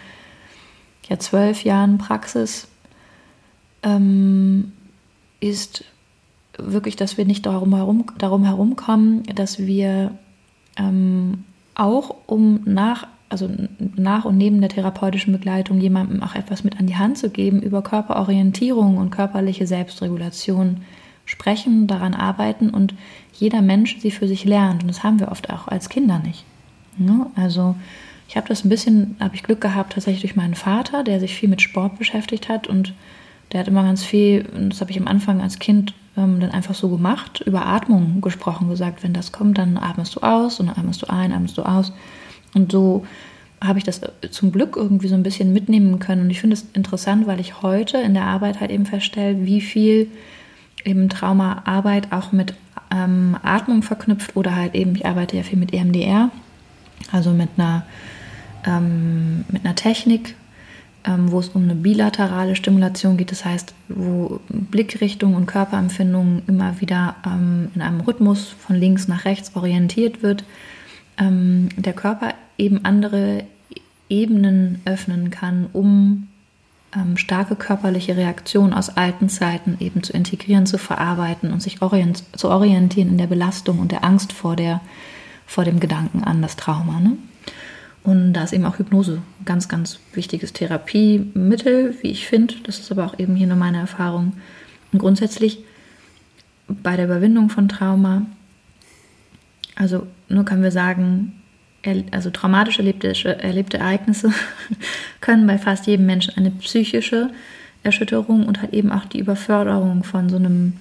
ja, 1.08 1.18
zwölf 1.18 1.64
Jahren 1.64 1.98
Praxis 1.98 2.68
ähm, 3.82 4.72
ist 5.40 5.84
wirklich, 6.58 6.96
dass 6.96 7.18
wir 7.18 7.24
nicht 7.24 7.46
darum, 7.46 7.74
herum, 7.74 8.06
darum 8.18 8.44
herumkommen, 8.44 9.22
dass 9.34 9.58
wir 9.58 10.12
ähm, 10.76 11.44
auch 11.74 12.14
um 12.26 12.60
nach, 12.64 13.06
also 13.28 13.50
nach 13.96 14.24
und 14.24 14.38
neben 14.38 14.60
der 14.60 14.70
therapeutischen 14.70 15.32
Begleitung 15.32 15.80
jemandem 15.80 16.22
auch 16.22 16.34
etwas 16.34 16.64
mit 16.64 16.78
an 16.78 16.86
die 16.86 16.96
Hand 16.96 17.18
zu 17.18 17.30
geben, 17.30 17.60
über 17.60 17.82
Körperorientierung 17.82 18.96
und 18.96 19.10
körperliche 19.10 19.66
Selbstregulation 19.66 20.82
sprechen, 21.26 21.86
daran 21.86 22.14
arbeiten 22.14 22.70
und 22.70 22.94
jeder 23.32 23.62
Mensch 23.62 23.98
sie 24.00 24.10
für 24.10 24.28
sich 24.28 24.44
lernt. 24.44 24.82
Und 24.82 24.88
das 24.88 25.02
haben 25.02 25.20
wir 25.20 25.32
oft 25.32 25.50
auch 25.50 25.68
als 25.68 25.88
Kinder 25.88 26.18
nicht. 26.18 26.44
Ne? 26.96 27.26
also 27.34 27.74
ich 28.28 28.36
habe 28.36 28.48
das 28.48 28.64
ein 28.64 28.68
bisschen, 28.68 29.16
habe 29.20 29.34
ich 29.34 29.42
Glück 29.42 29.60
gehabt, 29.60 29.92
tatsächlich 29.92 30.22
durch 30.22 30.36
meinen 30.36 30.54
Vater, 30.54 31.04
der 31.04 31.20
sich 31.20 31.34
viel 31.34 31.48
mit 31.48 31.62
Sport 31.62 31.98
beschäftigt 31.98 32.48
hat 32.48 32.66
und 32.66 32.94
der 33.52 33.60
hat 33.60 33.68
immer 33.68 33.84
ganz 33.84 34.02
viel, 34.02 34.44
das 34.68 34.80
habe 34.80 34.90
ich 34.90 34.98
am 34.98 35.06
Anfang 35.06 35.40
als 35.40 35.58
Kind 35.58 35.94
ähm, 36.16 36.40
dann 36.40 36.50
einfach 36.50 36.74
so 36.74 36.88
gemacht, 36.88 37.40
über 37.46 37.66
Atmung 37.66 38.20
gesprochen, 38.20 38.68
gesagt, 38.68 39.02
wenn 39.02 39.12
das 39.12 39.32
kommt, 39.32 39.58
dann 39.58 39.76
atmest 39.76 40.16
du 40.16 40.20
aus 40.20 40.60
und 40.60 40.66
dann 40.66 40.76
atmest 40.76 41.02
du 41.02 41.06
ein, 41.06 41.32
atmest 41.32 41.58
du 41.58 41.62
aus. 41.62 41.92
Und 42.54 42.72
so 42.72 43.04
habe 43.62 43.78
ich 43.78 43.84
das 43.84 44.00
zum 44.30 44.52
Glück 44.52 44.76
irgendwie 44.76 45.08
so 45.08 45.14
ein 45.14 45.22
bisschen 45.22 45.52
mitnehmen 45.52 45.98
können. 45.98 46.22
Und 46.22 46.30
ich 46.30 46.40
finde 46.40 46.54
es 46.54 46.66
interessant, 46.74 47.26
weil 47.26 47.40
ich 47.40 47.62
heute 47.62 47.98
in 47.98 48.14
der 48.14 48.24
Arbeit 48.24 48.60
halt 48.60 48.70
eben 48.70 48.86
feststelle, 48.86 49.44
wie 49.44 49.60
viel 49.60 50.10
eben 50.84 51.08
Traumaarbeit 51.08 52.12
auch 52.12 52.32
mit 52.32 52.54
ähm, 52.94 53.36
Atmung 53.42 53.82
verknüpft 53.82 54.36
oder 54.36 54.54
halt 54.54 54.74
eben, 54.74 54.94
ich 54.94 55.06
arbeite 55.06 55.36
ja 55.36 55.42
viel 55.42 55.58
mit 55.58 55.72
EMDR, 55.72 56.30
also 57.12 57.30
mit 57.30 57.50
einer, 57.56 57.84
ähm, 58.66 59.44
mit 59.48 59.64
einer 59.64 59.74
Technik, 59.74 60.34
ähm, 61.04 61.30
wo 61.30 61.40
es 61.40 61.48
um 61.48 61.64
eine 61.64 61.74
bilaterale 61.74 62.56
Stimulation 62.56 63.16
geht, 63.16 63.30
das 63.30 63.44
heißt, 63.44 63.74
wo 63.88 64.40
Blickrichtung 64.48 65.34
und 65.34 65.46
Körperempfindung 65.46 66.42
immer 66.46 66.80
wieder 66.80 67.16
ähm, 67.26 67.68
in 67.74 67.82
einem 67.82 68.00
Rhythmus 68.00 68.48
von 68.48 68.76
links 68.76 69.06
nach 69.06 69.24
rechts 69.24 69.54
orientiert 69.54 70.22
wird, 70.22 70.44
ähm, 71.18 71.68
der 71.76 71.92
Körper 71.92 72.34
eben 72.56 72.84
andere 72.84 73.44
Ebenen 74.08 74.80
öffnen 74.84 75.30
kann, 75.30 75.66
um 75.72 76.28
ähm, 76.94 77.16
starke 77.16 77.56
körperliche 77.56 78.16
Reaktionen 78.16 78.72
aus 78.72 78.96
alten 78.96 79.28
Zeiten 79.28 79.76
eben 79.80 80.02
zu 80.02 80.12
integrieren, 80.12 80.66
zu 80.66 80.78
verarbeiten 80.78 81.52
und 81.52 81.60
sich 81.60 81.82
orient 81.82 82.24
zu 82.36 82.48
orientieren 82.48 83.08
in 83.08 83.18
der 83.18 83.26
Belastung 83.26 83.78
und 83.78 83.92
der 83.92 84.04
Angst 84.04 84.32
vor, 84.32 84.56
der, 84.56 84.80
vor 85.46 85.64
dem 85.64 85.80
Gedanken 85.80 86.24
an 86.24 86.42
das 86.42 86.56
Trauma. 86.56 87.00
Ne? 87.00 87.16
Und 88.02 88.34
da 88.34 88.44
ist 88.44 88.52
eben 88.52 88.66
auch 88.66 88.78
Hypnose 88.78 89.22
ein 89.40 89.44
ganz, 89.44 89.68
ganz 89.68 89.98
wichtiges 90.12 90.52
Therapiemittel, 90.52 91.96
wie 92.02 92.10
ich 92.10 92.26
finde. 92.26 92.54
Das 92.64 92.78
ist 92.78 92.92
aber 92.92 93.06
auch 93.06 93.18
eben 93.18 93.34
hier 93.34 93.46
nur 93.46 93.56
meine 93.56 93.78
Erfahrung. 93.78 94.34
Und 94.92 94.98
grundsätzlich 94.98 95.64
bei 96.68 96.96
der 96.96 97.06
Überwindung 97.06 97.50
von 97.50 97.68
Trauma, 97.68 98.26
also 99.74 100.06
nur 100.28 100.44
können 100.44 100.62
wir 100.62 100.70
sagen, 100.70 101.40
also 102.10 102.30
traumatisch 102.30 102.78
erlebte, 102.78 103.08
erlebte 103.42 103.78
Ereignisse 103.78 104.32
können 105.20 105.46
bei 105.46 105.58
fast 105.58 105.86
jedem 105.86 106.06
Menschen 106.06 106.36
eine 106.36 106.50
psychische 106.50 107.30
Erschütterung 107.82 108.46
und 108.46 108.62
halt 108.62 108.72
eben 108.72 108.90
auch 108.90 109.04
die 109.04 109.18
Überförderung 109.18 110.04
von 110.04 110.28
so 110.28 110.36
einem, 110.36 110.74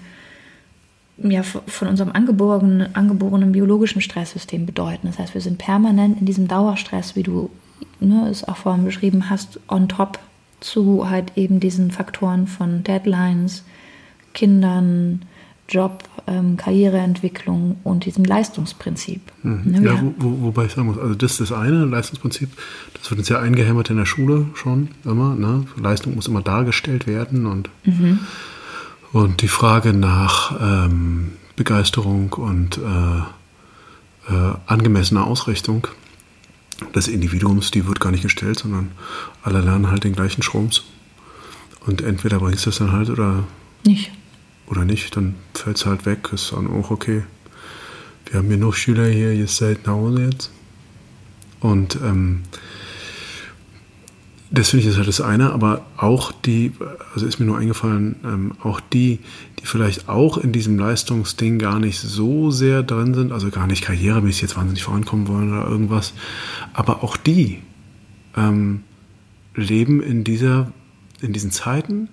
ja, 1.31 1.43
von 1.43 1.87
unserem 1.87 2.11
angeborenen, 2.11 2.95
angeborenen 2.95 3.51
biologischen 3.51 4.01
Stresssystem 4.01 4.65
bedeuten. 4.65 5.07
Das 5.07 5.19
heißt, 5.19 5.33
wir 5.33 5.41
sind 5.41 5.57
permanent 5.57 6.19
in 6.19 6.25
diesem 6.25 6.47
Dauerstress, 6.47 7.15
wie 7.15 7.23
du 7.23 7.49
ne, 7.99 8.27
es 8.29 8.43
auch 8.47 8.57
vorhin 8.57 8.85
beschrieben 8.85 9.29
hast, 9.29 9.59
on 9.67 9.87
top 9.87 10.19
zu 10.59 11.09
halt 11.09 11.33
eben 11.35 11.59
diesen 11.59 11.91
Faktoren 11.91 12.47
von 12.47 12.83
Deadlines, 12.83 13.63
Kindern, 14.33 15.23
Job, 15.69 16.03
ähm, 16.27 16.57
Karriereentwicklung 16.57 17.77
und 17.83 18.05
diesem 18.05 18.23
Leistungsprinzip. 18.23 19.21
Mhm. 19.43 19.61
Ne, 19.65 19.85
ja, 19.85 20.01
wo, 20.01 20.13
wo, 20.17 20.41
wobei 20.45 20.65
ich 20.65 20.73
sagen 20.73 20.87
muss, 20.87 20.97
also 20.97 21.15
das 21.15 21.31
ist 21.31 21.39
das 21.39 21.51
eine, 21.51 21.85
Leistungsprinzip, 21.85 22.49
das 22.93 23.09
wird 23.09 23.19
uns 23.19 23.29
ja 23.29 23.39
eingehämmert 23.39 23.89
in 23.89 23.97
der 23.97 24.05
Schule 24.05 24.47
schon 24.55 24.89
immer. 25.03 25.35
Ne? 25.35 25.65
Leistung 25.77 26.15
muss 26.15 26.27
immer 26.27 26.41
dargestellt 26.41 27.07
werden 27.07 27.45
und, 27.45 27.69
mhm. 27.83 28.19
Und 29.13 29.41
die 29.41 29.47
Frage 29.47 29.93
nach 29.93 30.59
ähm, 30.59 31.33
Begeisterung 31.55 32.33
und 32.33 32.77
äh, 32.77 33.19
äh, 34.33 34.55
angemessener 34.65 35.25
Ausrichtung 35.25 35.87
des 36.95 37.07
Individuums, 37.07 37.71
die 37.71 37.87
wird 37.87 37.99
gar 37.99 38.11
nicht 38.11 38.23
gestellt, 38.23 38.59
sondern 38.59 38.91
alle 39.43 39.61
lernen 39.61 39.89
halt 39.89 40.03
den 40.03 40.13
gleichen 40.13 40.41
Schrums. 40.41 40.83
Und 41.85 42.01
entweder 42.01 42.39
bringst 42.39 42.65
du 42.65 42.71
es 42.71 42.79
dann 42.79 42.91
halt 42.91 43.09
oder 43.09 43.43
nicht 43.85 44.11
oder 44.67 44.85
nicht, 44.85 45.15
dann 45.15 45.35
fällt 45.53 45.77
es 45.77 45.85
halt 45.85 46.05
weg. 46.05 46.29
Ist 46.33 46.51
dann 46.51 46.67
auch 46.67 46.89
okay. 46.89 47.23
Wir 48.25 48.39
haben 48.39 48.49
genug 48.49 48.75
Schüler 48.75 49.07
hier, 49.07 49.33
ihr 49.33 49.47
seid 49.47 49.85
nach 49.85 49.93
Hause 49.93 50.25
jetzt. 50.25 50.51
Und 51.59 51.95
ähm, 52.03 52.43
das 54.55 54.69
finde 54.69 54.83
ich 54.83 54.91
ist 54.91 54.97
halt 54.97 55.07
das 55.07 55.19
eine, 55.19 55.51
aber 55.51 55.83
auch 55.97 56.31
die, 56.31 56.73
also 57.15 57.25
ist 57.25 57.39
mir 57.39 57.47
nur 57.47 57.57
eingefallen, 57.57 58.17
ähm, 58.23 58.51
auch 58.61 58.79
die, 58.79 59.17
die 59.59 59.65
vielleicht 59.65 60.09
auch 60.09 60.37
in 60.37 60.51
diesem 60.51 60.77
Leistungsding 60.77 61.57
gar 61.57 61.79
nicht 61.79 61.99
so 61.99 62.51
sehr 62.51 62.83
drin 62.83 63.15
sind, 63.15 63.31
also 63.31 63.49
gar 63.49 63.65
nicht 63.65 63.83
karrieremäßig 63.83 64.43
jetzt 64.43 64.55
wahnsinnig 64.55 64.83
vorankommen 64.83 65.27
wollen 65.27 65.51
oder 65.51 65.67
irgendwas, 65.67 66.13
aber 66.71 67.03
auch 67.03 67.17
die 67.17 67.63
ähm, 68.37 68.83
leben 69.55 70.03
in 70.03 70.23
dieser, 70.23 70.71
in 71.19 71.33
diesen 71.33 71.49
Zeiten 71.49 72.09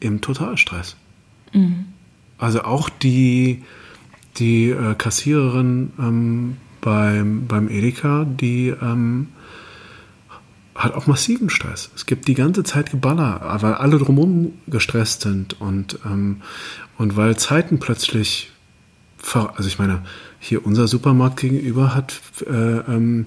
im 0.00 0.20
Totalstress. 0.20 0.96
Mhm. 1.52 1.84
Also 2.36 2.64
auch 2.64 2.88
die, 2.88 3.62
die 4.38 4.70
äh, 4.70 4.96
Kassiererin 4.96 5.92
ähm, 6.00 6.56
beim, 6.80 7.46
beim 7.46 7.68
Edeka, 7.68 8.24
die 8.24 8.70
ähm, 8.70 9.28
hat 10.76 10.94
auch 10.94 11.06
massiven 11.06 11.50
Stress. 11.50 11.90
Es 11.94 12.06
gibt 12.06 12.28
die 12.28 12.34
ganze 12.34 12.62
Zeit 12.62 12.90
Geballer, 12.90 13.58
weil 13.60 13.74
alle 13.74 13.98
drumherum 13.98 14.52
gestresst 14.66 15.22
sind 15.22 15.60
und, 15.60 15.98
ähm, 16.04 16.42
und 16.98 17.16
weil 17.16 17.36
Zeiten 17.36 17.78
plötzlich, 17.78 18.50
also 19.32 19.66
ich 19.66 19.78
meine, 19.78 20.02
hier 20.38 20.64
unser 20.64 20.86
Supermarkt 20.86 21.38
gegenüber 21.38 21.94
hat 21.94 22.20
äh, 22.46 22.52
ähm, 22.52 23.24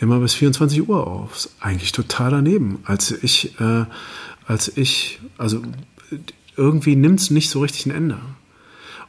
immer 0.00 0.20
bis 0.20 0.34
24 0.34 0.88
Uhr 0.88 1.06
auf. 1.06 1.48
Eigentlich 1.60 1.92
total 1.92 2.30
daneben. 2.30 2.78
Als 2.84 3.10
ich, 3.10 3.60
äh, 3.60 3.84
als 4.46 4.76
ich, 4.76 5.20
also 5.38 5.62
irgendwie 6.56 6.96
nimmt 6.96 7.20
es 7.20 7.30
nicht 7.30 7.50
so 7.50 7.60
richtig 7.60 7.86
ein 7.86 7.92
Ende. 7.92 8.18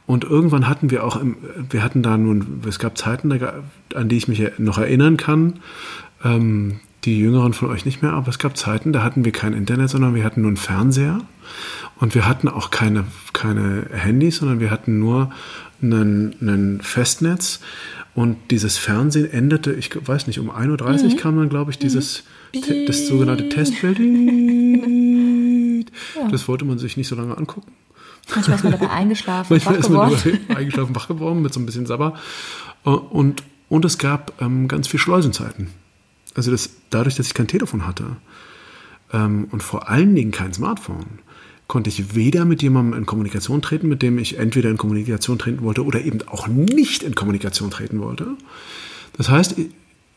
Und 0.06 0.24
irgendwann 0.24 0.68
hatten 0.68 0.90
wir 0.90 1.04
auch, 1.04 1.16
im, 1.16 1.36
wir 1.70 1.82
hatten 1.82 2.02
da 2.02 2.16
nun, 2.16 2.60
es 2.68 2.78
gab 2.78 2.98
Zeiten, 2.98 3.32
an 3.94 4.08
die 4.08 4.16
ich 4.16 4.28
mich 4.28 4.42
noch 4.58 4.76
erinnern 4.76 5.16
kann, 5.16 5.60
ähm, 6.22 6.80
die 7.04 7.18
Jüngeren 7.18 7.52
von 7.52 7.70
euch 7.70 7.84
nicht 7.84 8.02
mehr, 8.02 8.12
aber 8.12 8.28
es 8.28 8.38
gab 8.38 8.56
Zeiten, 8.56 8.92
da 8.92 9.02
hatten 9.02 9.24
wir 9.24 9.32
kein 9.32 9.52
Internet, 9.52 9.90
sondern 9.90 10.14
wir 10.14 10.24
hatten 10.24 10.42
nur 10.42 10.48
einen 10.48 10.56
Fernseher 10.56 11.20
und 12.00 12.14
wir 12.14 12.26
hatten 12.26 12.48
auch 12.48 12.70
keine, 12.70 13.04
keine 13.32 13.86
Handys, 13.92 14.36
sondern 14.36 14.60
wir 14.60 14.70
hatten 14.70 14.98
nur 14.98 15.30
einen, 15.82 16.34
einen 16.40 16.80
Festnetz 16.80 17.60
und 18.14 18.36
dieses 18.50 18.78
Fernsehen 18.78 19.30
endete, 19.32 19.72
ich 19.72 19.90
weiß 20.06 20.26
nicht, 20.28 20.38
um 20.38 20.50
1.30 20.50 20.70
Uhr 20.70 21.10
mhm. 21.10 21.16
kam 21.16 21.36
dann, 21.36 21.48
glaube 21.48 21.72
ich, 21.72 21.78
dieses, 21.78 22.24
mhm. 22.54 22.86
das 22.86 23.06
sogenannte 23.06 23.48
Testbild. 23.48 23.98
Ja. 26.16 26.28
Das 26.28 26.48
wollte 26.48 26.64
man 26.64 26.78
sich 26.78 26.96
nicht 26.96 27.08
so 27.08 27.14
lange 27.14 27.36
angucken. 27.36 27.70
Manchmal 28.34 28.56
ist 28.56 28.64
man 28.64 28.72
dabei 28.72 28.90
eingeschlafen, 28.90 29.52
Manchmal 29.52 29.78
wach 29.78 29.86
geworden. 29.86 30.14
Ist 30.14 30.24
man 30.24 30.40
dabei 30.48 30.60
eingeschlafen, 30.60 30.96
wach 30.96 31.08
geworden 31.08 31.42
mit 31.42 31.52
so 31.52 31.60
ein 31.60 31.66
bisschen 31.66 31.86
Sabber. 31.86 32.14
Äh, 32.84 32.90
und, 32.90 33.42
und 33.68 33.84
es 33.84 33.98
gab 33.98 34.32
ähm, 34.40 34.66
ganz 34.66 34.88
viel 34.88 34.98
Schleusenzeiten. 34.98 35.68
Also 36.34 36.50
das, 36.50 36.70
dadurch, 36.90 37.14
dass 37.16 37.28
ich 37.28 37.34
kein 37.34 37.46
Telefon 37.46 37.86
hatte 37.86 38.16
ähm, 39.12 39.48
und 39.50 39.62
vor 39.62 39.88
allen 39.88 40.14
Dingen 40.14 40.30
kein 40.30 40.52
Smartphone, 40.52 41.20
konnte 41.66 41.88
ich 41.88 42.14
weder 42.14 42.44
mit 42.44 42.62
jemandem 42.62 42.98
in 42.98 43.06
Kommunikation 43.06 43.62
treten, 43.62 43.88
mit 43.88 44.02
dem 44.02 44.18
ich 44.18 44.38
entweder 44.38 44.70
in 44.70 44.76
Kommunikation 44.76 45.38
treten 45.38 45.62
wollte 45.62 45.84
oder 45.84 46.02
eben 46.02 46.20
auch 46.28 46.46
nicht 46.46 47.02
in 47.02 47.14
Kommunikation 47.14 47.70
treten 47.70 48.00
wollte. 48.00 48.26
Das 49.16 49.30
heißt, 49.30 49.56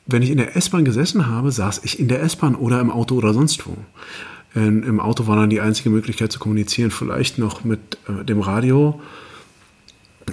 wenn 0.08 0.22
ich 0.22 0.30
in 0.30 0.38
der 0.38 0.56
S-Bahn 0.56 0.86
gesessen 0.86 1.28
habe, 1.28 1.52
saß 1.52 1.82
ich 1.84 2.00
in 2.00 2.08
der 2.08 2.22
S-Bahn 2.24 2.56
oder 2.56 2.80
im 2.80 2.90
Auto 2.90 3.16
oder 3.16 3.34
sonst 3.34 3.66
wo. 3.68 3.78
In, 4.56 4.84
Im 4.84 5.00
Auto 5.00 5.28
war 5.28 5.36
dann 5.36 5.50
die 5.50 5.62
einzige 5.62 5.90
Möglichkeit 5.90 6.32
zu 6.32 6.40
kommunizieren, 6.40 6.90
vielleicht 6.90 7.38
noch 7.38 7.64
mit 7.64 7.98
äh, 8.08 8.24
dem 8.24 8.40
Radio. 8.40 9.00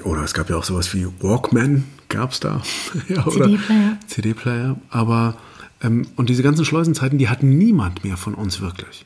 Oder 0.05 0.23
es 0.23 0.35
gab 0.35 0.49
ja 0.49 0.57
auch 0.57 0.65
sowas 0.65 0.95
wie 0.95 1.07
Walkman, 1.21 1.85
gab 2.09 2.33
es 2.33 2.41
da. 2.41 2.63
ja, 3.09 3.29
CD-Player. 3.29 3.99
CD-Player. 4.07 4.77
Aber, 4.89 5.37
und 5.83 6.29
diese 6.29 6.43
ganzen 6.43 6.65
Schleusenzeiten, 6.65 7.19
die 7.19 7.29
hat 7.29 7.43
niemand 7.43 8.05
mehr 8.05 8.17
von 8.17 8.35
uns 8.35 8.61
wirklich. 8.61 9.05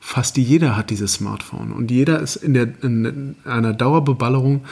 Fast 0.00 0.36
jeder 0.36 0.76
hat 0.76 0.90
dieses 0.90 1.14
Smartphone. 1.14 1.72
Und 1.72 1.90
jeder 1.90 2.20
ist 2.20 2.36
in, 2.36 2.54
der, 2.54 2.68
in 2.82 3.36
einer 3.44 3.72
Dauerbeballerung, 3.72 4.64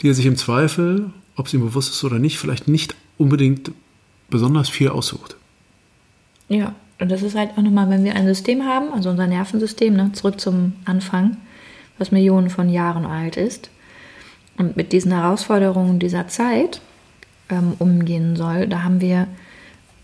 die 0.00 0.08
er 0.08 0.14
sich 0.14 0.26
im 0.26 0.36
Zweifel, 0.36 1.10
ob 1.36 1.46
es 1.46 1.54
ihm 1.54 1.60
bewusst 1.60 1.92
ist 1.92 2.04
oder 2.04 2.18
nicht, 2.18 2.38
vielleicht 2.38 2.68
nicht 2.68 2.94
unbedingt 3.16 3.72
besonders 4.30 4.68
viel 4.68 4.88
aussucht. 4.88 5.36
Ja, 6.48 6.74
und 7.00 7.10
das 7.10 7.22
ist 7.22 7.36
halt 7.36 7.50
auch 7.52 7.62
nochmal, 7.62 7.90
wenn 7.90 8.04
wir 8.04 8.14
ein 8.14 8.26
System 8.26 8.64
haben, 8.64 8.92
also 8.92 9.10
unser 9.10 9.26
Nervensystem, 9.26 9.94
ne, 9.94 10.12
zurück 10.12 10.40
zum 10.40 10.74
Anfang, 10.84 11.36
was 11.98 12.10
Millionen 12.10 12.50
von 12.50 12.68
Jahren 12.68 13.04
alt 13.04 13.36
ist, 13.36 13.70
und 14.56 14.76
mit 14.76 14.92
diesen 14.92 15.12
Herausforderungen 15.12 16.00
dieser 16.00 16.26
Zeit 16.26 16.80
ähm, 17.48 17.74
umgehen 17.78 18.34
soll, 18.34 18.66
da 18.66 18.82
haben 18.82 19.00
wir 19.00 19.28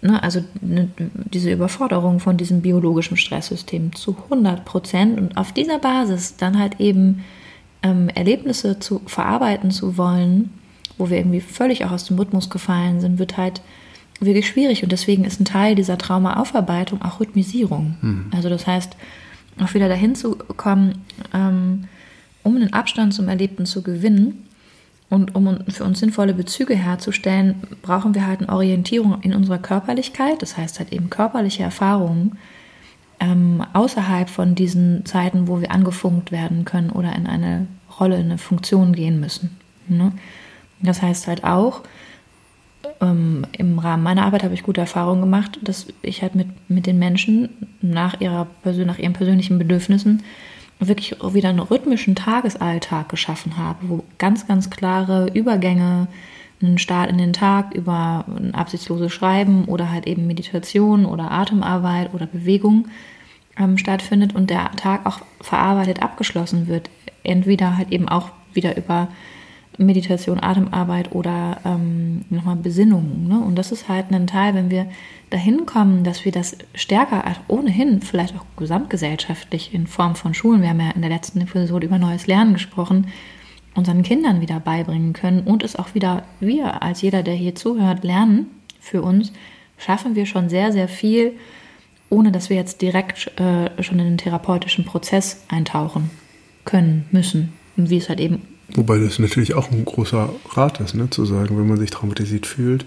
ne, 0.05 0.23
also 0.23 0.45
ne, 0.61 0.89
diese 1.33 1.51
Überforderung 1.51 2.21
von 2.21 2.37
diesem 2.37 2.61
biologischen 2.61 3.17
Stresssystem 3.17 3.95
zu 3.95 4.17
100 4.25 4.65
Prozent 4.65 5.19
und 5.19 5.37
auf 5.37 5.53
dieser 5.53 5.79
Basis 5.79 6.37
dann 6.37 6.59
halt 6.59 6.81
eben 6.81 7.25
ähm, 7.83 8.09
Erlebnisse 8.11 8.79
zu 8.79 9.01
verarbeiten 9.07 9.71
zu 9.71 9.97
wollen, 9.97 10.51
wo 10.99 11.11
wir 11.11 11.19
irgendwie 11.19 11.41
völlig 11.41 11.85
auch 11.85 11.91
aus 11.91 12.05
dem 12.05 12.19
Rhythmus 12.19 12.51
gefallen 12.51 13.01
sind, 13.01 13.19
wird 13.19 13.37
halt 13.37 13.63
wirklich 14.21 14.47
schwierig. 14.47 14.83
Und 14.83 14.93
deswegen 14.93 15.25
ist 15.25 15.41
ein 15.41 15.45
Teil 15.45 15.75
dieser 15.75 15.99
Traumaaufarbeitung 15.99 17.03
auch 17.03 17.19
Rhythmisierung. 17.21 17.97
Mhm. 18.01 18.27
Also 18.33 18.49
das 18.49 18.67
heißt, 18.67 18.97
auch 19.61 19.75
wieder 19.75 19.89
dahin 19.89 20.15
zu 20.15 20.37
kommen, 20.37 21.05
ähm, 21.33 21.85
um 22.43 22.57
einen 22.57 22.73
Abstand 22.73 23.15
zum 23.15 23.29
Erlebten 23.29 23.67
zu 23.67 23.83
gewinnen 23.83 24.45
Und 25.15 25.37
um 25.37 25.61
für 25.69 25.85
uns 25.85 26.01
sinnvolle 26.01 26.35
Bezüge 26.35 26.75
herzustellen, 26.75 27.63
brauchen 27.83 28.17
wir 28.17 28.27
halt 28.27 28.41
eine 28.41 28.49
Orientierung 28.49 29.23
in 29.23 29.33
unserer 29.33 29.59
Körperlichkeit, 29.59 30.43
das 30.43 30.57
heißt 30.57 30.81
halt 30.81 30.93
eben 30.93 31.09
körperliche 31.09 31.63
Erfahrungen 31.63 32.37
ähm, 33.21 33.63
außerhalb 33.75 34.29
von 34.29 34.57
diesen 34.57 35.07
Zeiten, 35.07 35.47
wo 35.47 35.61
wir 35.61 35.71
angefunkt 35.71 36.33
werden 36.33 36.65
können 36.65 36.91
oder 36.91 37.15
in 37.15 37.29
eine 37.29 37.69
Rolle, 38.01 38.17
in 38.17 38.25
eine 38.25 38.39
Funktion 38.39 38.93
gehen 38.93 39.21
müssen. 39.21 39.57
Ne? 39.87 40.11
Das 40.83 41.01
heißt 41.01 41.29
halt 41.29 41.45
auch, 41.45 41.83
ähm, 43.01 43.47
im 43.53 43.79
Rahmen 43.79 44.03
meiner 44.03 44.25
Arbeit 44.25 44.43
habe 44.43 44.55
ich 44.55 44.65
gute 44.65 44.81
Erfahrungen 44.81 45.21
gemacht, 45.21 45.61
dass 45.63 45.87
ich 46.03 46.23
halt 46.23 46.35
mit, 46.35 46.49
mit 46.69 46.87
den 46.87 46.99
Menschen 46.99 47.51
nach, 47.81 48.21
ihrer, 48.21 48.49
nach 48.65 48.99
ihren 48.99 49.13
persönlichen 49.13 49.59
Bedürfnissen 49.59 50.25
wirklich 50.81 51.17
wieder 51.35 51.49
einen 51.49 51.61
rhythmischen 51.61 52.15
Tagesalltag 52.15 53.09
geschaffen 53.09 53.57
habe, 53.57 53.79
wo 53.89 54.05
ganz, 54.19 54.47
ganz 54.47 54.71
klare 54.71 55.31
Übergänge, 55.33 56.09
einen 56.63 56.79
Start 56.79 57.11
in 57.11 57.19
den 57.19 57.33
Tag 57.33 57.75
über 57.75 58.25
ein 58.29 58.55
absichtsloses 58.55 59.13
Schreiben 59.13 59.65
oder 59.67 59.91
halt 59.91 60.07
eben 60.07 60.27
Meditation 60.27 61.05
oder 61.05 61.31
Atemarbeit 61.31 62.15
oder 62.15 62.27
Bewegung 62.27 62.89
ähm, 63.59 63.77
stattfindet 63.77 64.35
und 64.35 64.51
der 64.51 64.71
Tag 64.73 65.05
auch 65.05 65.21
verarbeitet 65.41 66.03
abgeschlossen 66.03 66.67
wird. 66.67 66.89
Entweder 67.23 67.77
halt 67.77 67.93
eben 67.93 68.09
auch 68.09 68.31
wieder 68.53 68.77
über 68.77 69.09
Meditation, 69.79 70.43
Atemarbeit 70.43 71.13
oder 71.13 71.59
ähm, 71.65 72.25
nochmal 72.31 72.57
Besinnung. 72.57 73.27
Ne? 73.29 73.41
Und 73.41 73.57
das 73.57 73.73
ist 73.73 73.89
halt 73.89 74.13
ein 74.13 74.27
Teil, 74.27 74.55
wenn 74.55 74.71
wir 74.71 74.87
dahin 75.31 75.67
kommen, 75.67 76.05
dass 76.05 76.25
wir 76.25 76.33
das 76.33 76.57
stärker 76.75 77.25
ohnehin, 77.49 78.01
vielleicht 78.01 78.37
auch 78.37 78.45
gesamtgesellschaftlich 78.57 79.75
in 79.75 79.87
Form 79.87 80.15
von 80.15 80.35
Schulen, 80.35 80.63
wir 80.63 80.69
haben 80.69 80.81
ja 80.81 80.91
in 80.91 81.03
der 81.03 81.11
letzten 81.11 81.41
Episode 81.41 81.87
über 81.87 81.99
neues 81.99 82.27
Lernen 82.27 82.55
gesprochen, 82.55 83.09
unseren 83.75 84.03
Kindern 84.03 84.41
wieder 84.41 84.61
beibringen 84.61 85.13
können 85.13 85.41
und 85.41 85.65
es 85.65 85.77
auch 85.77 85.95
wieder 85.95 86.23
wir 86.39 86.83
als 86.83 87.03
jeder, 87.03 87.25
der 87.25 87.35
hier 87.35 87.57
zuhört, 87.57 88.05
lernen 88.05 88.47
für 88.79 89.03
uns, 89.03 89.33
schaffen 89.77 90.15
wir 90.15 90.27
schon 90.27 90.49
sehr, 90.49 90.71
sehr 90.73 90.87
viel, 90.87 91.33
ohne 92.11 92.31
dass 92.31 92.49
wir 92.51 92.57
jetzt 92.57 92.81
direkt 92.81 93.33
äh, 93.41 93.83
schon 93.83 93.99
in 93.99 94.05
den 94.05 94.19
therapeutischen 94.19 94.85
Prozess 94.85 95.45
eintauchen 95.49 96.11
können, 96.65 97.07
müssen. 97.11 97.53
Wie 97.77 97.97
es 97.97 98.09
halt 98.09 98.21
eben 98.21 98.43
Wobei 98.75 98.99
das 98.99 99.19
natürlich 99.19 99.55
auch 99.55 99.71
ein 99.71 99.85
großer 99.85 100.31
Rat 100.55 100.81
ist, 100.81 100.95
ne, 100.95 101.09
zu 101.11 101.25
sagen, 101.25 101.57
wenn 101.57 101.69
man 101.69 101.79
sich 101.79 101.91
traumatisiert 101.91 102.47
fühlt, 102.47 102.85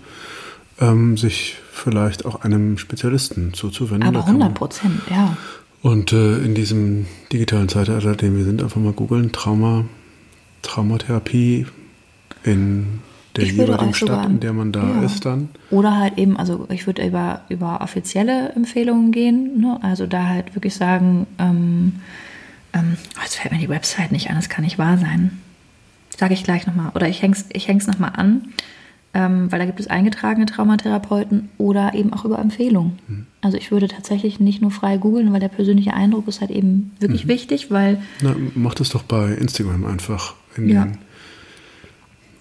ähm, 0.80 1.18
sich 1.18 1.56
vielleicht 1.72 2.26
auch 2.26 2.42
einem 2.42 2.78
Spezialisten 2.78 3.54
zuzuwenden. 3.54 4.08
Aber 4.08 4.26
100 4.26 4.54
Prozent, 4.54 5.02
ja. 5.10 5.38
Und 5.82 6.12
äh, 6.12 6.40
in 6.40 6.56
diesem 6.56 7.06
digitalen 7.32 7.70
Zeitalter, 7.70 8.12
in 8.12 8.18
dem 8.18 8.38
wir 8.38 8.44
sind, 8.44 8.62
einfach 8.62 8.82
mal 8.82 8.94
googeln, 8.94 9.32
Trauma, 9.32 9.86
Traumatherapie 10.62 11.68
in 12.44 13.00
der 13.38 13.46
jeweiligen 13.46 13.94
Stadt, 13.94 14.26
in 14.26 14.40
der 14.40 14.54
man 14.54 14.72
da 14.72 14.84
ja. 14.84 15.04
ist 15.04 15.26
dann. 15.26 15.50
Oder 15.70 15.98
halt 15.98 16.18
eben, 16.18 16.38
also 16.38 16.68
ich 16.70 16.88
würde 16.88 17.06
über, 17.06 17.42
über 17.50 17.82
offizielle 17.82 18.50
Empfehlungen 18.50 19.12
gehen, 19.12 19.62
ne? 19.62 19.80
also 19.82 20.08
da 20.08 20.28
halt 20.28 20.56
wirklich 20.56 20.76
sagen, 20.76 21.28
ähm, 21.38 21.94
ähm, 22.74 22.98
oh, 23.18 23.22
jetzt 23.24 23.36
fällt 23.36 23.54
mir 23.54 23.60
die 23.60 23.70
Website 23.70 24.12
nicht 24.12 24.30
an, 24.30 24.36
das 24.36 24.50
kann 24.50 24.64
nicht 24.64 24.78
wahr 24.78 24.98
sein. 24.98 25.40
Sage 26.16 26.34
ich 26.34 26.44
gleich 26.44 26.68
nochmal. 26.68 26.92
Oder 26.96 27.08
ich 27.08 27.22
hänge 27.22 27.36
es 27.36 27.46
ich 27.52 27.68
häng's 27.68 27.88
nochmal 27.88 28.14
an, 28.16 28.54
ähm, 29.14 29.52
weil 29.52 29.60
da 29.60 29.66
gibt 29.66 29.80
es 29.80 29.88
eingetragene 29.88 30.46
Traumatherapeuten 30.46 31.50
oder 31.58 31.94
eben 31.94 32.14
auch 32.14 32.26
über 32.26 32.40
Empfehlungen. 32.40 33.00
Mhm. 33.08 33.26
Also 33.42 33.58
ich 33.58 33.72
würde 33.72 33.88
tatsächlich 33.88 34.40
nicht 34.40 34.62
nur 34.62 34.72
frei 34.72 34.98
googeln, 34.98 35.32
weil 35.34 35.40
der 35.40 35.48
persönliche 35.48 35.94
Eindruck 35.94 36.28
ist 36.28 36.42
halt 36.42 36.52
eben 36.52 36.92
wirklich 37.00 37.26
mhm. 37.26 37.30
wichtig, 37.30 37.72
weil... 37.72 38.02
Na, 38.22 38.36
mach 38.56 38.74
das 38.74 38.90
doch 38.90 39.04
bei 39.04 39.34
Instagram 39.34 39.86
einfach. 39.86 40.36
In 40.56 40.70
ja. 40.70 40.86
den, 40.86 40.98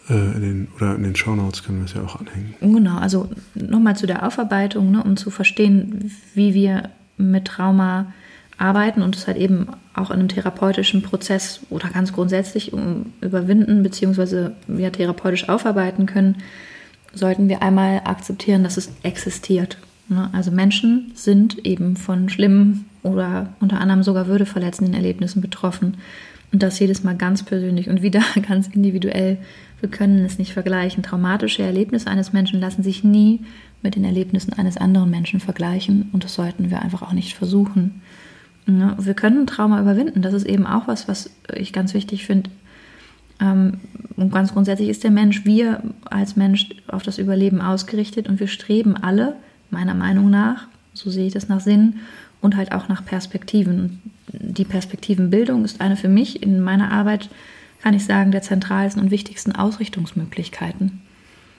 äh, 0.09 0.37
in 0.37 0.41
den, 0.41 0.69
oder 0.77 0.95
in 0.95 1.03
den 1.03 1.17
Shownotes 1.17 1.63
können 1.63 1.79
wir 1.79 1.85
es 1.85 1.95
ja 1.95 2.03
auch 2.03 2.19
anhängen. 2.19 2.55
Genau, 2.61 2.99
also 2.99 3.29
nochmal 3.55 3.97
zu 3.97 4.07
der 4.07 4.27
Aufarbeitung, 4.27 4.91
ne, 4.91 5.03
um 5.03 5.17
zu 5.17 5.31
verstehen, 5.31 6.11
wie 6.35 6.55
wir 6.55 6.91
mit 7.19 7.47
Trauma 7.47 8.13
arbeiten 8.59 9.03
und 9.03 9.17
es 9.17 9.27
halt 9.27 9.37
eben 9.37 9.69
auch 9.95 10.11
in 10.11 10.19
einem 10.19 10.29
therapeutischen 10.29 11.03
Prozess 11.03 11.61
oder 11.71 11.89
ganz 11.89 12.13
grundsätzlich 12.13 12.73
überwinden 13.21 13.83
bzw. 13.83 14.51
ja, 14.79 14.91
therapeutisch 14.91 15.49
aufarbeiten 15.49 16.07
können, 16.07 16.37
sollten 17.13 17.49
wir 17.49 17.63
einmal 17.63 18.03
akzeptieren, 18.05 18.63
dass 18.63 18.77
es 18.77 18.91
existiert. 19.03 19.79
Ne? 20.09 20.31
Also 20.33 20.51
Menschen 20.51 21.13
sind 21.15 21.65
eben 21.67 21.97
von 21.97 22.29
schlimmen 22.29 22.87
oder 23.03 23.55
unter 23.61 23.81
anderem 23.81 24.03
sogar 24.03 24.27
würdeverletzenden 24.27 24.95
Erlebnissen 24.95 25.41
betroffen. 25.41 25.97
Und 26.53 26.63
das 26.63 26.79
jedes 26.79 27.03
Mal 27.03 27.17
ganz 27.17 27.43
persönlich 27.43 27.89
und 27.89 28.03
wieder 28.03 28.23
ganz 28.49 28.69
individuell. 28.69 29.39
Wir 29.81 29.91
können 29.91 30.25
es 30.25 30.39
nicht 30.39 30.53
vergleichen. 30.53 31.03
Traumatische 31.03 31.63
Erlebnisse 31.63 32.09
eines 32.09 32.33
Menschen 32.33 32.61
lassen 32.61 32.83
sich 32.83 33.05
nie 33.05 33.41
mit 33.83 33.95
den 33.95 34.05
Erlebnissen 34.05 34.53
eines 34.53 34.77
anderen 34.77 35.11
Menschen 35.11 35.41
vergleichen 35.41 36.09
und 36.13 36.25
das 36.25 36.35
sollten 36.35 36.71
wir 36.71 36.81
einfach 36.81 37.03
auch 37.03 37.13
nicht 37.13 37.35
versuchen. 37.35 38.01
Ja, 38.67 38.97
wir 38.99 39.15
können 39.15 39.47
Trauma 39.47 39.81
überwinden. 39.81 40.23
Das 40.23 40.35
ist 40.35 40.47
eben 40.47 40.67
auch 40.67 40.89
was, 40.89 41.09
was 41.09 41.31
ich 41.55 41.73
ganz 41.73 41.95
wichtig 41.95 42.27
finde. 42.27 42.51
Ähm, 43.41 43.81
und 44.17 44.33
ganz 44.33 44.53
grundsätzlich 44.53 44.89
ist 44.89 45.05
der 45.05 45.11
Mensch, 45.11 45.45
wir 45.45 45.83
als 46.05 46.37
Mensch 46.37 46.71
auf 46.89 47.03
das 47.03 47.19
Überleben 47.19 47.61
ausgerichtet 47.61 48.29
und 48.29 48.41
wir 48.41 48.49
streben 48.49 48.97
alle, 48.97 49.37
meiner 49.71 49.95
Meinung 49.95 50.31
nach, 50.31 50.69
so 50.95 51.11
sehe 51.11 51.27
ich 51.27 51.33
das 51.33 51.49
nach 51.49 51.61
Sinn 51.61 51.97
und 52.41 52.57
halt 52.57 52.73
auch 52.73 52.89
nach 52.89 53.05
Perspektiven. 53.05 53.81
Und 53.81 54.01
die 54.33 54.65
Perspektivenbildung 54.65 55.65
ist 55.65 55.81
eine 55.81 55.97
für 55.97 56.09
mich 56.09 56.43
in 56.43 56.61
meiner 56.61 56.93
Arbeit, 56.93 57.29
kann 57.83 57.95
ich 57.95 58.05
sagen, 58.05 58.31
der 58.31 58.43
zentralsten 58.43 59.03
und 59.03 59.11
wichtigsten 59.11 59.53
Ausrichtungsmöglichkeiten. 59.53 61.03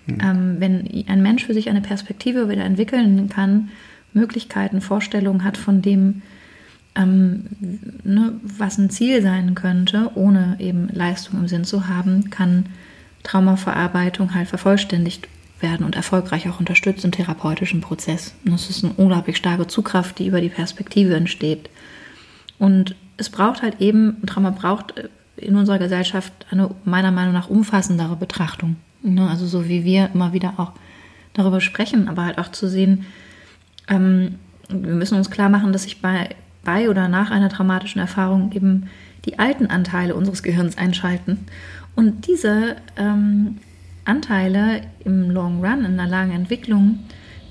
Mhm. 0.08 0.18
Ähm, 0.22 0.56
wenn 0.60 1.06
ein 1.08 1.22
Mensch 1.22 1.46
für 1.46 1.54
sich 1.54 1.70
eine 1.70 1.82
Perspektive 1.82 2.50
wieder 2.50 2.64
entwickeln 2.64 3.30
kann, 3.30 3.70
Möglichkeiten, 4.14 4.82
Vorstellungen 4.82 5.44
hat 5.44 5.58
von 5.58 5.82
dem, 5.82 6.22
ähm, 6.98 7.46
ne, 8.04 8.34
was 8.42 8.78
ein 8.78 8.90
Ziel 8.90 9.22
sein 9.22 9.56
könnte, 9.56 10.12
ohne 10.16 10.58
eben 10.60 10.90
Leistung 10.90 11.40
im 11.40 11.48
Sinn 11.48 11.64
zu 11.64 11.88
haben, 11.88 12.30
kann 12.30 12.66
Traumaverarbeitung 13.24 14.34
halt 14.34 14.48
vervollständigt 14.48 15.28
werden 15.60 15.86
und 15.86 15.96
erfolgreich 15.96 16.50
auch 16.50 16.60
unterstützt 16.60 17.06
im 17.06 17.12
therapeutischen 17.12 17.82
Prozess. 17.82 18.34
Und 18.46 18.54
das 18.54 18.70
ist 18.70 18.84
eine 18.84 18.94
unglaublich 18.94 19.38
starke 19.38 19.68
Zugkraft, 19.68 20.20
die 20.20 20.28
über 20.28 20.42
die 20.42 20.50
Perspektive 20.50 21.16
entsteht. 21.16 21.70
Und 22.60 22.96
es 23.18 23.30
braucht 23.30 23.62
halt 23.62 23.80
eben, 23.80 24.26
Trauma 24.26 24.52
braucht 24.52 25.10
in 25.36 25.56
unserer 25.56 25.80
Gesellschaft 25.80 26.34
eine 26.50 26.72
meiner 26.84 27.12
Meinung 27.12 27.34
nach 27.34 27.50
umfassendere 27.50 28.16
Betrachtung. 28.16 28.78
Ne? 29.04 29.28
Also 29.30 29.46
so 29.46 29.68
wie 29.68 29.84
wir 29.84 30.10
immer 30.14 30.34
wieder 30.34 30.54
auch 30.58 30.72
darüber 31.34 31.62
sprechen, 31.62 32.08
aber 32.08 32.26
halt 32.26 32.40
auch 32.40 32.52
zu 32.52 32.68
sehen, 32.68 33.06
ähm, 33.88 34.36
wir 34.70 34.96
müssen 34.96 35.18
uns 35.18 35.30
klar 35.30 35.50
machen, 35.50 35.72
dass 35.72 35.84
sich 35.84 36.02
bei 36.02 36.36
bei 36.68 36.90
oder 36.90 37.08
nach 37.08 37.32
einer 37.32 37.48
traumatischen 37.48 38.02
Erfahrung 38.02 38.52
eben 38.52 38.90
die 39.24 39.40
alten 39.40 39.68
Anteile 39.68 40.14
unseres 40.16 40.44
Gehirns 40.44 40.78
einschalten. 40.78 41.46
Und 41.96 42.28
diese 42.28 42.76
ähm, 42.98 43.58
Anteile 44.04 44.82
im 45.06 45.32
Long 45.32 45.64
Run, 45.66 45.86
in 45.86 45.98
einer 45.98 46.08
langen 46.08 46.34
Entwicklung, 46.34 47.00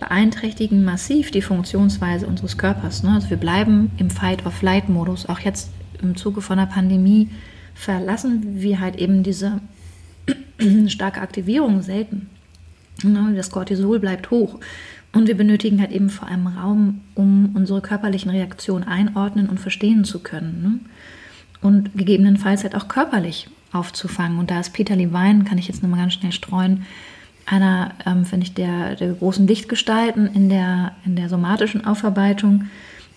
beeinträchtigen 0.00 0.84
massiv 0.84 1.30
die 1.30 1.40
Funktionsweise 1.40 2.26
unseres 2.26 2.58
Körpers. 2.58 3.02
Ne? 3.02 3.12
Also 3.14 3.30
wir 3.30 3.38
bleiben 3.38 3.90
im 3.96 4.10
Fight-of-Flight-Modus. 4.10 5.30
Auch 5.30 5.40
jetzt 5.40 5.70
im 6.02 6.14
Zuge 6.16 6.42
von 6.42 6.58
der 6.58 6.66
Pandemie 6.66 7.30
verlassen 7.74 8.60
wir 8.60 8.80
halt 8.80 8.96
eben 8.96 9.22
diese 9.22 9.60
starke 10.88 11.22
Aktivierung 11.22 11.80
selten. 11.80 12.28
Ne? 13.02 13.32
Das 13.34 13.50
Cortisol 13.50 13.98
bleibt 13.98 14.30
hoch. 14.30 14.60
Und 15.16 15.28
wir 15.28 15.36
benötigen 15.36 15.80
halt 15.80 15.92
eben 15.92 16.10
vor 16.10 16.28
allem 16.28 16.46
Raum, 16.46 17.00
um 17.14 17.52
unsere 17.54 17.80
körperlichen 17.80 18.30
Reaktionen 18.30 18.84
einordnen 18.84 19.48
und 19.48 19.58
verstehen 19.58 20.04
zu 20.04 20.18
können. 20.18 20.62
Ne? 20.62 20.90
Und 21.66 21.96
gegebenenfalls 21.96 22.64
halt 22.64 22.74
auch 22.74 22.86
körperlich 22.86 23.48
aufzufangen. 23.72 24.38
Und 24.38 24.50
da 24.50 24.60
ist 24.60 24.74
Peter 24.74 24.94
Levine, 24.94 25.44
kann 25.44 25.56
ich 25.56 25.68
jetzt 25.68 25.82
nochmal 25.82 26.00
ganz 26.00 26.12
schnell 26.12 26.32
streuen, 26.32 26.84
einer, 27.46 27.94
ähm, 28.04 28.26
finde 28.26 28.44
ich, 28.44 28.52
der, 28.52 28.94
der 28.96 29.14
großen 29.14 29.46
Lichtgestalten 29.46 30.26
in 30.34 30.50
der, 30.50 30.92
in 31.06 31.16
der 31.16 31.30
somatischen 31.30 31.86
Aufarbeitung. 31.86 32.66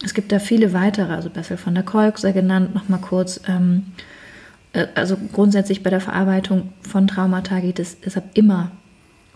Es 0.01 0.13
gibt 0.13 0.31
da 0.31 0.39
viele 0.39 0.71
weitere, 0.71 1.11
also 1.11 1.29
Bessel 1.29 1.57
von 1.57 1.75
der 1.75 1.83
Kolk 1.83 2.17
sei 2.17 2.31
genannt, 2.31 2.73
nochmal 2.73 3.01
kurz. 3.01 3.41
Ähm, 3.45 3.87
äh, 4.71 4.87
also 4.95 5.17
grundsätzlich 5.33 5.83
bei 5.83 5.89
der 5.89 5.99
Verarbeitung 5.99 6.69
von 6.81 7.07
Traumata 7.07 7.59
geht 7.59 7.77
es 7.77 7.99
deshalb 7.99 8.37
immer 8.37 8.71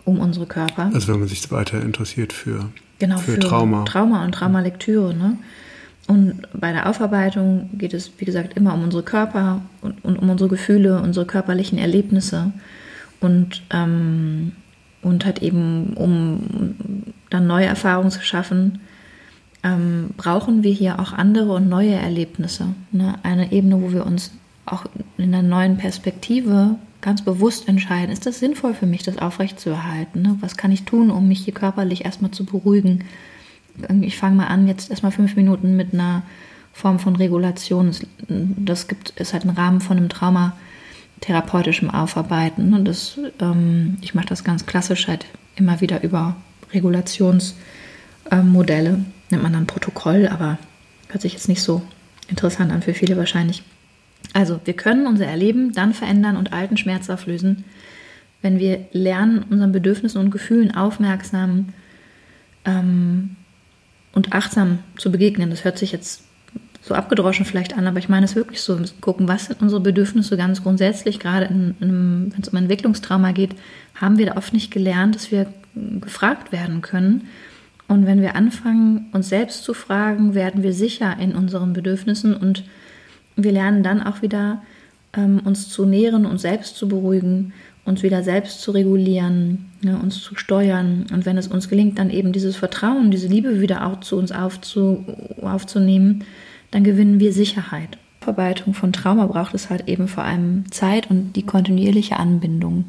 um 0.04 0.20
unsere 0.20 0.46
Körper. 0.46 0.90
Also 0.92 1.12
wenn 1.12 1.20
man 1.20 1.28
sich 1.28 1.50
weiter 1.50 1.80
interessiert 1.80 2.32
für, 2.32 2.70
genau, 2.98 3.18
für, 3.18 3.32
für 3.32 3.40
Trauma. 3.40 3.84
Trauma 3.84 4.24
und 4.24 4.32
Traumalektüre. 4.32 5.14
Ne? 5.14 5.38
Und 6.06 6.42
bei 6.52 6.72
der 6.72 6.88
Aufarbeitung 6.88 7.70
geht 7.78 7.94
es, 7.94 8.10
wie 8.18 8.24
gesagt, 8.24 8.54
immer 8.56 8.74
um 8.74 8.82
unsere 8.82 9.02
Körper 9.02 9.62
und, 9.80 10.04
und 10.04 10.18
um 10.18 10.28
unsere 10.28 10.50
Gefühle, 10.50 11.00
unsere 11.00 11.26
körperlichen 11.26 11.78
Erlebnisse 11.78 12.52
und, 13.20 13.62
ähm, 13.70 14.52
und 15.00 15.24
halt 15.24 15.42
eben, 15.42 15.94
um 15.94 16.74
dann 17.30 17.46
neue 17.46 17.66
Erfahrungen 17.66 18.10
zu 18.10 18.22
schaffen, 18.22 18.80
ähm, 19.62 20.10
brauchen 20.18 20.62
wir 20.62 20.72
hier 20.72 21.00
auch 21.00 21.14
andere 21.14 21.52
und 21.52 21.68
neue 21.68 21.94
Erlebnisse. 21.94 22.74
Ne? 22.92 23.14
Eine 23.22 23.50
Ebene, 23.50 23.80
wo 23.80 23.92
wir 23.92 24.04
uns 24.04 24.32
auch 24.66 24.84
in 25.16 25.34
einer 25.34 25.42
neuen 25.42 25.78
Perspektive 25.78 26.76
ganz 27.04 27.22
bewusst 27.22 27.68
entscheiden, 27.68 28.10
ist 28.10 28.24
das 28.24 28.38
sinnvoll 28.38 28.72
für 28.72 28.86
mich, 28.86 29.02
das 29.02 29.18
aufrechtzuerhalten? 29.18 30.22
Ne? 30.22 30.38
Was 30.40 30.56
kann 30.56 30.72
ich 30.72 30.84
tun, 30.84 31.10
um 31.10 31.28
mich 31.28 31.44
hier 31.44 31.52
körperlich 31.52 32.06
erstmal 32.06 32.30
zu 32.30 32.46
beruhigen? 32.46 33.04
Ich 34.00 34.16
fange 34.16 34.36
mal 34.36 34.46
an, 34.46 34.66
jetzt 34.66 34.90
erstmal 34.90 35.12
fünf 35.12 35.36
Minuten 35.36 35.76
mit 35.76 35.92
einer 35.92 36.22
Form 36.72 36.98
von 36.98 37.14
Regulation. 37.14 37.94
Das 38.28 38.88
gibt, 38.88 39.10
ist 39.10 39.34
halt 39.34 39.44
ein 39.44 39.50
Rahmen 39.50 39.82
von 39.82 39.98
einem 39.98 40.08
traumatherapeutischem 40.08 41.90
Aufarbeiten. 41.90 42.72
Und 42.72 42.86
das, 42.86 43.18
ähm, 43.38 43.98
ich 44.00 44.14
mache 44.14 44.26
das 44.26 44.42
ganz 44.42 44.64
klassisch 44.64 45.06
halt 45.06 45.26
immer 45.56 45.82
wieder 45.82 46.02
über 46.02 46.36
Regulationsmodelle. 46.72 48.90
Ähm, 48.90 49.04
Nennt 49.30 49.42
man 49.42 49.52
dann 49.52 49.66
Protokoll, 49.66 50.28
aber 50.28 50.58
hört 51.08 51.20
sich 51.20 51.34
jetzt 51.34 51.48
nicht 51.48 51.62
so 51.62 51.82
interessant 52.28 52.72
an 52.72 52.80
für 52.80 52.94
viele 52.94 53.18
wahrscheinlich. 53.18 53.62
Also, 54.34 54.60
wir 54.64 54.74
können 54.74 55.06
unser 55.06 55.26
Erleben 55.26 55.72
dann 55.72 55.94
verändern 55.94 56.36
und 56.36 56.52
alten 56.52 56.76
Schmerz 56.76 57.08
auflösen, 57.08 57.64
wenn 58.42 58.58
wir 58.58 58.86
lernen, 58.92 59.44
unseren 59.48 59.72
Bedürfnissen 59.72 60.20
und 60.20 60.30
Gefühlen 60.30 60.74
aufmerksam 60.74 61.68
ähm, 62.64 63.36
und 64.12 64.32
achtsam 64.32 64.80
zu 64.98 65.10
begegnen. 65.10 65.50
Das 65.50 65.64
hört 65.64 65.78
sich 65.78 65.92
jetzt 65.92 66.24
so 66.82 66.94
abgedroschen 66.94 67.46
vielleicht 67.46 67.78
an, 67.78 67.86
aber 67.86 67.98
ich 67.98 68.08
meine 68.08 68.26
es 68.26 68.34
wirklich 68.34 68.60
so. 68.60 68.78
Gucken, 69.00 69.28
was 69.28 69.46
sind 69.46 69.62
unsere 69.62 69.80
Bedürfnisse 69.80 70.36
ganz 70.36 70.62
grundsätzlich, 70.62 71.20
gerade 71.20 71.48
wenn 71.48 72.34
es 72.38 72.48
um 72.48 72.58
Entwicklungstrauma 72.58 73.32
geht, 73.32 73.54
haben 73.94 74.18
wir 74.18 74.26
da 74.26 74.36
oft 74.36 74.52
nicht 74.52 74.70
gelernt, 74.70 75.14
dass 75.14 75.30
wir 75.30 75.46
gefragt 75.74 76.52
werden 76.52 76.82
können. 76.82 77.28
Und 77.86 78.04
wenn 78.04 78.20
wir 78.20 78.34
anfangen, 78.34 79.06
uns 79.12 79.28
selbst 79.28 79.62
zu 79.62 79.74
fragen, 79.74 80.34
werden 80.34 80.62
wir 80.62 80.72
sicher 80.72 81.16
in 81.18 81.34
unseren 81.34 81.72
Bedürfnissen 81.72 82.36
und 82.36 82.64
wir 83.36 83.52
lernen 83.52 83.82
dann 83.82 84.02
auch 84.02 84.22
wieder, 84.22 84.62
ähm, 85.16 85.40
uns 85.44 85.68
zu 85.68 85.84
nähren, 85.84 86.26
uns 86.26 86.42
selbst 86.42 86.76
zu 86.76 86.88
beruhigen, 86.88 87.52
uns 87.84 88.02
wieder 88.02 88.22
selbst 88.22 88.62
zu 88.62 88.70
regulieren, 88.70 89.66
ne, 89.82 89.98
uns 89.98 90.20
zu 90.20 90.36
steuern. 90.36 91.06
Und 91.12 91.26
wenn 91.26 91.36
es 91.36 91.48
uns 91.48 91.68
gelingt, 91.68 91.98
dann 91.98 92.10
eben 92.10 92.32
dieses 92.32 92.56
Vertrauen, 92.56 93.10
diese 93.10 93.28
Liebe 93.28 93.60
wieder 93.60 93.86
auch 93.86 94.00
zu 94.00 94.16
uns 94.16 94.32
aufzu, 94.32 95.04
aufzunehmen, 95.42 96.24
dann 96.70 96.84
gewinnen 96.84 97.20
wir 97.20 97.32
Sicherheit. 97.32 97.98
Verarbeitung 98.20 98.72
von 98.72 98.92
Trauma 98.92 99.26
braucht 99.26 99.54
es 99.54 99.68
halt 99.68 99.86
eben 99.86 100.08
vor 100.08 100.24
allem 100.24 100.64
Zeit 100.70 101.10
und 101.10 101.34
die 101.34 101.42
kontinuierliche 101.42 102.16
Anbindung 102.16 102.86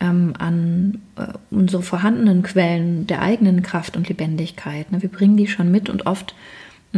ähm, 0.00 0.32
an 0.38 1.02
äh, 1.16 1.26
unsere 1.50 1.82
vorhandenen 1.82 2.42
Quellen 2.42 3.06
der 3.06 3.20
eigenen 3.20 3.62
Kraft 3.62 3.96
und 3.96 4.08
Lebendigkeit. 4.08 4.90
Ne? 4.90 5.02
Wir 5.02 5.10
bringen 5.10 5.36
die 5.36 5.48
schon 5.48 5.70
mit 5.70 5.90
und 5.90 6.06
oft 6.06 6.34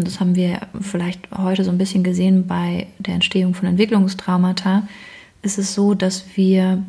und 0.01 0.07
das 0.07 0.19
haben 0.19 0.35
wir 0.35 0.63
vielleicht 0.81 1.31
heute 1.31 1.63
so 1.63 1.71
ein 1.71 1.77
bisschen 1.77 2.03
gesehen 2.03 2.47
bei 2.47 2.87
der 2.99 3.13
Entstehung 3.13 3.53
von 3.53 3.69
Entwicklungstraumata, 3.69 4.85
ist 5.43 5.59
es 5.59 5.75
so, 5.75 5.93
dass 5.93 6.25
wir 6.37 6.83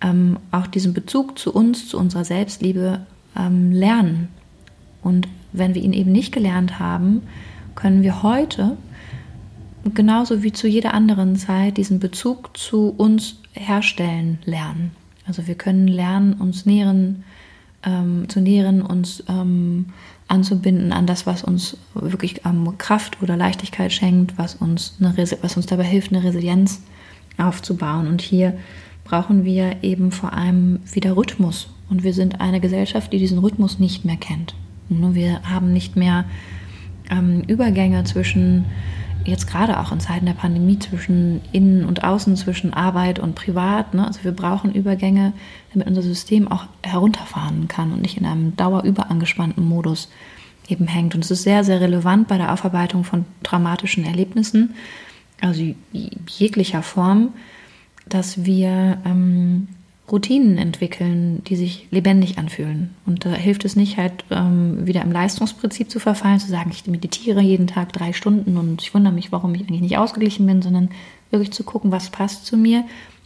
ähm, 0.00 0.38
auch 0.52 0.68
diesen 0.68 0.94
Bezug 0.94 1.40
zu 1.40 1.52
uns, 1.52 1.88
zu 1.88 1.98
unserer 1.98 2.24
Selbstliebe 2.24 3.04
ähm, 3.36 3.72
lernen. 3.72 4.28
Und 5.02 5.26
wenn 5.52 5.74
wir 5.74 5.82
ihn 5.82 5.92
eben 5.92 6.12
nicht 6.12 6.30
gelernt 6.30 6.78
haben, 6.78 7.22
können 7.74 8.04
wir 8.04 8.22
heute, 8.22 8.76
genauso 9.94 10.44
wie 10.44 10.52
zu 10.52 10.68
jeder 10.68 10.94
anderen 10.94 11.34
Zeit, 11.34 11.78
diesen 11.78 11.98
Bezug 11.98 12.56
zu 12.56 12.90
uns 12.90 13.40
herstellen 13.54 14.38
lernen. 14.44 14.92
Also 15.26 15.48
wir 15.48 15.56
können 15.56 15.88
lernen, 15.88 16.34
uns 16.34 16.64
nähren, 16.64 17.24
ähm, 17.82 18.28
zu 18.28 18.40
nähren, 18.40 18.82
uns 18.82 19.24
ähm, 19.28 19.86
anzubinden 20.28 20.92
an 20.92 21.06
das, 21.06 21.26
was 21.26 21.44
uns 21.44 21.76
wirklich 21.94 22.44
ähm, 22.44 22.76
Kraft 22.78 23.22
oder 23.22 23.36
Leichtigkeit 23.36 23.92
schenkt, 23.92 24.36
was 24.38 24.56
uns, 24.56 24.96
eine, 25.00 25.14
was 25.42 25.56
uns 25.56 25.66
dabei 25.66 25.84
hilft, 25.84 26.12
eine 26.12 26.24
Resilienz 26.24 26.82
aufzubauen. 27.38 28.08
Und 28.08 28.22
hier 28.22 28.58
brauchen 29.04 29.44
wir 29.44 29.82
eben 29.82 30.10
vor 30.10 30.32
allem 30.32 30.80
wieder 30.92 31.16
Rhythmus. 31.16 31.68
Und 31.88 32.02
wir 32.02 32.12
sind 32.12 32.40
eine 32.40 32.60
Gesellschaft, 32.60 33.12
die 33.12 33.18
diesen 33.18 33.38
Rhythmus 33.38 33.78
nicht 33.78 34.04
mehr 34.04 34.16
kennt. 34.16 34.54
Wir 34.88 35.42
haben 35.42 35.72
nicht 35.72 35.96
mehr 35.96 36.24
ähm, 37.10 37.42
Übergänge 37.46 38.02
zwischen 38.04 38.66
jetzt 39.26 39.48
gerade 39.48 39.78
auch 39.80 39.92
in 39.92 40.00
Zeiten 40.00 40.26
der 40.26 40.32
Pandemie 40.32 40.78
zwischen 40.78 41.40
Innen 41.52 41.84
und 41.84 42.04
Außen, 42.04 42.36
zwischen 42.36 42.72
Arbeit 42.72 43.18
und 43.18 43.34
Privat. 43.34 43.94
Ne? 43.94 44.06
Also 44.06 44.24
wir 44.24 44.32
brauchen 44.32 44.74
Übergänge, 44.74 45.32
damit 45.72 45.88
unser 45.88 46.02
System 46.02 46.48
auch 46.48 46.66
herunterfahren 46.82 47.68
kann 47.68 47.92
und 47.92 48.02
nicht 48.02 48.16
in 48.16 48.26
einem 48.26 48.56
dauerüberangespannten 48.56 49.64
Modus 49.64 50.08
eben 50.68 50.86
hängt. 50.86 51.14
Und 51.14 51.24
es 51.24 51.30
ist 51.30 51.42
sehr, 51.42 51.64
sehr 51.64 51.80
relevant 51.80 52.28
bei 52.28 52.38
der 52.38 52.52
Aufarbeitung 52.52 53.04
von 53.04 53.24
traumatischen 53.42 54.04
Erlebnissen, 54.04 54.74
also 55.40 55.62
jeglicher 55.92 56.82
Form, 56.82 57.34
dass 58.08 58.44
wir 58.44 58.98
ähm, 59.04 59.68
Routinen 60.10 60.56
entwickeln, 60.56 61.42
die 61.44 61.56
sich 61.56 61.88
lebendig 61.90 62.38
anfühlen. 62.38 62.94
Und 63.06 63.24
da 63.24 63.30
hilft 63.30 63.64
es 63.64 63.74
nicht, 63.74 63.96
halt 63.96 64.24
ähm, 64.30 64.86
wieder 64.86 65.02
im 65.02 65.10
Leistungsprinzip 65.10 65.90
zu 65.90 65.98
verfallen, 65.98 66.38
zu 66.38 66.48
sagen, 66.48 66.70
ich 66.72 66.86
meditiere 66.86 67.40
jeden 67.40 67.66
Tag 67.66 67.92
drei 67.92 68.12
Stunden 68.12 68.56
und 68.56 68.82
ich 68.82 68.94
wundere 68.94 69.12
mich, 69.12 69.32
warum 69.32 69.54
ich 69.54 69.62
eigentlich 69.62 69.80
nicht 69.80 69.98
ausgeglichen 69.98 70.46
bin, 70.46 70.62
sondern 70.62 70.90
wirklich 71.30 71.50
zu 71.50 71.64
gucken, 71.64 71.90
was 71.90 72.10
passt 72.10 72.46
zu 72.46 72.56
mir 72.56 72.84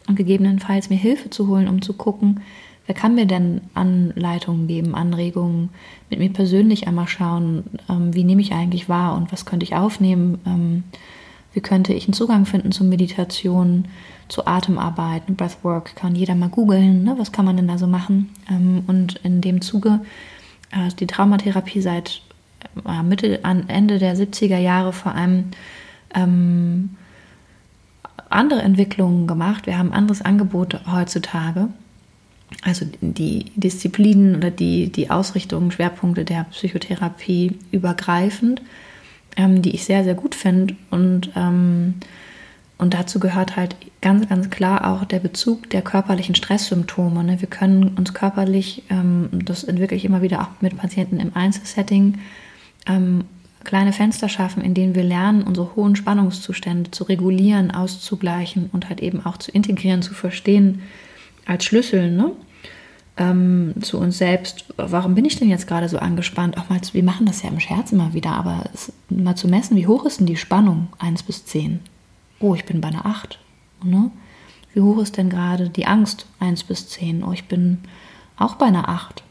und 0.08 0.16
gegebenenfalls 0.16 0.88
mir 0.88 0.96
Hilfe 0.96 1.28
zu 1.28 1.48
holen, 1.48 1.68
um 1.68 1.82
zu 1.82 1.92
gucken, 1.92 2.40
wer 2.86 2.94
kann 2.94 3.14
mir 3.14 3.26
denn 3.26 3.60
Anleitungen 3.74 4.66
geben, 4.66 4.94
Anregungen, 4.94 5.68
mit 6.08 6.18
mir 6.18 6.30
persönlich 6.30 6.88
einmal 6.88 7.08
schauen, 7.08 7.64
ähm, 7.90 8.14
wie 8.14 8.24
nehme 8.24 8.40
ich 8.40 8.52
eigentlich 8.52 8.88
wahr 8.88 9.16
und 9.16 9.32
was 9.32 9.44
könnte 9.44 9.64
ich 9.64 9.74
aufnehmen, 9.74 10.38
ähm, 10.46 10.84
wie 11.52 11.60
könnte 11.60 11.92
ich 11.92 12.06
einen 12.06 12.14
Zugang 12.14 12.46
finden 12.46 12.72
zur 12.72 12.86
Meditation, 12.86 13.84
zu 14.30 14.46
Atemarbeit, 14.46 15.26
Breathwork, 15.26 15.96
kann 15.96 16.14
jeder 16.14 16.34
mal 16.34 16.48
googeln, 16.48 17.04
ne? 17.04 17.14
was 17.18 17.32
kann 17.32 17.44
man 17.44 17.56
denn 17.56 17.68
da 17.68 17.78
so 17.78 17.86
machen. 17.86 18.30
Ähm, 18.48 18.84
und 18.86 19.16
in 19.22 19.40
dem 19.40 19.60
Zuge 19.60 20.00
äh, 20.70 20.88
die 20.98 21.06
Traumatherapie 21.06 21.80
seit 21.80 22.22
äh, 22.86 23.02
Mitte, 23.02 23.40
an 23.42 23.68
Ende 23.68 23.98
der 23.98 24.16
70er 24.16 24.58
Jahre 24.58 24.92
vor 24.92 25.14
allem 25.14 25.46
ähm, 26.14 26.90
andere 28.28 28.62
Entwicklungen 28.62 29.26
gemacht. 29.26 29.66
Wir 29.66 29.76
haben 29.76 29.92
anderes 29.92 30.22
Angebot 30.22 30.80
heutzutage. 30.90 31.68
Also 32.62 32.86
die 33.00 33.46
Disziplinen 33.56 34.36
oder 34.36 34.50
die, 34.50 34.90
die 34.90 35.10
Ausrichtungen, 35.10 35.70
Schwerpunkte 35.70 36.24
der 36.24 36.44
Psychotherapie 36.44 37.58
übergreifend, 37.72 38.62
ähm, 39.36 39.62
die 39.62 39.74
ich 39.74 39.84
sehr, 39.84 40.04
sehr 40.04 40.14
gut 40.14 40.34
finde. 40.34 40.76
Und 40.90 41.30
ähm, 41.34 41.94
und 42.80 42.94
dazu 42.94 43.20
gehört 43.20 43.56
halt 43.56 43.76
ganz, 44.00 44.28
ganz 44.28 44.50
klar 44.50 44.90
auch 44.90 45.04
der 45.04 45.18
Bezug 45.18 45.68
der 45.70 45.82
körperlichen 45.82 46.34
Stresssymptome. 46.34 47.22
Ne? 47.24 47.40
Wir 47.40 47.48
können 47.48 47.94
uns 47.96 48.14
körperlich, 48.14 48.82
ähm, 48.88 49.28
das 49.32 49.64
entwickle 49.64 49.96
ich 49.96 50.04
immer 50.04 50.22
wieder 50.22 50.42
auch 50.42 50.60
mit 50.60 50.76
Patienten 50.76 51.20
im 51.20 51.34
Einzelsetting, 51.34 52.18
ähm, 52.86 53.24
kleine 53.62 53.92
Fenster 53.92 54.30
schaffen, 54.30 54.62
in 54.62 54.72
denen 54.72 54.94
wir 54.94 55.04
lernen, 55.04 55.42
unsere 55.42 55.76
hohen 55.76 55.94
Spannungszustände 55.94 56.90
zu 56.90 57.04
regulieren, 57.04 57.70
auszugleichen 57.70 58.70
und 58.72 58.88
halt 58.88 59.00
eben 59.00 59.24
auch 59.24 59.36
zu 59.36 59.50
integrieren, 59.50 60.00
zu 60.00 60.14
verstehen 60.14 60.80
als 61.44 61.66
Schlüssel 61.66 62.10
ne? 62.10 62.32
ähm, 63.18 63.74
zu 63.82 63.98
uns 63.98 64.16
selbst. 64.16 64.64
Warum 64.78 65.14
bin 65.14 65.26
ich 65.26 65.38
denn 65.38 65.50
jetzt 65.50 65.66
gerade 65.66 65.90
so 65.90 65.98
angespannt? 65.98 66.56
Auch 66.56 66.70
mal, 66.70 66.80
wir 66.92 67.02
machen 67.02 67.26
das 67.26 67.42
ja 67.42 67.50
im 67.50 67.60
Scherz 67.60 67.92
immer 67.92 68.14
wieder, 68.14 68.32
aber 68.32 68.64
es, 68.72 68.94
mal 69.10 69.36
zu 69.36 69.46
messen, 69.46 69.76
wie 69.76 69.86
hoch 69.86 70.06
ist 70.06 70.20
denn 70.20 70.26
die 70.26 70.36
Spannung? 70.36 70.88
1 70.98 71.24
bis 71.24 71.44
10 71.44 71.80
oh, 72.40 72.54
ich 72.54 72.64
bin 72.64 72.80
bei 72.80 72.88
einer 72.88 73.06
8. 73.06 73.38
Ne? 73.84 74.10
Wie 74.74 74.80
hoch 74.80 74.98
ist 74.98 75.16
denn 75.16 75.30
gerade 75.30 75.68
die 75.68 75.86
Angst? 75.86 76.26
1 76.38 76.64
bis 76.64 76.88
10. 76.88 77.24
Oh, 77.24 77.32
ich 77.32 77.46
bin 77.46 77.78
auch 78.36 78.54
bei 78.54 78.66
einer 78.66 78.88
8. 78.88 79.22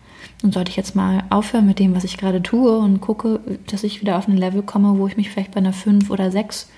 Und 0.44 0.54
sollte 0.54 0.70
ich 0.70 0.78
jetzt 0.78 0.96
mal 0.96 1.24
aufhören 1.30 1.66
mit 1.66 1.80
dem, 1.80 1.96
was 1.96 2.04
ich 2.04 2.18
gerade 2.18 2.42
tue 2.42 2.78
und 2.78 3.02
gucke, 3.02 3.40
dass 3.68 3.84
ich 3.84 4.02
wieder 4.02 4.18
auf 4.18 4.28
ein 4.28 4.38
Level 4.38 4.64
komme, 4.64 4.98
wo 4.98 5.08
ich 5.08 5.18
mich 5.18 5.30
vielleicht 5.30 5.52
bei 5.52 5.60
einer 5.60 5.74
5 5.74 6.10
oder 6.10 6.32
6 6.32 6.70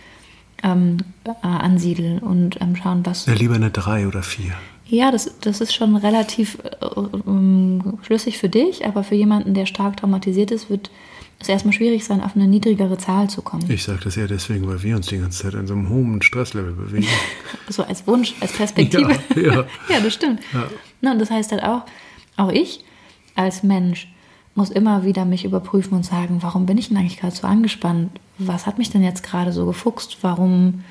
ähm, 0.63 0.97
äh, 1.23 1.31
ansiedel 1.41 2.19
und 2.19 2.59
ähm, 2.61 2.75
schauen, 2.75 3.05
was. 3.05 3.25
Ja, 3.25 3.33
lieber 3.33 3.55
eine 3.55 3.71
3 3.71 4.07
oder 4.07 4.23
4. 4.23 4.53
Ja, 4.91 5.09
das, 5.09 5.33
das 5.39 5.61
ist 5.61 5.73
schon 5.73 5.95
relativ 5.95 6.57
äh, 6.65 6.85
ähm, 7.25 7.97
schlüssig 8.01 8.37
für 8.37 8.49
dich, 8.49 8.85
aber 8.85 9.05
für 9.05 9.15
jemanden, 9.15 9.53
der 9.53 9.65
stark 9.65 9.95
traumatisiert 9.95 10.51
ist, 10.51 10.69
wird 10.69 10.91
es 11.39 11.47
erstmal 11.47 11.73
schwierig 11.73 12.03
sein, 12.03 12.21
auf 12.21 12.35
eine 12.35 12.45
niedrigere 12.45 12.97
Zahl 12.97 13.29
zu 13.29 13.41
kommen. 13.41 13.63
Ich 13.71 13.83
sage 13.83 14.01
das 14.03 14.17
ja 14.17 14.27
deswegen, 14.27 14.67
weil 14.67 14.83
wir 14.83 14.97
uns 14.97 15.07
die 15.07 15.17
ganze 15.17 15.43
Zeit 15.43 15.55
an 15.55 15.65
so 15.65 15.75
einem 15.75 15.87
hohen 15.87 16.21
Stresslevel 16.21 16.73
bewegen. 16.73 17.07
so 17.69 17.83
als 17.83 18.05
Wunsch, 18.05 18.35
als 18.41 18.51
Perspektive. 18.51 19.17
Ja, 19.37 19.41
ja. 19.41 19.65
ja 19.89 19.99
das 20.03 20.13
stimmt. 20.13 20.41
Ja. 20.51 20.67
Na, 20.99 21.13
und 21.13 21.19
das 21.19 21.31
heißt 21.31 21.53
halt 21.53 21.63
auch, 21.63 21.83
auch 22.35 22.51
ich 22.51 22.83
als 23.35 23.63
Mensch 23.63 24.13
muss 24.55 24.71
immer 24.71 25.05
wieder 25.05 25.23
mich 25.23 25.45
überprüfen 25.45 25.93
und 25.93 26.05
sagen, 26.05 26.39
warum 26.41 26.65
bin 26.65 26.77
ich 26.77 26.89
denn 26.89 26.97
eigentlich 26.97 27.17
gerade 27.17 27.33
so 27.33 27.47
angespannt? 27.47 28.19
Was 28.37 28.65
hat 28.65 28.77
mich 28.77 28.89
denn 28.89 29.03
jetzt 29.03 29.23
gerade 29.23 29.53
so 29.53 29.65
gefuchst? 29.65 30.17
Warum 30.19 30.83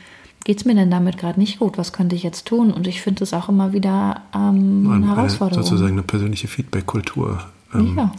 geht 0.44 0.58
es 0.58 0.64
mir 0.64 0.74
denn 0.74 0.90
damit 0.90 1.18
gerade 1.18 1.38
nicht 1.38 1.58
gut? 1.58 1.78
Was 1.78 1.92
könnte 1.92 2.16
ich 2.16 2.22
jetzt 2.22 2.46
tun? 2.46 2.72
Und 2.72 2.86
ich 2.86 3.02
finde 3.02 3.24
es 3.24 3.34
auch 3.34 3.48
immer 3.48 3.72
wieder 3.72 4.22
ähm, 4.34 4.90
eine 4.90 5.08
Herausforderung. 5.08 5.62
Sozusagen 5.62 5.92
eine 5.92 6.02
persönliche 6.02 6.48
Feedback-Kultur 6.48 7.40
ähm, 7.74 7.94
ja. 7.96 8.12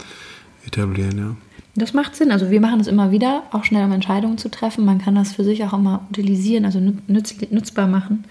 etablieren, 0.66 1.18
ja. 1.18 1.36
Das 1.74 1.94
macht 1.94 2.14
Sinn. 2.16 2.30
Also 2.30 2.50
wir 2.50 2.60
machen 2.60 2.80
es 2.80 2.86
immer 2.86 3.10
wieder, 3.10 3.44
auch 3.50 3.64
schnell 3.64 3.84
um 3.84 3.92
Entscheidungen 3.92 4.36
zu 4.36 4.50
treffen. 4.50 4.84
Man 4.84 4.98
kann 4.98 5.14
das 5.14 5.32
für 5.32 5.42
sich 5.42 5.64
auch 5.64 5.72
immer 5.72 6.06
utilisieren, 6.10 6.66
also 6.66 6.80
nütz, 7.06 7.34
nutzbar 7.50 7.86
machen. 7.86 8.24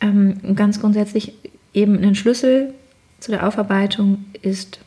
ähm, 0.00 0.56
ganz 0.56 0.80
grundsätzlich 0.80 1.34
eben 1.72 2.02
ein 2.02 2.14
Schlüssel 2.14 2.74
zu 3.20 3.30
der 3.30 3.46
Aufarbeitung 3.46 4.24
ist 4.42 4.80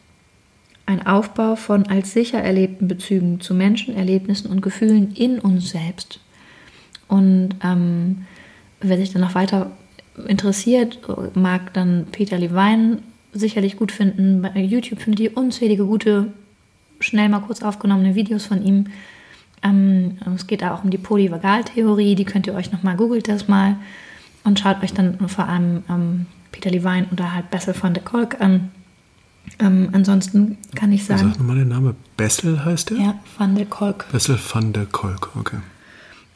ein 0.86 1.06
Aufbau 1.06 1.56
von 1.56 1.88
als 1.88 2.14
sicher 2.14 2.40
erlebten 2.40 2.88
Bezügen 2.88 3.42
zu 3.42 3.54
Menschen, 3.54 3.96
Erlebnissen 3.96 4.50
und 4.50 4.62
Gefühlen 4.62 5.14
in 5.14 5.40
uns 5.40 5.70
selbst. 5.70 6.20
Und 7.10 7.56
ähm, 7.64 8.26
wer 8.80 8.98
sich 8.98 9.12
dann 9.12 9.22
noch 9.22 9.36
weiter 9.36 9.72
interessiert, 10.28 11.00
mag 11.36 11.74
dann 11.74 12.08
Peter 12.12 12.38
Levine 12.38 13.00
sicherlich 13.34 13.78
gut 13.78 13.92
finden. 13.92 14.42
Bei 14.42 14.62
YouTube 14.62 15.02
findet 15.02 15.20
ihr 15.20 15.38
unzählige 15.38 15.86
gute, 15.86 16.32
schnell 17.00 17.30
mal 17.30 17.42
kurz 17.42 17.62
aufgenommene 17.62 18.16
Videos 18.16 18.46
von 18.46 18.64
ihm. 18.64 18.86
Ähm, 19.62 20.18
es 20.36 20.48
geht 20.48 20.64
auch 20.64 20.84
um 20.84 20.90
die 20.90 20.98
Polyvagaltheorie, 20.98 22.16
die 22.16 22.26
könnt 22.26 22.48
ihr 22.48 22.54
euch 22.54 22.72
nochmal, 22.72 22.96
googelt 22.96 23.28
das 23.28 23.48
mal 23.48 23.76
und 24.44 24.60
schaut 24.60 24.82
euch 24.82 24.94
dann 24.94 25.28
vor 25.28 25.48
allem 25.48 25.84
ähm, 25.90 26.26
Peter 26.52 26.70
Levine 26.70 27.08
oder 27.12 27.34
halt 27.34 27.50
Bessel 27.50 27.76
van 27.80 27.94
der 27.94 28.04
Kolk 28.04 28.40
an. 28.40 28.72
Ähm, 29.60 29.90
ansonsten 29.92 30.58
kann 30.76 30.92
ich 30.92 31.06
sagen. 31.06 31.30
Sag 31.30 31.40
nochmal 31.40 31.58
den 31.58 31.70
Namen. 31.70 31.96
Bessel 32.16 32.64
heißt 32.64 32.92
der? 32.92 32.98
Ja, 32.98 33.20
van 33.38 33.56
der 33.56 33.66
Kolk. 33.66 34.06
Bessel 34.12 34.40
van 34.54 34.74
der 34.74 34.86
Kolk, 34.86 35.32
okay. 35.36 35.58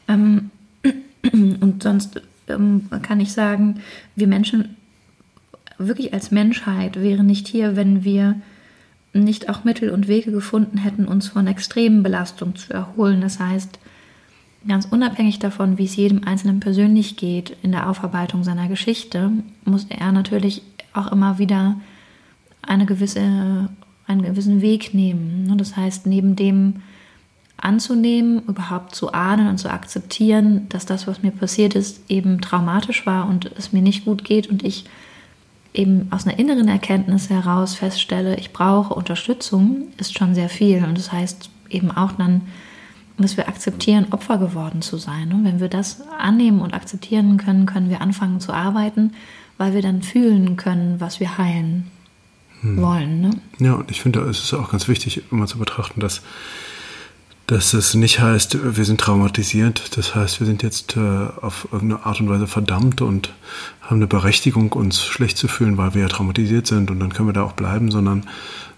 Ähm, 0.08 0.50
und 1.32 1.82
sonst 1.82 2.20
ähm, 2.48 2.88
kann 3.02 3.20
ich 3.20 3.32
sagen, 3.32 3.80
wir 4.16 4.26
Menschen, 4.26 4.76
wirklich 5.78 6.12
als 6.12 6.30
Menschheit, 6.30 7.00
wären 7.00 7.26
nicht 7.26 7.48
hier, 7.48 7.76
wenn 7.76 8.04
wir 8.04 8.36
nicht 9.12 9.48
auch 9.48 9.64
Mittel 9.64 9.90
und 9.90 10.08
Wege 10.08 10.32
gefunden 10.32 10.78
hätten, 10.78 11.06
uns 11.06 11.28
von 11.28 11.46
extremen 11.46 12.02
Belastungen 12.02 12.56
zu 12.56 12.72
erholen. 12.72 13.20
Das 13.20 13.38
heißt, 13.38 13.78
ganz 14.66 14.86
unabhängig 14.86 15.38
davon, 15.38 15.78
wie 15.78 15.84
es 15.84 15.96
jedem 15.96 16.24
Einzelnen 16.24 16.60
persönlich 16.60 17.16
geht 17.16 17.56
in 17.62 17.72
der 17.72 17.88
Aufarbeitung 17.88 18.44
seiner 18.44 18.68
Geschichte, 18.68 19.30
muss 19.64 19.86
er 19.88 20.12
natürlich 20.12 20.62
auch 20.92 21.12
immer 21.12 21.38
wieder 21.38 21.80
eine 22.62 22.86
gewisse, 22.86 23.68
einen 24.06 24.22
gewissen 24.22 24.62
Weg 24.62 24.94
nehmen. 24.94 25.52
Das 25.58 25.76
heißt, 25.76 26.06
neben 26.06 26.34
dem 26.34 26.82
anzunehmen, 27.64 28.42
überhaupt 28.46 28.94
zu 28.94 29.12
ahnen 29.12 29.48
und 29.48 29.58
zu 29.58 29.70
akzeptieren, 29.70 30.68
dass 30.68 30.86
das, 30.86 31.06
was 31.06 31.22
mir 31.22 31.30
passiert 31.30 31.74
ist, 31.74 32.02
eben 32.08 32.40
traumatisch 32.40 33.06
war 33.06 33.28
und 33.28 33.50
es 33.56 33.72
mir 33.72 33.82
nicht 33.82 34.04
gut 34.04 34.24
geht 34.24 34.48
und 34.48 34.62
ich 34.62 34.84
eben 35.74 36.06
aus 36.10 36.26
einer 36.26 36.38
inneren 36.38 36.68
Erkenntnis 36.68 37.30
heraus 37.30 37.74
feststelle, 37.74 38.36
ich 38.36 38.52
brauche 38.52 38.94
Unterstützung, 38.94 39.88
ist 39.98 40.16
schon 40.16 40.34
sehr 40.34 40.48
viel. 40.48 40.84
Und 40.84 40.96
das 40.96 41.10
heißt 41.10 41.50
eben 41.68 41.90
auch 41.90 42.12
dann, 42.12 42.42
dass 43.18 43.36
wir 43.36 43.48
akzeptieren, 43.48 44.06
Opfer 44.12 44.38
geworden 44.38 44.82
zu 44.82 44.96
sein. 44.96 45.32
Und 45.32 45.44
wenn 45.44 45.60
wir 45.60 45.68
das 45.68 46.00
annehmen 46.18 46.60
und 46.60 46.74
akzeptieren 46.74 47.36
können, 47.36 47.66
können 47.66 47.90
wir 47.90 48.00
anfangen 48.00 48.40
zu 48.40 48.52
arbeiten, 48.52 49.12
weil 49.58 49.74
wir 49.74 49.82
dann 49.82 50.02
fühlen 50.02 50.56
können, 50.56 51.00
was 51.00 51.20
wir 51.20 51.38
heilen 51.38 51.90
hm. 52.60 52.80
wollen. 52.80 53.20
Ne? 53.20 53.30
Ja, 53.58 53.74
und 53.74 53.90
ich 53.90 54.00
finde, 54.00 54.20
es 54.20 54.42
ist 54.42 54.54
auch 54.54 54.70
ganz 54.70 54.88
wichtig, 54.88 55.22
immer 55.30 55.46
zu 55.46 55.58
betrachten, 55.58 56.00
dass 56.00 56.22
dass 57.46 57.74
es 57.74 57.94
nicht 57.94 58.20
heißt, 58.20 58.76
wir 58.76 58.84
sind 58.84 59.00
traumatisiert. 59.00 59.98
Das 59.98 60.14
heißt, 60.14 60.40
wir 60.40 60.46
sind 60.46 60.62
jetzt 60.62 60.96
äh, 60.96 61.00
auf 61.00 61.68
irgendeine 61.70 62.06
Art 62.06 62.20
und 62.20 62.28
Weise 62.30 62.46
verdammt 62.46 63.02
und 63.02 63.34
haben 63.82 63.96
eine 63.96 64.06
Berechtigung, 64.06 64.72
uns 64.72 65.04
schlecht 65.04 65.36
zu 65.36 65.46
fühlen, 65.46 65.76
weil 65.76 65.94
wir 65.94 66.02
ja 66.02 66.08
traumatisiert 66.08 66.66
sind 66.66 66.90
und 66.90 67.00
dann 67.00 67.12
können 67.12 67.28
wir 67.28 67.34
da 67.34 67.42
auch 67.42 67.52
bleiben, 67.52 67.90
sondern, 67.90 68.26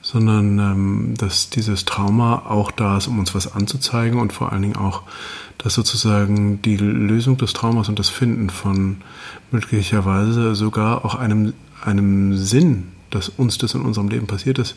sondern 0.02 0.58
ähm, 0.58 1.14
dass 1.16 1.48
dieses 1.48 1.84
Trauma 1.84 2.42
auch 2.48 2.72
da 2.72 2.96
ist, 2.96 3.06
um 3.06 3.20
uns 3.20 3.36
was 3.36 3.52
anzuzeigen 3.52 4.18
und 4.18 4.32
vor 4.32 4.52
allen 4.52 4.62
Dingen 4.62 4.76
auch, 4.76 5.02
dass 5.58 5.74
sozusagen 5.74 6.60
die 6.60 6.76
Lösung 6.76 7.36
des 7.36 7.52
Traumas 7.52 7.88
und 7.88 8.00
das 8.00 8.08
Finden 8.08 8.50
von 8.50 8.96
möglicherweise 9.52 10.56
sogar 10.56 11.04
auch 11.04 11.14
einem, 11.14 11.54
einem 11.84 12.36
Sinn, 12.36 12.88
dass 13.10 13.28
uns 13.28 13.58
das 13.58 13.74
in 13.74 13.82
unserem 13.82 14.08
Leben 14.08 14.26
passiert 14.26 14.58
ist, 14.58 14.74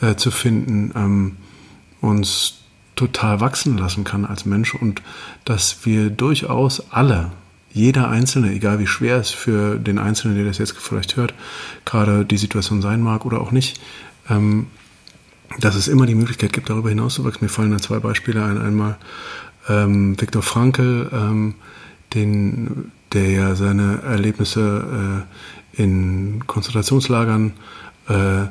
äh, 0.00 0.16
zu 0.16 0.30
finden, 0.30 0.92
ähm, 0.96 1.36
uns 2.00 2.57
total 2.98 3.40
wachsen 3.40 3.78
lassen 3.78 4.02
kann 4.02 4.24
als 4.24 4.44
Mensch 4.44 4.74
und 4.74 5.02
dass 5.44 5.86
wir 5.86 6.10
durchaus 6.10 6.90
alle, 6.90 7.30
jeder 7.72 8.08
Einzelne, 8.08 8.52
egal 8.52 8.80
wie 8.80 8.88
schwer 8.88 9.18
es 9.18 9.30
für 9.30 9.76
den 9.76 9.98
Einzelnen, 9.98 10.36
der 10.36 10.44
das 10.44 10.58
jetzt 10.58 10.76
vielleicht 10.76 11.16
hört, 11.16 11.32
gerade 11.84 12.24
die 12.24 12.38
Situation 12.38 12.82
sein 12.82 13.00
mag 13.00 13.24
oder 13.24 13.40
auch 13.40 13.52
nicht, 13.52 13.80
ähm, 14.28 14.66
dass 15.60 15.76
es 15.76 15.86
immer 15.86 16.06
die 16.06 16.16
Möglichkeit 16.16 16.52
gibt, 16.52 16.70
darüber 16.70 16.88
hinaus 16.88 17.14
zu 17.14 17.24
wachsen. 17.24 17.44
Mir 17.44 17.48
fallen 17.48 17.70
da 17.70 17.78
zwei 17.78 18.00
Beispiele 18.00 18.44
ein. 18.44 18.58
Einmal 18.58 18.98
ähm, 19.68 20.20
Viktor 20.20 20.42
Frankl, 20.42 21.08
ähm, 21.12 21.54
den, 22.14 22.90
der 23.12 23.30
ja 23.30 23.54
seine 23.54 24.02
Erlebnisse 24.02 25.24
äh, 25.76 25.82
in 25.82 26.42
Konzentrationslagern 26.48 27.52
äh, 28.08 28.46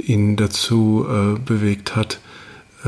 ihn 0.00 0.36
dazu 0.36 1.06
äh, 1.08 1.38
bewegt 1.38 1.94
hat, 1.94 2.20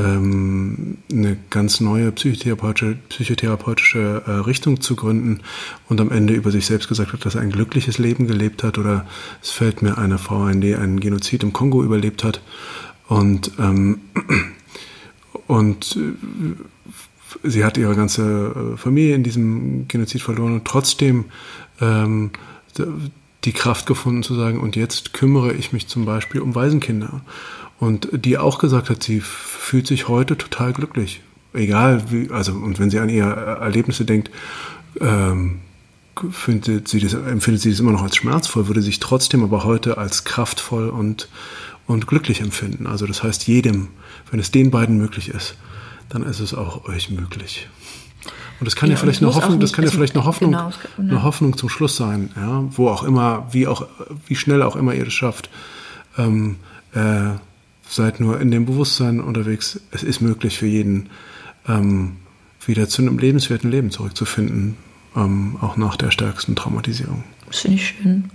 eine 0.01 1.37
ganz 1.49 1.79
neue 1.79 2.11
psychotherapeutische, 2.11 2.97
psychotherapeutische 3.09 4.23
äh, 4.25 4.31
Richtung 4.31 4.81
zu 4.81 4.95
gründen 4.95 5.41
und 5.87 5.99
am 5.99 6.11
Ende 6.11 6.33
über 6.33 6.51
sich 6.51 6.65
selbst 6.65 6.87
gesagt 6.87 7.13
hat, 7.13 7.25
dass 7.25 7.35
er 7.35 7.41
ein 7.41 7.51
glückliches 7.51 7.97
Leben 7.97 8.27
gelebt 8.27 8.63
hat 8.63 8.77
oder 8.77 9.05
es 9.41 9.49
fällt 9.49 9.81
mir 9.81 9.97
eine 9.97 10.17
Frau 10.17 10.43
ein, 10.43 10.61
die 10.61 10.75
einen 10.75 10.99
Genozid 10.99 11.43
im 11.43 11.53
Kongo 11.53 11.83
überlebt 11.83 12.23
hat 12.23 12.41
und 13.07 13.51
ähm, 13.59 13.99
und 15.47 15.97
äh, 15.97 17.49
sie 17.49 17.65
hat 17.65 17.77
ihre 17.77 17.95
ganze 17.95 18.73
äh, 18.73 18.77
Familie 18.77 19.15
in 19.15 19.23
diesem 19.23 19.87
Genozid 19.87 20.21
verloren 20.21 20.53
und 20.53 20.65
trotzdem 20.65 21.25
ähm, 21.81 22.31
die 23.45 23.53
Kraft 23.53 23.85
gefunden 23.85 24.23
zu 24.23 24.35
sagen, 24.35 24.59
und 24.59 24.75
jetzt 24.75 25.13
kümmere 25.13 25.53
ich 25.53 25.71
mich 25.71 25.87
zum 25.87 26.05
Beispiel 26.05 26.41
um 26.41 26.55
Waisenkinder. 26.55 27.21
Und 27.79 28.09
die 28.11 28.37
auch 28.37 28.59
gesagt 28.59 28.89
hat, 28.89 29.03
sie 29.03 29.21
fühlt 29.21 29.87
sich 29.87 30.07
heute 30.07 30.37
total 30.37 30.73
glücklich. 30.73 31.21
Egal 31.53 32.03
wie, 32.11 32.29
also, 32.29 32.51
und 32.53 32.77
wenn 32.77 32.89
sie 32.89 32.99
an 32.99 33.09
ihre 33.09 33.33
Erlebnisse 33.33 34.05
denkt, 34.05 34.29
ähm, 34.99 35.61
findet 36.31 36.87
sie 36.87 36.99
das, 36.99 37.13
empfindet 37.13 37.61
sie 37.61 37.71
das 37.71 37.79
immer 37.79 37.91
noch 37.91 38.03
als 38.03 38.17
schmerzvoll, 38.17 38.67
würde 38.67 38.81
sich 38.81 38.99
trotzdem 38.99 39.43
aber 39.43 39.63
heute 39.63 39.97
als 39.97 40.25
kraftvoll 40.25 40.89
und, 40.89 41.29
und 41.87 42.07
glücklich 42.07 42.41
empfinden. 42.41 42.85
Also 42.85 43.07
das 43.07 43.23
heißt, 43.23 43.47
jedem, 43.47 43.87
wenn 44.29 44.39
es 44.39 44.51
den 44.51 44.71
beiden 44.71 44.97
möglich 44.97 45.29
ist, 45.29 45.55
dann 46.09 46.23
ist 46.23 46.39
es 46.39 46.53
auch 46.53 46.85
euch 46.85 47.09
möglich. 47.09 47.67
Und 48.59 48.65
das 48.65 48.75
kann 48.75 48.89
ja, 48.89 48.95
ja 48.95 48.99
vielleicht 48.99 49.21
eine 49.21 49.33
Hoffnung, 49.33 49.59
das 49.61 49.71
kann 49.71 49.85
ja 49.85 49.91
vielleicht 49.91 50.15
eine 50.15 50.25
Hoffnung, 50.25 50.51
genau, 50.51 50.71
eine 50.97 51.23
Hoffnung 51.23 51.55
zum 51.55 51.69
Schluss 51.69 51.95
sein, 51.95 52.31
ja, 52.35 52.63
wo 52.71 52.89
auch 52.89 53.03
immer, 53.03 53.47
wie 53.51 53.67
auch, 53.67 53.87
wie 54.27 54.35
schnell 54.35 54.61
auch 54.63 54.75
immer 54.75 54.93
ihr 54.93 55.05
das 55.05 55.13
schafft. 55.13 55.49
Ähm, 56.17 56.57
äh, 56.93 57.35
seid 57.89 58.19
nur 58.19 58.39
in 58.39 58.51
dem 58.51 58.65
Bewusstsein 58.65 59.19
unterwegs, 59.19 59.79
es 59.91 60.03
ist 60.03 60.21
möglich 60.21 60.57
für 60.59 60.67
jeden, 60.67 61.09
ähm, 61.67 62.17
wieder 62.65 62.87
zu 62.87 63.01
einem 63.01 63.17
lebenswerten 63.17 63.71
Leben 63.71 63.89
zurückzufinden, 63.89 64.77
ähm, 65.15 65.57
auch 65.59 65.75
nach 65.75 65.95
der 65.95 66.11
stärksten 66.11 66.55
Traumatisierung. 66.55 67.23
Das 67.47 67.59
finde 67.59 67.77
ich 67.77 67.87
schön. 67.87 68.29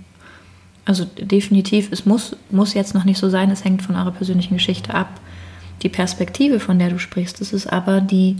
Also 0.83 1.05
definitiv, 1.05 1.91
es 1.91 2.05
muss, 2.05 2.35
muss 2.51 2.73
jetzt 2.73 2.93
noch 2.93 3.05
nicht 3.05 3.17
so 3.17 3.29
sein, 3.29 3.49
es 3.49 3.63
hängt 3.63 3.81
von 3.81 3.95
eurer 3.95 4.11
persönlichen 4.11 4.55
Geschichte 4.55 4.93
ab. 4.93 5.19
Die 5.81 5.89
Perspektive, 5.89 6.59
von 6.59 6.77
der 6.77 6.89
du 6.89 6.99
sprichst, 6.99 7.41
das 7.41 7.53
ist 7.53 7.67
aber 7.67 8.01
die 8.01 8.37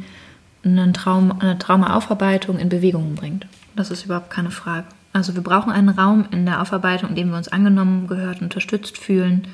einen 0.63 0.93
Traum, 0.93 1.39
eine 1.39 1.57
Traumaaufarbeitung 1.57 2.59
in 2.59 2.69
Bewegung 2.69 3.15
bringt. 3.15 3.47
Das 3.75 3.89
ist 3.89 4.05
überhaupt 4.05 4.29
keine 4.29 4.51
Frage. 4.51 4.85
Also 5.13 5.33
wir 5.33 5.41
brauchen 5.41 5.71
einen 5.71 5.89
Raum 5.89 6.25
in 6.31 6.45
der 6.45 6.61
Aufarbeitung, 6.61 7.09
in 7.09 7.15
dem 7.15 7.29
wir 7.29 7.37
uns 7.37 7.47
angenommen, 7.47 8.07
gehört, 8.07 8.41
unterstützt 8.41 8.97
fühlen, 8.97 9.47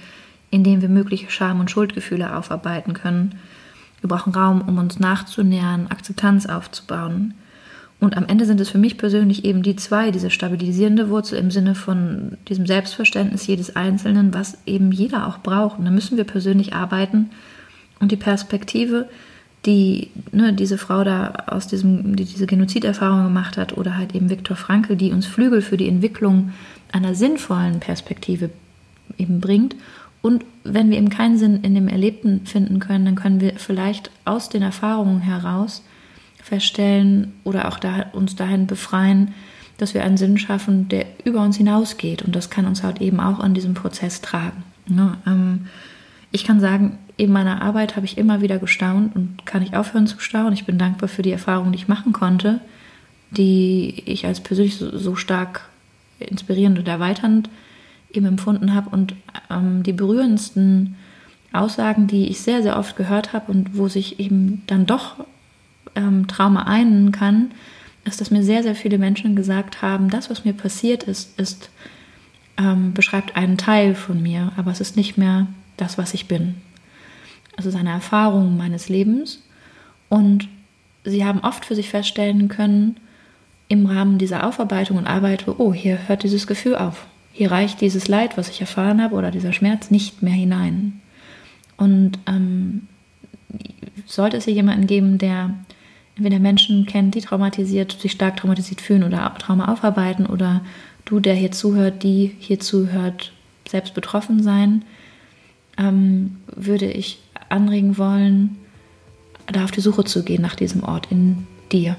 in 0.51 0.63
dem 0.63 0.81
wir 0.81 0.89
mögliche 0.89 1.31
Scham- 1.31 1.59
und 1.59 1.71
Schuldgefühle 1.71 2.35
aufarbeiten 2.35 2.93
können. 2.93 3.35
Wir 4.01 4.09
brauchen 4.09 4.33
Raum, 4.33 4.61
um 4.61 4.77
uns 4.77 4.99
nachzunähern, 4.99 5.87
Akzeptanz 5.87 6.45
aufzubauen. 6.45 7.33
Und 7.99 8.17
am 8.17 8.25
Ende 8.25 8.45
sind 8.45 8.59
es 8.59 8.69
für 8.69 8.79
mich 8.79 8.97
persönlich 8.97 9.45
eben 9.45 9.61
die 9.61 9.75
zwei, 9.75 10.11
diese 10.11 10.31
stabilisierende 10.31 11.09
Wurzel 11.09 11.37
im 11.37 11.51
Sinne 11.51 11.75
von 11.75 12.37
diesem 12.49 12.65
Selbstverständnis 12.65 13.47
jedes 13.47 13.75
Einzelnen, 13.75 14.33
was 14.33 14.57
eben 14.65 14.91
jeder 14.91 15.27
auch 15.27 15.37
braucht. 15.37 15.77
Und 15.79 15.85
da 15.85 15.91
müssen 15.91 16.17
wir 16.17 16.23
persönlich 16.23 16.73
arbeiten. 16.73 17.29
Und 17.99 18.11
die 18.11 18.17
Perspektive, 18.17 19.07
die 19.67 20.09
ne, 20.31 20.51
diese 20.51 20.79
Frau 20.79 21.03
da 21.03 21.43
aus 21.45 21.67
diesem, 21.67 22.15
die 22.15 22.25
diese 22.25 22.47
Genoziderfahrung 22.47 23.23
gemacht 23.23 23.55
hat, 23.55 23.77
oder 23.77 23.95
halt 23.95 24.15
eben 24.15 24.31
Viktor 24.31 24.57
Frankl, 24.57 24.95
die 24.95 25.11
uns 25.11 25.27
Flügel 25.27 25.61
für 25.61 25.77
die 25.77 25.87
Entwicklung 25.87 26.53
einer 26.91 27.13
sinnvollen 27.13 27.79
Perspektive 27.79 28.49
eben 29.19 29.39
bringt 29.39 29.75
und 30.21 30.45
wenn 30.63 30.91
wir 30.91 30.97
eben 30.97 31.09
keinen 31.09 31.37
Sinn 31.37 31.61
in 31.63 31.73
dem 31.73 31.87
Erlebten 31.87 32.45
finden 32.45 32.79
können, 32.79 33.05
dann 33.05 33.15
können 33.15 33.41
wir 33.41 33.53
vielleicht 33.57 34.11
aus 34.25 34.49
den 34.49 34.61
Erfahrungen 34.61 35.21
heraus 35.21 35.83
feststellen 36.43 37.33
oder 37.43 37.67
auch 37.67 37.79
da, 37.79 38.07
uns 38.13 38.35
dahin 38.35 38.67
befreien, 38.67 39.33
dass 39.77 39.93
wir 39.93 40.03
einen 40.03 40.17
Sinn 40.17 40.37
schaffen, 40.37 40.89
der 40.89 41.05
über 41.23 41.41
uns 41.41 41.57
hinausgeht. 41.57 42.21
Und 42.21 42.35
das 42.35 42.49
kann 42.49 42.65
uns 42.65 42.83
halt 42.83 43.01
eben 43.01 43.19
auch 43.19 43.39
an 43.39 43.53
diesem 43.53 43.73
Prozess 43.73 44.21
tragen. 44.21 44.63
Ja, 44.87 45.17
ähm, 45.25 45.67
ich 46.31 46.43
kann 46.43 46.59
sagen, 46.59 46.97
in 47.17 47.31
meiner 47.31 47.61
Arbeit 47.61 47.95
habe 47.95 48.05
ich 48.05 48.17
immer 48.17 48.41
wieder 48.41 48.57
gestaunt 48.57 49.15
und 49.15 49.45
kann 49.45 49.63
ich 49.63 49.75
aufhören 49.75 50.07
zu 50.07 50.19
staunen. 50.19 50.53
Ich 50.53 50.65
bin 50.65 50.77
dankbar 50.77 51.09
für 51.09 51.21
die 51.21 51.31
Erfahrungen, 51.31 51.71
die 51.71 51.77
ich 51.77 51.87
machen 51.87 52.13
konnte, 52.13 52.61
die 53.31 54.03
ich 54.05 54.25
als 54.25 54.39
persönlich 54.39 54.77
so, 54.77 54.97
so 54.97 55.15
stark 55.15 55.69
inspirierend 56.19 56.79
und 56.79 56.87
erweiternd 56.87 57.49
eben 58.13 58.25
empfunden 58.25 58.73
habe. 58.73 58.89
Und 58.89 59.15
ähm, 59.49 59.83
die 59.83 59.93
berührendsten 59.93 60.95
Aussagen, 61.53 62.07
die 62.07 62.27
ich 62.27 62.41
sehr, 62.41 62.63
sehr 62.63 62.77
oft 62.77 62.95
gehört 62.95 63.33
habe 63.33 63.51
und 63.51 63.77
wo 63.77 63.87
sich 63.87 64.19
eben 64.19 64.63
dann 64.67 64.85
doch 64.85 65.25
ähm, 65.95 66.27
Trauma 66.27 66.63
einen 66.63 67.11
kann, 67.11 67.51
ist, 68.05 68.21
dass 68.21 68.31
mir 68.31 68.43
sehr, 68.43 68.63
sehr 68.63 68.75
viele 68.75 68.97
Menschen 68.97 69.35
gesagt 69.35 69.81
haben, 69.81 70.09
das, 70.09 70.29
was 70.29 70.45
mir 70.45 70.53
passiert 70.53 71.03
ist, 71.03 71.39
ist 71.39 71.69
ähm, 72.57 72.93
beschreibt 72.93 73.35
einen 73.35 73.57
Teil 73.57 73.95
von 73.95 74.21
mir, 74.21 74.51
aber 74.57 74.71
es 74.71 74.81
ist 74.81 74.95
nicht 74.95 75.17
mehr 75.17 75.47
das, 75.77 75.97
was 75.97 76.13
ich 76.13 76.27
bin. 76.27 76.55
Es 77.57 77.65
ist 77.65 77.75
eine 77.75 77.91
Erfahrung 77.91 78.57
meines 78.57 78.89
Lebens 78.89 79.43
und 80.09 80.47
sie 81.03 81.25
haben 81.25 81.41
oft 81.41 81.65
für 81.65 81.75
sich 81.75 81.89
feststellen 81.89 82.47
können, 82.47 82.97
im 83.67 83.85
Rahmen 83.85 84.17
dieser 84.17 84.45
Aufarbeitung 84.45 84.97
und 84.97 85.07
Arbeit, 85.07 85.47
oh, 85.47 85.73
hier 85.73 86.07
hört 86.07 86.23
dieses 86.23 86.45
Gefühl 86.45 86.75
auf. 86.75 87.05
Hier 87.41 87.51
reicht 87.51 87.81
dieses 87.81 88.07
Leid, 88.07 88.37
was 88.37 88.49
ich 88.49 88.61
erfahren 88.61 89.01
habe, 89.01 89.15
oder 89.15 89.31
dieser 89.31 89.51
Schmerz 89.51 89.89
nicht 89.89 90.21
mehr 90.21 90.31
hinein. 90.31 91.01
Und 91.75 92.19
ähm, 92.27 92.83
sollte 94.05 94.37
es 94.37 94.45
hier 94.45 94.53
jemanden 94.53 94.85
geben, 94.85 95.17
der 95.17 95.55
entweder 96.15 96.37
Menschen 96.37 96.85
kennt, 96.85 97.15
die 97.15 97.21
traumatisiert, 97.21 97.93
sich 97.93 98.11
stark 98.11 98.37
traumatisiert 98.37 98.79
fühlen 98.79 99.01
oder 99.03 99.33
Trauma 99.39 99.73
aufarbeiten, 99.73 100.27
oder 100.27 100.61
du, 101.05 101.19
der 101.19 101.33
hier 101.33 101.51
zuhört, 101.51 102.03
die 102.03 102.35
hier 102.37 102.59
zuhört, 102.59 103.33
selbst 103.67 103.95
betroffen 103.95 104.43
sein, 104.43 104.85
ähm, 105.79 106.37
würde 106.55 106.91
ich 106.91 107.23
anregen 107.49 107.97
wollen, 107.97 108.57
da 109.47 109.63
auf 109.63 109.71
die 109.71 109.81
Suche 109.81 110.03
zu 110.03 110.23
gehen 110.23 110.43
nach 110.43 110.53
diesem 110.53 110.83
Ort 110.83 111.07
in 111.09 111.47
dir. 111.71 111.95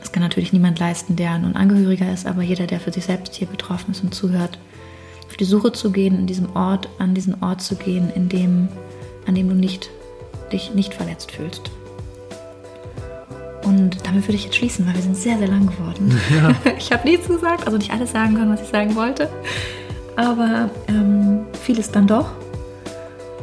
Das 0.00 0.12
kann 0.12 0.22
natürlich 0.22 0.52
niemand 0.52 0.78
leisten, 0.78 1.16
der 1.16 1.38
nun 1.38 1.54
Angehöriger 1.56 2.12
ist, 2.12 2.26
aber 2.26 2.42
jeder, 2.42 2.66
der 2.66 2.80
für 2.80 2.92
sich 2.92 3.04
selbst 3.04 3.34
hier 3.34 3.46
betroffen 3.46 3.92
ist 3.92 4.02
und 4.02 4.14
zuhört, 4.14 4.58
auf 5.26 5.36
die 5.36 5.44
Suche 5.44 5.72
zu 5.72 5.92
gehen, 5.92 6.18
in 6.18 6.26
diesem 6.26 6.56
Ort, 6.56 6.88
an 6.98 7.14
diesen 7.14 7.42
Ort 7.42 7.60
zu 7.60 7.76
gehen, 7.76 8.10
in 8.14 8.28
dem, 8.28 8.68
an 9.26 9.34
dem 9.34 9.48
du 9.48 9.54
nicht, 9.54 9.90
dich 10.52 10.74
nicht 10.74 10.94
verletzt 10.94 11.30
fühlst. 11.30 11.70
Und 13.62 14.04
damit 14.06 14.24
würde 14.26 14.34
ich 14.34 14.44
jetzt 14.44 14.56
schließen, 14.56 14.86
weil 14.86 14.94
wir 14.94 15.02
sind 15.02 15.16
sehr, 15.16 15.38
sehr 15.38 15.48
lang 15.48 15.66
geworden. 15.66 16.18
Ja. 16.34 16.54
Ich 16.78 16.90
habe 16.92 17.06
nichts 17.08 17.28
gesagt, 17.28 17.66
also 17.66 17.78
nicht 17.78 17.92
alles 17.92 18.10
sagen 18.10 18.34
können, 18.34 18.52
was 18.52 18.62
ich 18.62 18.68
sagen 18.68 18.96
wollte. 18.96 19.28
Aber 20.16 20.70
ähm, 20.88 21.46
vieles 21.62 21.90
dann 21.90 22.06
doch. 22.06 22.32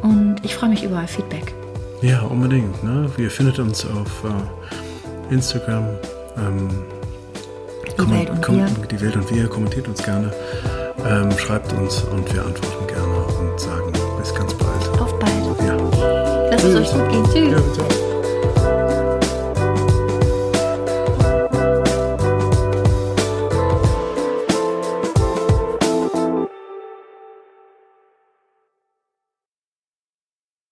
Und 0.02 0.36
ich 0.42 0.54
freue 0.54 0.70
mich 0.70 0.84
über 0.84 1.06
Feedback. 1.06 1.54
Ja, 2.02 2.22
unbedingt. 2.22 2.84
Ne? 2.84 3.10
Ihr 3.16 3.30
findet 3.30 3.58
uns 3.58 3.84
auf 3.86 4.24
uh, 4.24 5.32
Instagram. 5.32 5.86
Ähm, 6.38 6.68
die, 7.98 8.10
Welt 8.10 8.30
und 8.30 8.48
wir. 8.48 8.66
die 8.86 9.00
Welt 9.00 9.16
und 9.16 9.34
wir. 9.34 9.48
Kommentiert 9.48 9.88
uns 9.88 10.02
gerne. 10.02 10.32
Ähm, 11.06 11.30
schreibt 11.38 11.72
uns 11.72 12.02
und 12.04 12.32
wir 12.32 12.44
antworten 12.44 12.86
gerne 12.86 13.24
und 13.40 13.60
sagen 13.60 13.92
bis 14.18 14.34
ganz 14.34 14.54
bald. 14.54 15.00
Auf 15.00 15.18
bald. 15.18 15.32
Ja. 15.66 15.76
Lass 16.50 16.64
es 16.64 16.74
euch 16.74 16.92
gut 16.92 17.10
gehen. 17.10 17.52
Tschüss. 17.52 17.78
Ja, 17.78 18.07